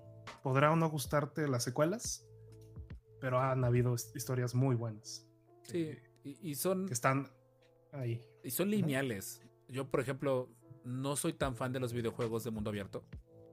podrá 0.43 0.71
o 0.71 0.75
no 0.75 0.87
gustarte 0.87 1.47
las 1.47 1.63
secuelas, 1.63 2.27
pero 3.19 3.39
han 3.39 3.63
habido 3.63 3.95
historias 3.95 4.53
muy 4.53 4.75
buenas. 4.75 5.27
Sí, 5.63 5.97
y, 6.23 6.51
y 6.51 6.53
son... 6.53 6.85
Que 6.85 6.93
están 6.93 7.31
y 8.43 8.51
son 8.51 8.69
lineales. 8.69 9.41
Yo, 9.67 9.89
por 9.89 9.99
ejemplo, 9.99 10.49
no 10.83 11.15
soy 11.15 11.33
tan 11.33 11.55
fan 11.55 11.73
de 11.73 11.79
los 11.79 11.91
videojuegos 11.91 12.43
de 12.43 12.51
mundo 12.51 12.69
abierto. 12.69 13.03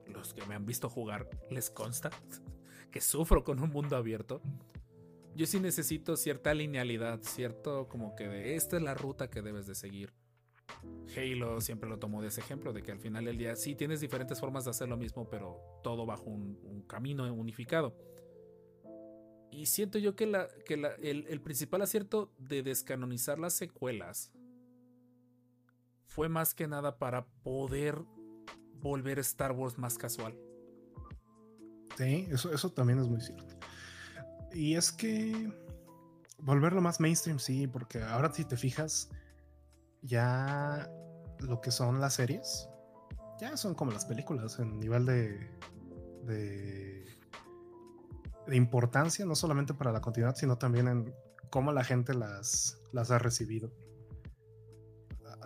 Los 0.05 0.35
que 0.35 0.45
me 0.45 0.53
han 0.53 0.65
visto 0.65 0.87
jugar 0.89 1.27
les 1.49 1.71
consta 1.71 2.11
que 2.91 3.01
sufro 3.01 3.43
con 3.43 3.59
un 3.61 3.71
mundo 3.71 3.95
abierto. 3.95 4.43
Yo 5.33 5.47
sí 5.47 5.59
necesito 5.59 6.17
cierta 6.17 6.53
linealidad, 6.53 7.21
cierto 7.21 7.87
como 7.87 8.15
que 8.15 8.27
de 8.27 8.55
esta 8.55 8.77
es 8.77 8.83
la 8.83 8.93
ruta 8.93 9.29
que 9.29 9.41
debes 9.41 9.65
de 9.65 9.73
seguir. 9.73 10.13
Halo 11.15 11.61
siempre 11.61 11.89
lo 11.89 11.99
tomo 11.99 12.21
de 12.21 12.29
ese 12.29 12.41
ejemplo, 12.41 12.73
de 12.73 12.83
que 12.83 12.91
al 12.91 12.99
final 12.99 13.25
del 13.25 13.37
día 13.37 13.55
sí 13.55 13.75
tienes 13.75 13.99
diferentes 13.99 14.39
formas 14.39 14.65
de 14.65 14.71
hacer 14.71 14.87
lo 14.87 14.97
mismo, 14.97 15.29
pero 15.29 15.59
todo 15.83 16.05
bajo 16.05 16.25
un 16.25 16.85
camino 16.87 17.31
unificado. 17.33 17.95
Y 19.51 19.65
siento 19.65 19.99
yo 19.99 20.15
que, 20.15 20.25
la, 20.25 20.47
que 20.65 20.75
el, 21.01 21.41
principal 21.41 21.81
acierto 21.81 22.33
de 22.37 22.63
descanonizar 22.63 23.37
las 23.37 23.53
secuelas 23.53 24.31
fue 26.07 26.29
más 26.29 26.53
que 26.53 26.67
nada 26.67 26.97
para 26.97 27.25
poder 27.43 28.01
volver 28.79 29.19
Star 29.19 29.51
Wars 29.51 29.77
más 29.77 29.97
casual. 29.97 30.37
Sí, 31.97 32.27
eso, 32.31 32.53
eso 32.53 32.71
también 32.71 32.99
es 32.99 33.09
muy 33.09 33.19
cierto. 33.19 33.57
Y 34.53 34.75
es 34.75 34.89
que 34.89 35.51
volverlo 36.37 36.81
más 36.81 37.01
mainstream, 37.01 37.37
sí, 37.37 37.67
porque 37.67 38.01
ahora 38.01 38.31
si 38.31 38.45
te 38.45 38.55
fijas, 38.55 39.09
ya 40.01 40.89
lo 41.39 41.61
que 41.61 41.71
son 41.71 41.99
las 41.99 42.15
series, 42.15 42.69
ya 43.39 43.57
son 43.57 43.75
como 43.75 43.91
las 43.91 44.05
películas 44.05 44.59
en 44.59 44.79
nivel 44.79 45.05
de, 45.05 45.59
de 46.23 47.01
de 48.47 48.55
importancia, 48.55 49.25
no 49.25 49.35
solamente 49.35 49.73
para 49.73 49.91
la 49.91 50.01
continuidad, 50.01 50.35
sino 50.35 50.57
también 50.57 50.87
en 50.87 51.15
cómo 51.49 51.71
la 51.71 51.83
gente 51.83 52.13
las, 52.13 52.79
las 52.91 53.11
ha 53.11 53.19
recibido. 53.19 53.71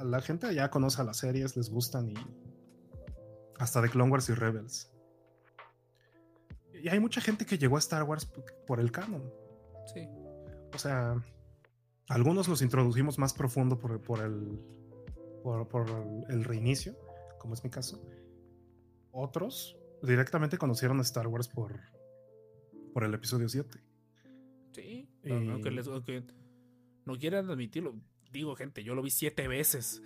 La 0.04 0.22
gente 0.22 0.54
ya 0.54 0.70
conoce 0.70 1.02
a 1.02 1.06
las 1.06 1.18
series, 1.18 1.56
les 1.56 1.70
gustan 1.70 2.10
y 2.10 2.16
hasta 3.58 3.82
de 3.82 3.90
Clone 3.90 4.12
Wars 4.12 4.28
y 4.30 4.34
Rebels. 4.34 4.92
y 6.74 6.90
hay 6.90 7.00
mucha 7.00 7.22
gente 7.22 7.46
que 7.46 7.58
llegó 7.58 7.78
a 7.78 7.80
Star 7.80 8.04
Wars 8.04 8.30
por 8.68 8.80
el 8.80 8.92
canon. 8.92 9.32
Sí. 9.94 10.08
O 10.74 10.78
sea, 10.78 11.16
algunos 12.10 12.48
los 12.48 12.62
introducimos 12.62 13.18
más 13.18 13.34
profundo 13.34 13.80
por, 13.80 14.02
por 14.02 14.22
el, 14.22 14.60
por, 15.44 15.88
el 16.30 16.44
reinicio, 16.44 16.96
como 17.40 17.54
es 17.54 17.64
mi 17.64 17.70
caso. 17.70 18.02
Otros 19.12 19.78
directamente 20.02 20.58
conocieron 20.58 21.00
a 21.00 21.02
Star 21.02 21.28
Wars 21.28 21.48
por, 21.48 21.80
por 22.94 23.04
el 23.04 23.14
episodio 23.14 23.50
7. 23.50 23.80
Sí, 24.74 25.10
aunque, 25.30 25.72
les, 25.72 25.88
no 27.06 27.18
quieran 27.18 27.50
admitirlo, 27.50 27.96
digo 28.32 28.56
gente, 28.56 28.84
yo 28.84 28.94
lo 28.94 29.02
vi 29.02 29.10
siete 29.10 29.48
veces. 29.48 30.02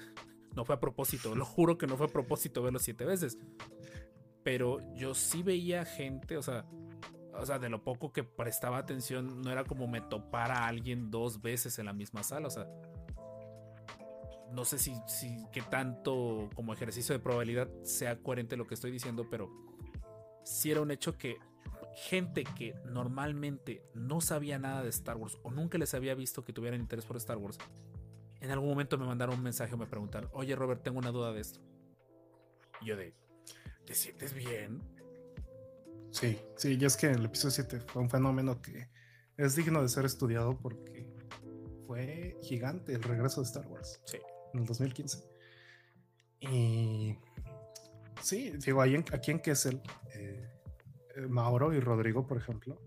No 0.55 0.65
fue 0.65 0.75
a 0.75 0.79
propósito, 0.79 1.35
lo 1.35 1.45
juro 1.45 1.77
que 1.77 1.87
no 1.87 1.97
fue 1.97 2.07
a 2.07 2.09
propósito 2.09 2.61
verlo 2.61 2.79
siete 2.79 3.05
veces. 3.05 3.37
Pero 4.43 4.79
yo 4.95 5.15
sí 5.15 5.43
veía 5.43 5.85
gente, 5.85 6.37
o 6.37 6.41
sea, 6.41 6.65
o 7.39 7.45
sea, 7.45 7.59
de 7.59 7.69
lo 7.69 7.83
poco 7.83 8.11
que 8.11 8.23
prestaba 8.23 8.77
atención, 8.77 9.41
no 9.41 9.51
era 9.51 9.63
como 9.63 9.87
me 9.87 10.01
topara 10.01 10.59
a 10.59 10.67
alguien 10.67 11.09
dos 11.09 11.41
veces 11.41 11.79
en 11.79 11.85
la 11.85 11.93
misma 11.93 12.23
sala. 12.23 12.47
O 12.47 12.51
sea, 12.51 12.67
no 14.51 14.65
sé 14.65 14.77
si, 14.77 14.95
si 15.07 15.45
qué 15.51 15.61
tanto 15.61 16.49
como 16.55 16.73
ejercicio 16.73 17.13
de 17.13 17.19
probabilidad 17.19 17.69
sea 17.83 18.19
coherente 18.21 18.57
lo 18.57 18.67
que 18.67 18.73
estoy 18.73 18.91
diciendo, 18.91 19.27
pero 19.29 19.49
sí 20.43 20.71
era 20.71 20.81
un 20.81 20.91
hecho 20.91 21.17
que 21.17 21.37
gente 21.93 22.43
que 22.43 22.75
normalmente 22.85 23.83
no 23.93 24.21
sabía 24.21 24.57
nada 24.57 24.83
de 24.83 24.89
Star 24.89 25.17
Wars 25.17 25.37
o 25.43 25.51
nunca 25.51 25.77
les 25.77 25.93
había 25.93 26.15
visto 26.15 26.43
que 26.43 26.53
tuvieran 26.53 26.79
interés 26.79 27.05
por 27.05 27.17
Star 27.17 27.37
Wars, 27.37 27.57
en 28.41 28.51
algún 28.51 28.69
momento 28.69 28.97
me 28.97 29.05
mandaron 29.05 29.35
un 29.35 29.43
mensaje 29.43 29.73
o 29.73 29.77
me 29.77 29.85
preguntaron, 29.85 30.29
oye 30.33 30.55
Robert, 30.55 30.81
tengo 30.81 30.99
una 30.99 31.11
duda 31.11 31.33
de 31.33 31.41
esto. 31.41 31.59
Y 32.81 32.85
yo 32.85 32.95
de, 32.97 33.13
¿te 33.85 33.93
sientes 33.93 34.33
bien? 34.33 34.81
Sí, 36.12 36.39
sí, 36.57 36.78
y 36.80 36.86
es 36.86 36.97
que 36.97 37.07
el 37.07 37.26
episodio 37.26 37.51
7 37.51 37.80
fue 37.82 38.01
un 38.01 38.10
fenómeno 38.10 38.62
que 38.62 38.89
es 39.38 39.55
digno 39.55 39.82
de 39.82 39.89
ser 39.89 40.05
estudiado 40.05 40.57
porque 40.57 41.07
fue 41.86 42.38
gigante 42.41 42.93
el 42.93 43.03
regreso 43.03 43.41
de 43.41 43.47
Star 43.47 43.68
Wars. 43.68 44.01
Sí. 44.05 44.18
En 44.53 44.62
el 44.62 44.66
2015. 44.66 45.24
Y 46.41 47.16
sí, 48.22 48.51
digo, 48.57 48.82
ahí 48.82 48.95
aquí 49.14 49.32
en 49.32 49.39
Kessel, 49.39 49.82
eh, 50.14 50.49
Mauro 51.28 51.74
y 51.74 51.80
Rodrigo, 51.80 52.26
por 52.26 52.38
ejemplo, 52.38 52.82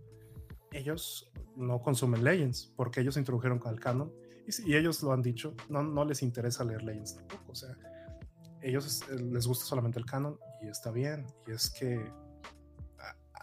ellos 0.72 1.30
no 1.56 1.80
consumen 1.80 2.24
Legends 2.24 2.72
porque 2.76 3.00
ellos 3.00 3.16
introdujeron 3.16 3.60
al 3.64 3.78
canon 3.78 4.12
y, 4.46 4.70
y 4.70 4.76
ellos 4.76 5.02
lo 5.02 5.12
han 5.12 5.22
dicho, 5.22 5.54
no, 5.68 5.82
no 5.82 6.04
les 6.04 6.22
interesa 6.22 6.64
leer 6.64 6.82
Legends 6.82 7.16
tampoco. 7.16 7.52
O 7.52 7.54
sea, 7.54 7.76
ellos 8.62 9.02
eh, 9.10 9.16
les 9.16 9.46
gusta 9.46 9.64
solamente 9.64 9.98
el 9.98 10.06
canon 10.06 10.38
y 10.62 10.68
está 10.68 10.90
bien. 10.90 11.26
Y 11.46 11.52
es 11.52 11.70
que 11.70 12.10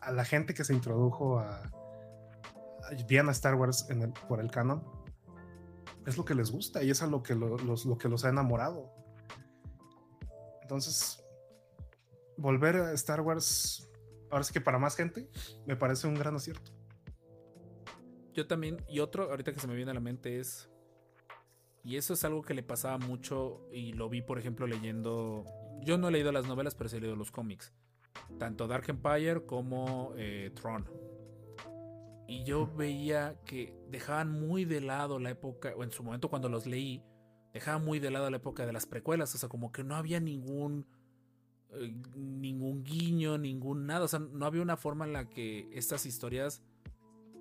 a 0.09 0.11
la 0.11 0.25
gente 0.25 0.55
que 0.55 0.63
se 0.63 0.73
introdujo 0.73 1.37
a, 1.37 1.71
bien 3.07 3.29
a 3.29 3.31
Star 3.31 3.53
Wars 3.53 3.87
por 4.27 4.39
el 4.39 4.49
canon, 4.49 4.83
es 6.07 6.17
lo 6.17 6.25
que 6.25 6.33
les 6.33 6.49
gusta 6.49 6.81
y 6.83 6.89
es 6.89 7.03
a 7.03 7.07
lo 7.07 7.21
que 7.21 7.35
los, 7.35 7.85
lo 7.85 7.97
que 7.97 8.09
los 8.09 8.25
ha 8.25 8.29
enamorado. 8.29 8.91
Entonces, 10.63 11.23
volver 12.37 12.77
a 12.77 12.93
Star 12.93 13.21
Wars, 13.21 13.87
ahora 14.31 14.43
sí 14.43 14.51
que 14.51 14.61
para 14.61 14.79
más 14.79 14.95
gente, 14.95 15.29
me 15.67 15.75
parece 15.75 16.07
un 16.07 16.15
gran 16.15 16.35
acierto. 16.35 16.71
Yo 18.33 18.47
también, 18.47 18.83
y 18.87 19.01
otro, 19.01 19.29
ahorita 19.29 19.53
que 19.53 19.59
se 19.59 19.67
me 19.67 19.75
viene 19.75 19.91
a 19.91 19.93
la 19.93 19.99
mente 19.99 20.39
es, 20.39 20.71
y 21.83 21.97
eso 21.97 22.13
es 22.13 22.23
algo 22.23 22.41
que 22.41 22.55
le 22.55 22.63
pasaba 22.63 22.97
mucho 22.97 23.67
y 23.71 23.93
lo 23.93 24.09
vi, 24.09 24.23
por 24.23 24.39
ejemplo, 24.39 24.65
leyendo, 24.65 25.45
yo 25.83 25.99
no 25.99 26.07
he 26.07 26.11
leído 26.11 26.31
las 26.31 26.47
novelas, 26.47 26.73
pero 26.73 26.89
sí 26.89 26.97
he 26.97 26.99
leído 26.99 27.15
los 27.15 27.29
cómics 27.29 27.73
tanto 28.37 28.67
Dark 28.67 28.85
Empire 28.87 29.45
como 29.45 30.13
eh, 30.17 30.51
Tron. 30.55 30.85
Y 32.27 32.43
yo 32.43 32.67
veía 32.67 33.39
que 33.45 33.75
dejaban 33.89 34.31
muy 34.31 34.65
de 34.65 34.81
lado 34.81 35.19
la 35.19 35.31
época, 35.31 35.73
o 35.75 35.83
en 35.83 35.91
su 35.91 36.03
momento 36.03 36.29
cuando 36.29 36.47
los 36.47 36.65
leí, 36.67 37.03
dejaban 37.53 37.83
muy 37.83 37.99
de 37.99 38.11
lado 38.11 38.29
la 38.29 38.37
época 38.37 38.65
de 38.65 38.73
las 38.73 38.85
precuelas, 38.85 39.33
o 39.33 39.37
sea, 39.37 39.49
como 39.49 39.71
que 39.71 39.83
no 39.83 39.95
había 39.95 40.19
ningún 40.19 40.85
eh, 41.71 41.95
ningún 42.15 42.83
guiño, 42.83 43.37
ningún 43.37 43.85
nada, 43.85 44.05
o 44.05 44.07
sea, 44.07 44.19
no 44.19 44.45
había 44.45 44.61
una 44.61 44.77
forma 44.77 45.05
en 45.05 45.13
la 45.13 45.29
que 45.29 45.69
estas 45.71 46.05
historias 46.05 46.63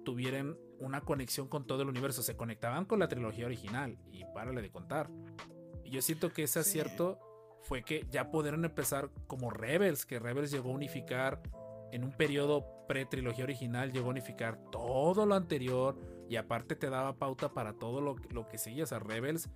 tuvieran 0.04 0.56
una 0.78 1.00
conexión 1.02 1.48
con 1.48 1.66
todo 1.66 1.82
el 1.82 1.88
universo, 1.88 2.22
se 2.22 2.36
conectaban 2.36 2.84
con 2.84 2.98
la 2.98 3.08
trilogía 3.08 3.46
original 3.46 3.98
y 4.10 4.24
párale 4.34 4.62
de 4.62 4.70
contar. 4.70 5.10
Y 5.84 5.90
yo 5.90 6.02
siento 6.02 6.32
que 6.32 6.44
ese 6.44 6.60
acierto 6.60 7.18
fue 7.62 7.82
que 7.82 8.06
ya 8.11 8.30
pudieron 8.30 8.64
empezar 8.64 9.11
como 9.26 9.50
Rebels, 9.50 10.06
que 10.06 10.18
Rebels 10.18 10.50
llegó 10.50 10.70
a 10.70 10.74
unificar 10.74 11.42
en 11.92 12.04
un 12.04 12.12
periodo 12.12 12.66
pre-trilogía 12.86 13.44
original, 13.44 13.92
llegó 13.92 14.09
a 14.09 14.11
unificar 14.11 14.59
todo 14.70 15.26
lo 15.26 15.34
anterior 15.34 15.96
y 16.28 16.36
aparte 16.36 16.76
te 16.76 16.90
daba 16.90 17.16
pauta 17.16 17.52
para 17.52 17.74
todo 17.74 18.00
lo, 18.00 18.16
lo 18.30 18.48
que 18.48 18.59
seguía. 18.59 18.84
O 18.84 18.86
sea, 18.86 18.98
Rebels 18.98 19.48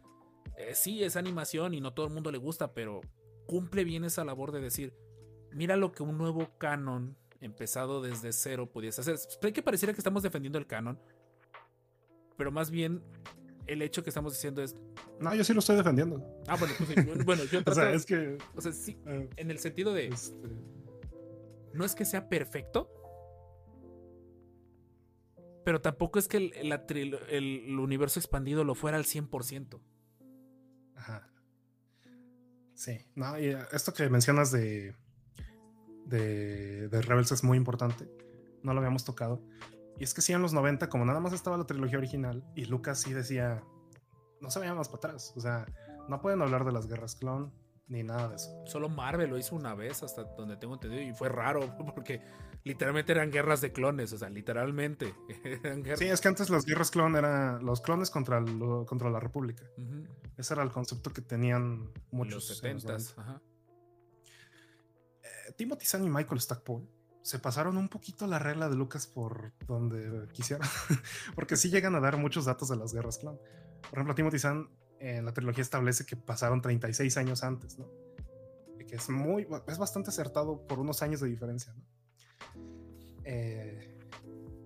eh, 0.57 0.75
sí 0.75 1.03
es 1.03 1.17
animación 1.17 1.75
y 1.75 1.81
no 1.81 1.93
todo 1.93 2.07
el 2.07 2.13
mundo 2.13 2.31
le 2.31 2.39
gusta, 2.39 2.73
pero 2.73 3.01
cumple 3.47 3.85
bien 3.85 4.05
esa 4.05 4.25
labor 4.25 4.53
de 4.53 4.61
decir, 4.61 4.95
mira 5.51 5.77
lo 5.77 5.93
que 5.93 6.03
un 6.03 6.19
nuevo 6.19 6.49
canon 6.59 7.17
empezado 7.41 8.01
desde 8.01 8.33
cero 8.33 8.71
pudiese 8.71 9.01
hacer. 9.01 9.19
Sé 9.19 9.53
que 9.53 9.63
pareciera 9.63 9.93
que 9.93 10.01
estamos 10.01 10.23
defendiendo 10.23 10.59
el 10.59 10.67
canon, 10.67 10.99
pero 12.37 12.53
más 12.53 12.71
bien 12.71 13.03
el 13.67 13.83
hecho 13.83 14.03
que 14.03 14.11
estamos 14.11 14.33
diciendo 14.33 14.63
es. 14.63 14.77
No, 15.21 15.35
yo 15.35 15.45
sí 15.45 15.53
lo 15.53 15.61
estoy 15.61 15.77
defendiendo. 15.77 16.23
Ah, 16.47 16.57
bueno, 16.57 16.75
pues 16.79 17.25
bueno, 17.25 17.45
yo 17.45 17.61
o 17.65 17.75
sea, 17.75 17.93
es 17.93 18.07
que. 18.07 18.39
O 18.55 18.61
sea, 18.61 18.73
sí, 18.73 18.99
eh, 19.07 19.29
en 19.37 19.51
el 19.51 19.59
sentido 19.59 19.93
de. 19.93 20.09
Este... 20.09 20.49
No 21.73 21.85
es 21.85 21.95
que 21.95 22.05
sea 22.05 22.29
perfecto. 22.29 22.91
Pero 25.65 25.81
tampoco 25.81 26.19
es 26.19 26.27
que 26.27 26.39
el, 26.39 26.73
el, 27.29 27.79
universo 27.79 28.19
expandido 28.19 28.65
lo 28.65 28.75
fuera 28.75 28.97
al 28.97 29.05
100%. 29.05 29.81
Ajá. 30.97 31.31
Sí, 32.75 32.99
no, 33.15 33.39
y 33.39 33.57
esto 33.71 33.95
que 33.95 34.09
mencionas 34.11 34.51
de, 34.51 34.97
de, 36.07 36.89
de 36.89 37.03
Rebels 37.03 37.31
es 37.31 37.45
muy 37.45 37.57
importante. 37.57 38.09
No 38.65 38.73
lo 38.73 38.81
habíamos 38.81 39.05
tocado. 39.05 39.41
Y 39.99 40.05
es 40.05 40.15
que 40.15 40.23
sí, 40.23 40.33
en 40.33 40.43
los 40.43 40.53
90, 40.53 40.89
como 40.89 41.05
nada 41.05 41.21
más 41.21 41.33
estaba 41.33 41.57
la 41.57 41.65
trilogía 41.65 41.99
original, 41.99 42.45
y 42.55 42.65
Lucas 42.65 43.01
sí 43.01 43.13
decía, 43.13 43.63
no 44.41 44.51
se 44.51 44.59
vayan 44.59 44.77
más 44.77 44.89
para 44.89 45.09
atrás. 45.09 45.33
O 45.37 45.41
sea, 45.41 45.67
no 46.09 46.21
pueden 46.21 46.43
hablar 46.43 46.65
de 46.65 46.73
las 46.73 46.87
guerras 46.87 47.15
clon 47.15 47.53
ni 47.89 48.03
nada 48.03 48.29
de 48.29 48.37
eso. 48.37 48.51
Solo 48.67 48.89
Marvel 48.89 49.31
lo 49.31 49.39
hizo 49.39 49.55
una 49.55 49.75
vez, 49.75 50.03
hasta 50.03 50.25
donde 50.25 50.57
tengo 50.57 50.75
entendido, 50.75 51.03
y 51.03 51.13
fue 51.13 51.29
raro, 51.29 51.77
porque 51.95 52.23
literalmente 52.65 53.13
eran 53.13 53.31
guerras 53.31 53.61
de 53.61 53.73
clones, 53.73 54.13
o 54.13 54.19
sea, 54.19 54.29
literalmente. 54.29 55.15
Sí, 55.97 56.07
es 56.07 56.21
que 56.21 56.29
antes 56.29 56.51
las 56.51 56.65
guerras 56.65 56.91
clon 56.91 57.17
eran 57.17 57.65
los 57.65 57.81
clones 57.81 58.11
contra, 58.11 58.43
contra 58.87 59.11
la 59.11 59.21
República. 59.21 59.65
Ese 60.37 60.55
era 60.55 60.63
el 60.63 60.71
concepto 60.71 61.13
que 61.13 61.23
tenían 61.23 61.91
muchos. 62.11 62.49
Los 62.49 62.59
70 62.59 62.97
eh, 65.23 65.53
Timothy 65.57 65.87
Zahn 65.87 66.05
y 66.05 66.11
Michael 66.11 66.41
Stackpole 66.41 66.87
se 67.23 67.39
pasaron 67.39 67.77
un 67.77 67.89
poquito 67.89 68.27
la 68.27 68.39
regla 68.39 68.69
de 68.69 68.77
Lucas 68.77 69.07
por 69.07 69.53
donde 69.67 70.29
quisieran, 70.33 70.69
porque 71.35 71.57
sí 71.57 71.71
llegan 71.71 71.95
a 71.95 72.01
dar 72.01 72.17
muchos 72.17 72.45
datos 72.45 72.69
de 72.69 72.77
las 72.77 72.93
guerras 72.93 73.19
clan. 73.19 73.39
Por 73.83 73.99
ejemplo, 73.99 74.15
Timothy 74.15 74.39
Zahn 74.39 74.69
en 74.99 75.25
la 75.25 75.33
trilogía 75.33 75.63
establece 75.63 76.05
que 76.05 76.17
pasaron 76.17 76.61
36 76.61 77.17
años 77.17 77.43
antes, 77.43 77.79
¿no? 77.79 77.89
Y 78.79 78.85
que 78.85 78.97
es 78.97 79.09
muy, 79.09 79.47
es 79.67 79.79
bastante 79.79 80.11
acertado 80.11 80.67
por 80.67 80.79
unos 80.79 81.03
años 81.03 81.21
de 81.21 81.29
diferencia, 81.29 81.73
¿no? 81.75 81.85
Eh, 83.25 83.99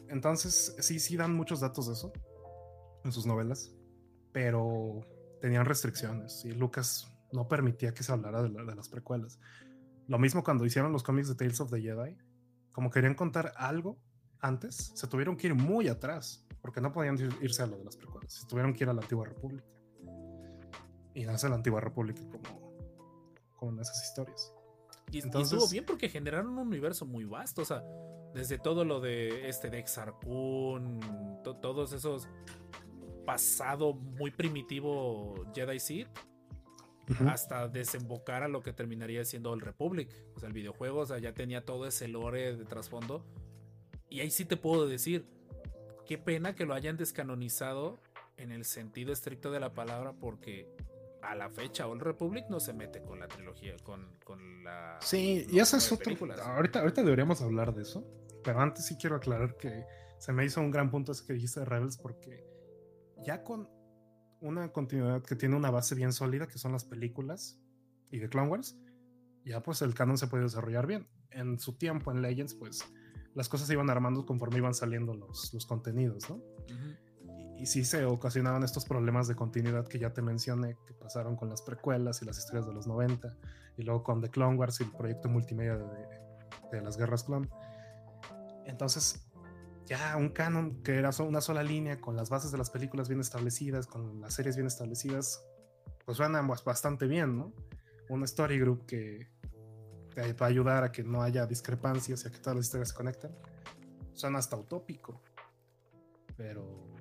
entonces, 0.09 0.74
sí, 0.80 0.98
sí 0.98 1.16
dan 1.16 1.34
muchos 1.34 1.61
datos 1.61 1.86
de 1.88 1.92
eso 1.92 2.12
en 3.04 3.12
sus 3.12 3.26
novelas, 3.26 3.72
pero 4.32 5.00
tenían 5.40 5.66
restricciones 5.66 6.44
y 6.44 6.52
Lucas 6.52 7.12
no 7.32 7.48
permitía 7.48 7.92
que 7.92 8.02
se 8.02 8.12
hablara 8.12 8.42
de, 8.42 8.48
de 8.48 8.74
las 8.74 8.88
precuelas. 8.88 9.38
Lo 10.07 10.18
mismo 10.18 10.42
cuando 10.44 10.64
hicieron 10.64 10.92
los 10.92 11.02
cómics 11.02 11.28
de 11.28 11.34
Tales 11.34 11.61
of 11.61 11.70
the 11.70 11.80
Jedi, 11.80 12.16
como 12.77 12.91
querían 12.91 13.14
contar 13.14 13.55
algo 13.57 13.97
antes, 14.39 14.93
se 14.95 15.07
tuvieron 15.07 15.39
que 15.39 15.47
ir 15.47 15.55
muy 15.55 15.89
atrás, 15.89 16.45
porque 16.61 16.83
no 16.83 16.93
podían 16.93 17.16
irse 17.41 17.62
a 17.62 17.66
lo 17.66 17.79
de 17.79 17.85
las 17.85 17.97
precuelas, 17.97 18.35
se 18.35 18.47
tuvieron 18.47 18.74
que 18.74 18.85
ir 18.85 18.91
a 18.91 18.93
la 18.93 19.01
Antigua 19.01 19.24
República. 19.24 19.66
Y 21.14 21.24
nace 21.24 21.49
la 21.49 21.55
Antigua 21.55 21.81
República 21.81 22.20
como, 23.57 23.72
en 23.72 23.81
esas 23.81 24.05
historias. 24.05 24.53
Y, 25.11 25.22
Entonces, 25.22 25.55
estuvo 25.55 25.70
bien 25.70 25.87
porque 25.87 26.11
generaron 26.11 26.51
un 26.51 26.59
universo 26.59 27.07
muy 27.07 27.24
vasto, 27.24 27.62
o 27.62 27.64
sea, 27.64 27.83
desde 28.35 28.59
todo 28.59 28.85
lo 28.85 29.01
de 29.01 29.49
este 29.49 29.70
de 29.70 29.83
todos 31.43 31.93
esos 31.95 32.29
pasado 33.24 33.95
muy 33.95 34.33
primitivo 34.33 35.47
Jedi 35.55 35.81
Seed, 37.07 37.26
hasta 37.28 37.68
desembocar 37.68 38.42
a 38.42 38.48
lo 38.48 38.62
que 38.62 38.72
terminaría 38.72 39.24
siendo 39.24 39.52
el 39.54 39.61
Republic. 39.61 40.11
O 40.34 40.40
sea, 40.40 40.48
el 40.48 40.52
videojuego, 40.52 41.00
o 41.00 41.07
sea, 41.07 41.18
ya 41.18 41.32
tenía 41.32 41.64
todo 41.64 41.86
ese 41.86 42.09
lore 42.09 42.57
de 42.57 42.64
trasfondo. 42.64 43.24
Y 44.09 44.20
ahí 44.20 44.30
sí 44.30 44.44
te 44.44 44.57
puedo 44.57 44.86
decir, 44.86 45.26
qué 46.07 46.18
pena 46.18 46.54
que 46.54 46.64
lo 46.64 46.74
hayan 46.74 46.96
descanonizado 46.96 47.98
en 48.36 48.52
el 48.52 48.64
sentido 48.64 49.12
estricto 49.12 49.50
de 49.50 49.61
la 49.61 49.74
palabra, 49.74 50.12
porque 50.12 50.68
a 51.22 51.34
la 51.34 51.50
fecha 51.50 51.86
Old 51.86 52.02
Republic 52.02 52.46
no 52.48 52.61
se 52.61 52.72
mete 52.72 53.02
con 53.02 53.18
la 53.18 53.28
trilogía, 53.28 53.74
con, 53.82 54.16
con 54.24 54.64
la. 54.64 54.98
Sí, 55.00 55.46
y 55.50 55.59
eso 55.59 55.76
es 55.76 55.90
otro. 55.90 56.14
Ahorita, 56.42 56.80
ahorita 56.80 57.02
deberíamos 57.02 57.42
hablar 57.42 57.74
de 57.74 57.82
eso, 57.82 58.07
pero 58.44 58.61
antes 58.61 58.86
sí 58.86 58.96
quiero 58.96 59.16
aclarar 59.16 59.57
que 59.57 59.84
se 60.18 60.32
me 60.32 60.44
hizo 60.44 60.61
un 60.61 60.70
gran 60.70 60.90
punto 60.90 61.12
ese 61.12 61.26
que 61.26 61.34
dijiste 61.34 61.61
de 61.61 61.66
Rebels 61.66 61.98
porque 61.98 62.44
ya 63.24 63.42
con 63.42 63.68
una 64.47 64.72
continuidad 64.72 65.22
que 65.22 65.36
tiene 65.36 65.57
una 65.57 65.70
base 65.70 65.94
bien 65.94 66.12
sólida, 66.12 66.47
que 66.47 66.59
son 66.59 66.72
las 66.72 66.84
películas 66.84 67.59
y 68.11 68.18
de 68.18 68.28
Clone 68.28 68.49
Wars, 68.49 68.78
ya 69.44 69.62
pues 69.62 69.82
el 69.82 69.94
canon 69.94 70.18
se 70.18 70.26
puede 70.28 70.44
desarrollar 70.44 70.86
bien. 70.86 71.09
En 71.30 71.59
su 71.59 71.76
tiempo 71.76 72.11
en 72.11 72.22
Legends, 72.22 72.55
pues 72.55 72.84
las 73.34 73.49
cosas 73.49 73.66
se 73.66 73.74
iban 73.74 73.90
armando 73.90 74.24
conforme 74.24 74.59
iban 74.59 74.74
saliendo 74.74 75.14
los, 75.14 75.53
los 75.53 75.66
contenidos, 75.66 76.30
¿no? 76.30 76.40
y, 77.57 77.62
y, 77.62 77.66
sí 77.66 77.84
se 77.84 78.05
ocasionaban 78.05 78.62
estos 78.62 78.84
problemas 78.84 79.28
de 79.28 79.34
continuidad 79.34 79.86
que 79.86 79.99
ya 79.99 80.12
te 80.12 80.22
mencioné, 80.22 80.76
que 80.86 80.94
pasaron 80.94 81.36
con 81.36 81.49
las 81.51 81.62
precuelas 81.62 82.22
y 82.22 82.24
las 82.24 82.38
historias 82.38 82.66
de 82.66 82.72
los 82.72 82.86
90, 82.86 83.36
y 83.76 83.82
luego 83.82 84.03
con 84.03 84.22
The 84.22 84.30
Clone 84.30 84.57
Wars 84.57 84.80
y 84.80 84.84
el 84.84 84.92
proyecto 84.92 85.28
multimedia 85.28 85.76
de, 85.76 86.26
de 86.72 86.80
las 86.82 86.97
guerras 86.97 87.24
clon. 87.24 87.49
Entonces, 88.64 89.26
ya 89.87 90.16
un 90.16 90.30
canon 90.30 90.82
que 90.82 90.97
era 90.97 91.11
una 91.20 91.41
sola 91.41 91.62
línea, 91.62 92.01
con 92.01 92.16
las 92.16 92.28
bases 92.28 92.51
de 92.51 92.59
las 92.59 92.70
películas 92.70 93.09
bien 93.09 93.20
establecidas, 93.20 93.87
con 93.87 94.20
las 94.20 94.34
series 94.34 94.57
bien 94.57 94.66
establecidas, 94.66 95.45
pues 96.05 96.16
suena 96.16 96.43
bastante 96.43 97.07
bien, 97.07 97.39
¿no? 97.39 97.53
Un 98.09 98.24
story 98.24 98.59
group 98.59 98.87
que 98.87 99.28
te 100.14 100.32
va 100.32 100.47
a 100.47 100.49
ayudar 100.49 100.84
a 100.84 100.93
que 100.93 101.05
no 101.05 101.22
haya 101.22 101.47
discrepancias 101.47 102.24
y 102.24 102.28
a 102.28 102.30
que 102.30 102.39
todas 102.39 102.57
las 102.57 102.66
historias 102.66 102.89
se 102.89 102.95
conecten. 102.95 103.30
Suena 104.12 104.39
hasta 104.39 104.57
utópico, 104.57 105.20
pero 106.37 106.95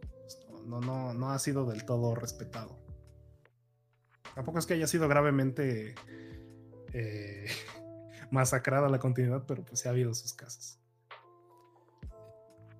pues, 0.00 0.38
no, 0.66 0.80
no, 0.80 1.14
no 1.14 1.30
ha 1.30 1.38
sido 1.38 1.64
del 1.64 1.84
todo 1.84 2.14
respetado. 2.14 2.78
Tampoco 4.34 4.58
es 4.58 4.66
que 4.66 4.74
haya 4.74 4.86
sido 4.86 5.08
gravemente 5.08 5.94
eh, 6.92 7.46
masacrada 8.30 8.88
la 8.88 8.98
continuidad, 8.98 9.44
pero 9.46 9.64
pues 9.64 9.80
sí 9.80 9.88
ha 9.88 9.92
habido 9.92 10.12
sus 10.12 10.34
casos. 10.34 10.78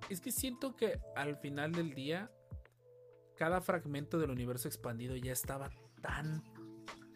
Es 0.09 0.21
que 0.21 0.33
siento 0.33 0.75
que 0.75 1.01
al 1.17 1.37
final 1.37 1.73
del 1.73 1.95
día, 1.95 2.31
cada 3.37 3.61
fragmento 3.61 4.19
del 4.19 4.31
universo 4.31 4.69
expandido 4.69 5.17
ya 5.17 5.33
estaba 5.33 5.71
tan. 6.01 6.43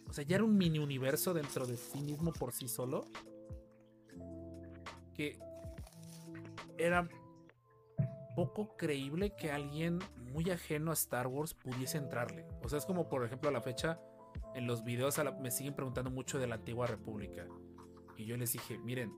O 0.09 0.13
sea, 0.13 0.25
ya 0.25 0.37
era 0.37 0.45
un 0.45 0.57
mini 0.57 0.79
universo 0.79 1.33
dentro 1.33 1.67
de 1.67 1.77
sí 1.77 2.01
mismo 2.03 2.33
por 2.33 2.53
sí 2.53 2.69
solo. 2.69 3.07
Que 5.15 5.39
era 6.79 7.09
poco 8.35 8.77
creíble 8.77 9.35
que 9.37 9.51
alguien 9.51 9.99
muy 10.33 10.51
ajeno 10.51 10.91
a 10.91 10.95
Star 10.95 11.27
Wars 11.27 11.55
pudiese 11.55 11.99
entrarle. 11.99 12.47
O 12.63 12.69
sea, 12.69 12.79
es 12.79 12.87
como 12.87 13.09
por 13.09 13.25
ejemplo 13.25 13.49
a 13.49 13.53
la 13.53 13.61
fecha, 13.61 14.01
en 14.55 14.67
los 14.67 14.85
videos 14.85 15.21
me 15.41 15.51
siguen 15.51 15.75
preguntando 15.75 16.11
mucho 16.11 16.39
de 16.39 16.47
la 16.47 16.57
antigua 16.57 16.87
república. 16.87 17.47
Y 18.17 18.27
yo 18.27 18.37
les 18.37 18.53
dije, 18.53 18.79
miren, 18.79 19.13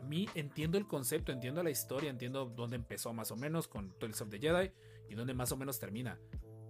a 0.00 0.02
mí 0.02 0.28
entiendo 0.34 0.78
el 0.78 0.86
concepto, 0.86 1.30
entiendo 1.30 1.62
la 1.62 1.70
historia, 1.70 2.08
entiendo 2.08 2.46
dónde 2.46 2.76
empezó 2.76 3.12
más 3.12 3.30
o 3.30 3.36
menos 3.36 3.68
con 3.68 3.98
Tales 3.98 4.20
of 4.22 4.30
the 4.30 4.38
Jedi 4.38 4.72
y 5.10 5.14
dónde 5.14 5.34
más 5.34 5.52
o 5.52 5.58
menos 5.58 5.78
termina. 5.78 6.18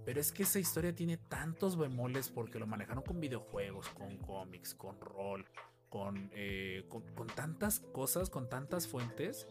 Pero 0.05 0.21
es 0.21 0.33
que 0.33 0.43
esa 0.43 0.59
historia 0.59 0.95
tiene 0.95 1.17
tantos 1.17 1.79
bemoles 1.79 2.29
porque 2.29 2.59
lo 2.59 2.67
manejaron 2.67 3.05
con 3.05 3.21
videojuegos, 3.21 3.89
con 3.91 4.17
cómics, 4.19 4.75
con 4.75 5.01
rol, 5.01 5.47
con, 5.89 6.31
eh, 6.35 6.85
con, 6.89 7.27
tantas 7.29 7.79
cosas, 7.79 8.31
con 8.31 8.49
tantas 8.49 8.89
fuentes, 8.89 9.47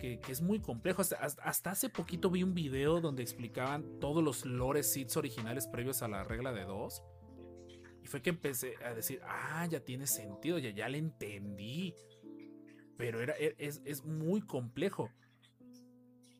que, 0.00 0.18
es 0.28 0.42
muy 0.42 0.58
complejo. 0.58 1.02
Hasta, 1.02 1.16
hasta, 1.16 1.70
hace 1.70 1.88
poquito 1.88 2.30
vi 2.30 2.42
un 2.42 2.54
video 2.54 3.00
donde 3.00 3.22
explicaban 3.22 4.00
todos 4.00 4.24
los 4.24 4.44
lores 4.44 4.92
seeds 4.92 5.16
originales 5.16 5.68
previos 5.68 6.02
a 6.02 6.08
la 6.08 6.24
regla 6.24 6.52
de 6.52 6.64
dos. 6.64 7.04
Y 8.02 8.08
fue 8.08 8.22
que 8.22 8.30
empecé 8.30 8.74
a 8.84 8.92
decir, 8.92 9.20
ah, 9.24 9.64
ya 9.70 9.78
tiene 9.78 10.08
sentido, 10.08 10.58
ya, 10.58 10.70
ya 10.70 10.88
le 10.88 10.98
entendí. 10.98 11.94
Pero 13.02 13.20
era, 13.20 13.34
e, 13.36 13.56
es, 13.58 13.82
es 13.84 14.04
muy 14.04 14.42
complejo. 14.42 15.10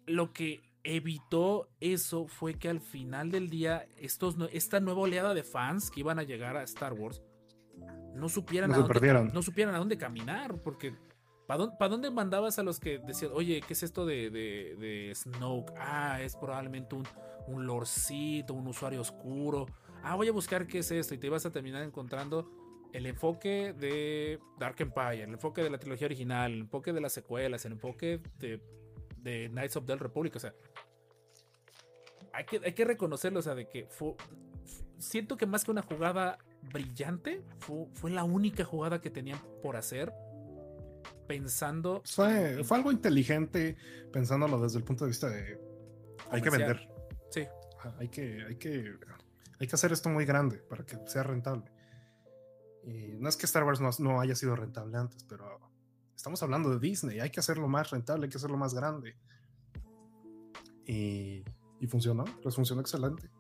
Lo 0.07 0.33
que 0.33 0.63
evitó 0.85 1.69
eso 1.81 2.29
fue 2.29 2.55
que 2.55 2.69
al 2.69 2.81
final 2.81 3.33
del 3.33 3.51
día, 3.51 3.85
estos, 3.99 4.37
esta 4.53 4.79
nueva 4.79 5.01
oleada 5.01 5.35
de 5.35 5.43
fans 5.43 5.91
que 5.91 5.99
iban 5.99 6.21
a 6.21 6.23
llegar 6.23 6.57
a 6.57 6.63
Star 6.63 6.93
Wars 6.93 7.21
no 8.15 8.29
supieran, 8.29 8.73
a, 8.73 8.79
dónde, 8.79 9.33
no 9.33 9.43
supieran 9.43 9.75
a 9.75 9.79
dónde 9.79 9.99
caminar, 9.99 10.63
porque 10.63 10.95
¿para 11.49 11.89
dónde, 11.89 12.13
mandabas 12.13 12.61
a 12.61 12.63
los 12.63 12.79
que 12.79 13.01
decían, 13.01 13.33
oye, 13.35 13.61
¿qué 13.67 13.73
es 13.73 13.83
esto 13.83 14.07
de, 14.07 14.31
de, 14.31 14.77
de 14.79 15.13
Snoke? 15.17 15.73
Ah, 15.77 16.23
es 16.23 16.37
probablemente 16.37 16.95
un, 16.95 17.03
un 17.49 17.67
lorcito, 17.67 18.55
un 18.55 18.69
usuario 18.69 19.01
oscuro 19.01 19.67
ah, 20.03 20.17
voy 20.17 20.29
a 20.29 20.33
buscar 20.33 20.67
qué 20.67 20.79
es 20.79 20.91
esto 20.91 21.15
y 21.15 21.19
te 21.19 21.29
vas 21.29 21.47
a 21.47 21.51
terminar 21.51 21.83
encontrando 21.83 22.49
el 22.93 23.07
enfoque 23.07 23.75
de 23.79 24.39
Dark 24.59 24.77
Empire, 24.79 25.23
el 25.23 25.31
enfoque 25.31 25.63
de 25.63 25.71
la 25.71 25.79
trilogía 25.79 26.07
original, 26.07 26.53
el 26.53 26.61
enfoque 26.61 26.93
de 26.93 27.01
las 27.01 27.13
secuelas, 27.13 27.65
el 27.65 27.73
enfoque 27.73 28.21
de, 28.39 28.61
de 29.19 29.49
Knights 29.51 29.77
of 29.77 29.87
the 29.87 29.97
Republic, 29.97 30.37
o 30.37 30.39
sea, 30.39 30.55
hay 32.33 32.45
que, 32.45 32.61
hay 32.65 32.73
que 32.73 32.85
reconocerlo, 32.85 33.41
o 33.41 33.43
sea, 33.43 33.55
de 33.55 33.69
que 33.69 33.87
fue, 33.87 34.15
siento 34.99 35.37
que 35.37 35.47
más 35.47 35.65
que 35.65 35.71
una 35.71 35.83
jugada 35.83 36.39
brillante, 36.73 37.43
fue, 37.59 37.87
fue 37.95 38.11
la 38.11 38.25
única 38.25 38.65
jugada 38.65 39.01
que 39.01 39.11
tenían 39.11 39.41
por 39.63 39.77
hacer 39.77 40.13
pensando. 41.27 42.03
Fue, 42.05 42.63
fue 42.65 42.77
algo 42.77 42.93
inteligente 42.93 43.77
pensándolo 44.13 44.61
desde 44.61 44.79
el 44.79 44.85
punto 44.85 45.05
de 45.05 45.09
vista 45.09 45.29
de. 45.29 45.59
Hay 46.31 46.43
que 46.43 46.51
vender. 46.51 46.89
Sí. 47.31 47.47
Hay 47.99 48.09
que, 48.09 48.45
hay 48.47 48.57
que 48.57 48.95
hay 49.63 49.69
que 49.69 49.77
hacer 49.77 49.93
esto 49.93 50.09
muy 50.09 50.25
grande 50.25 50.59
para 50.59 50.85
que 50.85 50.99
sea 51.07 51.23
rentable. 51.23 51.71
Y 52.85 53.17
no 53.19 53.29
es 53.29 53.37
que 53.37 53.47
Star 53.47 53.65
Wars 53.65 53.81
no, 54.01 54.21
haya 54.21 54.35
sido 54.35 54.57
rentable 54.57 54.97
antes, 54.99 55.25
pero 55.25 55.61
estamos 56.17 56.43
hablando 56.43 56.71
de 56.71 56.79
Disney, 56.79 57.21
hay 57.21 57.31
que 57.31 57.41
hacerlo 57.41 57.69
más 57.69 57.91
rentable, 57.91 58.25
hay 58.25 58.31
que 58.31 58.39
hacerlo 58.39 58.57
más 58.57 58.75
grande. 58.75 59.17
Y, 60.85 61.45
y 61.81 61.87
funcionó, 61.87 62.25
pues 62.43 62.57
funcionó 62.57 62.81
excelente. 62.81 63.31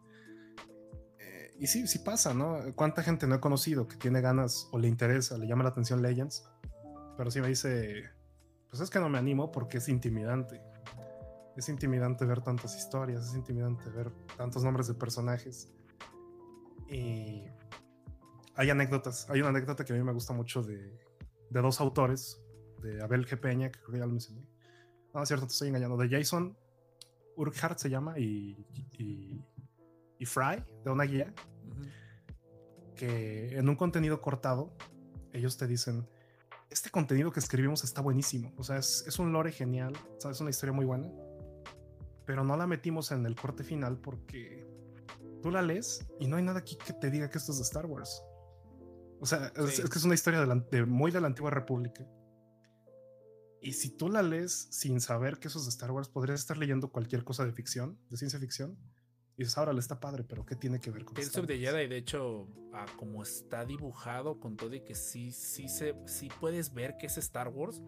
Eh, 1.18 1.56
y 1.58 1.66
sí, 1.66 1.86
sí 1.86 1.98
pasa, 2.00 2.34
¿no? 2.34 2.58
¿Cuánta 2.76 3.02
gente 3.02 3.26
no 3.26 3.34
he 3.34 3.40
conocido 3.40 3.88
que 3.88 3.96
tiene 3.96 4.20
ganas 4.20 4.68
o 4.72 4.78
le 4.78 4.88
interesa, 4.88 5.38
le 5.38 5.46
llama 5.46 5.64
la 5.64 5.70
atención 5.70 6.02
Legends? 6.02 6.44
Pero 7.16 7.30
sí 7.30 7.40
me 7.40 7.48
dice, 7.48 8.10
pues 8.70 8.80
es 8.80 8.90
que 8.90 9.00
no 9.00 9.08
me 9.08 9.18
animo 9.18 9.52
porque 9.52 9.78
es 9.78 9.88
intimidante. 9.88 10.62
Es 11.56 11.68
intimidante 11.68 12.24
ver 12.24 12.40
tantas 12.40 12.76
historias, 12.76 13.26
es 13.28 13.34
intimidante 13.34 13.90
ver 13.90 14.10
tantos 14.36 14.64
nombres 14.64 14.88
de 14.88 14.94
personajes. 14.94 15.68
Y 16.88 17.44
hay 18.54 18.70
anécdotas. 18.70 19.28
Hay 19.30 19.40
una 19.40 19.50
anécdota 19.50 19.84
que 19.84 19.92
a 19.92 19.96
mí 19.96 20.02
me 20.02 20.12
gusta 20.12 20.32
mucho 20.32 20.62
de, 20.62 20.98
dos 21.50 21.80
autores, 21.80 22.40
de 22.80 23.02
Abel 23.02 23.26
G. 23.26 23.38
Peña, 23.38 23.70
que 23.70 23.78
creo 23.80 23.92
que 23.92 23.98
ya 23.98 24.06
lo 24.06 24.12
mencioné. 24.12 24.46
No, 25.14 25.22
es 25.22 25.28
cierto, 25.28 25.46
te 25.46 25.52
estoy 25.52 25.68
engañando. 25.68 25.96
De 25.96 26.08
Jason 26.08 26.56
Urquhart 27.36 27.78
se 27.78 27.90
llama 27.90 28.18
y, 28.18 28.66
y, 30.18 30.24
Fry, 30.24 30.64
de 30.84 30.90
una 30.90 31.04
guía, 31.04 31.34
que 32.94 33.58
en 33.58 33.68
un 33.68 33.76
contenido 33.76 34.20
cortado, 34.20 34.72
ellos 35.32 35.56
te 35.56 35.66
dicen, 35.66 36.08
este 36.70 36.90
contenido 36.90 37.32
que 37.32 37.40
escribimos 37.40 37.82
está 37.84 38.00
buenísimo. 38.00 38.52
O 38.56 38.62
sea, 38.62 38.76
es, 38.76 39.04
es 39.06 39.18
un 39.18 39.32
lore 39.32 39.52
genial, 39.52 39.92
es 40.30 40.40
una 40.40 40.50
historia 40.50 40.72
muy 40.72 40.84
buena, 40.84 41.10
pero 42.24 42.44
no 42.44 42.56
la 42.56 42.66
metimos 42.66 43.10
en 43.10 43.26
el 43.26 43.34
corte 43.34 43.64
final 43.64 43.98
porque 43.98 44.64
tú 45.42 45.50
la 45.50 45.60
lees 45.60 46.06
y 46.20 46.28
no 46.28 46.36
hay 46.36 46.44
nada 46.44 46.60
aquí 46.60 46.76
que 46.76 46.92
te 46.92 47.10
diga 47.10 47.28
que 47.28 47.38
esto 47.38 47.52
es 47.52 47.58
de 47.58 47.64
Star 47.64 47.86
Wars. 47.86 48.22
O 49.22 49.26
sea, 49.26 49.52
es, 49.54 49.80
que 49.80 49.98
es 49.98 50.04
una 50.04 50.14
historia 50.14 50.44
de, 50.44 50.84
muy 50.84 51.12
de 51.12 51.20
la 51.20 51.28
antigua 51.28 51.52
república. 51.52 52.04
Y 53.60 53.74
si 53.74 53.90
tú 53.90 54.08
la 54.08 54.20
lees 54.20 54.66
sin 54.72 55.00
saber 55.00 55.38
que 55.38 55.46
eso 55.46 55.60
es 55.60 55.64
de 55.64 55.70
Star 55.70 55.92
Wars, 55.92 56.08
podrías 56.08 56.40
estar 56.40 56.58
leyendo 56.58 56.90
cualquier 56.90 57.22
cosa 57.22 57.46
de 57.46 57.52
ficción, 57.52 57.96
de 58.10 58.16
ciencia 58.16 58.40
ficción. 58.40 58.76
Y 59.36 59.44
dices, 59.44 59.56
ahora 59.58 59.72
le 59.72 59.78
está 59.78 60.00
padre, 60.00 60.24
pero 60.24 60.44
¿qué 60.44 60.56
tiene 60.56 60.80
que 60.80 60.90
ver 60.90 61.04
con 61.04 61.14
Tales 61.14 61.36
of 61.38 61.46
the 61.46 61.56
Jedi, 61.56 61.86
de 61.86 61.98
hecho, 61.98 62.48
como 62.96 63.22
está 63.22 63.64
dibujado 63.64 64.40
con 64.40 64.56
todo 64.56 64.74
y 64.74 64.80
que 64.80 64.96
sí, 64.96 65.30
sí, 65.30 65.68
se, 65.68 65.94
sí 66.06 66.28
puedes 66.40 66.74
ver 66.74 66.96
que 66.96 67.06
es 67.06 67.16
Star 67.16 67.46
Wars, 67.46 67.80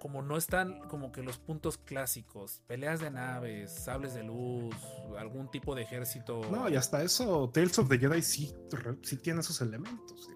como 0.00 0.22
no 0.22 0.36
están 0.36 0.80
como 0.88 1.10
que 1.10 1.22
los 1.22 1.38
puntos 1.38 1.78
clásicos, 1.78 2.62
peleas 2.66 3.00
de 3.00 3.10
naves, 3.10 3.72
sables 3.72 4.14
de 4.14 4.22
luz, 4.22 4.76
algún 5.18 5.50
tipo 5.50 5.74
de 5.74 5.82
ejército. 5.82 6.42
No, 6.50 6.68
y 6.68 6.76
hasta 6.76 7.02
eso, 7.02 7.50
Tales 7.52 7.78
of 7.78 7.88
the 7.88 7.98
Jedi 7.98 8.22
sí, 8.22 8.54
sí 9.02 9.16
tiene 9.16 9.40
esos 9.40 9.60
elementos. 9.60 10.28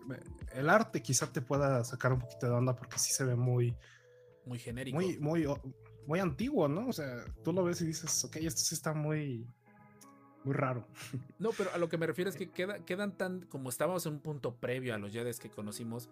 El 0.53 0.69
arte 0.69 1.03
quizá 1.03 1.31
te 1.31 1.41
pueda 1.41 1.85
sacar 1.85 2.13
un 2.13 2.21
poquito 2.21 2.47
de 2.47 2.53
onda 2.53 2.75
porque 2.75 2.99
sí 2.99 3.13
se 3.13 3.25
ve 3.25 3.37
muy... 3.37 3.77
Muy 4.47 4.59
genérico. 4.59 4.97
Muy, 4.97 5.19
muy, 5.19 5.47
muy 6.07 6.19
antiguo, 6.19 6.67
¿no? 6.67 6.89
O 6.89 6.93
sea, 6.93 7.25
tú 7.45 7.53
lo 7.53 7.63
ves 7.63 7.81
y 7.83 7.87
dices, 7.87 8.25
ok, 8.25 8.37
esto 8.37 8.63
sí 8.63 8.75
está 8.75 8.95
muy... 8.95 9.47
Muy 10.43 10.55
raro. 10.55 10.89
No, 11.39 11.51
pero 11.51 11.71
a 11.75 11.79
lo 11.79 11.91
que 11.91 11.99
me 11.99 12.07
refiero 12.07 12.31
es 12.31 12.37
que 12.39 12.51
queda, 12.51 12.85
quedan 12.85 13.17
tan, 13.17 13.43
como 13.43 13.69
estábamos 13.69 14.07
en 14.07 14.15
un 14.15 14.21
punto 14.21 14.57
previo 14.57 14.95
a 14.95 14.99
los 14.99 15.13
Jedi 15.13 15.31
que 15.39 15.51
conocimos, 15.51 16.09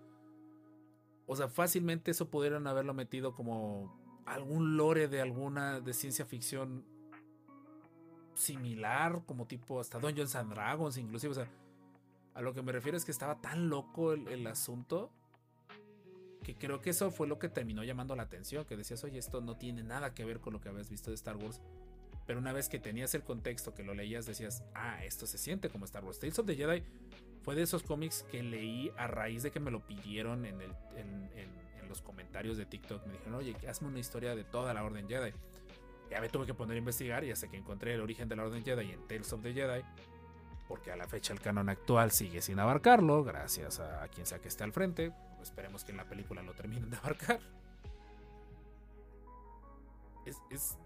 o 1.28 1.36
sea, 1.36 1.46
fácilmente 1.48 2.10
eso 2.10 2.30
pudieron 2.30 2.66
haberlo 2.66 2.94
metido 2.94 3.34
como 3.34 3.94
algún 4.24 4.78
lore 4.78 5.09
de 5.09 5.20
alguna 5.20 5.78
de 5.78 5.92
ciencia 5.92 6.24
ficción 6.24 6.86
similar, 8.34 9.22
como 9.26 9.46
tipo 9.46 9.78
hasta 9.78 9.98
Dungeons 9.98 10.34
and 10.34 10.55
Dragons, 10.55 10.96
inclusive. 10.96 11.32
O 11.32 11.34
sea, 11.34 11.46
a 12.32 12.40
lo 12.40 12.55
que 12.55 12.62
me 12.62 12.72
refiero 12.72 12.96
es 12.96 13.05
que 13.05 13.10
estaba 13.10 13.42
tan 13.42 13.68
loco 13.68 14.14
el, 14.14 14.46
asunto 14.46 15.10
Que 16.42 16.56
creo 16.56 16.80
que 16.80 16.90
eso 16.90 17.10
fue 17.10 17.26
lo 17.26 17.38
que 17.38 17.50
terminó 17.50 17.84
llamando 17.84 18.16
la 18.16 18.22
atención, 18.22 18.64
que 18.64 18.76
decías, 18.76 19.05
oye, 19.05 19.18
esto 19.18 19.42
no 19.42 19.59
tiene 19.59 19.82
nada 19.82 20.14
que 20.14 20.24
ver 20.24 20.40
con 20.40 20.55
lo 20.55 20.62
que 20.62 20.70
habías 20.70 20.88
visto 20.88 21.10
de 21.10 21.16
Star 21.16 21.36
Wars. 21.36 21.60
Pero 22.26 22.38
una 22.38 22.55
vez 22.55 22.70
que 22.70 22.78
tenías 22.78 23.14
el 23.14 23.22
contexto, 23.22 23.74
que 23.74 23.82
lo 23.82 23.92
leías, 23.92 24.24
decías, 24.24 24.64
ah, 24.74 25.05
esto 25.05 25.26
se 25.26 25.36
siente 25.36 25.68
como 25.68 25.84
Star 25.84 26.05
Wars. 26.05 26.18
Tales 26.18 26.38
of 26.38 26.46
the 26.46 26.56
Jedi 26.56 26.82
fue 27.48 27.54
de 27.54 27.62
esos 27.62 27.82
cómics 27.82 28.26
que 28.30 28.42
leí 28.42 28.92
a 28.98 29.06
raíz 29.06 29.42
de 29.42 29.50
que 29.50 29.58
me 29.58 29.70
lo 29.70 29.80
pidieron 29.80 30.44
en, 30.44 30.58
los 31.88 32.02
comentarios 32.02 32.58
de 32.58 32.66
TikTok. 32.66 33.06
Me 33.06 33.14
dijeron, 33.14 33.36
oye, 33.36 33.56
hazme 33.66 33.88
una 33.88 34.00
historia 34.00 34.36
de 34.36 34.44
toda 34.44 34.74
la 34.74 34.84
Orden 34.84 35.08
Jedi. 35.08 35.32
Ya 36.10 36.20
me 36.20 36.28
tuve 36.28 36.44
que 36.44 36.52
poner 36.52 36.74
a 36.74 36.78
investigar 36.78 37.24
y 37.24 37.30
hasta 37.30 37.48
que 37.48 37.56
encontré 37.56 37.94
el 37.94 38.02
origen 38.02 38.28
de 38.28 38.36
la 38.36 38.42
Orden 38.44 38.62
Jedi 38.62 38.92
en 38.92 39.08
Tales 39.08 39.32
of 39.32 39.40
the 39.40 39.54
Jedi, 39.54 39.82
porque 40.68 40.92
a 40.92 40.96
la 40.96 41.08
fecha 41.08 41.32
el 41.32 41.40
canon 41.40 41.70
actual 41.70 42.10
sigue 42.10 42.42
sin 42.42 42.58
abarcarlo, 42.58 43.24
gracias 43.24 43.80
a 43.80 44.06
quien 44.08 44.26
sea 44.26 44.40
que 44.40 44.48
esté 44.48 44.64
al 44.64 44.74
frente. 44.74 45.10
Esperemos 45.40 45.84
que 45.84 45.92
en 45.92 45.96
la 45.96 46.04
película 46.04 46.42
lo 46.42 46.52
terminen 46.52 46.90
de 46.90 46.98
abarcar. 46.98 47.40
Es, 50.26 50.36
es... 50.50 50.76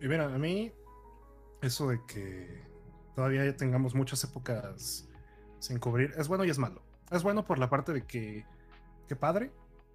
Y 0.00 0.08
mira, 0.08 0.24
a 0.24 0.38
mí, 0.38 0.72
eso 1.60 1.88
de 1.90 2.00
que 2.06 2.75
todavía 3.16 3.56
tengamos 3.56 3.94
muchas 3.94 4.22
épocas 4.22 5.08
sin 5.58 5.78
cubrir, 5.78 6.12
es 6.18 6.28
bueno 6.28 6.44
y 6.44 6.50
es 6.50 6.58
malo. 6.58 6.82
Es 7.10 7.22
bueno 7.22 7.44
por 7.46 7.58
la 7.58 7.70
parte 7.70 7.94
de 7.94 8.04
que, 8.04 8.44
que 9.08 9.16
padre, 9.16 9.50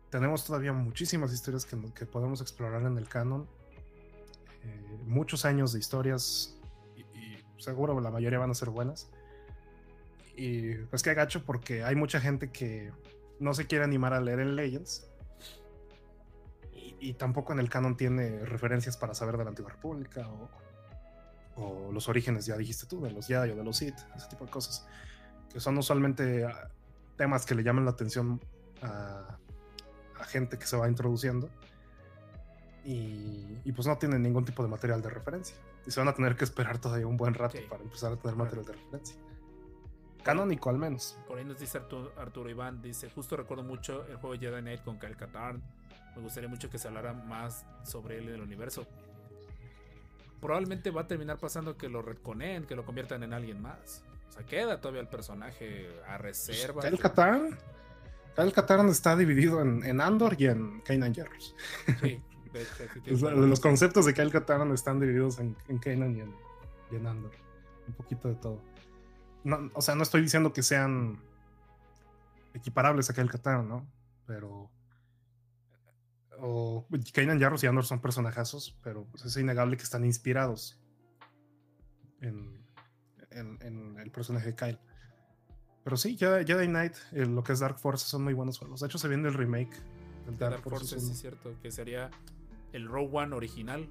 tenemos 0.09 0.43
todavía 0.43 0.73
muchísimas 0.73 1.31
historias 1.31 1.63
que, 1.63 1.77
que 1.93 2.05
podemos 2.07 2.41
explorar 2.41 2.81
en 2.81 2.97
el 2.97 3.07
canon. 3.07 3.47
Eh, 4.63 4.99
muchos 5.05 5.45
años 5.45 5.71
de 5.71 5.79
historias 5.79 6.59
y, 6.95 7.01
y, 7.17 7.45
seguro 7.57 7.99
la 8.01 8.09
mayoría 8.09 8.39
van 8.39 8.49
a 8.49 8.55
ser 8.55 8.71
buenas. 8.71 9.11
Y 10.35 10.73
pues 10.85 11.03
que 11.03 11.11
agacho 11.11 11.45
porque 11.45 11.83
hay 11.83 11.95
mucha 11.95 12.19
gente 12.19 12.51
que 12.51 12.91
no 13.39 13.53
se 13.53 13.67
quiere 13.67 13.83
animar 13.83 14.13
a 14.13 14.19
leer 14.19 14.39
en 14.39 14.55
Legends. 14.55 15.07
Y, 16.73 16.95
y 16.99 17.13
tampoco 17.13 17.53
en 17.53 17.59
el 17.59 17.69
canon 17.69 17.95
tiene 17.95 18.45
referencias 18.45 18.97
para 18.97 19.13
saber 19.13 19.37
de 19.37 19.43
la 19.43 19.51
Antigua 19.51 19.71
República 19.71 20.27
o, 20.27 20.49
o, 21.55 21.91
los 21.91 22.07
orígenes, 22.09 22.45
ya 22.45 22.57
dijiste 22.57 22.85
tú, 22.87 23.01
de 23.01 23.11
los 23.11 23.27
Jedi 23.27 23.51
o 23.51 23.55
de 23.55 23.63
los 23.63 23.77
Sith, 23.77 23.97
ese 24.15 24.27
tipo 24.27 24.45
de 24.45 24.51
cosas. 24.51 24.85
Que 25.51 25.59
son 25.59 25.77
usualmente 25.77 26.45
uh, 26.45 26.49
temas 27.17 27.45
que 27.45 27.55
le 27.55 27.63
llaman 27.63 27.85
la 27.85 27.91
atención 27.91 28.39
a 28.81 29.37
a 30.21 30.25
gente 30.25 30.57
que 30.57 30.65
se 30.65 30.77
va 30.77 30.87
introduciendo 30.87 31.49
y, 32.83 33.59
y, 33.63 33.71
pues 33.73 33.87
no 33.87 33.97
tienen 33.97 34.21
ningún 34.23 34.43
tipo 34.43 34.63
de 34.63 34.69
material 34.69 35.01
de 35.01 35.09
referencia. 35.09 35.55
Y 35.85 35.91
se 35.91 35.99
van 35.99 36.09
a 36.09 36.13
tener 36.13 36.35
que 36.35 36.43
esperar 36.43 36.79
todavía 36.79 37.05
un 37.05 37.17
buen 37.17 37.33
rato 37.33 37.57
sí. 37.57 37.65
para 37.69 37.83
empezar 37.83 38.11
a 38.13 38.15
tener 38.15 38.35
material 38.35 38.65
de 38.65 38.73
referencia. 38.73 39.15
Canónico 40.23 40.69
al 40.69 40.77
menos. 40.77 41.17
Por 41.27 41.37
ahí 41.37 41.45
nos 41.45 41.59
dice 41.59 41.77
Arturo, 41.77 42.11
Arturo 42.17 42.49
Iván, 42.49 42.81
dice, 42.81 43.09
justo 43.09 43.37
recuerdo 43.37 43.63
mucho 43.63 44.05
el 44.07 44.17
juego 44.17 44.39
Jedi 44.39 44.61
Knight 44.61 44.83
con 44.83 44.99
Kyle 44.99 45.15
Katarn. 45.15 45.61
Me 46.15 46.21
gustaría 46.21 46.49
mucho 46.49 46.69
que 46.69 46.77
se 46.77 46.87
hablara 46.87 47.13
más 47.13 47.65
sobre 47.83 48.17
él 48.17 48.29
en 48.29 48.35
el 48.35 48.41
universo. 48.41 48.87
Probablemente 50.41 50.89
va 50.89 51.01
a 51.01 51.07
terminar 51.07 51.37
pasando 51.37 51.77
que 51.77 51.87
lo 51.87 52.01
retconeen, 52.01 52.65
que 52.65 52.75
lo 52.75 52.83
conviertan 52.83 53.23
en 53.23 53.33
alguien 53.33 53.61
más. 53.61 54.03
O 54.29 54.31
sea, 54.33 54.45
queda 54.45 54.81
todavía 54.81 55.01
el 55.01 55.07
personaje 55.07 55.89
a 56.07 56.17
reserva. 56.17 56.81
Kyle 56.81 56.99
Katarn 56.99 57.57
Kyle 58.35 58.53
Katarn 58.53 58.87
está 58.89 59.15
dividido 59.15 59.61
en, 59.61 59.83
en, 59.83 59.99
Andor 59.99 60.35
y 60.39 60.47
en 60.47 60.81
Kanan 60.81 61.13
Jarrus. 61.13 61.55
Sí, 62.01 62.21
de 62.53 62.61
hecho, 62.61 63.31
los 63.31 63.59
conceptos 63.59 64.05
de 64.05 64.13
Kyle 64.13 64.31
Katarn 64.31 64.71
están 64.71 64.99
divididos 64.99 65.39
en, 65.39 65.55
en 65.67 65.77
Kanan 65.79 66.15
y 66.15 66.21
en, 66.21 66.35
y 66.91 66.95
en, 66.95 67.07
Andor. 67.07 67.31
Un 67.87 67.93
poquito 67.93 68.29
de 68.29 68.35
todo. 68.35 68.61
No, 69.43 69.69
o 69.73 69.81
sea, 69.81 69.95
no 69.95 70.03
estoy 70.03 70.21
diciendo 70.21 70.53
que 70.53 70.63
sean 70.63 71.19
equiparables 72.53 73.09
a 73.09 73.13
Kyle 73.13 73.29
Katarn, 73.29 73.67
¿no? 73.67 73.85
Pero. 74.25 74.69
O 76.41 76.87
Kanan 77.13 77.39
Jarrus 77.39 77.63
y 77.63 77.67
Andor 77.67 77.85
son 77.85 78.01
personajazos, 78.01 78.77
pero 78.83 79.05
pues 79.05 79.25
es 79.25 79.37
innegable 79.37 79.77
que 79.77 79.83
están 79.83 80.03
inspirados 80.03 80.81
en, 82.19 82.65
en 83.29 83.97
el 83.99 84.11
personaje 84.11 84.47
de 84.47 84.55
Kyle. 84.55 84.79
Pero 85.83 85.97
sí, 85.97 86.15
Jedi, 86.17 86.67
Knight, 86.67 86.93
eh, 87.11 87.25
lo 87.25 87.43
que 87.43 87.53
es 87.53 87.59
Dark 87.59 87.79
Force, 87.79 88.05
son 88.05 88.23
muy 88.23 88.33
buenos 88.33 88.59
juegos. 88.59 88.81
De 88.81 88.87
hecho, 88.87 88.97
se 88.97 89.07
viene 89.07 89.27
el 89.27 89.33
remake 89.33 89.73
del 90.25 90.37
Dark, 90.37 90.55
Dark 90.55 90.63
Force. 90.63 90.99
sí, 90.99 91.11
es 91.11 91.19
cierto, 91.19 91.55
que 91.61 91.71
sería 91.71 92.11
el 92.71 92.87
Rogue 92.87 93.09
One 93.11 93.35
original, 93.35 93.89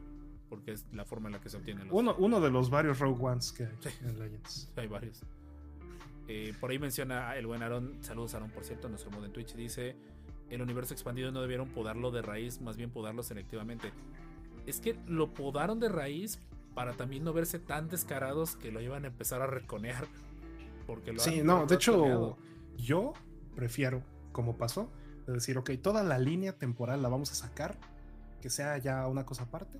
porque 0.48 0.72
es 0.72 0.86
la 0.93 1.05
forma 1.05 1.28
en 1.28 1.35
la 1.35 1.40
que 1.40 1.48
se 1.48 1.56
obtiene. 1.56 1.85
Los... 1.85 1.93
Uno, 1.93 2.14
uno 2.18 2.40
de 2.40 2.51
los 2.51 2.70
varios 2.70 3.01
Rogue 3.01 3.24
Ones 3.24 3.52
que 3.52 3.64
hay 3.64 3.77
sí. 3.81 3.89
en 4.02 4.18
Legends. 4.18 4.72
Hay 4.77 4.86
varios. 4.86 5.22
Eh, 6.28 6.55
por 6.60 6.70
ahí 6.70 6.78
menciona 6.78 7.35
el 7.36 7.47
buen 7.47 7.62
Aaron, 7.62 7.98
saludos 8.05 8.35
Aaron, 8.35 8.51
por 8.51 8.64
cierto, 8.64 8.89
nuestro 8.89 9.10
modo 9.10 9.27
en 9.27 9.32
Twitch, 9.32 9.55
dice, 9.56 9.97
el 10.51 10.62
universo 10.62 10.94
expandido 10.94 11.31
no 11.32 11.40
debieron 11.40 11.68
podarlo 11.68 12.10
de 12.10 12.22
raíz, 12.22 12.60
más 12.60 12.77
bien 12.77 12.90
podarlo 12.90 13.22
selectivamente. 13.22 13.93
Es 14.66 14.81
que 14.81 14.98
lo 15.06 15.32
podaron 15.32 15.81
de 15.81 15.89
raíz 15.89 16.39
para 16.74 16.93
también 16.93 17.24
no 17.24 17.32
verse 17.32 17.59
tan 17.59 17.89
descarados 17.89 18.56
que 18.56 18.70
lo 18.70 18.81
iban 18.81 19.05
a 19.05 19.09
empezar 19.09 19.43
a 19.43 19.47
reconear 19.47 20.06
porque 20.86 21.12
lo 21.12 21.20
Sí, 21.20 21.43
no, 21.43 21.66
de 21.66 21.74
hecho, 21.77 21.98
planeado. 21.98 22.39
yo 22.77 23.12
prefiero, 23.55 24.02
como 24.32 24.56
pasó, 24.56 24.90
de 25.27 25.35
decir, 25.35 25.56
ok, 25.59 25.70
toda 25.81 26.02
la 26.02 26.18
línea 26.18 26.59
temporal 26.59 27.02
la 27.02 27.09
vamos 27.09 27.31
a 27.31 27.35
sacar, 27.35 27.78
que 28.40 28.51
sea 28.51 28.77
ya 28.78 29.06
una 29.06 29.24
cosa 29.24 29.44
aparte, 29.44 29.78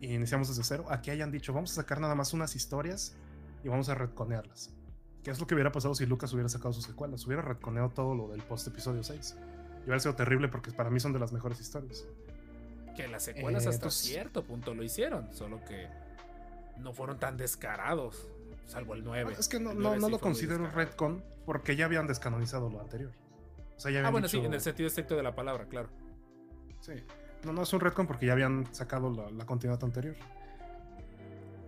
y 0.00 0.14
iniciamos 0.14 0.48
desde 0.48 0.64
cero, 0.64 0.86
a 0.88 1.02
que 1.02 1.10
hayan 1.10 1.30
dicho, 1.30 1.52
vamos 1.52 1.72
a 1.72 1.74
sacar 1.74 2.00
nada 2.00 2.14
más 2.14 2.32
unas 2.32 2.54
historias 2.56 3.16
y 3.64 3.68
vamos 3.68 3.88
a 3.88 3.94
retconearlas. 3.94 4.74
¿Qué 5.22 5.30
es 5.30 5.40
lo 5.40 5.46
que 5.46 5.54
hubiera 5.54 5.72
pasado 5.72 5.94
si 5.94 6.06
Lucas 6.06 6.32
hubiera 6.32 6.48
sacado 6.48 6.72
sus 6.72 6.84
secuelas? 6.84 7.26
Hubiera 7.26 7.42
retconeado 7.42 7.88
todo 7.90 8.14
lo 8.14 8.28
del 8.28 8.42
post 8.42 8.68
episodio 8.68 9.02
6. 9.02 9.36
Y 9.86 9.88
hubiera 9.88 10.00
sido 10.00 10.16
terrible 10.16 10.48
porque 10.48 10.72
para 10.72 10.90
mí 10.90 10.98
son 10.98 11.12
de 11.12 11.20
las 11.20 11.32
mejores 11.32 11.60
historias. 11.60 12.04
Que 12.96 13.06
las 13.06 13.22
secuelas 13.22 13.66
eh, 13.66 13.68
hasta 13.68 13.90
cierto 13.90 14.42
punto 14.42 14.74
lo 14.74 14.82
hicieron, 14.82 15.32
solo 15.32 15.64
que 15.64 15.88
no 16.78 16.92
fueron 16.92 17.18
tan 17.18 17.36
descarados 17.36 18.28
salvo 18.66 18.94
el 18.94 19.04
9. 19.04 19.36
Es 19.38 19.48
que 19.48 19.60
no, 19.60 19.74
no, 19.74 19.96
no 19.96 20.06
sí 20.06 20.10
lo 20.10 20.18
considero 20.18 20.68
retcon 20.68 21.22
porque 21.44 21.76
ya 21.76 21.84
habían 21.84 22.06
descanonizado 22.06 22.68
lo 22.68 22.80
anterior. 22.80 23.12
O 23.76 23.80
sea, 23.80 23.92
ya 23.92 24.06
ah, 24.06 24.10
bueno, 24.10 24.26
dicho... 24.26 24.40
sí, 24.40 24.44
en 24.44 24.52
el 24.52 24.60
sentido 24.60 24.88
estricto 24.88 25.16
de 25.16 25.22
la 25.22 25.34
palabra, 25.34 25.66
claro. 25.66 25.88
Sí. 26.80 26.94
No, 27.44 27.52
no 27.52 27.62
es 27.62 27.72
un 27.72 27.80
retcon 27.80 28.06
porque 28.06 28.26
ya 28.26 28.32
habían 28.32 28.66
sacado 28.74 29.12
la, 29.12 29.30
la 29.30 29.46
continuidad 29.46 29.82
anterior. 29.84 30.16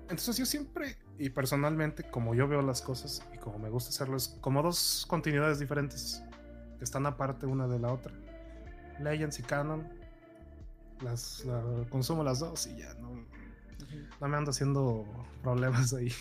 Entonces 0.03 0.37
yo 0.39 0.47
siempre, 0.47 0.97
y 1.19 1.31
personalmente, 1.31 2.03
como 2.03 2.35
yo 2.35 2.49
veo 2.49 2.63
las 2.63 2.81
cosas 2.83 3.23
y 3.33 3.39
como 3.39 3.59
me 3.59 3.69
gusta 3.69 3.91
hacerlo, 3.91 4.17
es 4.17 4.39
como 4.41 4.63
dos 4.63 5.07
continuidades 5.07 5.59
diferentes 5.59 6.25
que 6.79 6.85
están 6.85 7.07
aparte 7.07 7.47
una 7.47 7.67
de 7.67 7.79
la 7.79 7.93
otra. 7.93 8.13
Legends 9.01 9.39
y 9.39 9.43
Canon, 9.43 9.87
las 11.03 11.45
la, 11.45 11.63
consumo 11.91 12.25
las 12.25 12.41
dos 12.41 12.67
y 12.67 12.79
ya 12.79 12.95
no, 12.95 13.25
no 14.21 14.29
me 14.29 14.37
ando 14.37 14.51
haciendo 14.51 15.07
problemas 15.43 15.93
ahí. 15.95 16.13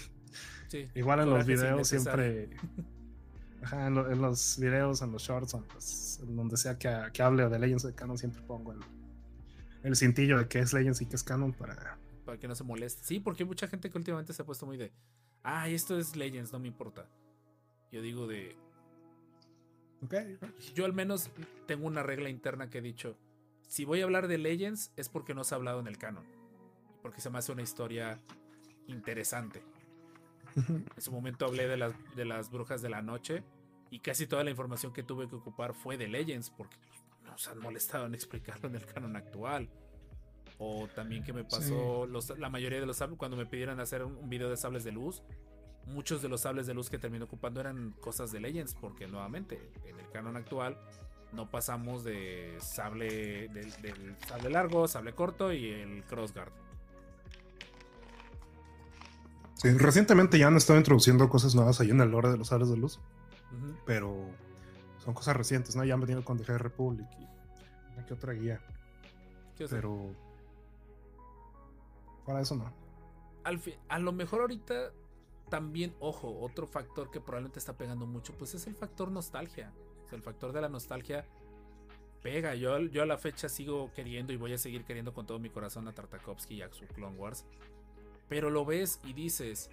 Sí, 0.68 0.90
Igual 0.96 1.22
en 1.22 1.30
los 1.30 1.46
videos 1.46 1.88
siempre. 1.88 2.50
Ajá, 3.64 3.88
en, 3.88 3.96
lo, 3.96 4.12
en, 4.12 4.22
los 4.22 4.60
videos, 4.60 5.02
en 5.02 5.12
los 5.12 5.24
shorts, 5.24 5.56
en, 5.56 5.64
los, 5.74 6.20
en 6.20 6.36
donde 6.36 6.58
sea 6.58 6.78
que, 6.78 6.96
que, 7.12 7.24
hable 7.24 7.50
de 7.50 7.58
Legends 7.58 7.84
de 7.84 7.96
Canon, 7.96 8.16
siempre 8.18 8.42
pongo 8.44 8.72
el, 8.72 8.80
el, 9.82 9.96
cintillo 9.96 10.38
de 10.38 10.48
qué 10.48 10.60
es 10.60 10.74
Legends 10.74 11.02
y 11.02 11.08
qué 11.08 11.16
es 11.16 11.24
Canon 11.24 11.54
para. 11.54 11.98
Para 12.24 12.38
que 12.38 12.48
no 12.48 12.54
se 12.54 12.64
moleste. 12.64 13.04
Sí, 13.04 13.20
porque 13.20 13.44
hay 13.44 13.48
mucha 13.48 13.68
gente 13.68 13.90
que 13.90 13.98
últimamente 13.98 14.34
se 14.34 14.44
ha 14.44 14.46
puesto 14.46 14.66
muy 14.66 14.78
de. 14.78 14.92
Ah, 15.44 15.68
esto 15.70 15.98
es 15.98 16.16
Legends, 16.16 16.52
no 16.54 16.60
me 16.60 16.68
importa. 16.68 17.10
Yo 17.92 18.02
digo 18.02 18.28
de. 18.28 18.56
Yo 20.74 20.86
al 20.86 20.94
menos 20.94 21.30
tengo 21.66 21.88
una 21.88 22.04
regla 22.04 22.30
interna 22.30 22.70
que 22.70 22.80
he 22.80 22.82
dicho. 22.82 23.18
Si 23.68 23.84
voy 23.86 24.02
a 24.02 24.06
hablar 24.06 24.28
de 24.28 24.38
Legends 24.38 24.92
es 24.96 25.10
porque 25.10 25.34
no 25.34 25.44
se 25.44 25.56
ha 25.56 25.58
hablado 25.58 25.80
en 25.80 25.88
el 25.88 25.98
canon. 25.98 26.26
Porque 27.02 27.22
se 27.22 27.30
me 27.30 27.40
hace 27.40 27.52
una 27.52 27.62
historia 27.64 28.20
interesante. 28.88 29.64
En 30.68 31.02
su 31.02 31.12
momento 31.12 31.46
hablé 31.46 31.68
de 31.68 31.78
las, 31.78 31.94
de 32.16 32.26
las 32.26 32.50
brujas 32.50 32.82
de 32.82 32.90
la 32.90 33.02
noche 33.02 33.44
y 33.92 34.00
casi 34.00 34.28
toda 34.28 34.44
la 34.44 34.50
información 34.50 34.92
que 34.92 35.04
tuve 35.04 35.28
que 35.28 35.36
ocupar 35.36 35.74
fue 35.74 35.98
de 35.98 36.08
Legends 36.08 36.50
porque 36.50 36.78
nos 37.24 37.48
han 37.48 37.60
molestado 37.60 38.06
en 38.06 38.16
explicarlo 38.16 38.68
en 38.70 38.76
el 38.76 38.86
canon 38.86 39.16
actual. 39.16 39.70
O 40.58 40.88
también 40.88 41.24
que 41.24 41.34
me 41.34 41.44
pasó 41.44 42.06
sí. 42.06 42.12
los, 42.12 42.38
la 42.40 42.50
mayoría 42.50 42.80
de 42.80 42.88
los 42.88 42.98
sables 42.98 43.20
cuando 43.20 43.38
me 43.38 43.46
pidieron 43.46 43.80
hacer 43.80 44.04
un 44.04 44.30
video 44.30 44.50
de 44.50 44.58
sables 44.58 44.84
de 44.84 44.92
luz. 44.92 45.22
Muchos 45.88 46.22
de 46.22 46.30
los 46.30 46.42
sables 46.42 46.68
de 46.68 46.74
luz 46.74 46.90
que 46.90 47.00
terminé 47.00 47.24
ocupando 47.24 47.60
eran 47.60 47.92
cosas 48.00 48.32
de 48.32 48.40
Legends 48.40 48.76
porque 48.76 49.08
nuevamente 49.08 49.72
en 49.86 50.00
el 50.00 50.10
canon 50.10 50.36
actual 50.36 50.78
no 51.34 51.50
pasamos 51.50 52.04
de 52.04 52.58
sable 52.60 53.48
del, 53.50 53.72
del 53.82 54.16
sable 54.28 54.50
largo, 54.50 54.88
sable 54.88 55.14
corto 55.14 55.52
y 55.52 55.70
el 55.70 56.04
crossguard. 56.04 56.52
Sí, 59.56 59.70
recientemente 59.72 60.38
ya 60.38 60.48
han 60.48 60.56
estado 60.56 60.78
introduciendo 60.78 61.30
cosas 61.30 61.56
nuevas 61.56 61.80
ahí 61.82 61.90
en 61.90 62.00
el 62.00 62.12
lore 62.12 62.30
de 62.30 62.38
los 62.38 62.50
sables 62.50 62.70
de 62.70 62.78
luz. 62.78 63.00
Uh 63.52 63.56
-huh. 63.56 63.76
Pero 63.86 64.30
son 65.04 65.14
cosas 65.14 65.36
recientes, 65.36 65.76
¿no? 65.76 65.84
Ya 65.84 65.96
han 65.96 66.02
venido 66.02 66.24
con 66.24 66.38
The 66.38 66.58
Republic 66.58 67.08
y 67.20 67.94
una 67.94 68.06
que 68.06 68.14
otra 68.14 68.34
guía. 68.34 68.62
Pero 69.58 70.14
para 72.26 72.42
eso 72.42 72.56
no. 72.56 72.72
Al 73.44 73.58
fin, 73.60 73.76
a 73.88 73.98
lo 73.98 74.12
mejor 74.12 74.42
ahorita 74.42 74.92
también, 75.50 75.96
ojo, 76.00 76.40
otro 76.40 76.68
factor 76.68 77.10
que 77.10 77.20
probablemente 77.22 77.60
está 77.60 77.78
pegando 77.78 78.06
mucho, 78.06 78.34
pues 78.34 78.54
es 78.54 78.68
el 78.68 78.76
factor 78.76 79.12
nostalgia. 79.12 79.74
O 80.06 80.08
sea, 80.08 80.18
el 80.18 80.24
factor 80.24 80.54
de 80.54 80.62
la 80.62 80.70
nostalgia 80.70 81.26
pega. 82.22 82.56
Yo, 82.56 82.80
yo 82.80 83.04
a 83.04 83.06
la 83.06 83.18
fecha 83.18 83.50
sigo 83.50 83.92
queriendo 83.94 84.34
y 84.34 84.38
voy 84.38 84.54
a 84.54 84.58
seguir 84.58 84.84
queriendo 84.84 85.14
con 85.14 85.26
todo 85.26 85.40
mi 85.40 85.50
corazón 85.50 85.88
a 85.88 85.94
Tartakovsky 85.94 86.56
y 86.56 86.62
a 86.62 86.72
su 86.72 86.86
Clone 86.88 87.18
Wars. 87.18 87.46
Pero 88.28 88.50
lo 88.50 88.66
ves 88.66 89.00
y 89.06 89.14
dices, 89.14 89.70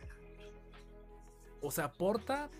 o 1.61 1.71
sea, 1.71 1.87
aporta 1.87 2.51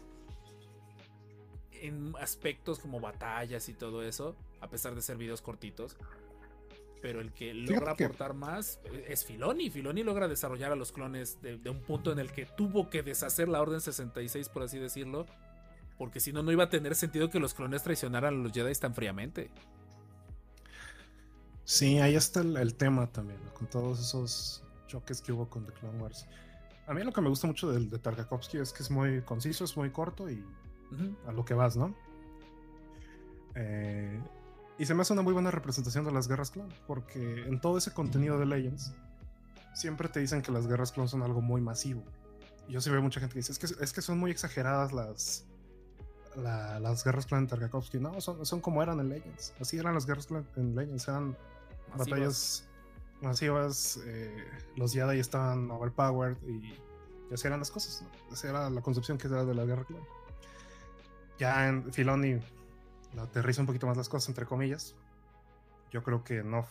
en 1.73 2.15
aspectos 2.21 2.79
como 2.79 3.01
batallas 3.01 3.69
y 3.69 3.75
todo 3.75 4.03
eso, 4.03 4.35
a 4.61 4.69
pesar 4.69 4.95
de 4.95 5.03
ser 5.03 5.17
videos 5.17 5.43
cortitos. 5.43 5.97
Pero 7.05 7.21
el 7.21 7.35
que 7.35 7.53
logra 7.53 7.93
aportar 7.93 8.33
más 8.33 8.81
es 9.07 9.27
Filoni. 9.27 9.69
Filoni 9.69 10.03
logra 10.03 10.27
desarrollar 10.27 10.73
a 10.73 10.75
los 10.75 10.91
clones 10.91 11.37
de, 11.43 11.69
un 11.69 11.83
punto 11.83 12.11
en 12.11 12.19
el 12.19 12.33
que 12.33 12.47
tuvo 12.47 12.89
que 12.89 13.03
deshacer 13.03 13.47
la 13.47 13.61
Orden 13.61 13.83
66, 13.83 14.49
por 14.49 14.63
así 14.63 14.79
decirlo. 14.79 15.27
Porque 15.99 16.19
si 16.19 16.33
no, 16.33 16.43
no 16.43 16.51
iba 16.51 16.65
a 16.65 16.71
tener 16.71 16.95
sentido 16.95 17.29
que 17.29 17.39
los 17.39 17.53
clones 17.53 17.83
traicionaran 17.83 18.33
a 18.33 18.43
los 18.43 18.53
Jedi 18.53 18.73
tan 18.77 18.95
fríamente. 18.95 19.51
Sí, 21.65 21.99
ahí 21.99 22.15
está 22.15 22.41
el, 22.41 22.75
tema 22.75 23.07
también, 23.07 23.39
con 23.53 23.69
todos 23.69 24.01
esos 24.01 24.65
choques 24.87 25.21
que 25.21 25.31
hubo 25.33 25.47
con 25.51 25.67
The 25.67 25.73
Clone 25.75 26.01
Wars. 26.01 26.27
A 26.87 26.95
mí 26.95 27.05
lo 27.05 27.13
que 27.13 27.21
me 27.21 27.29
gusta 27.29 27.47
mucho 27.47 27.71
del 27.71 27.91
de 27.91 27.99
Tartakovsky 27.99 28.57
es 28.57 28.73
que 28.73 28.83
es 28.83 28.91
muy 28.91 29.21
conciso, 29.21 29.65
es 29.65 29.77
muy 29.77 29.91
corto 29.91 30.31
y 30.31 30.43
a 31.27 31.33
lo 31.33 31.45
que 31.45 31.53
vas, 31.53 31.77
¿no? 31.77 31.95
Eh, 33.57 34.19
y 34.79 34.87
se 34.87 34.95
me 34.95 35.03
hace 35.03 35.13
una 35.13 35.23
muy 35.23 35.33
buena 35.33 35.51
representación 35.51 36.05
de 36.05 36.13
las 36.13 36.29
guerras 36.29 36.51
clon, 36.51 36.69
porque 36.87 37.43
en 37.43 37.61
todo 37.61 37.79
ese 37.79 37.93
contenido 37.93 38.39
de 38.39 38.47
Legends 38.47 38.93
siempre 39.75 40.09
te 40.09 40.21
dicen 40.21 40.43
que 40.43 40.51
las 40.51 40.67
guerras 40.67 40.93
clon 40.93 41.09
son 41.09 41.23
algo 41.23 41.41
muy 41.41 41.61
masivo. 41.61 42.03
Y 42.67 42.73
yo 42.73 42.81
sí 42.81 42.91
veo 42.91 43.03
mucha 43.03 43.21
gente 43.21 43.35
que 43.35 43.41
dice, 43.41 43.53
es 43.53 43.59
que, 43.59 43.85
es 43.85 43.93
que 43.93 44.03
son 44.03 44.19
muy 44.19 44.31
exageradas 44.31 44.93
las, 44.93 45.47
las 46.35 47.05
guerras 47.05 47.27
clon 47.27 47.43
en 47.43 47.47
Tartakovsky. 47.47 47.99
No, 47.99 48.21
son, 48.21 48.45
son 48.45 48.61
como 48.61 48.83
eran 48.83 48.99
en 48.99 49.11
Legends. 49.11 49.55
Así 49.61 49.77
eran 49.79 49.95
las 49.95 50.07
guerras 50.07 50.27
clon 50.27 50.47
en 50.57 50.75
Legends, 50.75 51.07
eran 51.07 51.37
batallas 51.97 52.65
masivas, 53.23 54.01
eh, 54.05 54.45
los 54.77 54.93
Jedi 54.93 55.19
estaban 55.19 55.71
overpowered 55.71 56.37
y, 56.49 56.79
así 57.33 57.47
eran 57.47 57.61
las 57.61 57.71
cosas. 57.71 58.05
Esa 58.33 58.49
era 58.49 58.71
la 58.71 58.81
concepción 58.81 59.19
que 59.19 59.29
era 59.29 59.45
de 59.45 59.55
la 59.55 59.65
guerra 59.65 59.85
clon. 59.85 60.03
Ya 61.39 61.69
en 61.69 61.93
Filoni 61.93 62.35
lo 62.35 62.41
aterriza 63.23 63.61
un 63.61 63.67
poquito 63.67 63.87
más 63.87 63.97
las 63.97 64.09
cosas, 64.09 64.29
entre 64.29 64.47
comillas. 64.47 64.95
Yo 65.91 66.03
creo 66.03 66.25
que 66.25 66.43
no, 66.43 66.67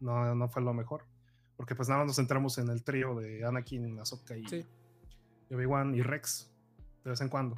no, 0.00 0.34
no 0.34 0.48
fue 0.48 0.62
lo 0.62 0.72
mejor. 0.72 1.04
Porque 1.56 1.74
pues 1.74 1.88
nada 1.88 2.00
más 2.00 2.08
nos 2.08 2.16
centramos 2.16 2.58
en 2.58 2.68
el 2.68 2.82
trío 2.82 3.14
de 3.14 3.44
Anakin, 3.44 4.00
Ahsoka 4.00 4.36
y, 4.36 4.46
sí. 4.48 4.66
Obi-Wan 5.50 5.94
y 5.94 6.02
Rex 6.02 6.50
de 7.04 7.10
vez 7.10 7.20
en 7.20 7.28
cuando. 7.28 7.56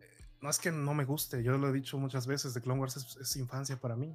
Eh, 0.00 0.24
no 0.42 0.50
es 0.50 0.58
que 0.58 0.70
no 0.70 0.92
me 0.92 1.04
guste, 1.04 1.42
yo 1.42 1.56
lo 1.56 1.68
he 1.68 1.72
dicho 1.72 1.96
muchas 1.98 2.26
veces, 2.26 2.52
The 2.52 2.60
Clone 2.60 2.80
Wars 2.80 3.16
es 3.20 3.36
infancia 3.36 3.80
para 3.80 3.96
mí. 3.96 4.14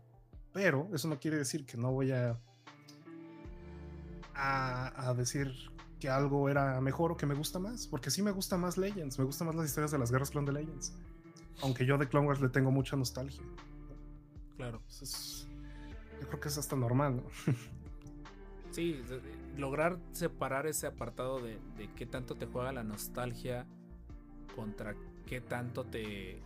Pero 0.56 0.88
eso 0.94 1.10
no 1.10 1.20
quiere 1.20 1.36
decir 1.36 1.66
que 1.66 1.76
no 1.76 1.92
voy 1.92 2.14
a, 2.14 2.40
a, 4.36 5.14
decir 5.18 5.52
que 6.00 6.10
algo 6.10 6.48
era 6.48 6.80
mejor 6.80 7.12
o 7.12 7.18
que 7.18 7.26
me 7.26 7.36
gusta 7.36 7.60
más. 7.60 7.88
Porque 7.88 8.10
sí 8.10 8.22
me 8.22 8.32
gusta 8.32 8.58
más 8.58 8.78
Legends, 8.78 9.20
me 9.20 9.26
gustan 9.26 9.48
más 9.48 9.56
las 9.58 9.66
historias 9.66 9.92
de 9.92 10.00
las 10.00 10.12
guerras 10.14 10.32
clon 10.32 10.46
de 10.46 10.54
Legends. 10.54 10.94
Aunque 11.62 11.86
yo 11.86 11.98
de 11.98 12.08
Clone 12.08 12.28
Wars 12.28 12.42
le 12.42 12.50
tengo 12.50 12.72
mucha 12.72 12.96
nostalgia. 12.96 13.44
Claro. 14.58 14.82
yo 16.22 16.28
creo 16.28 16.40
que 16.40 16.48
es 16.48 16.58
hasta 16.58 16.76
normal, 16.76 17.18
¿no? 17.18 17.24
Sí, 18.72 19.02
lograr 19.56 19.98
separar 20.12 20.68
ese 20.68 20.86
apartado 20.86 21.40
de, 21.40 21.60
de 21.78 21.90
qué 21.96 22.06
tanto 22.06 22.36
te 22.36 22.46
juega 22.46 22.74
la 22.74 22.84
nostalgia 22.84 23.66
contra 24.54 24.96
qué 25.26 25.40
tanto 25.40 25.86
te, 25.86 26.42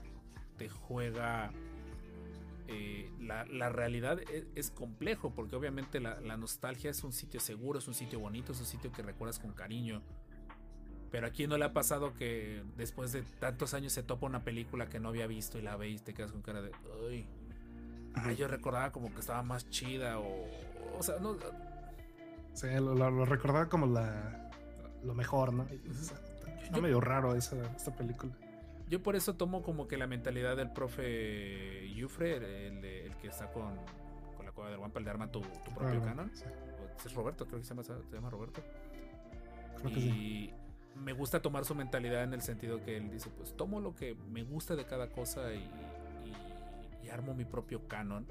te 0.58 0.70
juega 0.70 1.52
eh, 2.68 3.10
la, 3.20 3.70
realidad 3.70 4.20
e, 4.20 4.46
es, 4.54 4.70
complejo, 4.70 5.34
porque 5.34 5.56
obviamente 5.56 6.00
la, 6.00 6.38
nostalgia 6.38 6.92
es 6.92 7.04
un 7.04 7.14
sitio 7.14 7.40
seguro, 7.40 7.80
es 7.80 7.88
un 7.88 7.96
sitio 7.96 8.20
bonito, 8.20 8.52
es 8.52 8.60
un 8.60 8.66
sitio 8.66 8.92
que 8.92 9.02
recuerdas 9.02 9.40
con 9.40 9.54
cariño. 9.54 10.04
Pero 11.12 11.26
aquí 11.26 11.48
no 11.48 11.58
le 11.58 11.66
ha 11.66 11.74
pasado 11.74 12.14
que 12.14 12.64
después 12.78 13.12
de 13.12 13.24
tantos 13.40 13.74
años 13.74 13.94
se 13.94 14.04
topa 14.04 14.28
una 14.28 14.44
película 14.44 14.90
que 14.90 15.00
no 15.00 15.10
había 15.10 15.26
visto 15.28 15.58
y 15.58 15.62
la 15.62 15.76
ve 15.76 15.90
y 15.90 16.00
te 16.00 16.14
quedas 16.14 16.32
con 16.32 16.42
cara 16.42 16.62
de, 16.62 16.72
ay, 18.14 18.36
yo 18.36 18.48
recordaba 18.48 18.92
como 18.92 19.14
que 19.14 19.20
estaba 19.20 19.42
más 19.42 19.70
chida 19.70 20.20
o, 20.20 20.46
o 20.98 21.04
sea, 21.04 21.16
no. 21.20 21.38
Sí, 22.54 22.68
lo, 22.80 23.26
recordaba 23.26 23.70
como 23.70 23.88
la, 23.88 24.52
lo 25.04 25.16
mejor, 25.16 25.54
¿no? 25.54 25.66
Está 26.64 26.82
medio 26.82 27.02
raro 27.02 27.36
esa, 27.36 27.56
esta 27.76 27.96
película. 27.96 28.34
Yo 28.90 29.04
por 29.04 29.16
eso 29.16 29.36
tomo 29.36 29.62
como 29.62 29.88
que 29.88 29.98
la 29.98 30.08
mentalidad 30.08 30.58
del 30.58 30.72
profe 30.72 31.92
Yufre, 31.94 32.68
el, 32.68 33.16
que 33.18 33.28
está 33.28 33.52
con, 33.52 33.76
la 34.44 34.52
cueva 34.52 34.72
del 34.72 34.80
Wampa, 34.80 35.00
el 35.00 35.06
de 35.06 35.12
arma 35.12 35.32
tu, 35.32 35.42
propio 35.42 36.02
canon. 36.04 36.32
Es 37.06 37.14
Roberto, 37.14 37.46
creo 37.46 37.60
que 37.60 37.66
se 37.66 37.76
llama, 38.14 38.30
Roberto. 38.30 38.62
y 39.96 40.52
me 41.04 41.14
gusta 41.14 41.42
tomar 41.42 41.66
su 41.66 41.76
mentalidad 41.76 42.24
en 42.24 42.34
el 42.34 42.42
sentido 42.42 42.84
que 42.84 42.98
él 42.98 43.10
dice, 43.10 43.30
pues 43.30 43.56
tomo 43.56 43.80
lo 43.80 43.96
que 43.96 44.16
me 44.32 44.44
gusta 44.44 44.76
de 44.76 44.86
cada 44.86 45.10
cosa 45.10 45.54
y, 45.54 45.70
armo 47.12 47.34
mi 47.34 47.44
propio 47.44 47.88
canon. 47.88 48.28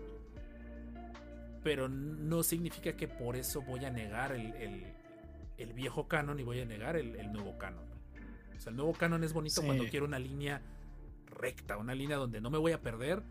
Pero 1.64 1.88
no 1.88 2.44
significa 2.44 2.92
que 2.92 3.08
por 3.08 3.34
eso 3.34 3.60
voy 3.62 3.84
a 3.84 3.90
negar 3.90 4.30
el, 4.30 5.74
viejo 5.74 6.06
canon 6.06 6.38
y 6.38 6.44
voy 6.44 6.60
a 6.60 6.64
negar 6.64 6.96
el 6.96 7.32
nuevo 7.32 7.58
canon. 7.58 7.88
O 8.58 8.60
sea, 8.60 8.70
el 8.70 8.76
nuevo 8.76 8.92
canon 8.92 9.22
es 9.22 9.32
bonito 9.32 9.62
cuando 9.62 9.84
quiero 9.86 10.06
una 10.06 10.18
línea 10.18 10.60
recta, 11.26 11.76
una 11.76 11.94
línea 11.94 12.16
donde 12.16 12.40
no 12.40 12.50
me 12.50 12.58
voy 12.58 12.72
a 12.72 12.80
perder, 12.80 13.22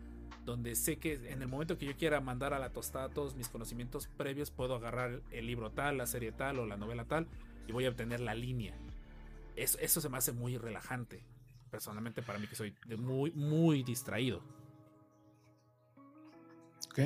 donde 0.44 0.74
sé 0.74 0.96
que 0.96 1.30
en 1.30 1.42
el 1.42 1.48
momento 1.48 1.76
que 1.76 1.84
yo 1.84 1.96
quiera 1.96 2.20
mandar 2.20 2.54
a 2.54 2.58
la 2.58 2.70
tostada 2.70 3.10
todos 3.10 3.36
mis 3.36 3.48
conocimientos 3.48 4.06
previos, 4.06 4.50
puedo 4.50 4.74
agarrar 4.74 5.20
el 5.30 5.46
libro 5.46 5.70
tal, 5.70 5.98
la 5.98 6.06
serie 6.06 6.32
tal 6.32 6.58
o 6.58 6.66
la 6.66 6.78
novela 6.78 7.04
tal 7.04 7.26
y 7.66 7.72
voy 7.72 7.84
a 7.84 7.90
obtener 7.90 8.20
la 8.20 8.34
línea. 8.34 8.74
Eso, 9.62 9.78
eso 9.80 10.00
se 10.00 10.08
me 10.08 10.18
hace 10.18 10.32
muy 10.32 10.56
relajante, 10.56 11.24
personalmente 11.70 12.22
para 12.22 12.38
mí 12.38 12.46
que 12.46 12.56
soy 12.56 12.74
muy, 12.96 13.30
muy 13.32 13.82
distraído. 13.82 14.42
Ok. 16.90 17.00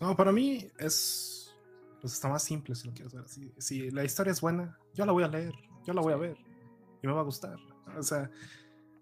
No, 0.00 0.16
para 0.16 0.32
mí 0.32 0.70
es. 0.78 1.54
Pues 2.00 2.12
está 2.12 2.28
más 2.28 2.42
simple 2.42 2.74
si 2.74 2.86
lo 2.86 2.94
quieres 2.94 3.14
ver 3.14 3.24
así. 3.24 3.52
Si 3.58 3.90
la 3.90 4.04
historia 4.04 4.30
es 4.30 4.40
buena, 4.40 4.78
yo 4.94 5.06
la 5.06 5.12
voy 5.12 5.24
a 5.24 5.28
leer, 5.28 5.54
yo 5.84 5.94
la 5.94 6.02
voy 6.02 6.12
a 6.12 6.16
ver 6.16 6.36
y 7.02 7.06
me 7.06 7.12
va 7.12 7.20
a 7.20 7.24
gustar. 7.24 7.58
O 7.96 8.02
sea, 8.02 8.30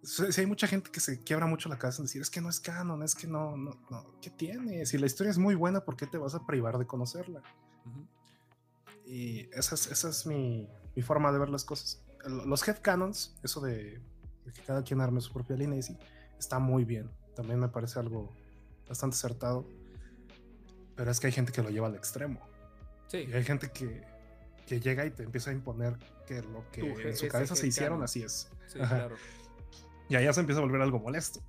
si 0.02 0.40
hay 0.40 0.46
mucha 0.46 0.66
gente 0.66 0.90
que 0.90 1.00
se 1.00 1.18
quiebra 1.20 1.46
mucho 1.46 1.68
la 1.68 1.78
cabeza 1.78 2.02
en 2.02 2.06
decir, 2.06 2.22
es 2.22 2.30
que 2.30 2.40
no 2.40 2.48
es 2.48 2.60
canon, 2.60 3.02
es 3.02 3.14
que 3.14 3.26
no, 3.26 3.56
no, 3.56 3.72
no, 3.90 4.20
¿qué 4.20 4.30
tiene? 4.30 4.84
Si 4.86 4.98
la 4.98 5.06
historia 5.06 5.30
es 5.30 5.38
muy 5.38 5.54
buena, 5.54 5.84
¿por 5.84 5.96
qué 5.96 6.06
te 6.06 6.18
vas 6.18 6.34
a 6.34 6.46
privar 6.46 6.78
de 6.78 6.86
conocerla? 6.86 7.42
Y 9.06 9.48
esa 9.52 9.74
es, 9.74 9.86
esa 9.88 10.08
es 10.08 10.26
mi, 10.26 10.68
mi, 10.94 11.02
forma 11.02 11.32
de 11.32 11.38
ver 11.38 11.50
las 11.50 11.64
cosas. 11.64 12.02
Los 12.26 12.66
head 12.66 12.78
canons, 12.80 13.34
eso 13.42 13.60
de, 13.60 14.00
que 14.54 14.62
cada 14.62 14.82
quien 14.82 15.00
arme 15.00 15.20
su 15.20 15.32
propia 15.32 15.56
línea, 15.56 15.78
y 15.78 15.82
sí, 15.82 15.96
está 16.38 16.58
muy 16.58 16.84
bien. 16.84 17.10
También 17.34 17.58
me 17.58 17.68
parece 17.68 17.98
algo 17.98 18.32
bastante 18.88 19.14
acertado. 19.14 19.66
Pero 20.96 21.10
es 21.10 21.20
que 21.20 21.26
hay 21.26 21.32
gente 21.32 21.52
que 21.52 21.62
lo 21.62 21.70
lleva 21.70 21.88
al 21.88 21.96
extremo. 21.96 22.40
Sí. 23.08 23.26
Y 23.28 23.32
hay 23.32 23.44
gente 23.44 23.70
que, 23.70 24.02
que 24.66 24.80
llega 24.80 25.04
y 25.04 25.10
te 25.10 25.24
empieza 25.24 25.50
a 25.50 25.52
imponer 25.52 25.98
que 26.26 26.42
lo 26.42 26.68
que 26.70 26.80
en 26.80 27.16
su 27.16 27.28
cabeza 27.28 27.54
se 27.56 27.66
hicieron 27.66 28.02
así 28.02 28.22
es. 28.22 28.48
Y 30.08 30.16
allá 30.16 30.32
se 30.32 30.40
empieza 30.40 30.60
a 30.60 30.64
volver 30.64 30.80
algo 30.80 30.98
molesto. 30.98 31.40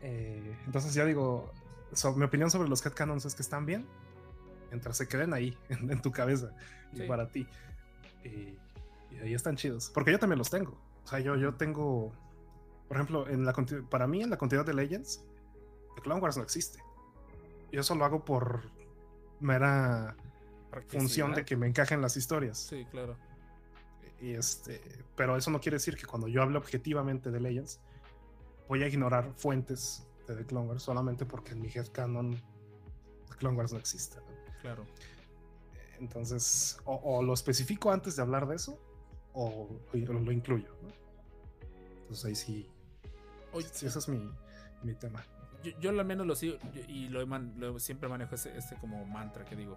Eh, 0.00 0.56
entonces 0.66 0.94
ya 0.94 1.04
digo, 1.04 1.52
mi 2.16 2.24
opinión 2.24 2.50
sobre 2.50 2.68
los 2.68 2.84
headcanons 2.84 3.24
es 3.24 3.34
que 3.34 3.42
están 3.42 3.66
bien, 3.66 3.86
mientras 4.70 4.96
se 4.96 5.08
queden 5.08 5.32
ahí, 5.34 5.56
en, 5.68 6.00
tu 6.02 6.12
cabeza 6.12 6.52
y 6.92 7.02
para 7.02 7.28
ti. 7.28 7.46
Y, 8.24 8.58
ahí 9.22 9.34
están 9.34 9.56
chidos. 9.56 9.90
Porque 9.92 10.12
yo 10.12 10.18
también 10.18 10.38
los 10.38 10.50
tengo. 10.50 10.78
O 11.04 11.06
sea, 11.06 11.20
yo, 11.20 11.36
yo 11.36 11.54
tengo, 11.54 12.12
por 12.88 12.96
ejemplo, 12.96 13.28
en 13.28 13.44
la, 13.44 13.54
para 13.88 14.06
mí 14.06 14.22
en 14.22 14.30
la 14.30 14.38
continuidad 14.38 14.66
de 14.66 14.74
Legends, 14.74 15.24
The 15.96 16.02
Clone 16.02 16.20
Wars 16.20 16.36
no 16.36 16.42
existe. 16.42 16.78
Yo 17.72 17.80
eso 17.80 17.94
lo 17.94 18.04
hago 18.04 18.24
por 18.24 18.70
mera 19.40 20.16
función 20.88 21.34
de 21.34 21.44
que 21.44 21.56
me 21.56 21.66
encajen 21.66 22.00
las 22.00 22.16
historias. 22.16 22.58
Sí, 22.58 22.86
claro. 22.90 23.16
Y 24.20 24.32
este, 24.32 24.80
pero 25.16 25.36
eso 25.36 25.50
no 25.50 25.60
quiere 25.60 25.76
decir 25.76 25.96
que 25.96 26.06
cuando 26.06 26.28
yo 26.28 26.42
hable 26.42 26.58
objetivamente 26.58 27.30
de 27.30 27.40
Legends, 27.40 27.80
voy 28.68 28.82
a 28.82 28.88
ignorar 28.88 29.32
fuentes 29.36 30.06
de 30.26 30.34
The 30.36 30.44
Clone 30.44 30.68
Wars 30.68 30.82
solamente 30.82 31.24
porque 31.24 31.52
en 31.52 31.62
mi 31.62 31.68
headcanon 31.68 32.34
The 33.28 33.36
Clone 33.38 33.56
Wars 33.56 33.72
no 33.72 33.78
existe. 33.78 34.18
Claro. 34.60 34.84
Entonces, 35.98 36.78
o, 36.84 37.22
lo 37.22 37.32
especifico 37.32 37.90
antes 37.90 38.16
de 38.16 38.22
hablar 38.22 38.46
de 38.46 38.56
eso, 38.56 38.78
o, 39.38 39.68
lo 39.92 40.32
incluyo. 40.32 40.68
Entonces 42.00 42.24
ahí 42.24 42.34
sí. 42.34 42.70
sí 43.72 43.86
ese 43.86 43.98
es 43.98 44.08
mi, 44.08 44.30
mi 44.82 44.94
tema. 44.94 45.24
Yo, 45.80 45.90
al 45.90 46.04
menos 46.04 46.26
lo 46.26 46.34
sigo 46.34 46.56
y 46.88 47.08
lo, 47.08 47.78
siempre 47.78 48.08
manejo 48.08 48.34
este 48.34 48.76
como 48.80 49.04
mantra 49.04 49.44
que 49.44 49.56
digo 49.56 49.76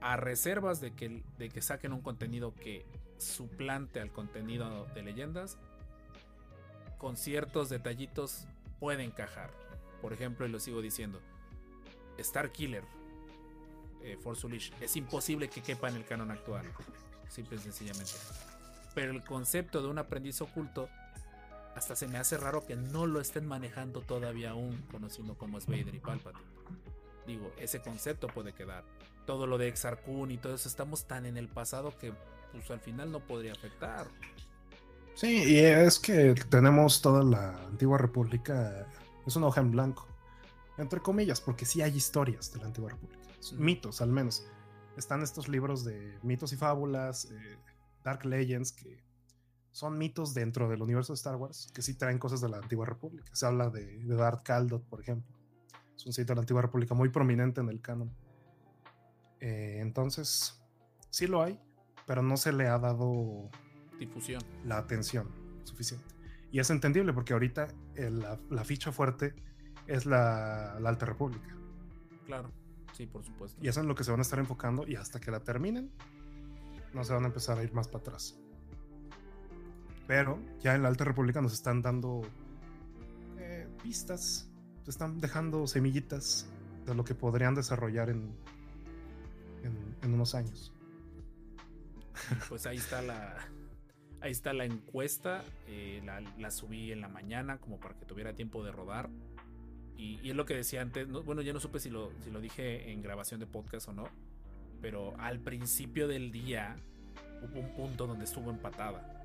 a 0.00 0.16
reservas 0.16 0.80
de 0.80 0.94
que, 0.94 1.22
de 1.38 1.48
que 1.48 1.62
saquen 1.62 1.92
un 1.92 2.00
contenido 2.00 2.54
que 2.54 2.84
suplante 3.18 4.00
al 4.00 4.10
contenido 4.10 4.86
de 4.94 5.02
leyendas, 5.02 5.58
con 6.98 7.16
ciertos 7.16 7.68
detallitos 7.68 8.46
puede 8.80 9.04
encajar. 9.04 9.50
Por 10.00 10.12
ejemplo, 10.12 10.44
y 10.44 10.48
lo 10.48 10.58
sigo 10.58 10.82
diciendo, 10.82 11.20
Star 12.18 12.50
Killer, 12.50 12.82
eh, 14.02 14.16
Force 14.20 14.44
Unleashed, 14.44 14.74
es 14.82 14.96
imposible 14.96 15.48
que 15.48 15.62
quepa 15.62 15.88
en 15.88 15.96
el 15.96 16.04
canon 16.04 16.32
actual. 16.32 16.66
Simple 17.28 17.58
y 17.58 17.60
sencillamente. 17.60 18.12
Pero 18.94 19.12
el 19.12 19.24
concepto 19.24 19.82
de 19.82 19.88
un 19.88 19.98
aprendiz 19.98 20.40
oculto 20.40 20.88
hasta 21.74 21.96
se 21.96 22.06
me 22.06 22.18
hace 22.18 22.36
raro 22.36 22.66
que 22.66 22.76
no 22.76 23.06
lo 23.06 23.20
estén 23.20 23.46
manejando 23.46 24.00
todavía 24.02 24.50
aún, 24.50 24.82
conociendo 24.90 25.34
como 25.34 25.58
es 25.58 25.66
Vader 25.66 25.94
y 25.94 26.00
Palpatine. 26.00 26.44
Digo, 27.26 27.52
ese 27.56 27.80
concepto 27.80 28.26
puede 28.26 28.52
quedar. 28.52 28.84
Todo 29.26 29.46
lo 29.46 29.56
de 29.56 29.68
Exar 29.68 30.02
Kun 30.02 30.30
y 30.30 30.36
todo 30.36 30.54
eso, 30.54 30.68
estamos 30.68 31.04
tan 31.04 31.24
en 31.26 31.36
el 31.36 31.48
pasado 31.48 31.96
que 31.98 32.12
pues 32.52 32.70
al 32.70 32.80
final 32.80 33.10
no 33.10 33.20
podría 33.20 33.52
afectar. 33.52 34.06
Sí, 35.14 35.44
y 35.44 35.58
es 35.58 35.98
que 35.98 36.34
tenemos 36.48 37.00
toda 37.00 37.22
la 37.22 37.56
antigua 37.66 37.98
república, 37.98 38.86
es 39.26 39.36
una 39.36 39.46
hoja 39.46 39.60
en 39.60 39.70
blanco, 39.70 40.06
entre 40.78 41.00
comillas, 41.00 41.40
porque 41.40 41.64
sí 41.64 41.82
hay 41.82 41.94
historias 41.96 42.52
de 42.52 42.60
la 42.60 42.66
antigua 42.66 42.90
república, 42.90 43.28
mitos 43.56 44.00
al 44.00 44.10
menos. 44.10 44.44
Están 44.96 45.22
estos 45.22 45.48
libros 45.48 45.84
de 45.84 46.18
mitos 46.22 46.52
y 46.52 46.56
fábulas, 46.56 47.30
eh, 47.30 47.56
Dark 48.02 48.24
Legends, 48.24 48.72
que 48.72 49.04
son 49.70 49.96
mitos 49.96 50.34
dentro 50.34 50.68
del 50.68 50.82
universo 50.82 51.12
de 51.12 51.16
Star 51.16 51.36
Wars, 51.36 51.70
que 51.74 51.82
sí 51.82 51.94
traen 51.94 52.18
cosas 52.18 52.40
de 52.40 52.48
la 52.48 52.58
antigua 52.58 52.86
república. 52.86 53.34
Se 53.34 53.46
habla 53.46 53.70
de, 53.70 54.04
de 54.04 54.14
Darth 54.14 54.42
Kaldot, 54.42 54.84
por 54.84 55.00
ejemplo. 55.00 55.34
Es 55.96 56.06
un 56.06 56.12
sitio 56.12 56.32
de 56.32 56.36
la 56.36 56.40
antigua 56.40 56.62
república 56.62 56.94
muy 56.94 57.08
prominente 57.08 57.60
en 57.60 57.68
el 57.68 57.80
canon. 57.80 58.14
Eh, 59.40 59.78
entonces, 59.80 60.62
sí 61.10 61.26
lo 61.26 61.42
hay, 61.42 61.60
pero 62.06 62.22
no 62.22 62.36
se 62.36 62.52
le 62.52 62.68
ha 62.68 62.78
dado 62.78 63.50
difusión. 63.98 64.42
La 64.64 64.78
atención 64.78 65.28
suficiente. 65.64 66.06
Y 66.50 66.60
es 66.60 66.70
entendible 66.70 67.12
porque 67.12 67.32
ahorita 67.32 67.68
la, 67.96 68.64
ficha 68.64 68.92
fuerte 68.92 69.34
es 69.86 70.06
la, 70.06 70.74
Alta 70.74 71.06
República. 71.06 71.56
Claro, 72.26 72.52
sí, 72.92 73.06
por 73.06 73.24
supuesto. 73.24 73.58
Y 73.62 73.68
eso 73.68 73.80
es 73.80 73.84
en 73.84 73.88
lo 73.88 73.94
que 73.94 74.04
se 74.04 74.10
van 74.10 74.20
a 74.20 74.22
estar 74.22 74.38
enfocando 74.38 74.86
y 74.86 74.96
hasta 74.96 75.18
que 75.18 75.30
la 75.30 75.40
terminen, 75.40 75.90
no 76.94 77.04
se 77.04 77.12
van 77.12 77.24
a 77.24 77.26
empezar 77.28 77.58
a 77.58 77.62
ir 77.62 77.72
más 77.72 77.88
para 77.88 78.00
atrás. 78.00 78.38
Pero 80.06 80.38
ya 80.60 80.74
en 80.74 80.82
la 80.82 80.88
Alta 80.88 81.04
República 81.04 81.40
nos 81.40 81.52
están 81.52 81.80
dando 81.80 82.22
eh, 83.38 83.68
pistas, 83.82 84.50
están 84.86 85.20
dejando 85.20 85.66
semillitas 85.66 86.48
de 86.86 86.94
lo 86.94 87.04
que 87.04 87.14
podrían 87.14 87.54
desarrollar 87.54 88.10
en, 88.10 88.34
en 90.02 90.14
unos 90.14 90.34
años. 90.34 90.72
Pues 92.48 92.66
ahí 92.66 92.76
está 92.76 93.00
la, 93.00 93.36
Ahí 94.22 94.30
está 94.30 94.52
la 94.52 94.64
encuesta. 94.64 95.44
Eh, 95.66 96.00
la, 96.38 96.50
subí 96.52 96.92
en 96.92 97.00
la 97.00 97.08
mañana 97.08 97.58
como 97.58 97.80
para 97.80 97.96
que 97.96 98.06
tuviera 98.06 98.34
tiempo 98.34 98.64
de 98.64 98.70
rodar. 98.70 99.10
Y, 99.96 100.30
es 100.30 100.36
lo 100.36 100.44
que 100.44 100.54
decía 100.54 100.80
antes. 100.80 101.10
bueno, 101.10 101.42
ya 101.42 101.52
no 101.52 101.58
supe 101.58 101.80
si 101.80 101.90
lo, 101.90 102.12
si 102.22 102.30
lo 102.30 102.40
dije 102.40 102.92
en 102.92 103.02
grabación 103.02 103.40
de 103.40 103.46
podcast 103.46 103.88
o 103.88 103.92
no. 103.92 104.04
Pero 104.82 105.14
al 105.18 105.38
principio 105.38 106.08
del 106.08 106.30
día 106.30 106.76
hubo 107.42 107.60
un 107.60 107.72
punto 107.74 108.06
donde 108.06 108.24
estuvo 108.24 108.50
empatada. 108.50 109.24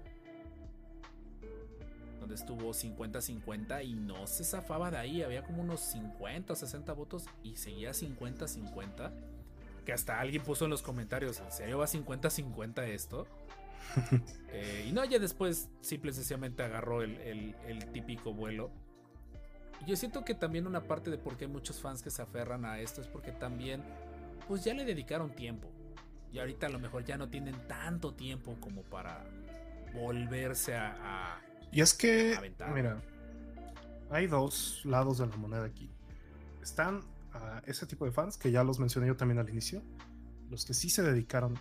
Donde 2.22 2.36
estuvo 2.36 2.72
50-50 2.72 3.84
y 3.86 3.94
no 3.94 4.26
se 4.28 4.46
zafaba 4.46 4.90
de 4.90 4.98
ahí. 4.98 5.22
Había 5.24 5.44
como 5.44 5.62
unos 5.62 5.82
50 5.82 6.54
o 6.54 6.56
60 6.56 6.94
votos 6.94 7.26
y 7.44 7.58
seguía 7.58 7.92
50-50. 7.92 9.12
Que 9.86 9.92
hasta 9.92 10.20
alguien 10.20 10.44
puso 10.44 10.66
en 10.66 10.72
los 10.72 10.82
comentarios, 10.82 11.40
¿en 11.40 11.52
serio 11.52 11.78
va 11.78 11.88
50-50 11.88 12.84
esto? 12.88 13.28
Eh, 14.50 14.86
y 14.88 14.92
no, 14.92 15.06
ya 15.06 15.20
después 15.20 15.70
simple 15.82 16.12
y 16.12 16.14
sencillamente 16.16 16.64
agarró 16.64 17.04
el, 17.04 17.54
típico 17.94 18.34
vuelo. 18.34 18.72
Yo 19.86 19.96
siento 19.96 20.26
que 20.26 20.34
también 20.34 20.66
una 20.66 20.82
parte 20.82 21.12
de 21.12 21.18
por 21.18 21.38
qué 21.38 21.46
hay 21.46 21.52
muchos 21.52 21.80
fans 21.80 22.02
que 22.02 22.10
se 22.10 22.22
aferran 22.22 22.66
a 22.66 22.80
esto 22.80 23.02
es 23.02 23.08
porque 23.08 23.32
también, 23.32 23.84
pues 24.48 24.64
ya 24.64 24.74
le 24.74 24.86
dedicaron 24.86 25.36
tiempo. 25.36 25.72
Y 26.32 26.40
ahorita 26.40 26.68
a 26.68 26.70
lo 26.70 26.80
mejor 26.80 27.06
ya 27.06 27.18
no 27.18 27.30
tienen 27.30 27.56
tanto 27.68 28.14
tiempo 28.14 28.58
como 28.60 28.84
para 28.84 29.26
volverse 29.94 30.76
a. 30.76 31.42
y 31.72 31.82
es 31.82 31.94
que, 31.94 32.38
mira, 32.74 33.02
hay 34.10 34.28
dos 34.28 34.82
lados 34.86 35.20
de 35.20 35.28
la 35.28 35.38
moneda 35.38 35.66
aquí. 35.66 35.90
Están 36.62 37.02
a 37.34 37.62
ese 37.66 37.86
tipo 37.86 38.06
de 38.06 38.12
fans, 38.12 38.38
que 38.38 38.52
ya 38.52 38.64
los 38.64 38.80
mencioné 38.80 39.08
yo 39.08 39.16
también 39.16 39.40
al 39.40 39.50
inicio, 39.50 39.82
los 40.50 40.66
que 40.66 40.74
sí 40.74 40.90
se 40.90 41.04
dedicaron 41.04 41.58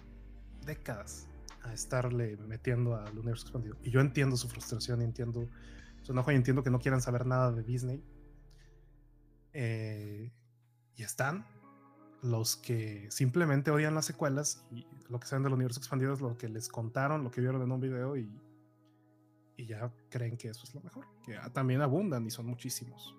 décadas 0.64 1.28
a 1.62 1.72
estarle 1.72 2.36
metiendo 2.36 2.96
al 2.96 3.16
universo 3.18 3.44
expandido. 3.46 3.76
Y 3.82 3.90
yo 3.90 4.00
entiendo 4.00 4.36
su 4.36 4.48
frustración 4.48 5.00
y 5.02 5.04
entiendo 5.04 5.48
su 6.02 6.12
enojo 6.12 6.32
y 6.32 6.34
entiendo 6.34 6.62
que 6.62 6.70
no 6.70 6.78
quieran 6.78 7.00
saber 7.00 7.26
nada 7.26 7.52
de 7.52 7.62
Disney. 7.62 8.02
Eh, 9.52 10.32
y 10.94 11.02
están 11.02 11.46
los 12.26 12.56
que 12.56 13.06
simplemente 13.10 13.70
odian 13.70 13.94
las 13.94 14.04
secuelas 14.04 14.64
y 14.70 14.86
lo 15.08 15.18
que 15.18 15.26
saben 15.26 15.42
del 15.42 15.52
universo 15.52 15.80
expandido 15.80 16.12
es 16.12 16.20
lo 16.20 16.36
que 16.36 16.48
les 16.48 16.68
contaron, 16.68 17.24
lo 17.24 17.30
que 17.30 17.40
vieron 17.40 17.62
en 17.62 17.72
un 17.72 17.80
video 17.80 18.16
y, 18.16 18.30
y 19.56 19.66
ya 19.66 19.90
creen 20.10 20.36
que 20.36 20.48
eso 20.48 20.64
es 20.64 20.74
lo 20.74 20.80
mejor. 20.82 21.06
Que 21.24 21.38
también 21.52 21.80
abundan 21.80 22.26
y 22.26 22.30
son 22.30 22.46
muchísimos. 22.46 23.16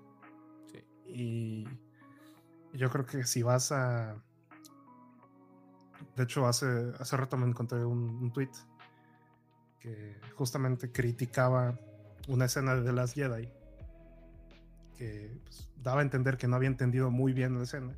Y 1.06 1.66
yo 2.74 2.90
creo 2.90 3.06
que 3.06 3.24
si 3.24 3.42
vas 3.44 3.72
a 3.72 4.22
de 6.18 6.24
hecho, 6.24 6.48
hace, 6.48 6.66
hace 7.00 7.16
rato 7.16 7.38
me 7.38 7.48
encontré 7.48 7.86
un, 7.86 8.32
tweet 8.34 8.50
que 9.80 10.20
justamente 10.36 10.92
criticaba 10.92 11.80
una 12.28 12.46
escena 12.46 12.76
de 12.76 12.82
The 12.84 12.92
Last 12.92 13.14
Jedi 13.14 13.48
que 14.98 15.40
pues, 15.44 15.70
daba 15.78 16.02
a 16.02 16.04
entender 16.04 16.38
que 16.38 16.48
no 16.48 16.56
había 16.56 16.70
entendido 16.70 17.12
muy 17.12 17.34
bien 17.34 17.56
la 17.56 17.64
escena, 17.64 17.96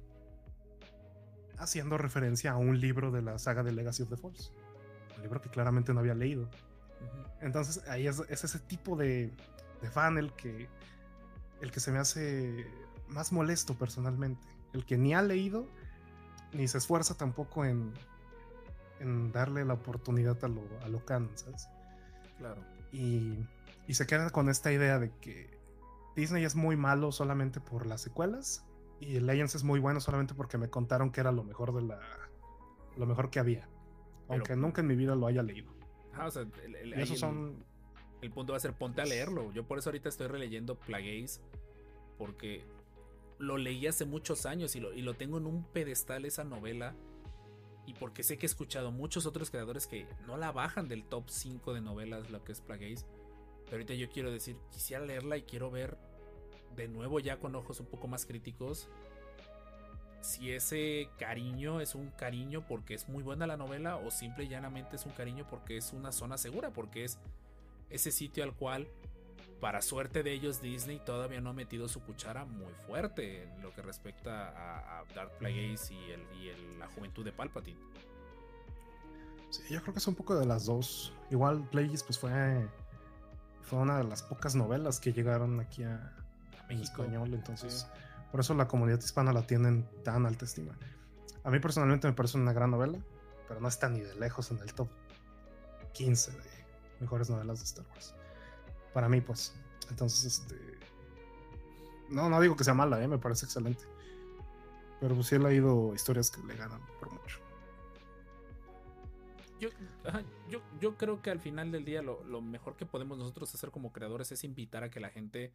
haciendo 1.60 1.98
referencia 1.98 2.52
a 2.52 2.58
un 2.58 2.80
libro 2.80 3.12
de 3.12 3.22
la 3.22 3.38
saga 3.38 3.64
de 3.64 3.72
Legacy 3.72 4.04
of 4.04 4.10
the 4.10 4.18
Force, 4.18 4.52
un 5.18 5.24
libro 5.24 5.42
que 5.42 5.50
claramente 5.50 5.94
no 5.94 6.00
había 6.00 6.16
leído. 6.16 6.50
Entonces 7.42 7.88
ahí 7.88 8.08
es, 8.08 8.20
ese 8.30 8.60
tipo 8.60 8.96
de, 8.96 9.32
de, 9.82 9.90
fan 9.90 10.18
el 10.18 10.34
que, 10.34 10.68
el 11.62 11.72
que 11.72 11.80
se 11.80 11.92
me 11.92 12.00
hace 12.00 12.68
más 13.08 13.32
molesto 13.32 13.78
personalmente, 13.78 14.48
el 14.74 14.86
que 14.86 14.98
ni 14.98 15.14
ha 15.14 15.22
leído 15.22 15.68
ni 16.54 16.68
se 16.68 16.80
esfuerza 16.80 17.16
tampoco 17.16 17.64
en, 17.64 17.94
en 19.00 19.32
darle 19.32 19.64
la 19.66 19.76
oportunidad 19.76 20.44
a 20.44 20.48
lo, 20.48 20.64
a 20.84 20.90
lo 20.90 21.06
canon, 21.06 21.32
¿sabes? 21.36 21.68
Claro. 22.38 22.64
Y, 22.92 23.38
y 23.88 23.94
se 23.94 24.08
queda 24.08 24.30
con 24.32 24.50
esta 24.50 24.72
idea 24.72 24.98
de 24.98 25.12
que 25.22 25.58
Disney 26.16 26.44
es 26.44 26.56
muy 26.56 26.76
malo 26.76 27.12
solamente 27.12 27.60
por 27.60 27.86
las 27.86 28.02
secuelas 28.02 28.66
y 29.00 29.20
Legends 29.20 29.56
es 29.56 29.64
muy 29.64 29.80
bueno 29.80 30.00
solamente 30.00 30.34
porque 30.34 30.58
me 30.58 30.70
contaron 30.70 31.12
que 31.12 31.22
era 31.22 31.32
lo 31.32 31.44
mejor 31.44 31.74
de 31.74 31.82
la 31.82 32.00
lo 32.98 33.06
mejor 33.06 33.30
que 33.30 33.40
había 33.40 33.68
aunque 34.28 34.56
nunca 34.56 34.82
en 34.82 34.88
mi 34.88 34.96
vida 34.96 35.16
lo 35.16 35.28
haya 35.28 35.42
leído 35.42 35.72
ah, 36.14 36.28
o 36.28 36.32
sea, 36.32 36.46
el, 36.64 37.18
son 37.18 37.64
el 38.22 38.32
punto 38.32 38.54
va 38.54 38.58
a 38.58 38.60
ser 38.60 38.74
ponte 38.74 39.02
a 39.02 39.06
leerlo 39.06 39.52
yo 39.54 39.66
por 39.66 39.78
eso 39.78 39.90
ahorita 39.90 40.10
estoy 40.10 40.28
releyendo 40.28 40.76
Plagueis 40.76 41.42
porque 42.18 42.66
lo 43.40 43.58
leí 43.58 43.88
hace 43.88 44.06
muchos 44.06 44.46
años 44.46 44.76
y 44.76 44.82
lo, 44.82 44.94
y 44.94 45.02
lo 45.02 45.16
tengo 45.16 45.38
en 45.38 45.48
un 45.48 45.64
pedestal 45.64 46.26
esa 46.26 46.44
novela. 46.44 46.94
Y 47.88 47.94
porque 47.96 48.22
sé 48.22 48.38
que 48.38 48.46
he 48.46 48.50
escuchado 48.50 48.92
muchos 48.92 49.26
otros 49.26 49.50
creadores 49.50 49.88
que 49.88 50.06
no 50.28 50.38
la 50.38 50.52
bajan 50.52 50.88
del 50.88 51.06
top 51.06 51.30
5 51.30 51.74
de 51.74 51.82
novelas, 51.82 52.30
lo 52.30 52.44
que 52.44 52.52
es 52.52 52.62
Plagueis. 52.62 53.06
Pero 53.66 53.78
ahorita 53.78 53.96
yo 53.96 54.10
quiero 54.10 54.30
decir, 54.30 54.58
quisiera 54.70 55.04
leerla 55.04 55.38
y 55.38 55.44
quiero 55.44 55.72
ver 55.72 55.98
de 56.76 56.88
nuevo 56.88 57.20
ya 57.20 57.40
con 57.40 57.56
ojos 57.56 57.80
un 57.80 57.88
poco 57.88 58.08
más 58.08 58.26
críticos 58.26 58.90
si 60.22 60.52
ese 60.52 61.10
cariño 61.18 61.82
es 61.82 61.96
un 61.96 62.10
cariño 62.12 62.66
porque 62.68 62.94
es 62.94 63.08
muy 63.08 63.24
buena 63.24 63.48
la 63.48 63.58
novela 63.58 63.98
o 63.98 64.12
simple 64.12 64.46
y 64.46 64.50
llanamente 64.50 64.96
es 64.98 65.06
un 65.06 65.14
cariño 65.14 65.46
porque 65.50 65.78
es 65.78 65.94
una 65.94 66.12
zona 66.12 66.38
segura, 66.38 66.72
porque 66.72 67.06
es 67.06 67.18
ese 67.90 68.12
sitio 68.12 68.44
al 68.44 68.54
cual 68.54 68.88
para 69.62 69.82
suerte 69.82 70.24
de 70.24 70.32
ellos, 70.32 70.62
Disney 70.62 71.02
todavía 71.06 71.42
no 71.42 71.50
ha 71.50 71.54
metido 71.54 71.90
su 71.90 72.02
cuchara 72.02 72.46
muy 72.46 72.74
fuerte 72.88 73.44
en 73.44 73.62
lo 73.62 73.74
que 73.74 73.82
respecta 73.82 75.00
a, 75.00 75.04
Dark 75.14 75.38
Plagueis 75.38 75.92
y, 75.92 76.12
el, 76.12 76.80
la 76.80 76.88
juventud 76.88 77.26
de 77.26 77.34
Palpatine. 77.34 77.80
Sí, 79.50 79.64
yo 79.70 79.82
creo 79.82 79.94
que 79.94 80.00
es 80.00 80.08
un 80.08 80.16
poco 80.16 80.36
de 80.40 80.46
las 80.46 80.66
dos. 80.66 81.12
Igual 81.30 81.68
Plagueis 81.70 82.04
pues 82.04 82.18
fue, 82.18 82.70
fue 83.64 83.80
una 83.80 83.98
de 83.98 84.06
las 84.06 84.24
pocas 84.24 84.56
novelas 84.56 85.00
que 85.00 85.12
llegaron 85.12 85.60
aquí 85.60 85.84
a, 85.84 86.19
México, 86.70 87.04
español, 87.04 87.34
entonces 87.34 87.88
por 88.32 88.40
eso 88.40 88.54
la 88.54 88.68
comunidad 88.68 89.00
hispana 89.00 89.34
la 89.34 89.42
tienen 89.42 89.90
tan 90.04 90.26
alta 90.26 90.46
estima. 90.46 90.78
A 91.44 91.50
mí 91.50 91.60
personalmente 91.60 92.08
me 92.08 92.14
parece 92.14 92.38
una 92.38 92.54
gran 92.54 92.72
novela, 92.72 93.00
pero 93.48 93.60
no 93.60 93.68
está 93.68 93.90
ni 93.90 94.02
de 94.02 94.16
lejos 94.16 94.52
en 94.52 94.60
el 94.60 94.74
top 94.74 94.88
15 95.94 96.32
de 96.32 96.38
mejores 97.00 97.30
novelas 97.30 97.60
de 97.60 97.66
Star 97.66 97.86
Wars 97.90 98.14
para 98.94 99.10
mí, 99.10 99.22
pues. 99.22 99.54
Entonces, 99.90 100.26
este. 100.26 100.56
No, 102.10 102.30
no 102.30 102.42
digo 102.42 102.56
que 102.56 102.64
sea 102.64 102.74
mala, 102.74 103.02
¿eh? 103.04 103.08
me 103.08 103.18
parece 103.18 103.46
excelente. 103.46 103.84
Pero 105.00 105.16
pues 105.16 105.28
sí 105.28 105.36
he 105.36 105.40
leído 105.40 105.94
historias 105.94 106.30
que 106.32 106.42
le 106.44 106.56
ganan 106.56 106.82
por 107.00 107.12
mucho. 107.12 107.40
Yo, 109.60 109.70
yo, 110.50 110.62
yo 110.80 110.98
creo 110.98 111.22
que 111.22 111.32
al 111.32 111.40
final 111.40 111.72
del 111.72 111.86
día 111.86 112.02
lo, 112.02 112.24
lo, 112.24 112.42
mejor 112.42 112.76
que 112.76 112.86
podemos 112.86 113.18
nosotros 113.18 113.54
hacer 113.54 113.72
como 113.72 113.92
creadores 113.92 114.32
es 114.32 114.44
invitar 114.44 114.84
a 114.84 114.90
que 114.90 115.00
la 115.00 115.10
gente 115.10 115.54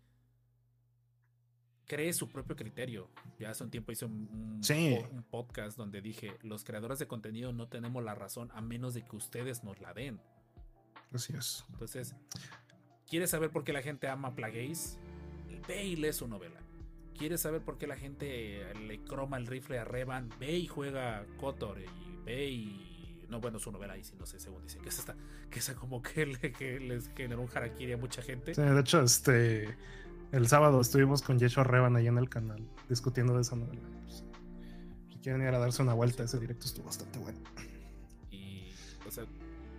cree 1.87 2.13
su 2.13 2.29
propio 2.29 2.57
criterio. 2.57 3.09
Ya 3.39 3.51
hace 3.51 3.65
un 3.65 3.71
tiempo 3.71 3.93
hice 3.93 4.07
un, 4.07 4.61
podcast 5.31 5.77
donde 5.77 6.01
dije, 6.01 6.37
los 6.43 6.65
creadores 6.65 6.99
de 6.99 7.07
contenido 7.07 7.53
no 7.53 7.69
tenemos 7.69 8.03
la 8.03 8.15
razón 8.15 8.51
a 8.55 8.61
menos 8.61 8.95
de 8.95 9.03
que 9.03 9.17
ustedes 9.17 9.65
nos 9.65 9.81
la 9.81 9.95
den. 9.95 10.21
Así 11.13 11.35
es. 11.37 11.65
Entonces, 11.71 12.15
¿quieres 13.09 13.31
saber 13.31 13.51
por 13.51 13.65
qué 13.65 13.73
la 13.73 13.83
gente 13.83 14.09
ama 14.09 14.35
Plagueis? 14.35 14.99
Ve 15.69 15.85
y 15.85 15.97
lee 15.97 16.13
su 16.13 16.29
novela. 16.29 16.61
¿Quieres 17.17 17.41
saber 17.41 17.63
por 17.63 17.79
qué 17.79 17.87
la 17.87 17.97
gente 17.97 18.75
le 18.75 18.99
croma 19.05 19.37
el 19.37 19.47
rifle 19.47 19.79
a 19.79 19.85
Revan? 19.85 20.31
Ve 20.41 20.57
y 20.59 20.67
juega 20.67 21.25
Kotor 21.39 21.81
y 21.81 22.25
ve 22.25 22.49
y 22.49 22.95
no 23.29 23.41
bueno 23.41 23.59
su 23.59 23.73
novela 23.73 23.95
ahí 23.95 24.05
sí 24.05 24.15
no 24.19 24.27
sé 24.27 24.39
según 24.39 24.63
dicen 24.63 24.83
que 24.83 24.89
esa 24.91 25.17
que 25.51 25.59
esa 25.59 25.75
como 25.75 26.03
que, 26.03 26.27
les 26.27 27.11
generó 27.17 27.43
un 27.43 27.49
harakiri 27.49 27.93
a 27.93 27.97
mucha 27.97 28.23
gente 28.23 28.53
de 28.53 28.81
hecho 28.81 29.03
este 29.03 29.77
el 30.33 30.49
sábado 30.49 30.81
estuvimos 30.81 31.23
con 31.23 31.39
Yeshua 31.39 31.65
Revan 31.65 31.97
ahí 31.97 32.07
en 32.07 32.19
el 32.19 32.29
canal 32.29 32.67
discutiendo 32.89 33.35
de 33.35 33.43
esa 33.43 33.57
novela. 33.57 33.83
Pues, 34.05 34.25
si 35.11 35.19
quieren 35.19 35.43
ir 35.43 35.49
a 35.49 35.59
darse 35.59 35.83
una 35.83 35.95
vuelta, 35.95 36.25
ese 36.25 36.39
directo 36.39 36.67
estuvo 36.67 36.87
bastante 36.87 37.19
bueno. 37.19 37.39
Y, 38.31 38.73
o 39.07 39.11
sea, 39.11 39.25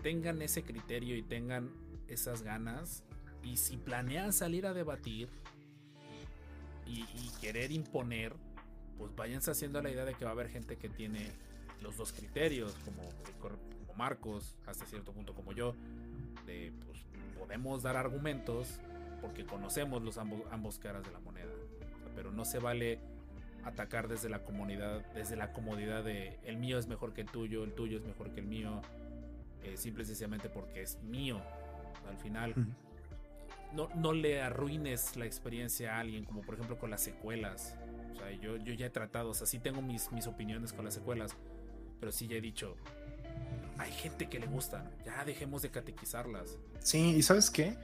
tengan 0.01 0.41
ese 0.41 0.63
criterio 0.63 1.15
y 1.15 1.23
tengan 1.23 1.71
esas 2.07 2.41
ganas. 2.41 3.03
Y 3.43 3.57
si 3.57 3.77
planean 3.77 4.33
salir 4.33 4.65
a 4.65 4.73
debatir 4.73 5.29
y, 6.85 7.05
querer 7.41 7.71
imponer, 7.71 8.33
pues 8.97 9.15
váyanse 9.15 9.51
haciendo 9.51 9.81
la 9.81 9.89
idea 9.89 10.05
de 10.05 10.13
que 10.13 10.25
va 10.25 10.31
a 10.31 10.33
haber 10.33 10.49
gente 10.49 10.77
que 10.77 10.89
tiene 10.89 11.31
los 11.81 11.97
dos 11.97 12.11
criterios, 12.11 12.75
como, 12.85 13.03
como 13.41 13.93
Marcos, 13.95 14.55
hasta 14.65 14.85
cierto 14.85 15.11
punto 15.11 15.33
como 15.33 15.51
yo, 15.51 15.75
de 16.45 16.73
pues 16.85 16.99
podemos 17.37 17.83
dar 17.83 17.97
argumentos 17.97 18.79
porque 19.25 19.43
conocemos 19.43 20.03
los 20.03 20.19
ambos, 20.19 20.41
ambos 20.51 20.77
caras 20.77 21.03
de 21.03 21.11
la 21.11 21.19
moneda. 21.19 21.51
pero 22.15 22.31
no 22.31 22.45
se 22.45 22.59
vale 22.59 22.99
atacar 23.63 24.07
desde 24.07 24.29
la 24.29 24.43
comunidad, 24.43 25.03
desde 25.15 25.35
la 25.35 25.51
comodidad 25.51 26.03
de 26.03 26.39
el 26.43 26.57
mío 26.57 26.77
es 26.77 26.85
mejor 26.85 27.13
que 27.13 27.21
el 27.21 27.27
tuyo, 27.27 27.63
el 27.63 27.73
tuyo 27.73 27.97
es 27.97 28.05
mejor 28.05 28.29
que 28.29 28.41
el 28.41 28.45
mío, 28.45 28.81
eh, 29.63 29.77
simple 29.77 30.03
y 30.03 30.05
sencillamente 30.05 30.47
porque 30.47 30.83
es 30.83 31.01
mío. 31.01 31.41
Al 32.07 32.17
final, 32.17 32.53
no, 33.73 33.89
no 33.95 34.13
le 34.13 34.43
arruines 34.43 35.15
la 35.17 35.25
experiencia 35.25 35.95
a 35.95 36.01
alguien, 36.01 36.23
como 36.23 36.41
por 36.41 36.53
ejemplo 36.53 36.77
con 36.77 36.91
las 36.91 37.01
secuelas. 37.01 37.75
O 38.13 38.15
sea, 38.17 38.31
yo, 38.31 38.57
yo 38.57 38.73
ya 38.75 38.85
he 38.85 38.91
tratado, 38.91 39.31
o 39.31 39.33
sea, 39.33 39.47
sí 39.47 39.57
tengo 39.57 39.81
mis, 39.81 40.11
mis 40.11 40.27
opiniones 40.27 40.71
con 40.71 40.85
las 40.85 40.93
secuelas, 40.93 41.35
pero 41.99 42.11
sí 42.11 42.27
ya 42.27 42.35
he 42.35 42.41
dicho, 42.41 42.77
hay 43.79 43.91
gente 43.91 44.29
que 44.29 44.39
le 44.39 44.45
gusta, 44.45 44.91
ya 45.03 45.25
dejemos 45.25 45.63
de 45.63 45.71
catequizarlas. 45.71 46.59
Sí, 46.79 47.15
y 47.15 47.23
¿sabes 47.23 47.49
qué? 47.49 47.75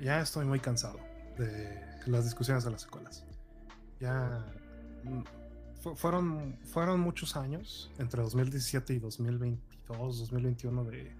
Ya 0.00 0.20
estoy 0.20 0.44
muy 0.44 0.60
cansado 0.60 0.98
de 1.38 1.80
las 2.06 2.24
discusiones 2.24 2.64
de 2.64 2.70
las 2.70 2.82
secuelas. 2.82 3.24
Ya 4.00 4.44
mm, 5.04 5.94
fueron, 5.96 6.58
fueron 6.64 7.00
muchos 7.00 7.36
años, 7.36 7.90
entre 7.98 8.22
2017 8.22 8.94
y 8.94 8.98
2022, 8.98 10.18
2021, 10.18 10.84
de 10.84 11.12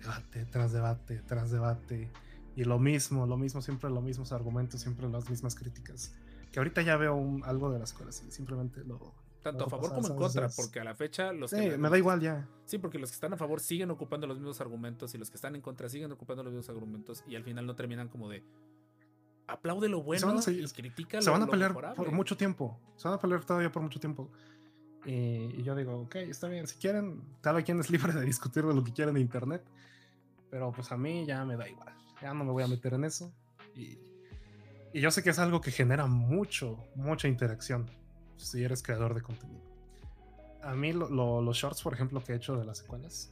debate 0.00 0.44
tras 0.46 0.72
debate, 0.72 1.22
tras 1.26 1.50
debate. 1.50 2.10
Y 2.56 2.64
lo 2.64 2.78
mismo, 2.78 3.26
lo 3.26 3.36
mismo, 3.36 3.62
siempre 3.62 3.88
los 3.90 4.02
mismos 4.02 4.32
argumentos, 4.32 4.80
siempre 4.80 5.08
las 5.08 5.30
mismas 5.30 5.54
críticas. 5.54 6.12
Que 6.50 6.60
ahorita 6.60 6.82
ya 6.82 6.96
veo 6.96 7.40
algo 7.44 7.70
de 7.70 7.78
las 7.78 7.90
secuelas 7.90 8.22
y 8.26 8.32
simplemente 8.32 8.82
lo, 8.84 9.14
tanto 9.48 9.64
a 9.64 9.68
favor 9.70 9.94
como 9.94 10.08
en 10.08 10.16
contra, 10.16 10.48
porque 10.48 10.80
a 10.80 10.84
la 10.84 10.94
fecha 10.94 11.32
los 11.32 11.50
sí, 11.50 11.70
me 11.78 11.88
da 11.88 11.96
igual 11.96 12.20
ya. 12.20 12.46
Sí, 12.66 12.78
porque 12.78 12.98
los 12.98 13.10
que 13.10 13.14
están 13.14 13.32
a 13.32 13.36
favor 13.36 13.60
siguen 13.60 13.90
ocupando 13.90 14.26
los 14.26 14.38
mismos 14.38 14.60
argumentos 14.60 15.14
y 15.14 15.18
los 15.18 15.30
que 15.30 15.36
están 15.36 15.54
en 15.56 15.62
contra 15.62 15.88
siguen 15.88 16.12
ocupando 16.12 16.42
los 16.42 16.52
mismos 16.52 16.68
argumentos 16.68 17.24
y 17.26 17.36
al 17.36 17.44
final 17.44 17.66
no 17.66 17.74
terminan 17.74 18.08
como 18.08 18.28
de 18.28 18.42
aplaude 19.46 19.88
lo 19.88 20.02
bueno 20.02 20.38
y 20.46 20.64
critica 20.68 21.22
Se 21.22 21.30
van 21.30 21.42
a 21.42 21.46
pelear 21.46 21.72
por 21.94 22.12
mucho 22.12 22.36
tiempo. 22.36 22.78
Se 22.96 23.08
van 23.08 23.16
a 23.16 23.20
pelear 23.20 23.44
todavía 23.44 23.72
por 23.72 23.82
mucho 23.82 23.98
tiempo. 23.98 24.30
Y, 25.06 25.62
yo 25.62 25.74
digo, 25.74 26.02
ok, 26.02 26.16
está 26.16 26.48
bien, 26.48 26.66
si 26.66 26.76
quieren, 26.76 27.22
cada 27.40 27.62
quien 27.62 27.80
es 27.80 27.88
libre 27.90 28.12
de 28.12 28.24
discutir 28.24 28.66
de 28.66 28.74
lo 28.74 28.84
que 28.84 28.92
quieran 28.92 29.16
en 29.16 29.22
internet, 29.22 29.62
pero 30.50 30.72
pues 30.72 30.92
a 30.92 30.98
mí 30.98 31.24
ya 31.24 31.44
me 31.44 31.56
da 31.56 31.66
igual, 31.68 31.94
ya 32.20 32.34
no 32.34 32.44
me 32.44 32.52
voy 32.52 32.64
a 32.64 32.68
meter 32.68 32.92
en 32.92 33.04
eso. 33.04 33.32
Y, 33.74 33.98
y 34.92 35.00
yo 35.00 35.10
sé 35.10 35.22
que 35.22 35.30
es 35.30 35.38
algo 35.38 35.62
que 35.62 35.70
genera 35.70 36.06
mucho, 36.06 36.84
mucha 36.94 37.28
interacción 37.28 37.88
si 38.46 38.64
eres 38.64 38.82
creador 38.82 39.14
de 39.14 39.22
contenido. 39.22 39.60
A 40.62 40.74
mí 40.74 40.92
los 40.92 41.56
shorts, 41.56 41.82
por 41.82 41.94
ejemplo, 41.94 42.22
que 42.22 42.32
he 42.32 42.36
hecho 42.36 42.56
de 42.56 42.64
las 42.64 42.78
secuelas, 42.78 43.30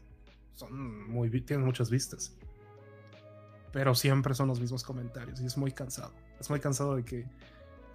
son 0.54 1.10
muy, 1.10 1.30
tienen 1.42 1.66
muchas 1.66 1.90
vistas. 1.90 2.34
Pero 3.72 3.94
siempre 3.94 4.34
son 4.34 4.48
los 4.48 4.60
mismos 4.60 4.82
comentarios 4.84 5.40
y 5.40 5.46
es 5.46 5.56
muy 5.56 5.72
cansado. 5.72 6.12
Es 6.40 6.48
muy 6.48 6.60
cansado 6.60 6.96
de 6.96 7.04
que 7.04 7.26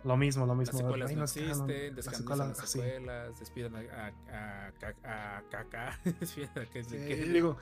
lo 0.04 0.18
mismo, 0.18 0.46
lo 0.46 0.56
mismo. 0.56 0.74
Las 0.74 0.82
secuelas 0.82 1.16
no 1.16 1.24
existen, 1.24 1.96
las 1.96 2.06
secuelas, 2.06 3.40
despidan 3.40 3.76
a 3.76 4.72
Kaka, 5.50 6.00
digo, 7.34 7.58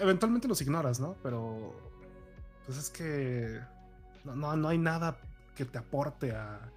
eventualmente 0.00 0.48
los 0.48 0.60
ignoras, 0.62 1.00
¿no? 1.00 1.16
Pero 1.22 1.74
pues 2.66 2.78
es 2.78 2.90
que 2.90 3.60
no, 4.24 4.34
no, 4.34 4.56
no 4.56 4.68
hay 4.68 4.78
nada 4.78 5.18
que 5.54 5.64
te 5.64 5.78
aporte 5.78 6.32
a, 6.32 6.70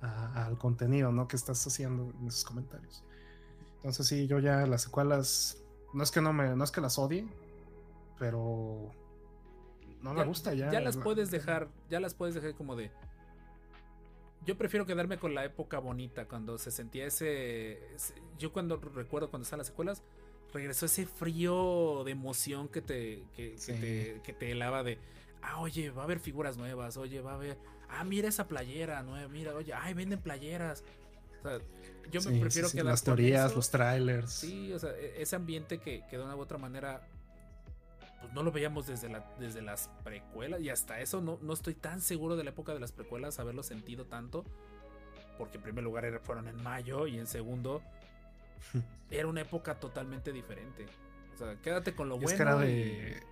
al 0.00 0.58
contenido, 0.58 1.12
¿no? 1.12 1.28
Que 1.28 1.36
estás 1.36 1.66
haciendo 1.66 2.12
en 2.20 2.28
esos 2.28 2.44
comentarios. 2.44 3.04
Entonces 3.76 4.06
sí, 4.06 4.26
yo 4.26 4.38
ya 4.38 4.66
las 4.66 4.82
secuelas, 4.82 5.62
no 5.94 6.02
es 6.02 6.10
que 6.10 6.20
no 6.20 6.32
me, 6.32 6.54
no 6.54 6.64
es 6.64 6.70
que 6.70 6.80
las 6.80 6.98
odie, 6.98 7.26
pero 8.18 8.92
no 10.02 10.14
me 10.14 10.24
gusta 10.24 10.54
ya. 10.54 10.70
Ya 10.70 10.80
las 10.80 10.96
puedes 10.96 11.30
dejar, 11.30 11.68
ya 11.88 12.00
las 12.00 12.14
puedes 12.14 12.34
dejar 12.34 12.54
como 12.54 12.76
de. 12.76 12.90
Yo 14.44 14.56
prefiero 14.56 14.86
quedarme 14.86 15.18
con 15.18 15.34
la 15.34 15.44
época 15.44 15.78
bonita, 15.78 16.26
cuando 16.26 16.58
se 16.58 16.70
sentía 16.70 17.06
ese. 17.06 17.78
yo 18.38 18.52
cuando 18.52 18.76
recuerdo 18.76 19.30
cuando 19.30 19.44
están 19.44 19.58
las 19.58 19.66
secuelas, 19.66 20.02
regresó 20.52 20.86
ese 20.86 21.06
frío 21.06 22.02
de 22.04 22.12
emoción 22.12 22.68
que 22.68 22.80
te, 22.80 23.24
que, 23.36 23.56
te, 23.66 24.20
que 24.22 24.32
te 24.32 24.52
helaba 24.52 24.82
de. 24.82 24.98
Ah, 25.42 25.60
oye, 25.60 25.90
va 25.90 26.02
a 26.02 26.04
haber 26.04 26.20
figuras 26.20 26.56
nuevas, 26.56 26.96
oye, 26.96 27.20
va 27.20 27.32
a 27.32 27.34
haber 27.34 27.58
ah, 27.88 28.04
mira 28.04 28.28
esa 28.28 28.46
playera, 28.46 29.02
¿no? 29.02 29.28
Mira, 29.28 29.54
oye, 29.54 29.72
ay, 29.72 29.94
venden 29.94 30.20
playeras. 30.20 30.84
O 31.40 31.42
sea, 31.42 31.58
yo 32.10 32.20
me 32.22 32.40
prefiero 32.40 32.70
que 32.70 32.82
Las 32.82 33.02
teorías, 33.02 33.54
los 33.54 33.70
trailers. 33.70 34.32
Sí, 34.32 34.72
o 34.72 34.78
sea, 34.78 34.90
e-, 34.90 35.22
ese 35.22 35.36
ambiente 35.36 35.78
que, 35.78 36.04
que, 36.08 36.16
de 36.16 36.24
una 36.24 36.36
u 36.36 36.40
otra 36.40 36.58
manera, 36.58 37.06
pues 38.20 38.32
no 38.32 38.42
lo 38.42 38.52
veíamos 38.52 38.86
desde, 38.86 39.08
la, 39.08 39.24
desde 39.38 39.62
las 39.62 39.90
precuelas. 40.04 40.60
Y 40.60 40.70
hasta 40.70 41.00
eso 41.00 41.20
no, 41.20 41.38
no 41.42 41.52
estoy 41.52 41.74
tan 41.74 42.00
seguro 42.00 42.36
de 42.36 42.44
la 42.44 42.50
época 42.50 42.74
de 42.74 42.80
las 42.80 42.92
precuelas, 42.92 43.38
haberlo 43.38 43.62
sentido 43.62 44.06
tanto. 44.06 44.44
Porque 45.36 45.58
en 45.58 45.62
primer 45.62 45.84
lugar 45.84 46.20
fueron 46.24 46.48
en 46.48 46.60
mayo 46.62 47.06
y 47.06 47.18
en 47.18 47.26
segundo 47.26 47.80
era 49.10 49.28
una 49.28 49.42
época 49.42 49.78
totalmente 49.78 50.32
diferente. 50.32 50.86
O 51.34 51.38
sea, 51.38 51.54
quédate 51.62 51.94
con 51.94 52.08
lo 52.08 52.18
bueno. 52.18 52.42
era 52.42 52.56
de. 52.56 53.22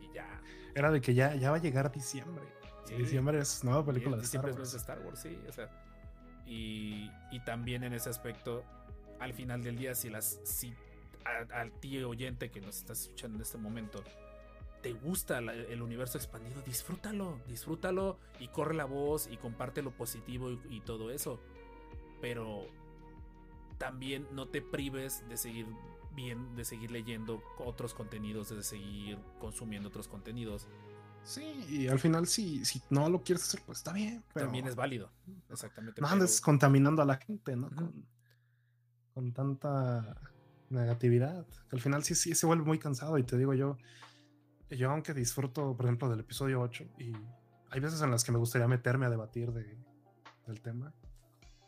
Y, 0.00 0.14
ya. 0.14 0.40
Era 0.74 0.90
de 0.90 1.00
que 1.00 1.14
ya, 1.14 1.34
ya 1.34 1.50
va 1.50 1.56
a 1.56 1.60
llegar 1.60 1.92
diciembre. 1.92 2.44
Sí, 2.84 2.94
diciembre 2.94 3.38
es 3.38 3.62
nueva 3.64 3.84
película 3.84 4.16
de 4.16 4.22
Star 4.22 4.44
Wars. 4.44 4.74
Star 4.74 4.98
Wars, 5.00 5.20
sí. 5.20 5.38
O 5.48 5.52
sea, 5.52 5.68
y, 6.46 7.10
y, 7.30 7.40
también 7.44 7.84
en 7.84 7.92
ese 7.92 8.10
aspecto, 8.10 8.64
al 9.20 9.32
final 9.32 9.62
del 9.62 9.76
día, 9.76 9.94
si 9.94 10.10
las 10.10 10.40
si 10.44 10.74
al 11.24 11.72
tío 11.72 12.08
oyente 12.08 12.50
que 12.50 12.60
nos 12.60 12.78
está 12.78 12.94
escuchando 12.94 13.36
en 13.36 13.42
este 13.42 13.56
momento 13.56 14.02
te 14.82 14.92
gusta 14.92 15.38
el 15.38 15.80
universo 15.80 16.18
expandido, 16.18 16.60
disfrútalo, 16.62 17.38
disfrútalo 17.46 18.18
y 18.40 18.48
corre 18.48 18.74
la 18.74 18.84
voz 18.84 19.28
y 19.30 19.36
comparte 19.36 19.80
lo 19.80 19.92
positivo 19.92 20.50
y, 20.50 20.60
y 20.70 20.80
todo 20.80 21.12
eso. 21.12 21.40
Pero 22.20 22.66
también 23.78 24.26
no 24.32 24.48
te 24.48 24.60
prives 24.60 25.24
de 25.28 25.36
seguir 25.36 25.66
bien, 26.14 26.54
de 26.56 26.64
seguir 26.64 26.90
leyendo 26.90 27.42
otros 27.58 27.94
contenidos, 27.94 28.50
de 28.50 28.62
seguir 28.62 29.18
consumiendo 29.38 29.88
otros 29.88 30.08
contenidos 30.08 30.68
Sí, 31.24 31.64
y 31.68 31.88
al 31.88 32.00
final 32.00 32.26
si, 32.26 32.64
si 32.64 32.82
no 32.90 33.08
lo 33.08 33.22
quieres 33.22 33.44
hacer, 33.44 33.62
pues 33.64 33.78
está 33.78 33.92
bien. 33.92 34.24
Pero 34.34 34.46
También 34.46 34.66
es 34.66 34.74
válido, 34.74 35.10
exactamente. 35.50 36.00
No 36.00 36.08
andes 36.08 36.40
contaminando 36.40 37.00
a 37.02 37.04
la 37.04 37.16
gente, 37.16 37.56
¿no? 37.56 37.70
con, 39.14 39.32
tanta 39.32 40.16
negatividad. 40.68 41.46
Que 41.68 41.76
al 41.76 41.80
final 41.80 42.02
sí, 42.02 42.14
sí 42.14 42.34
se 42.34 42.46
vuelve 42.46 42.64
muy 42.64 42.78
cansado 42.78 43.18
y 43.18 43.22
te 43.22 43.36
digo 43.36 43.54
yo, 43.54 43.78
yo 44.70 44.90
aunque 44.90 45.14
disfruto, 45.14 45.76
por 45.76 45.86
ejemplo, 45.86 46.08
del 46.08 46.20
episodio 46.20 46.60
8 46.60 46.84
y 46.98 47.12
hay 47.70 47.80
veces 47.80 48.02
en 48.02 48.10
las 48.10 48.24
que 48.24 48.32
me 48.32 48.38
gustaría 48.38 48.66
meterme 48.66 49.06
a 49.06 49.10
debatir 49.10 49.52
de, 49.52 49.78
del 50.46 50.60
tema. 50.60 50.92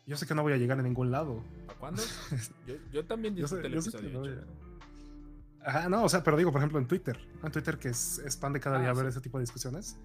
Yo 0.07 0.17
sé 0.17 0.27
que 0.27 0.35
no 0.35 0.43
voy 0.43 0.53
a 0.53 0.57
llegar 0.57 0.79
a 0.79 0.83
ningún 0.83 1.11
lado. 1.11 1.43
¿A 1.69 1.75
cuándo? 1.75 2.03
yo, 2.67 2.75
yo, 2.93 3.07
también 3.07 3.35
disfruto 3.35 3.67
el 3.67 3.75
episodio 3.75 4.21
8. 4.21 4.47
Ajá, 5.65 5.89
no, 5.89 6.05
o 6.05 6.09
sea, 6.09 6.23
pero 6.23 6.37
digo, 6.37 6.53
por 6.53 6.61
ejemplo, 6.61 6.79
en 6.79 6.87
Twitter. 6.87 7.19
En 7.43 7.51
Twitter, 7.51 7.79
que 7.79 7.89
es, 7.89 8.19
es 8.19 8.37
pan 8.37 8.53
de 8.53 8.61
cada 8.61 8.79
día 8.81 8.91
ah, 8.91 8.95
ver 8.95 9.07
ese 9.07 9.21
tipo 9.21 9.39
de 9.39 9.43
discusiones. 9.43 9.99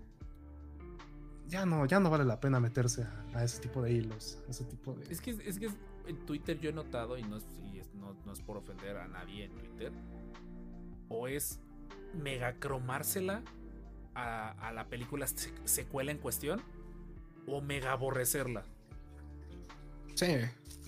Ya 1.47 1.65
no, 1.65 1.85
ya 1.85 1.99
no 1.99 2.09
vale 2.09 2.23
la 2.23 2.39
pena 2.39 2.59
meterse 2.59 3.05
a, 3.33 3.43
ese 3.43 3.59
tipo 3.59 3.81
de 3.81 3.91
hilos, 3.91 4.39
ese 4.47 4.63
tipo 4.65 4.93
de. 4.93 5.11
Es 5.11 5.19
que, 5.19 5.31
es 5.31 5.59
que 5.59 5.69
en 6.07 6.25
Twitter 6.25 6.59
yo 6.59 6.69
he 6.69 6.73
notado, 6.73 7.17
y 7.17 7.23
no 7.23 7.37
es, 7.37 7.45
no, 7.95 8.31
es 8.31 8.39
por 8.41 8.55
ofender 8.55 8.97
a 8.97 9.07
nadie 9.07 9.45
en 9.45 9.55
Twitter, 9.55 9.91
o 11.09 11.27
es 11.27 11.59
mega 12.13 12.53
cromársela 12.53 13.41
a, 14.13 14.51
a 14.51 14.71
la 14.71 14.87
película 14.89 15.27
secuela 15.65 16.11
en 16.11 16.19
cuestión, 16.19 16.61
o 17.47 17.61
mega 17.61 17.91
aborrecerla. 17.91 18.63
Sí. 20.19 20.35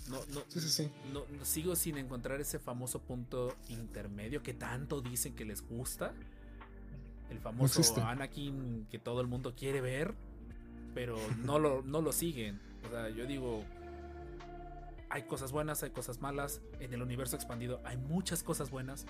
No, 0.10 0.18
no, 0.34 0.42
Sí, 0.50 0.60
sí, 0.60 0.70
sí. 0.70 0.92
no- 1.14 1.24
no- 1.38 1.46
sigo 1.46 1.76
sin 1.76 1.98
encontrar 1.98 2.42
ese 2.42 2.60
famoso 2.60 3.00
punto 3.00 3.56
intermedio 3.70 4.44
que 4.44 4.54
tanto 4.54 5.00
dicen 5.02 5.34
que 5.36 5.46
les 5.46 5.62
gusta. 5.66 6.14
El 7.30 7.40
famoso. 7.40 7.82
Anakin 8.06 8.88
que 8.92 9.00
todo 9.00 9.22
el 9.22 9.28
mundo 9.28 9.54
quiere 9.56 9.80
ver, 9.80 10.14
pero 10.94 11.18
no 11.46 11.60
lo, 11.60 11.82
no 11.82 12.02
lo 12.02 12.12
siguen. 12.12 12.60
O 12.86 12.90
sea, 12.90 13.08
yo 13.10 13.26
digo, 13.26 13.64
hay 15.10 15.24
cosas 15.24 15.54
buenas, 15.54 15.82
hay 15.84 15.92
cosas 15.92 16.20
malas. 16.20 16.60
En 16.82 16.94
el 16.94 17.02
universo 17.02 17.38
expandido 17.38 17.80
hay 17.86 17.96
muchas 17.96 18.44
cosas 18.44 18.70
buenas 18.70 19.06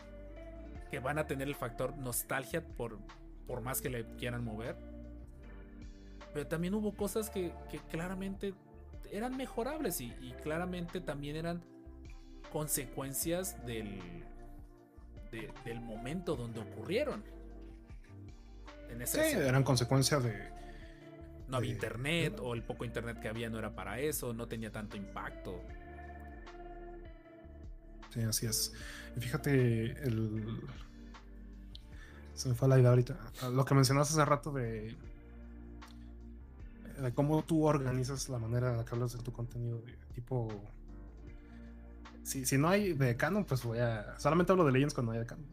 que 0.92 1.00
van 1.00 1.18
a 1.18 1.26
tener 1.26 1.48
el 1.48 1.56
factor 1.56 1.98
nostalgia 1.98 2.64
por, 2.64 3.00
por 3.48 3.62
más 3.62 3.82
que 3.82 3.90
le 3.90 4.06
quieran 4.18 4.44
mover. 4.44 4.76
Pero 6.34 6.46
también 6.48 6.76
hubo 6.76 6.94
cosas 6.94 7.30
que, 7.32 7.52
que 7.72 7.80
claramente 7.90 8.54
eran 9.12 9.36
mejorables 9.38 10.00
y, 10.02 10.14
y 10.22 10.34
claramente 10.44 11.02
también 11.02 11.36
eran 11.36 11.62
consecuencias 12.52 13.64
del, 13.66 14.00
de- 15.32 15.52
del 15.66 15.80
momento 15.82 16.36
donde 16.36 16.60
ocurrieron. 16.62 17.24
En 18.90 19.02
esa 19.02 19.20
Sí, 19.24 19.30
escena. 19.30 19.48
eran 19.48 19.64
consecuencia 19.64 20.20
de. 20.20 20.50
no 21.48 21.58
había 21.58 21.70
de- 21.70 21.76
internet 21.76 22.40
o 22.42 22.54
el 22.54 22.64
poco 22.64 22.84
internet 22.86 23.20
que 23.20 23.30
había 23.30 23.50
no 23.50 23.58
era 23.60 23.74
para 23.76 24.00
eso, 24.00 24.34
no 24.34 24.48
tenía 24.48 24.72
tanto 24.72 24.98
impacto. 24.98 25.62
Sí, 28.14 28.22
así 28.24 28.46
es. 28.46 28.74
Y 29.16 29.22
fíjate, 29.22 29.92
el. 30.04 30.62
Se 32.34 32.50
me 32.50 32.56
fue 32.56 32.68
la 32.68 32.80
idea 32.80 32.90
ahorita. 32.90 33.18
Lo 33.54 33.64
que 33.66 33.74
mencionaste 33.76 34.14
hace 34.14 34.26
rato 34.26 34.52
de. 34.52 34.96
De 37.02 37.14
cómo 37.14 37.44
tú 37.44 37.66
organizas 37.66 38.30
la 38.30 38.38
manera 38.40 38.72
en 38.72 38.78
la 38.78 38.86
que 38.86 38.94
hablas 38.96 39.14
de 39.18 39.24
tu 39.24 39.32
contenido. 39.32 39.84
tipo. 40.14 40.48
Si, 42.24 42.46
si 42.46 42.58
no 42.58 42.68
hay 42.70 42.94
de 42.94 43.18
canon, 43.18 43.46
pues 43.46 43.64
voy 43.64 43.80
a. 43.80 44.18
Solamente 44.20 44.52
hablo 44.52 44.66
de 44.66 44.72
Legends 44.72 44.94
cuando 44.94 45.12
hay 45.14 45.20
de 45.20 45.26
canon. 45.26 45.46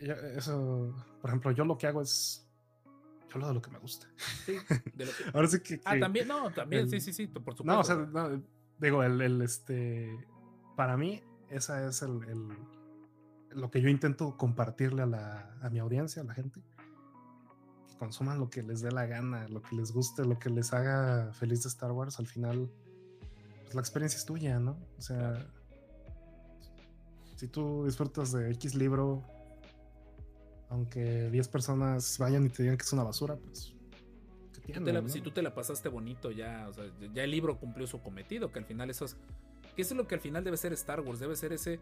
Eh, 0.00 0.34
Eso, 0.36 0.94
por 1.20 1.30
ejemplo, 1.30 1.50
yo 1.52 1.64
lo 1.64 1.76
que 1.78 1.86
hago 1.86 2.02
es. 2.02 2.42
Yo 3.28 3.34
hablo 3.34 3.48
de 3.48 3.54
lo 3.54 3.62
que 3.62 3.70
me 3.70 3.78
gusta. 3.78 4.06
Sí, 4.44 4.56
de 4.94 5.04
lo 5.06 5.12
que- 5.12 5.24
Ahora 5.34 5.48
sí 5.48 5.60
que. 5.60 5.80
Ah, 5.84 5.96
también, 5.98 6.26
no, 6.28 6.50
también, 6.52 6.82
el- 6.82 6.90
sí, 6.90 7.00
sí, 7.00 7.12
sí, 7.12 7.26
por 7.26 7.54
supuesto. 7.54 7.64
No, 7.64 7.80
o 7.80 7.84
sea, 7.84 7.96
no, 7.96 8.42
digo, 8.78 9.02
el, 9.02 9.20
el, 9.20 9.42
este. 9.42 10.26
Para 10.76 10.96
mí, 10.96 11.22
esa 11.50 11.86
es 11.88 12.02
el, 12.02 12.22
el- 12.28 13.58
lo 13.60 13.70
que 13.70 13.80
yo 13.80 13.88
intento 13.88 14.36
compartirle 14.36 15.02
a, 15.02 15.06
la, 15.06 15.56
a 15.62 15.70
mi 15.70 15.78
audiencia, 15.78 16.22
a 16.22 16.24
la 16.24 16.34
gente. 16.34 16.60
Consuman 17.98 18.38
lo 18.38 18.50
que 18.50 18.62
les 18.62 18.80
dé 18.82 18.92
la 18.92 19.06
gana, 19.06 19.48
lo 19.48 19.62
que 19.62 19.74
les 19.76 19.92
guste, 19.92 20.24
lo 20.24 20.38
que 20.38 20.50
les 20.50 20.72
haga 20.72 21.32
feliz 21.32 21.62
de 21.62 21.68
Star 21.70 21.92
Wars. 21.92 22.18
Al 22.18 22.26
final, 22.26 22.70
pues 23.62 23.74
la 23.74 23.80
experiencia 23.80 24.18
es 24.18 24.24
tuya, 24.26 24.58
¿no? 24.58 24.76
O 24.98 25.00
sea, 25.00 25.46
si 27.36 27.48
tú 27.48 27.84
disfrutas 27.84 28.32
de 28.32 28.50
X 28.52 28.74
libro, 28.74 29.22
aunque 30.68 31.30
10 31.30 31.48
personas 31.48 32.18
vayan 32.18 32.44
y 32.46 32.48
te 32.48 32.62
digan 32.62 32.76
que 32.76 32.84
es 32.84 32.92
una 32.92 33.02
basura, 33.04 33.36
pues. 33.36 33.72
¿qué 34.66 34.72
Tú 34.74 34.80
la- 34.80 35.00
no? 35.00 35.08
Si 35.08 35.20
tú 35.20 35.30
te 35.30 35.42
la 35.42 35.54
pasaste 35.54 35.88
bonito 35.88 36.30
ya, 36.32 36.66
o 36.68 36.72
sea, 36.72 36.84
ya 37.14 37.22
el 37.24 37.30
libro 37.30 37.58
cumplió 37.58 37.86
su 37.86 38.00
cometido, 38.02 38.50
que 38.52 38.58
al 38.58 38.64
final 38.64 38.90
eso 38.90 39.04
es, 39.04 39.16
que 39.76 39.82
eso 39.82 39.94
es 39.94 39.98
lo 39.98 40.06
que 40.08 40.16
al 40.16 40.20
final 40.20 40.42
debe 40.44 40.56
ser 40.56 40.72
Star 40.72 41.00
Wars, 41.00 41.20
debe 41.20 41.36
ser 41.36 41.52
ese 41.52 41.78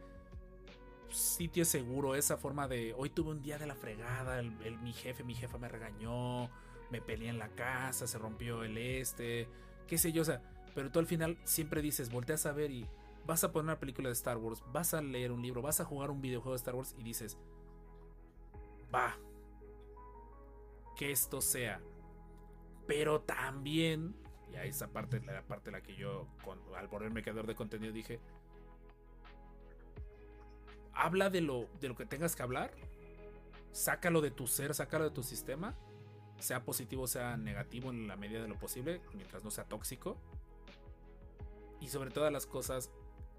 sitio 1.15 1.65
seguro, 1.65 2.15
esa 2.15 2.37
forma 2.37 2.69
de, 2.69 2.95
hoy 2.97 3.11
tuve 3.11 3.31
un 3.31 3.43
día 3.43 3.59
de 3.59 3.67
la 3.67 3.75
fregada, 3.75 4.39
el, 4.41 4.79
mi 4.83 4.93
jefe, 4.93 5.25
mi 5.25 5.35
jefa 5.35 5.59
me 5.59 5.69
regañó, 5.69 6.51
me 6.91 7.01
peleé 7.01 7.29
en 7.29 7.39
la 7.39 7.49
casa, 7.49 8.07
se 8.07 8.19
rompió 8.19 8.65
el 8.65 8.77
este, 8.77 9.49
qué 9.87 9.99
sé 9.99 10.13
yo, 10.13 10.23
o 10.23 10.25
sea, 10.25 10.43
pero 10.75 10.91
tú 10.91 10.99
al 10.99 11.07
final 11.07 11.39
siempre 11.45 11.83
dices, 11.83 12.11
volteas 12.11 12.47
a 12.47 12.53
ver 12.53 12.71
y 12.71 12.87
vas 13.27 13.45
a 13.45 13.53
poner 13.53 13.65
una 13.65 13.81
película 13.81 14.09
de 14.09 14.15
Star 14.15 14.39
Wars, 14.39 14.63
vas 14.73 14.95
a 14.95 15.01
leer 15.01 15.33
un 15.33 15.43
libro, 15.43 15.63
vas 15.63 15.81
a 15.81 15.85
jugar 15.85 16.11
un 16.11 16.21
videojuego 16.21 16.53
de 16.53 16.59
Star 16.59 16.75
Wars 16.75 16.95
y 16.99 17.03
dices, 17.03 17.39
va, 18.93 19.17
que 20.97 21.11
esto 21.11 21.41
sea 21.41 21.81
pero 22.87 23.21
también, 23.23 24.15
y 24.53 24.57
a 24.57 24.65
esa 24.65 24.89
parte, 24.89 25.21
la 25.21 25.43
parte 25.43 25.71
la 25.71 25.81
que 25.81 25.97
yo, 25.97 26.27
al 26.77 26.89
volverme 26.89 27.23
creador 27.23 27.47
de 27.47 27.55
contenido, 27.55 27.93
dije: 27.93 28.21
habla 30.95 31.31
de 31.31 31.41
lo, 31.41 31.69
de 31.81 31.89
lo 31.89 31.97
que 31.97 32.07
tengas 32.07 32.37
que 32.37 32.43
hablar, 32.43 32.71
sácalo 33.73 34.21
de 34.21 34.31
tu 34.31 34.47
ser, 34.47 34.75
sácalo 34.75 35.05
de 35.05 35.11
tu 35.11 35.23
sistema, 35.23 35.75
sea 36.39 36.65
positivo, 36.65 37.07
sea 37.07 37.37
negativo 37.37 37.91
en 37.91 38.09
la 38.09 38.17
medida 38.17 38.43
de 38.43 38.49
lo 38.49 38.59
posible, 38.59 39.01
mientras 39.15 39.45
no 39.45 39.51
sea 39.51 39.65
tóxico. 39.65 40.17
Y 41.81 41.89
sobre 41.89 42.11
todas 42.11 42.33
las 42.33 42.47
cosas, 42.47 42.91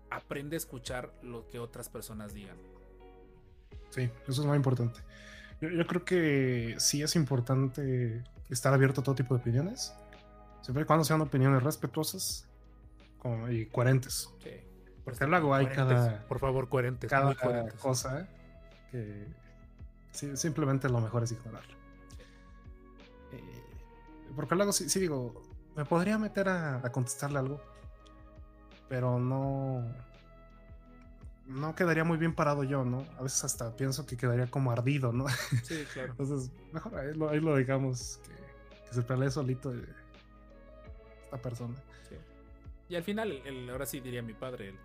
aprende 0.09 0.55
a 0.55 0.57
escuchar 0.57 1.11
lo 1.23 1.47
que 1.47 1.59
otras 1.59 1.89
personas 1.89 2.33
digan. 2.33 2.57
Sí, 3.89 4.09
eso 4.27 4.41
es 4.41 4.47
muy 4.47 4.57
importante. 4.57 4.99
Yo, 5.61 5.69
yo 5.69 5.87
creo 5.87 6.03
que 6.03 6.75
sí 6.79 7.01
es 7.01 7.15
importante 7.15 8.23
estar 8.49 8.73
abierto 8.73 9.01
a 9.01 9.03
todo 9.03 9.15
tipo 9.15 9.33
de 9.35 9.41
opiniones, 9.41 9.93
siempre 10.61 10.83
y 10.83 10.85
cuando 10.85 11.05
sean 11.05 11.21
opiniones 11.21 11.63
respetuosas 11.63 12.47
y 13.49 13.65
coherentes. 13.67 14.29
Sí. 14.43 14.51
Porque 15.05 15.25
luego 15.27 15.53
hay 15.53 15.67
cada, 15.67 16.25
por 16.27 16.39
favor, 16.39 16.67
coherentes. 16.67 17.09
cada 17.09 17.27
muy 17.27 17.35
coherentes. 17.35 17.75
cosa 17.79 18.27
que 18.91 19.27
sí, 20.11 20.35
simplemente 20.35 20.89
lo 20.89 20.99
mejor 20.99 21.23
es 21.23 21.31
ignorarlo. 21.31 21.73
Eh, 23.31 23.63
porque 24.35 24.55
luego 24.55 24.73
sí, 24.73 24.89
sí 24.89 24.99
digo, 24.99 25.43
me 25.75 25.85
podría 25.85 26.17
meter 26.17 26.49
a, 26.49 26.77
a 26.77 26.91
contestarle 26.91 27.37
algo, 27.39 27.61
pero 28.89 29.19
no, 29.19 29.83
no 31.45 31.75
quedaría 31.75 32.03
muy 32.03 32.17
bien 32.17 32.33
parado 32.33 32.63
yo, 32.63 32.83
¿no? 32.83 33.05
A 33.19 33.21
veces 33.23 33.43
hasta 33.43 33.75
pienso 33.75 34.05
que 34.07 34.17
quedaría 34.17 34.47
como 34.49 34.71
ardido, 34.71 35.11
¿no? 35.13 35.27
Sí, 35.63 35.85
claro. 35.93 36.11
Entonces, 36.17 36.51
mejor 36.73 36.95
ahí 36.97 37.13
lo, 37.15 37.29
ahí 37.29 37.39
lo 37.39 37.55
digamos, 37.57 38.19
que, 38.25 38.87
que 38.87 38.93
se 38.95 39.01
pelee 39.03 39.29
solito 39.29 39.71
eh, 39.73 39.85
esta 41.25 41.37
persona. 41.37 41.75
Sí. 42.09 42.15
Y 42.89 42.95
al 42.95 43.03
final, 43.03 43.31
el- 43.31 43.45
el- 43.47 43.69
ahora 43.69 43.85
sí 43.85 43.99
diría 43.99 44.21
mi 44.23 44.33
padre, 44.33 44.69
el- 44.69 44.79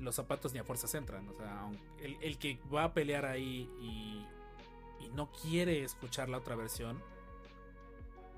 los 0.00 0.14
zapatos 0.14 0.52
ni 0.52 0.58
a 0.58 0.64
fuerzas 0.64 0.94
entran. 0.94 1.28
O 1.28 1.34
sea, 1.34 1.70
el, 2.00 2.16
el 2.20 2.38
que 2.38 2.58
va 2.72 2.84
a 2.84 2.94
pelear 2.94 3.24
ahí 3.24 3.70
y, 3.80 4.26
y 5.04 5.08
no 5.10 5.30
quiere 5.30 5.84
escuchar 5.84 6.28
la 6.28 6.38
otra 6.38 6.56
versión, 6.56 7.00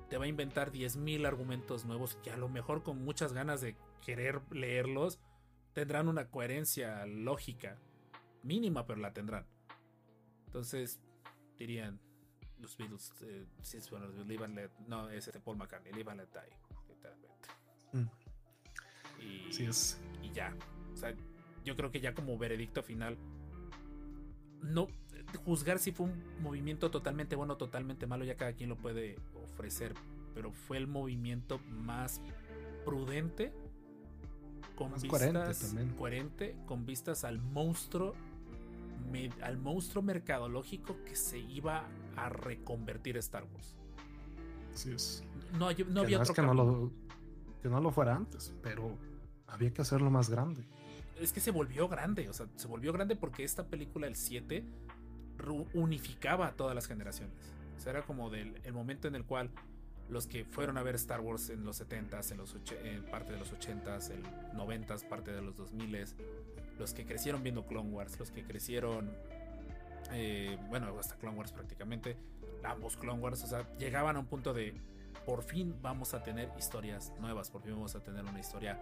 te 0.09 0.17
va 0.17 0.25
a 0.25 0.27
inventar 0.27 0.71
10.000 0.71 1.25
argumentos 1.25 1.85
nuevos 1.85 2.17
que 2.23 2.31
a 2.31 2.37
lo 2.37 2.47
mejor 2.49 2.83
con 2.83 3.03
muchas 3.03 3.33
ganas 3.33 3.61
de 3.61 3.75
querer 4.05 4.41
leerlos, 4.51 5.19
tendrán 5.73 6.07
una 6.07 6.29
coherencia 6.29 7.05
lógica 7.07 7.79
mínima, 8.43 8.85
pero 8.85 8.99
la 8.99 9.13
tendrán. 9.13 9.47
Entonces, 10.45 10.99
dirían 11.57 11.99
los 12.59 12.77
Beatles, 12.77 13.11
eh, 13.21 13.45
sí, 13.61 13.79
bueno, 13.89 14.07
los 14.07 14.27
Beatles, 14.27 14.51
let, 14.51 14.69
no, 14.87 15.09
es 15.09 15.27
este 15.27 15.39
Paul 15.39 15.57
McCartney, 15.57 15.93
live 15.93 16.11
and 16.11 16.19
let 16.21 16.27
die, 16.27 16.55
literalmente. 16.89 17.49
Mm, 17.93 18.09
Y, 19.21 19.49
Así 19.49 19.65
es. 19.65 20.01
y 20.21 20.31
ya. 20.31 20.55
O 20.93 20.97
sea, 20.97 21.15
yo 21.63 21.75
creo 21.75 21.91
que 21.91 21.99
ya 22.01 22.13
como 22.13 22.37
veredicto 22.37 22.83
final, 22.83 23.17
no 24.61 24.87
juzgar 25.45 25.79
si 25.79 25.91
fue 25.91 26.07
un 26.07 26.23
movimiento 26.41 26.91
totalmente 26.91 27.35
bueno 27.35 27.53
o 27.53 27.57
totalmente 27.57 28.05
malo, 28.07 28.23
ya 28.25 28.35
cada 28.35 28.53
quien 28.53 28.69
lo 28.69 28.77
puede 28.77 29.17
ofrecer, 29.43 29.93
pero 30.33 30.51
fue 30.51 30.77
el 30.77 30.87
movimiento 30.87 31.59
más 31.69 32.21
prudente, 32.85 33.51
con 34.75 34.91
Más 34.91 35.01
vistas 35.03 35.19
coherente 35.71 35.95
coherente, 35.95 36.55
con 36.65 36.85
vistas 36.85 37.23
al 37.23 37.39
monstruo, 37.39 38.13
me- 39.11 39.29
al 39.41 39.57
monstruo 39.57 40.01
mercadológico 40.01 40.97
que 41.05 41.15
se 41.15 41.37
iba 41.39 41.85
a 42.15 42.29
reconvertir 42.29 43.17
Star 43.17 43.43
Wars. 43.53 43.75
Así 44.73 44.91
es. 44.91 45.23
No, 45.57 45.67
hay- 45.67 45.75
no 45.87 45.93
que 45.93 45.99
había 45.99 46.17
no 46.17 46.23
es 46.23 46.31
que 46.31 46.41
no, 46.41 46.53
lo, 46.53 46.91
que 47.61 47.69
no 47.69 47.79
lo 47.79 47.91
fuera 47.91 48.15
antes, 48.15 48.53
pero 48.63 48.97
había 49.47 49.71
que 49.71 49.81
hacerlo 49.83 50.09
más 50.09 50.29
grande. 50.29 50.63
Es 51.19 51.31
que 51.33 51.39
se 51.39 51.51
volvió 51.51 51.87
grande, 51.87 52.29
o 52.29 52.33
sea, 52.33 52.47
se 52.55 52.67
volvió 52.67 52.91
grande 52.93 53.15
porque 53.15 53.43
esta 53.43 53.65
película, 53.67 54.07
el 54.07 54.15
7, 54.15 54.63
ru- 55.37 55.67
unificaba 55.73 56.47
a 56.47 56.51
todas 56.53 56.75
las 56.75 56.87
generaciones. 56.87 57.35
O 57.77 57.79
sea, 57.79 57.91
era 57.91 58.01
como 58.03 58.29
del 58.29 58.59
el 58.63 58.73
momento 58.73 59.07
en 59.07 59.15
el 59.15 59.23
cual 59.25 59.49
los 60.09 60.27
que 60.27 60.45
fueron 60.45 60.77
a 60.77 60.83
ver 60.83 60.95
Star 60.95 61.21
Wars 61.21 61.49
en 61.49 61.63
los 61.65 61.81
70s, 61.81 62.31
en, 62.31 62.37
los 62.37 62.55
en 62.83 63.03
parte 63.05 63.31
de 63.33 63.39
los 63.39 63.53
80s, 63.53 64.11
el 64.11 64.23
90s, 64.57 65.07
parte 65.07 65.31
de 65.31 65.41
los 65.41 65.55
2000s, 65.57 66.13
los 66.77 66.93
que 66.93 67.05
crecieron 67.05 67.41
viendo 67.43 67.65
Clone 67.65 67.89
Wars, 67.89 68.19
los 68.19 68.29
que 68.31 68.43
crecieron, 68.43 69.11
eh, 70.11 70.57
bueno, 70.69 70.97
hasta 70.99 71.15
Clone 71.15 71.37
Wars 71.37 71.51
prácticamente, 71.51 72.17
ambos 72.63 72.97
Clone 72.97 73.19
Wars, 73.21 73.43
o 73.43 73.47
sea, 73.47 73.67
llegaban 73.77 74.15
a 74.15 74.19
un 74.19 74.25
punto 74.25 74.53
de, 74.53 74.73
por 75.25 75.41
fin 75.43 75.75
vamos 75.81 76.13
a 76.13 76.21
tener 76.23 76.49
historias 76.57 77.13
nuevas, 77.19 77.49
por 77.49 77.61
fin 77.61 77.73
vamos 77.73 77.95
a 77.95 78.01
tener 78.03 78.23
una 78.25 78.39
historia 78.39 78.79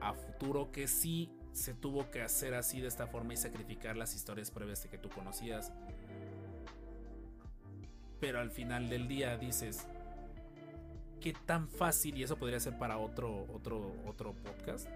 a 0.00 0.12
futuro 0.14 0.72
que 0.72 0.88
sí 0.88 1.30
se 1.54 1.72
tuvo 1.72 2.10
que 2.10 2.20
hacer 2.20 2.54
así 2.54 2.80
de 2.80 2.88
esta 2.88 3.06
forma 3.06 3.32
y 3.32 3.36
sacrificar 3.36 3.96
las 3.96 4.14
historias 4.14 4.50
previas 4.50 4.82
de 4.82 4.90
que 4.90 4.98
tú 4.98 5.08
conocías. 5.08 5.72
Pero 8.20 8.40
al 8.40 8.50
final 8.50 8.88
del 8.88 9.08
día 9.08 9.38
dices, 9.38 9.86
qué 11.20 11.32
tan 11.32 11.68
fácil, 11.68 12.18
y 12.18 12.22
eso 12.24 12.36
podría 12.36 12.60
ser 12.60 12.76
para 12.76 12.98
otro, 12.98 13.46
otro, 13.54 13.94
otro 14.06 14.34
podcast, 14.34 14.88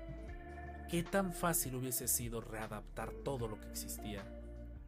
qué 0.91 1.03
tan 1.03 1.33
fácil 1.33 1.77
hubiese 1.77 2.09
sido 2.09 2.41
readaptar 2.41 3.13
todo 3.13 3.49
lo 3.49 3.61
que 3.61 3.69
existía, 3.69 4.25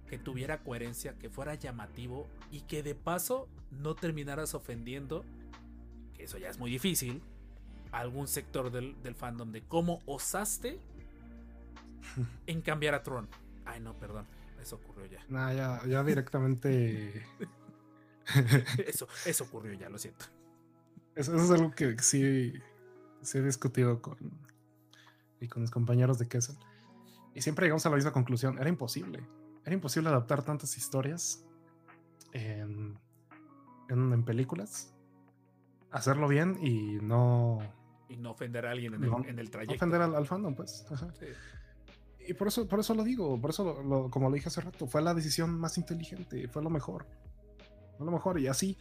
que 0.08 0.18
tuviera 0.18 0.58
coherencia, 0.58 1.16
que 1.18 1.30
fuera 1.30 1.54
llamativo 1.54 2.26
y 2.50 2.62
que 2.62 2.82
de 2.82 2.94
paso 2.94 3.48
no 3.70 3.94
terminaras 3.94 4.54
ofendiendo, 4.54 5.24
que 6.14 6.24
eso 6.24 6.36
ya 6.36 6.48
es 6.48 6.58
muy 6.58 6.70
difícil, 6.70 7.22
algún 7.92 8.28
sector 8.28 8.70
del, 8.70 9.14
fandom 9.14 9.52
de 9.52 9.62
cómo 9.62 10.00
osaste 10.06 10.80
en 12.46 12.62
cambiar 12.62 12.94
a 12.94 13.02
Tron. 13.02 13.28
Ay, 13.64 13.80
no, 13.80 13.98
perdón, 13.98 14.26
eso 14.60 14.76
ocurrió 14.76 15.06
ya. 15.06 15.20
Nah, 15.28 15.52
ya, 15.52 15.80
ya 15.86 16.02
directamente. 16.04 17.24
eso, 18.86 19.08
eso 19.26 19.44
ocurrió 19.44 19.72
ya, 19.74 19.88
lo 19.88 19.98
siento. 19.98 20.26
Eso, 21.14 21.36
es 21.36 21.50
algo 21.50 21.72
que 21.72 21.98
sí, 21.98 22.54
sí 23.22 23.38
he 23.38 23.42
discutido 23.42 24.00
con, 24.00 24.16
y 25.40 25.48
con 25.48 25.62
mis 25.62 25.70
compañeros 25.70 26.18
de 26.18 26.28
Kessel. 26.28 26.56
Y 27.34 27.42
siempre 27.42 27.66
llegamos 27.66 27.84
a 27.86 27.90
la 27.90 27.96
misma 27.96 28.12
conclusión. 28.12 28.58
Era 28.58 28.68
imposible. 28.68 29.24
Era 29.64 29.74
imposible 29.74 30.08
adaptar 30.08 30.42
tantas 30.42 30.76
historias 30.76 31.44
en, 32.32 32.98
en, 33.88 34.24
películas. 34.24 34.94
Hacerlo 35.90 36.28
bien 36.28 36.58
y 36.60 36.98
no... 37.00 37.58
Y 38.08 38.16
no 38.16 38.32
ofender 38.32 38.66
a 38.66 38.72
alguien 38.72 38.94
en, 38.94 39.04
el, 39.04 39.12
en 39.26 39.38
el, 39.38 39.50
trayecto. 39.50 39.76
ofender 39.76 40.02
al, 40.02 40.26
fandom, 40.26 40.56
pues. 40.56 40.84
Y 42.30 42.34
por 42.34 42.46
eso, 42.46 42.68
por 42.68 42.78
eso 42.78 42.94
lo 42.94 43.02
digo, 43.02 43.40
por 43.40 43.50
eso, 43.50 44.08
como 44.08 44.28
lo 44.28 44.34
dije 44.36 44.46
hace 44.46 44.60
rato, 44.60 44.86
fue 44.86 45.02
la 45.02 45.14
decisión 45.14 45.58
más 45.58 45.76
inteligente, 45.78 46.46
fue 46.46 46.62
lo 46.62 46.70
mejor. 46.70 47.04
Fue 47.96 48.06
lo 48.06 48.12
mejor. 48.12 48.38
Y 48.38 48.46
así, 48.46 48.78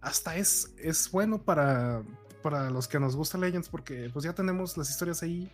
hasta 0.00 0.36
es, 0.36 0.72
es 0.78 1.10
bueno 1.10 1.42
para, 1.42 2.04
para 2.44 2.70
los 2.70 2.86
que 2.86 3.00
nos 3.00 3.16
gusta 3.16 3.38
Legends 3.38 3.68
porque 3.68 4.08
pues 4.12 4.24
ya 4.24 4.34
tenemos 4.34 4.76
las 4.76 4.88
historias 4.88 5.20
ahí 5.24 5.50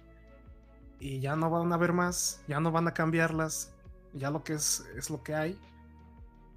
y 1.01 1.21
ya 1.21 1.37
no 1.37 1.49
van 1.49 1.73
a 1.73 1.79
ver 1.79 1.95
más, 1.95 2.43
ya 2.49 2.61
no 2.61 2.71
van 2.71 2.87
a 2.87 2.93
cambiarlas, 2.93 3.73
ya 4.13 4.31
lo 4.31 4.45
que 4.45 4.53
es 4.53 4.85
es 4.95 5.09
lo 5.09 5.23
que 5.23 5.35
hay. 5.35 5.59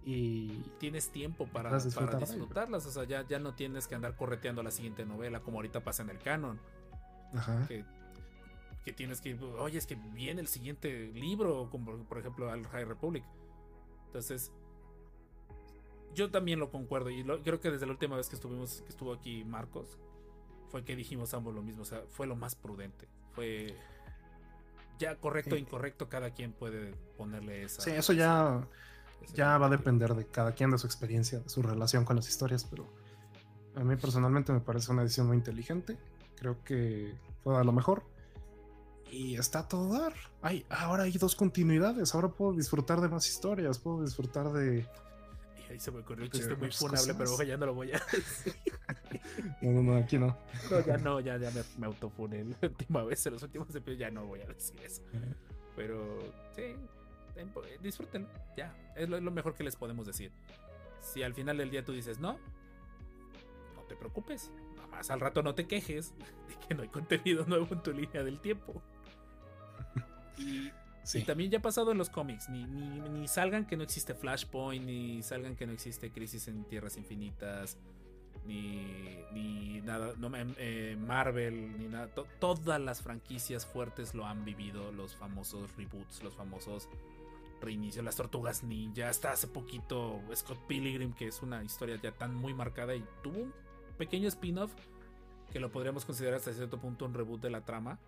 Y 0.04 0.62
tienes 0.78 1.10
tiempo 1.10 1.48
para, 1.48 1.74
disfrutarlas, 1.74 2.86
o 2.86 2.92
sea, 2.92 3.06
ya, 3.06 3.26
ya 3.26 3.40
no 3.40 3.54
tienes 3.54 3.88
que 3.88 3.96
andar 3.96 4.18
correteando 4.18 4.62
la 4.62 4.72
siguiente 4.72 5.06
novela 5.06 5.40
como 5.40 5.60
ahorita 5.60 5.86
pasa 5.86 6.04
en 6.04 6.10
el 6.10 6.20
canon. 6.20 6.60
Ajá. 7.34 7.66
Que, 7.70 7.86
tienes 8.94 9.22
que, 9.22 9.36
oye, 9.60 9.78
es 9.78 9.86
que 9.86 9.96
viene 9.96 10.42
el 10.42 10.48
siguiente 10.48 11.12
libro, 11.14 11.70
como 11.70 12.04
por 12.06 12.18
ejemplo 12.18 12.50
al 12.52 12.66
High 12.68 12.86
Republic. 12.86 13.24
Entonces, 14.08 14.52
yo 16.14 16.32
también 16.32 16.60
lo 16.60 16.72
concuerdo 16.72 17.10
y 17.10 17.24
creo 17.24 17.60
que 17.60 17.72
desde 17.72 17.86
la 17.86 17.94
última 17.94 18.18
vez 18.18 18.28
que 18.28 18.36
estuvimos, 18.36 18.82
que 18.82 18.90
estuvo 18.90 19.14
aquí 19.14 19.44
Marcos, 19.46 19.98
fue 20.70 20.84
que 20.84 20.96
dijimos 20.96 21.34
ambos 21.34 21.54
lo 21.54 21.62
mismo, 21.62 21.84
o 21.84 21.86
sea, 21.86 22.04
fue 22.10 22.28
lo 22.28 22.36
más 22.36 22.56
prudente, 22.56 23.08
fue 23.34 23.76
ya 24.98 25.16
correcto 25.16 25.56
o 25.56 25.58
incorrecto, 25.58 26.10
cada 26.10 26.32
quien 26.32 26.52
puede 26.52 26.94
ponerle 27.18 27.64
esa. 27.64 27.82
Sí, 27.82 27.92
eso 27.92 28.14
ya, 28.14 28.68
ya 29.34 29.58
va 29.58 29.68
a 29.68 29.70
depender 29.70 30.14
de 30.16 30.26
cada 30.26 30.54
quien, 30.54 30.72
de 30.72 30.78
su 30.78 30.88
experiencia, 30.88 31.40
de 31.40 31.50
su 31.50 31.62
relación 31.62 32.04
con 32.04 32.16
las 32.16 32.28
historias, 32.28 32.66
pero 32.66 32.88
a 33.76 33.84
mí 33.84 33.96
personalmente 33.96 34.52
me 34.52 34.60
parece 34.60 34.92
una 34.92 35.04
edición 35.04 35.28
muy 35.28 35.38
inteligente, 35.38 35.98
creo 36.36 36.64
que 36.64 37.14
fue 37.44 37.58
a 37.58 37.64
lo 37.64 37.72
mejor. 37.72 38.04
Y 39.12 39.36
está 39.36 39.68
todo 39.68 40.00
dar. 40.00 40.14
Ay, 40.42 40.66
ahora 40.70 41.04
hay 41.04 41.12
dos 41.12 41.36
continuidades. 41.36 42.16
Ahora 42.16 42.30
puedo 42.30 42.54
disfrutar 42.54 43.02
de 43.02 43.10
más 43.10 43.28
historias. 43.28 43.78
Puedo 43.78 44.04
disfrutar 44.04 44.52
de, 44.54 44.88
Ahí 45.72 45.80
se 45.80 45.90
me 45.90 46.00
ocurrió 46.00 46.26
un 46.26 46.32
chiste 46.32 46.54
muy 46.56 46.70
funable, 46.70 47.14
pero 47.14 47.44
ya 47.44 47.56
no 47.56 47.68
lo 47.68 47.74
voy 47.74 47.92
a 47.94 48.02
decir. 48.12 48.54
No, 49.62 49.72
no, 49.72 49.84
no, 49.84 49.98
aquí 49.98 50.18
no. 50.18 50.38
No, 50.70 50.86
ya 50.86 50.98
no, 50.98 51.20
ya, 51.20 51.38
ya 51.38 51.50
me, 51.52 51.62
me 51.78 51.86
autofuné 51.86 52.44
la 52.44 52.68
última 52.68 53.04
vez, 53.04 53.26
en 53.26 53.34
los 53.34 53.44
últimos 53.44 53.70
episodios 53.70 54.00
ya 54.00 54.12
no 54.12 54.26
voy 54.26 54.42
a 54.42 54.46
decir 54.46 54.80
eso. 54.84 55.02
Pero 55.76 56.20
sí, 56.56 56.76
disfruten, 57.82 58.28
ya, 58.58 58.76
es 58.96 59.08
lo, 59.08 59.20
mejor 59.32 59.56
que 59.56 59.64
les 59.64 59.76
podemos 59.76 60.06
decir. 60.06 60.32
Si 61.00 61.24
al 61.24 61.34
final 61.34 61.58
del 61.58 61.72
día 61.72 61.86
tú 61.86 61.94
dices 61.94 62.20
no, 62.20 62.34
no 63.76 63.84
te 63.88 63.96
preocupes, 63.96 64.52
nada 64.76 64.88
más 64.88 65.10
al 65.10 65.20
rato 65.20 65.42
no 65.42 65.56
te 65.56 65.68
quejes 65.68 66.14
de 66.18 66.68
que 66.68 66.76
no 66.76 66.82
hay 66.84 66.90
contenido 66.90 67.46
nuevo 67.46 67.68
en 67.72 67.82
tu 67.82 67.94
línea 67.94 68.24
del 68.24 68.40
tiempo. 68.40 68.82
Y 70.42 70.72
y 71.14 71.24
también 71.24 71.50
ya 71.50 71.58
ha 71.58 71.62
pasado 71.62 71.92
en 71.92 71.98
los 71.98 72.10
cómics. 72.10 72.50
Ni, 72.50 72.66
ni, 72.66 73.28
salgan 73.28 73.66
que 73.66 73.76
no 73.76 73.84
existe 73.84 74.14
Flashpoint, 74.14 74.86
ni 74.86 75.24
salgan 75.24 75.56
que 75.56 75.66
no 75.66 75.74
existe 75.74 76.12
Crisis 76.12 76.48
en 76.48 76.64
Tierras 76.66 76.98
Infinitas, 76.98 77.78
ni, 78.46 79.18
ni 79.34 79.82
nada. 79.82 80.14
No, 80.18 80.32
eh, 80.36 80.96
Marvel, 81.00 81.78
ni 81.78 81.88
nada. 81.88 82.08
todas 82.40 82.80
las 82.80 83.02
franquicias 83.02 83.66
fuertes 83.66 84.14
lo 84.14 84.26
han 84.26 84.46
vivido. 84.46 84.92
Los 84.92 85.16
famosos 85.16 85.76
reboots, 85.76 86.24
los 86.24 86.36
famosos 86.36 86.88
reinicios, 87.62 88.06
las 88.06 88.16
tortugas 88.16 88.64
ninja. 88.64 89.10
Hasta 89.10 89.32
hace 89.32 89.48
poquito 89.48 90.22
Scott 90.36 90.60
Pilgrim, 90.68 91.14
que 91.14 91.28
es 91.28 91.42
una 91.42 91.64
historia 91.64 92.00
ya 92.02 92.12
tan 92.12 92.36
muy 92.36 92.54
marcada 92.54 92.96
y 92.96 93.04
tuvo 93.24 93.40
un 93.40 93.54
pequeño 93.98 94.28
spin-off 94.28 94.72
que 95.52 95.60
lo 95.60 95.72
podríamos 95.72 96.06
considerar 96.06 96.38
hasta 96.38 96.54
cierto 96.54 96.80
punto 96.80 97.06
un 97.06 97.14
reboot 97.14 97.42
de 97.42 97.50
la 97.50 97.66
trama. 97.66 98.00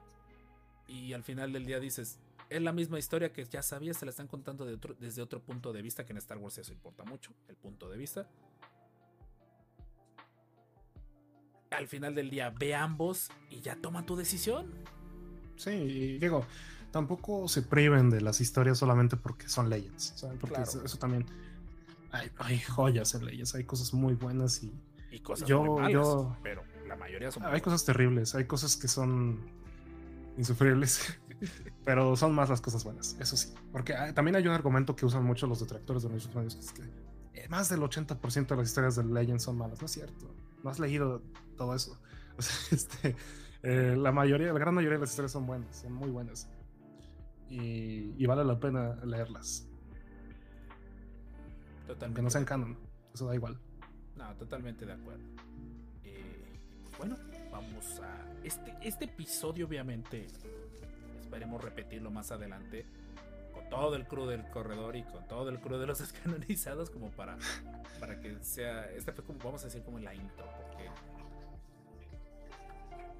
Y 0.87 1.13
al 1.13 1.23
final 1.23 1.53
del 1.53 1.65
día 1.65 1.79
dices, 1.79 2.19
es 2.49 2.61
la 2.61 2.71
misma 2.71 2.99
historia 2.99 3.31
que 3.31 3.45
ya 3.45 3.61
sabías, 3.61 3.97
se 3.97 4.05
la 4.05 4.11
están 4.11 4.27
contando 4.27 4.65
desde 4.65 5.21
otro 5.21 5.41
punto 5.41 5.73
de 5.73 5.81
vista, 5.81 6.05
que 6.05 6.11
en 6.11 6.17
Star 6.17 6.37
Wars 6.37 6.57
eso 6.57 6.71
importa 6.71 7.03
mucho, 7.03 7.31
el 7.47 7.55
punto 7.55 7.89
de 7.89 7.97
vista. 7.97 8.27
Al 11.71 11.87
final 11.87 12.13
del 12.13 12.29
día, 12.29 12.51
ve 12.51 12.75
ambos 12.75 13.31
y 13.49 13.61
ya 13.61 13.75
toma 13.75 14.05
tu 14.05 14.15
decisión. 14.15 14.71
Sí, 15.55 16.19
digo, 16.19 16.45
tampoco 16.91 17.47
se 17.47 17.63
priven 17.63 18.09
de 18.11 18.21
las 18.21 18.39
historias 18.41 18.77
solamente 18.77 19.17
porque 19.17 19.49
son 19.49 19.69
Legends, 19.69 20.25
Porque 20.39 20.61
eso, 20.61 20.97
también. 20.97 21.25
Hay, 22.37 22.59
joyas 22.59 23.15
en 23.15 23.25
Legends, 23.25 23.55
hay 23.55 23.63
cosas 23.63 23.93
muy 23.93 24.13
buenas 24.13 24.63
y. 24.63 24.71
Y 25.09 25.19
cosas 25.19 25.47
yo, 25.47 25.63
muy 25.63 25.81
malas, 25.81 26.37
pero 26.43 26.63
la 26.87 26.95
mayoría 26.95 27.31
son. 27.31 27.43
Hay 27.45 27.61
cosas 27.61 27.83
terribles, 27.85 28.35
hay 28.35 28.45
cosas 28.45 28.77
que 28.77 28.87
son 28.87 29.39
insufribles. 30.37 31.19
Pero 31.85 32.15
son 32.15 32.33
más 32.33 32.49
las 32.49 32.61
cosas 32.61 32.83
buenas, 32.83 33.17
eso 33.19 33.35
sí. 33.35 33.53
Porque 33.71 33.93
también 34.15 34.35
hay 34.35 34.47
un 34.47 34.53
argumento 34.53 34.95
que 34.95 35.05
usan 35.05 35.23
mucho 35.23 35.47
los 35.47 35.59
detractores 35.59 36.03
de 36.03 36.09
los 36.09 36.33
medios, 36.33 36.55
que 36.55 36.61
es 36.61 36.71
que 36.71 36.83
eh, 37.33 37.47
más 37.49 37.69
del 37.69 37.81
80% 37.81 38.47
de 38.47 38.55
las 38.55 38.67
historias 38.67 38.95
de 38.95 39.03
Legends 39.03 39.43
son 39.43 39.57
malas. 39.57 39.81
No 39.81 39.85
es 39.85 39.91
cierto. 39.91 40.33
No 40.63 40.69
has 40.69 40.79
leído 40.79 41.21
todo 41.57 41.75
eso. 41.75 41.99
este, 42.71 43.15
eh, 43.63 43.95
la 43.97 44.11
mayoría, 44.11 44.53
la 44.53 44.59
gran 44.59 44.73
mayoría 44.73 44.97
de 44.97 45.01
las 45.01 45.09
historias 45.09 45.31
son 45.31 45.45
buenas, 45.45 45.75
son 45.77 45.93
muy 45.93 46.09
buenas. 46.09 46.49
Y, 47.49 48.25
vale 48.25 48.43
la 48.43 48.59
pena 48.59 48.95
leerlas. 49.05 49.67
Totalmente. 51.85 52.05
Aunque 52.05 52.21
no 52.23 52.29
sean 52.29 52.45
canon, 52.45 52.77
eso 53.13 53.27
da 53.27 53.35
igual. 53.35 53.59
No, 54.15 54.35
totalmente 54.37 54.85
de 54.85 54.93
acuerdo. 54.93 55.23
Eh, 56.03 56.59
bueno, 56.97 57.15
vamos 57.53 57.99
a. 58.01 58.25
Este, 58.43 58.75
este 58.81 59.05
episodio, 59.05 59.67
obviamente, 59.67 60.25
esperemos 61.21 61.63
repetirlo 61.63 62.09
más 62.09 62.31
adelante 62.31 62.85
con 63.53 63.69
todo 63.69 63.95
el 63.95 64.07
crew 64.07 64.25
del 64.25 64.49
corredor 64.49 64.95
y 64.95 65.03
con 65.03 65.27
todo 65.27 65.49
el 65.49 65.59
crew 65.59 65.77
de 65.77 65.85
los 65.85 65.99
descanonizados 65.99 66.89
como 66.89 67.11
para, 67.11 67.37
para 67.99 68.19
que 68.19 68.43
sea, 68.43 68.85
esta 68.91 69.13
fue 69.13 69.23
como, 69.23 69.39
vamos 69.39 69.61
a 69.61 69.65
decir 69.65 69.83
como 69.83 69.99
la 69.99 70.15
intro, 70.15 70.45
porque 70.57 70.89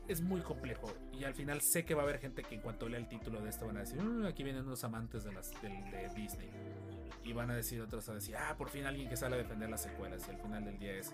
es 0.08 0.22
muy 0.22 0.42
complejo 0.42 0.92
y 1.14 1.24
al 1.24 1.34
final 1.34 1.62
sé 1.62 1.86
que 1.86 1.94
va 1.94 2.02
a 2.02 2.06
haber 2.06 2.20
gente 2.20 2.44
que 2.44 2.56
en 2.56 2.62
cuanto 2.62 2.90
lea 2.90 3.00
el 3.00 3.08
título 3.08 3.40
de 3.40 3.50
esto 3.50 3.68
van 3.68 3.78
a 3.78 3.82
decir, 3.82 4.02
mm, 4.02 4.26
aquí 4.26 4.44
vienen 4.44 4.66
unos 4.66 4.84
amantes 4.84 5.24
de, 5.24 5.32
las, 5.32 5.52
de, 5.62 6.10
Disney 6.16 6.50
y 7.24 7.32
van 7.32 7.52
a 7.52 7.56
decir 7.56 7.80
otros 7.82 8.10
a 8.10 8.16
decir, 8.16 8.36
ah, 8.36 8.56
por 8.58 8.70
fin 8.70 8.86
alguien 8.86 9.08
que 9.08 9.16
sale 9.16 9.36
a 9.36 9.38
defender 9.38 9.70
las 9.70 9.84
secuelas 9.84 10.28
y 10.28 10.32
al 10.32 10.38
final 10.40 10.66
del 10.66 10.78
día 10.78 10.94
es 10.94 11.14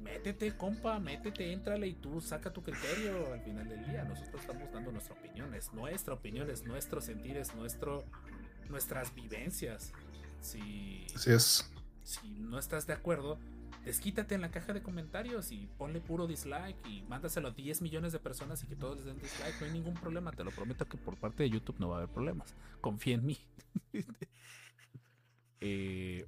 métete, 0.00 0.56
compa, 0.56 0.98
métete, 0.98 1.52
entrale 1.52 1.86
y 1.86 1.94
tú 1.94 2.20
saca 2.20 2.52
tu 2.52 2.62
criterio 2.62 3.32
al 3.32 3.40
final 3.40 3.68
del 3.68 3.84
día. 3.86 4.04
Nosotros 4.04 4.40
estamos 4.40 4.72
dando 4.72 4.92
nuestra 4.92 5.14
opinión, 5.14 5.54
es 5.54 5.72
nuestra 5.72 6.14
opinión, 6.14 6.50
es 6.50 6.64
nuestro 6.64 7.00
sentir, 7.00 7.36
es 7.36 7.54
nuestro, 7.54 8.04
nuestras 8.68 9.14
vivencias. 9.14 9.92
Si, 10.40 11.06
Así 11.14 11.30
es. 11.30 11.70
Si 12.02 12.28
no 12.40 12.58
estás 12.58 12.86
de 12.86 12.92
acuerdo, 12.92 13.38
desquítate 13.84 14.34
en 14.34 14.42
la 14.42 14.50
caja 14.50 14.72
de 14.72 14.82
comentarios 14.82 15.52
y 15.52 15.68
ponle 15.78 16.00
puro 16.00 16.26
dislike 16.26 16.76
y 16.86 17.02
mándaselo 17.02 17.48
a 17.48 17.50
10 17.50 17.82
millones 17.82 18.12
de 18.12 18.18
personas 18.18 18.62
y 18.62 18.66
que 18.66 18.76
todos 18.76 18.98
les 18.98 19.06
den 19.06 19.18
dislike. 19.18 19.60
No 19.60 19.66
hay 19.66 19.72
ningún 19.72 19.94
problema, 19.94 20.32
te 20.32 20.44
lo 20.44 20.50
prometo 20.50 20.86
que 20.86 20.96
por 20.96 21.16
parte 21.16 21.42
de 21.44 21.50
YouTube 21.50 21.76
no 21.78 21.88
va 21.88 21.96
a 21.96 21.98
haber 22.00 22.10
problemas. 22.10 22.54
Confía 22.80 23.14
en 23.14 23.26
mí. 23.26 23.38
eh, 25.60 26.26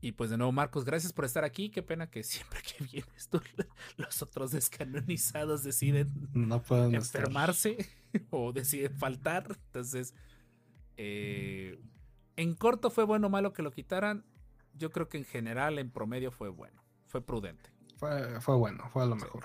y 0.00 0.12
pues 0.12 0.30
de 0.30 0.36
nuevo, 0.36 0.52
Marcos, 0.52 0.84
gracias 0.84 1.12
por 1.12 1.24
estar 1.24 1.44
aquí. 1.44 1.70
Qué 1.70 1.82
pena 1.82 2.08
que 2.08 2.22
siempre 2.22 2.60
que 2.62 2.84
vienes 2.84 3.28
tú, 3.28 3.40
los 3.96 4.22
otros 4.22 4.52
descanonizados 4.52 5.64
deciden 5.64 6.28
no 6.32 6.62
enfermarse 6.92 7.76
o 8.30 8.52
deciden 8.52 8.96
faltar. 8.96 9.56
Entonces, 9.66 10.14
eh, 10.96 11.80
en 12.36 12.54
corto 12.54 12.90
fue 12.90 13.04
bueno 13.04 13.26
o 13.26 13.30
malo 13.30 13.52
que 13.52 13.62
lo 13.62 13.72
quitaran. 13.72 14.24
Yo 14.74 14.90
creo 14.90 15.08
que 15.08 15.18
en 15.18 15.24
general, 15.24 15.78
en 15.78 15.90
promedio, 15.90 16.30
fue 16.30 16.48
bueno. 16.48 16.80
Fue 17.06 17.20
prudente. 17.20 17.70
fue, 17.96 18.40
fue 18.40 18.54
bueno, 18.54 18.88
fue 18.90 19.02
a 19.02 19.06
lo 19.06 19.16
mejor. 19.16 19.44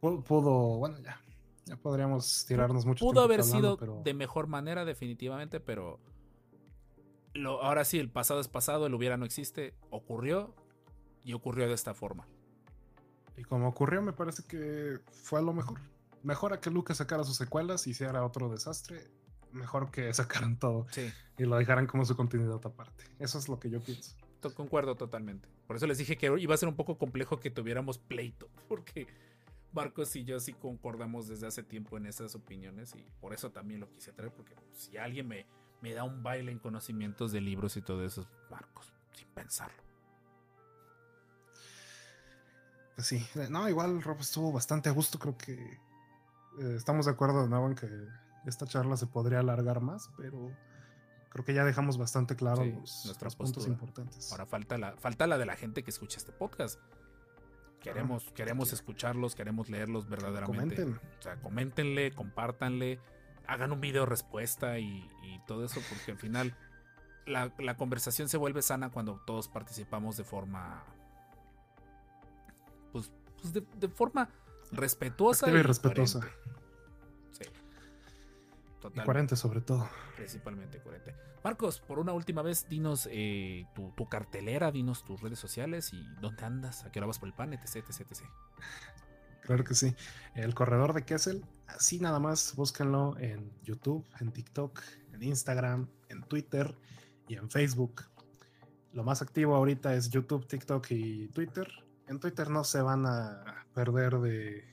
Pudo, 0.00 0.78
bueno, 0.78 0.98
ya. 1.00 1.20
Ya 1.66 1.76
podríamos 1.76 2.46
tirarnos 2.46 2.86
mucho. 2.86 3.04
Pudo 3.04 3.22
haber 3.22 3.42
sido 3.42 3.76
de 3.76 4.14
mejor 4.14 4.46
manera, 4.46 4.84
definitivamente, 4.84 5.60
pero 5.60 6.00
lo, 7.34 7.62
ahora 7.62 7.84
sí, 7.84 7.98
el 7.98 8.10
pasado 8.10 8.40
es 8.40 8.48
pasado, 8.48 8.86
el 8.86 8.94
hubiera 8.94 9.16
no 9.16 9.24
existe, 9.24 9.74
ocurrió 9.90 10.54
y 11.24 11.32
ocurrió 11.32 11.68
de 11.68 11.74
esta 11.74 11.94
forma. 11.94 12.26
Y 13.36 13.44
como 13.44 13.68
ocurrió, 13.68 14.02
me 14.02 14.12
parece 14.12 14.42
que 14.42 14.98
fue 15.10 15.38
a 15.38 15.42
lo 15.42 15.52
mejor. 15.52 15.80
Mejor 16.22 16.52
a 16.52 16.60
que 16.60 16.70
Lucas 16.70 16.98
sacara 16.98 17.24
sus 17.24 17.36
secuelas 17.36 17.86
y 17.86 17.90
hiciera 17.90 18.24
otro 18.24 18.48
desastre. 18.50 19.10
Mejor 19.52 19.90
que 19.90 20.12
sacaran 20.14 20.58
todo 20.58 20.86
y 21.38 21.44
lo 21.44 21.56
dejaran 21.56 21.86
como 21.86 22.04
su 22.04 22.16
continuidad 22.16 22.60
aparte. 22.64 23.04
Eso 23.18 23.38
es 23.38 23.48
lo 23.48 23.58
que 23.58 23.70
yo 23.70 23.80
pienso. 23.80 24.16
Concuerdo 24.54 24.94
totalmente. 24.96 25.48
Por 25.66 25.76
eso 25.76 25.86
les 25.86 25.98
dije 25.98 26.16
que 26.16 26.32
iba 26.38 26.54
a 26.54 26.58
ser 26.58 26.68
un 26.68 26.76
poco 26.76 26.98
complejo 26.98 27.40
que 27.40 27.50
tuviéramos 27.50 27.98
pleito, 27.98 28.48
porque 28.68 29.06
Marcos 29.72 30.16
y 30.16 30.24
yo 30.24 30.40
sí 30.40 30.52
concordamos 30.52 31.28
desde 31.28 31.46
hace 31.46 31.62
tiempo 31.62 31.96
en 31.96 32.06
esas 32.06 32.34
opiniones 32.34 32.94
y 32.94 33.04
por 33.20 33.32
eso 33.34 33.50
también 33.50 33.80
lo 33.80 33.90
quise 33.90 34.12
traer, 34.12 34.32
porque 34.32 34.54
si 34.72 34.96
alguien 34.96 35.28
me, 35.28 35.46
me 35.80 35.94
da 35.94 36.04
un 36.04 36.22
baile 36.22 36.52
en 36.52 36.58
conocimientos 36.58 37.32
de 37.32 37.40
libros 37.40 37.76
y 37.76 37.82
todo 37.82 38.04
eso, 38.04 38.28
Marcos, 38.50 38.92
sin 39.12 39.28
pensarlo. 39.28 39.82
Pues 42.94 43.06
sí, 43.06 43.26
no, 43.48 43.68
igual 43.68 44.02
Rob 44.02 44.20
estuvo 44.20 44.52
bastante 44.52 44.88
a 44.88 44.92
gusto, 44.92 45.18
creo 45.18 45.36
que 45.36 45.54
eh, 45.54 46.74
estamos 46.76 47.06
de 47.06 47.12
acuerdo 47.12 47.42
de 47.42 47.48
nuevo 47.48 47.66
en 47.68 47.74
que 47.74 47.88
esta 48.46 48.66
charla 48.66 48.96
se 48.96 49.06
podría 49.06 49.40
alargar 49.40 49.80
más, 49.80 50.10
pero 50.16 50.54
creo 51.30 51.44
que 51.44 51.54
ya 51.54 51.64
dejamos 51.64 51.96
bastante 51.96 52.36
claro 52.36 52.64
los, 52.64 53.36
puntos 53.36 53.66
importantes. 53.66 54.30
Ahora 54.32 54.46
falta 54.46 54.76
la, 54.76 54.96
falta 54.96 55.26
la 55.26 55.38
de 55.38 55.46
la 55.46 55.56
gente 55.56 55.82
que 55.82 55.90
escucha 55.90 56.18
este 56.18 56.32
podcast. 56.32 56.78
Queremos, 57.80 58.30
queremos 58.32 58.74
escucharlos, 58.74 59.34
queremos 59.34 59.70
leerlos 59.70 60.06
verdaderamente. 60.06 60.76
Comenten. 60.76 61.08
O 61.18 61.22
sea, 61.22 61.40
coméntenle, 61.40 62.12
compártanle, 62.12 63.00
hagan 63.50 63.72
un 63.72 63.80
video 63.80 64.06
respuesta 64.06 64.78
y, 64.78 65.08
todo 65.46 65.64
eso, 65.64 65.80
porque 65.88 66.12
al 66.12 66.18
final 66.18 66.54
la, 67.26 67.76
conversación 67.76 68.28
se 68.28 68.36
vuelve 68.36 68.62
sana 68.62 68.90
cuando 68.90 69.20
todos 69.26 69.48
participamos 69.48 70.16
de 70.16 70.24
forma. 70.24 70.84
Pues, 72.92 73.10
pues 73.40 73.52
de, 73.52 73.88
forma 73.88 74.28
respetuosa. 74.70 75.50
y 75.50 75.62
respetuosa. 75.62 76.20
Y 78.94 79.00
coherente 79.00 79.36
sobre 79.36 79.60
todo. 79.60 79.88
Principalmente 80.16 80.80
coherente. 80.80 81.14
Marcos, 81.42 81.80
por 81.80 81.98
una 81.98 82.12
última 82.12 82.42
vez, 82.42 82.68
dinos 82.68 83.08
eh, 83.10 83.66
tu, 83.74 84.08
cartelera, 84.08 84.70
dinos 84.70 85.04
tus 85.04 85.20
redes 85.20 85.38
sociales 85.38 85.92
y 85.92 86.02
dónde 86.20 86.44
andas, 86.44 86.84
a 86.84 86.92
qué 86.92 86.98
hora 86.98 87.06
vas 87.06 87.18
por 87.18 87.28
el 87.28 87.34
pan, 87.34 87.52
etc, 87.54 87.76
etc, 87.76 88.00
etc. 88.10 88.22
Claro 89.42 89.64
que 89.64 89.74
sí. 89.74 89.94
El 90.34 90.54
corredor 90.54 90.92
de 90.92 91.04
Kessel, 91.04 91.44
así 91.66 91.98
nada 91.98 92.18
más, 92.18 92.54
búsquenlo 92.56 93.18
en 93.18 93.50
YouTube, 93.62 94.06
en 94.20 94.32
TikTok, 94.32 94.80
en 95.12 95.22
Instagram, 95.22 95.88
en 96.08 96.22
Twitter 96.22 96.74
y 97.28 97.36
en 97.36 97.50
Facebook. 97.50 98.02
Lo 98.92 99.04
más 99.04 99.22
activo 99.22 99.54
ahorita 99.54 99.94
es 99.94 100.10
YouTube, 100.10 100.46
TikTok 100.46 100.90
y 100.90 101.28
Twitter. 101.28 101.68
En 102.08 102.18
Twitter 102.18 102.50
no 102.50 102.64
se 102.64 102.82
van 102.82 103.06
a 103.06 103.64
perder 103.72 104.18
de 104.18 104.70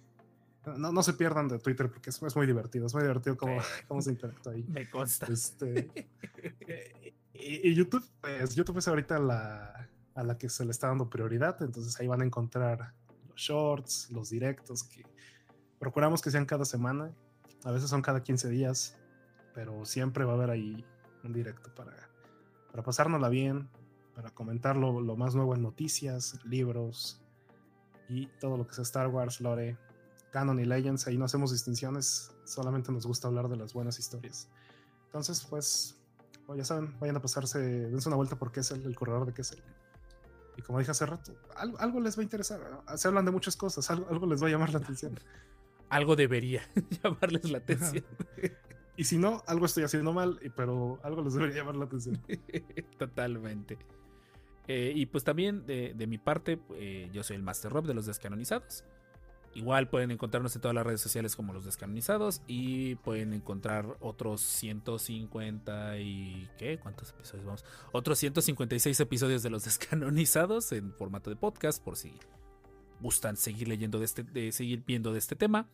no, 0.76 0.92
no 0.92 1.04
se 1.04 1.14
pierdan 1.14 1.48
de 1.48 1.60
Twitter 1.60 1.90
porque 1.90 2.10
es, 2.10 2.36
muy 2.36 2.46
divertido, 2.46 2.88
es 2.88 2.94
muy 2.94 3.04
divertido 3.04 3.38
cómo, 3.38 3.58
cómo 3.88 4.02
se 4.02 4.12
interactúa 4.12 4.54
ahí. 4.54 4.64
Me 4.68 4.90
consta. 4.90 5.28
Este, 5.32 5.90
y, 7.34 7.74
YouTube, 7.74 8.04
pues 8.20 8.56
YouTube 8.56 8.80
es 8.80 8.88
ahorita 8.88 9.20
la, 9.20 9.90
a 10.16 10.24
la 10.24 10.38
que 10.38 10.50
se 10.50 10.66
le 10.66 10.72
está 10.72 10.88
dando 10.88 11.10
prioridad, 11.10 11.62
entonces 11.62 11.98
ahí 12.00 12.08
van 12.08 12.22
a 12.22 12.26
encontrar 12.26 12.94
shorts, 13.38 14.12
los 14.12 14.30
directos, 14.30 14.84
que 14.84 15.04
procuramos 15.80 16.22
que 16.22 16.32
sean 16.32 16.46
cada 16.46 16.66
semana, 16.66 17.14
a 17.64 17.72
veces 17.72 17.90
son 17.90 18.02
cada 18.02 18.24
15 18.24 18.50
días, 18.50 18.98
pero 19.54 19.86
siempre 19.86 20.26
va 20.26 20.34
a 20.34 20.36
haber 20.36 20.50
ahí 20.50 20.86
un 21.24 21.34
directo 21.34 21.74
para, 21.74 21.94
para 22.72 22.84
pasárnosla 22.84 23.30
bien, 23.30 23.70
para 24.18 24.32
comentar 24.32 24.76
lo, 24.76 25.16
más 25.16 25.36
nuevo 25.36 25.54
en 25.54 25.62
noticias, 25.62 26.40
libros 26.44 27.22
y 28.10 28.26
todo 28.40 28.58
lo 28.58 28.66
que 28.66 28.74
sea 28.74 28.82
Star 28.82 29.08
Wars, 29.10 29.42
Lore, 29.42 29.78
Canon 30.32 30.60
y 30.60 30.66
Legends, 30.66 31.06
ahí 31.08 31.18
no 31.18 31.26
hacemos 31.26 31.52
distinciones, 31.52 32.32
solamente 32.44 32.92
nos 32.92 33.06
gusta 33.06 33.28
hablar 33.28 33.48
de 33.48 33.58
las 33.58 33.74
buenas 33.74 34.00
historias. 34.00 34.50
Entonces, 35.06 35.46
pues, 35.48 36.00
ya 36.56 36.66
saben, 36.66 36.98
vayan 37.00 37.18
a 37.18 37.22
pasarse, 37.22 37.60
dense 37.60 38.10
una 38.10 38.16
vuelta 38.16 38.38
porque 38.38 38.62
es 38.62 38.72
el, 38.72 38.96
corredor 38.96 39.28
de 39.28 39.34
Kessel. 39.34 39.62
Y 40.58 40.62
como 40.64 40.80
dije 40.80 40.92
hace 40.92 41.06
rato, 41.06 41.34
algo, 41.56 42.00
les 42.02 42.18
va 42.18 42.22
a 42.22 42.24
interesar. 42.24 42.60
Se 42.96 43.08
hablan 43.08 43.26
de 43.26 43.32
muchas 43.32 43.56
cosas, 43.56 43.90
algo, 43.92 44.26
les 44.26 44.42
va 44.42 44.48
a 44.48 44.50
llamar 44.50 44.72
la 44.72 44.80
atención. 44.80 45.18
algo 45.90 46.16
debería 46.16 46.64
llamarles 47.04 47.50
la 47.50 47.60
atención. 47.60 48.04
y 48.98 49.04
si 49.04 49.18
no, 49.18 49.44
algo 49.48 49.68
estoy 49.68 49.84
haciendo 49.84 50.14
mal, 50.14 50.40
pero 50.56 51.00
algo 51.04 51.22
les 51.22 51.36
debería 51.36 51.58
llamar 51.58 51.76
la 51.76 51.86
atención. 51.86 52.22
Totalmente. 52.98 53.78
Eh, 54.68 54.92
y 54.96 55.06
pues 55.06 55.24
también 55.24 55.66
de, 55.66 56.08
mi 56.08 56.18
parte, 56.18 56.60
eh, 56.74 57.10
yo 57.14 57.24
soy 57.24 57.38
el 57.38 57.44
Master 57.44 57.72
Rob 57.72 57.86
de 57.86 57.94
los 57.94 58.06
descanonizados. 58.08 58.84
Igual 59.58 59.90
pueden 59.90 60.12
encontrarnos 60.12 60.56
en 60.56 60.62
todas 60.62 60.76
las 60.76 60.86
redes 60.86 61.02
sociales 61.02 61.36
como 61.36 61.52
los 61.52 61.66
descanonizados 61.66 62.44
y 62.46 62.94
pueden 62.98 63.34
encontrar 63.34 63.98
otros 64.02 64.40
150 64.42 65.98
y 65.98 66.48
¿qué? 66.60 66.78
¿Cuántos 66.78 67.10
episodios 67.10 67.44
vamos? 67.44 67.66
Otros 67.92 68.20
156 68.20 69.00
episodios 69.00 69.42
de 69.42 69.50
los 69.50 69.64
descanonizados 69.66 70.72
en 70.74 70.94
formato 70.94 71.32
de 71.32 71.38
podcast 71.38 71.84
por 71.84 71.98
si 71.98 72.14
gustan 73.00 73.36
seguir 73.36 73.68
leyendo 73.68 73.98
de 73.98 74.06
este, 74.06 74.22
de 74.22 74.52
seguir 74.52 74.84
viendo 74.86 75.12
de 75.12 75.18
este 75.18 75.36
tema, 75.36 75.68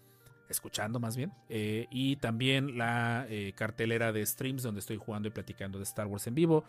escuchando 0.48 1.02
más 1.02 1.18
bien. 1.18 1.34
Eh, 1.50 1.88
y 1.92 2.16
también 2.16 2.78
la 2.78 3.26
eh, 3.28 3.52
cartelera 3.54 4.14
de 4.14 4.26
streams 4.26 4.64
donde 4.64 4.80
estoy 4.80 4.96
jugando 4.96 5.28
y 5.28 5.32
platicando 5.32 5.78
de 5.78 5.84
Star 5.84 6.08
Wars 6.08 6.26
en 6.28 6.36
vivo, 6.36 6.64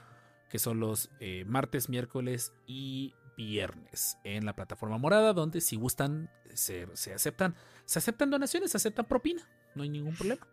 que 0.50 0.58
son 0.58 0.80
los 0.80 1.12
eh, 1.20 1.44
martes, 1.46 1.88
miércoles 1.88 2.52
y 2.66 3.14
viernes 3.36 4.18
en 4.24 4.44
la 4.44 4.54
plataforma 4.54 4.98
morada, 4.98 5.32
donde 5.32 5.60
si 5.60 5.76
gustan 5.76 6.30
se, 6.54 6.86
aceptan, 7.14 7.54
se 7.84 7.98
aceptan 7.98 8.30
donaciones, 8.30 8.70
se 8.70 8.76
aceptan 8.76 9.06
propina, 9.06 9.42
no 9.74 9.82
hay 9.82 9.88
ningún 9.88 10.14
problema 10.14 10.46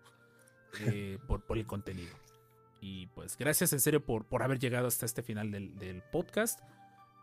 eh, 0.82 1.18
por, 1.28 1.46
por, 1.46 1.58
el 1.58 1.66
contenido. 1.66 2.16
Y 2.80 3.08
pues 3.08 3.38
gracias 3.38 3.74
en 3.74 3.80
serio 3.80 4.04
por, 4.04 4.26
por 4.26 4.44
haber 4.44 4.60
llegado 4.60 4.88
hasta 4.88 5.06
este 5.06 5.22
final 5.22 5.52
del, 5.52 6.04
podcast. 6.12 6.60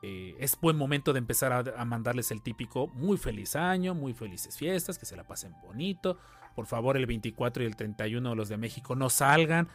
Eh, 0.03 0.37
es 0.39 0.57
buen 0.61 0.77
momento 0.77 1.13
de 1.13 1.19
empezar 1.19 1.53
a, 1.53 1.59
a, 1.77 1.85
mandarles 1.85 2.31
el 2.31 2.41
típico 2.41 2.87
muy 2.87 3.17
feliz 3.17 3.57
año, 3.57 3.95
muy 3.95 4.15
felices 4.15 4.57
fiestas, 4.57 4.97
que 4.97 5.07
se 5.07 5.17
la 5.17 5.25
pasen 5.25 5.53
bonito. 5.61 6.19
Por 6.55 6.67
favor, 6.67 6.97
el 6.97 7.07
24 7.07 7.65
y 7.65 7.67
el 7.67 7.75
31 7.75 8.35
los 8.37 8.49
de 8.49 8.57
México 8.57 8.95
no 8.95 9.11
salgan, 9.11 9.69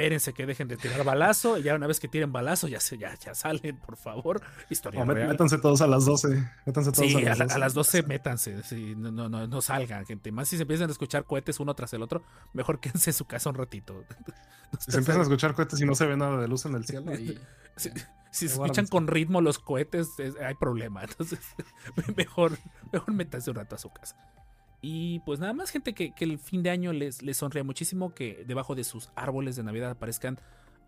espérense 0.00 0.32
que 0.32 0.46
dejen 0.46 0.68
de 0.68 0.76
tirar 0.76 1.04
balazo. 1.04 1.58
Y 1.58 1.62
ya 1.62 1.74
una 1.74 1.86
vez 1.86 2.00
que 2.00 2.08
tiren 2.08 2.32
balazo, 2.32 2.68
ya, 2.68 2.80
se, 2.80 2.96
ya, 2.96 3.14
ya 3.16 3.34
salen, 3.34 3.76
por 3.76 3.96
favor. 3.96 4.40
Historia 4.70 5.04
Métanse 5.04 5.58
todos 5.58 5.80
a 5.82 5.86
las 5.86 6.04
12. 6.04 6.28
Métanse 6.66 6.92
todos 6.92 7.10
sí, 7.10 7.26
a, 7.26 7.58
las 7.58 7.74
12. 7.74 8.02
métanse. 8.04 8.56
no, 8.96 9.10
no, 9.10 9.28
no, 9.28 9.46
no, 9.46 9.62
salgan, 9.62 10.06
gente. 10.06 10.32
Más 10.32 10.48
si 10.48 10.56
se 10.56 10.62
empiezan 10.62 10.88
a 10.88 10.92
escuchar 10.92 11.24
cohetes 11.24 11.60
uno 11.60 11.74
tras 11.74 11.92
el 11.92 12.02
otro, 12.02 12.22
mejor 12.52 12.80
quédense 12.80 13.10
en 13.10 13.14
su 13.14 13.26
casa 13.26 13.50
un 13.50 13.56
ratito. 13.56 14.04
si 14.78 14.90
se 14.90 14.98
empiezan 14.98 15.20
a 15.20 15.24
escuchar 15.24 15.54
cohetes 15.54 15.80
y 15.80 15.84
no 15.84 15.94
se 15.94 16.06
ve 16.06 16.16
nada 16.16 16.38
de 16.38 16.48
luz 16.48 16.64
en 16.64 16.74
el 16.74 16.84
cielo. 16.86 17.12
si, 17.76 17.92
se 18.30 18.46
escuchan 18.46 18.86
con 18.86 19.06
ritmo 19.06 19.40
los 19.40 19.58
cohetes, 19.58 20.08
hay 20.44 20.54
problema. 20.54 21.02
Entonces, 21.02 21.40
mejor, 22.16 22.58
mejor 22.92 23.12
métanse 23.12 23.50
un 23.50 23.56
rato 23.56 23.74
a 23.74 23.78
su 23.78 23.90
casa. 23.90 24.16
Y 24.82 25.20
pues 25.20 25.40
nada 25.40 25.52
más, 25.52 25.70
gente, 25.70 25.94
que, 25.94 26.12
el 26.18 26.38
fin 26.38 26.62
de 26.62 26.70
año 26.70 26.92
les, 26.92 27.22
les 27.22 27.36
sonría 27.36 27.64
muchísimo 27.64 28.14
que 28.14 28.44
debajo 28.46 28.74
de 28.74 28.84
sus 28.84 29.10
árboles 29.14 29.56
de 29.56 29.62
Navidad 29.62 29.90
aparezcan 29.90 30.38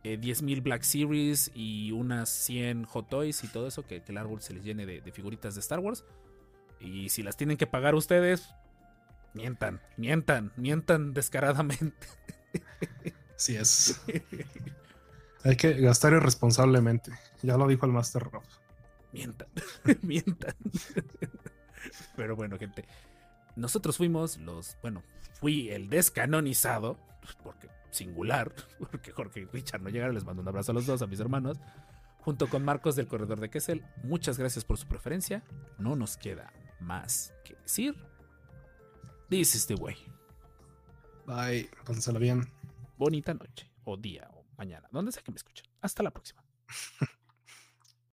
eh, 0.05 0.19
10.000 0.19 0.63
Black 0.63 0.83
Series 0.83 1.53
y 1.55 1.93
unas 1.93 2.29
100 2.29 2.85
Hot 2.85 3.09
Toys 3.09 3.45
y 3.45 3.49
todo 3.49 3.69
eso, 3.69 3.87
que, 3.87 4.03
el 4.05 4.19
árbol 4.19 4.43
se 4.43 4.53
les 4.53 4.65
llene 4.65 4.85
de, 4.85 5.13
figuritas 5.13 5.55
de 5.55 5.61
Star 5.61 5.79
Wars. 5.79 6.05
Y 6.81 7.09
si 7.11 7.23
las 7.23 7.37
tienen 7.37 7.57
que 7.57 7.69
pagar 7.69 7.95
ustedes, 7.95 8.53
mientan, 9.33 9.81
mientan, 9.97 10.53
mientan 10.57 11.15
descaradamente. 11.15 12.09
Así 13.37 13.57
es. 13.57 14.01
Hay 15.45 15.57
que 15.57 15.75
gastar 15.75 16.13
irresponsablemente. 16.13 17.13
Ya 17.43 17.57
lo 17.57 17.69
dijo 17.69 17.87
el 17.87 17.93
Master 17.93 18.23
Rob. 18.23 18.43
Mientan, 19.13 19.49
mientan. 20.03 20.55
Pero 22.17 22.35
bueno, 22.35 22.59
gente. 22.59 22.85
Nosotros 23.57 23.97
fuimos 23.97 24.39
los, 24.39 24.77
bueno, 24.83 25.03
fui 25.35 25.71
el 25.71 25.89
descanonizado, 25.89 26.99
porque 27.43 27.69
singular, 27.91 28.53
porque 28.79 29.13
Jorge 29.13 29.41
y 29.41 29.45
Richard 29.45 29.83
no 29.83 29.91
llegaron, 29.91 30.15
les 30.15 30.25
mando 30.25 30.43
un 30.43 30.49
abrazo 30.49 30.73
a 30.73 30.75
los 30.75 30.87
dos, 30.87 31.03
a 31.03 31.07
mis 31.07 31.21
hermanos, 31.21 31.59
junto 32.19 32.49
con 32.49 32.65
Marcos 32.65 32.97
del 32.97 33.07
Corredor 33.07 33.41
de 33.41 33.51
Kessel. 33.51 33.85
Muchas 34.03 34.39
gracias 34.39 34.65
por 34.65 34.79
su 34.79 34.87
preferencia, 34.87 35.43
no 35.79 35.97
nos 35.97 36.17
queda 36.17 36.53
más 36.81 37.33
que 37.45 37.55
decir. 37.57 37.95
This 39.29 39.55
is 39.55 39.67
the 39.67 39.75
way. 39.75 39.97
Bye, 41.27 41.71
pásensela 41.85 42.19
bien. 42.19 42.51
Bonita 42.99 43.35
noche, 43.35 43.71
o 43.85 43.97
día, 43.97 44.29
o 44.35 44.45
mañana, 44.57 44.89
donde 44.93 45.13
sea 45.13 45.23
que 45.23 45.31
me 45.31 45.37
escuchen. 45.37 45.67
Hasta 45.81 46.03
la 46.03 46.11
próxima. 46.11 46.45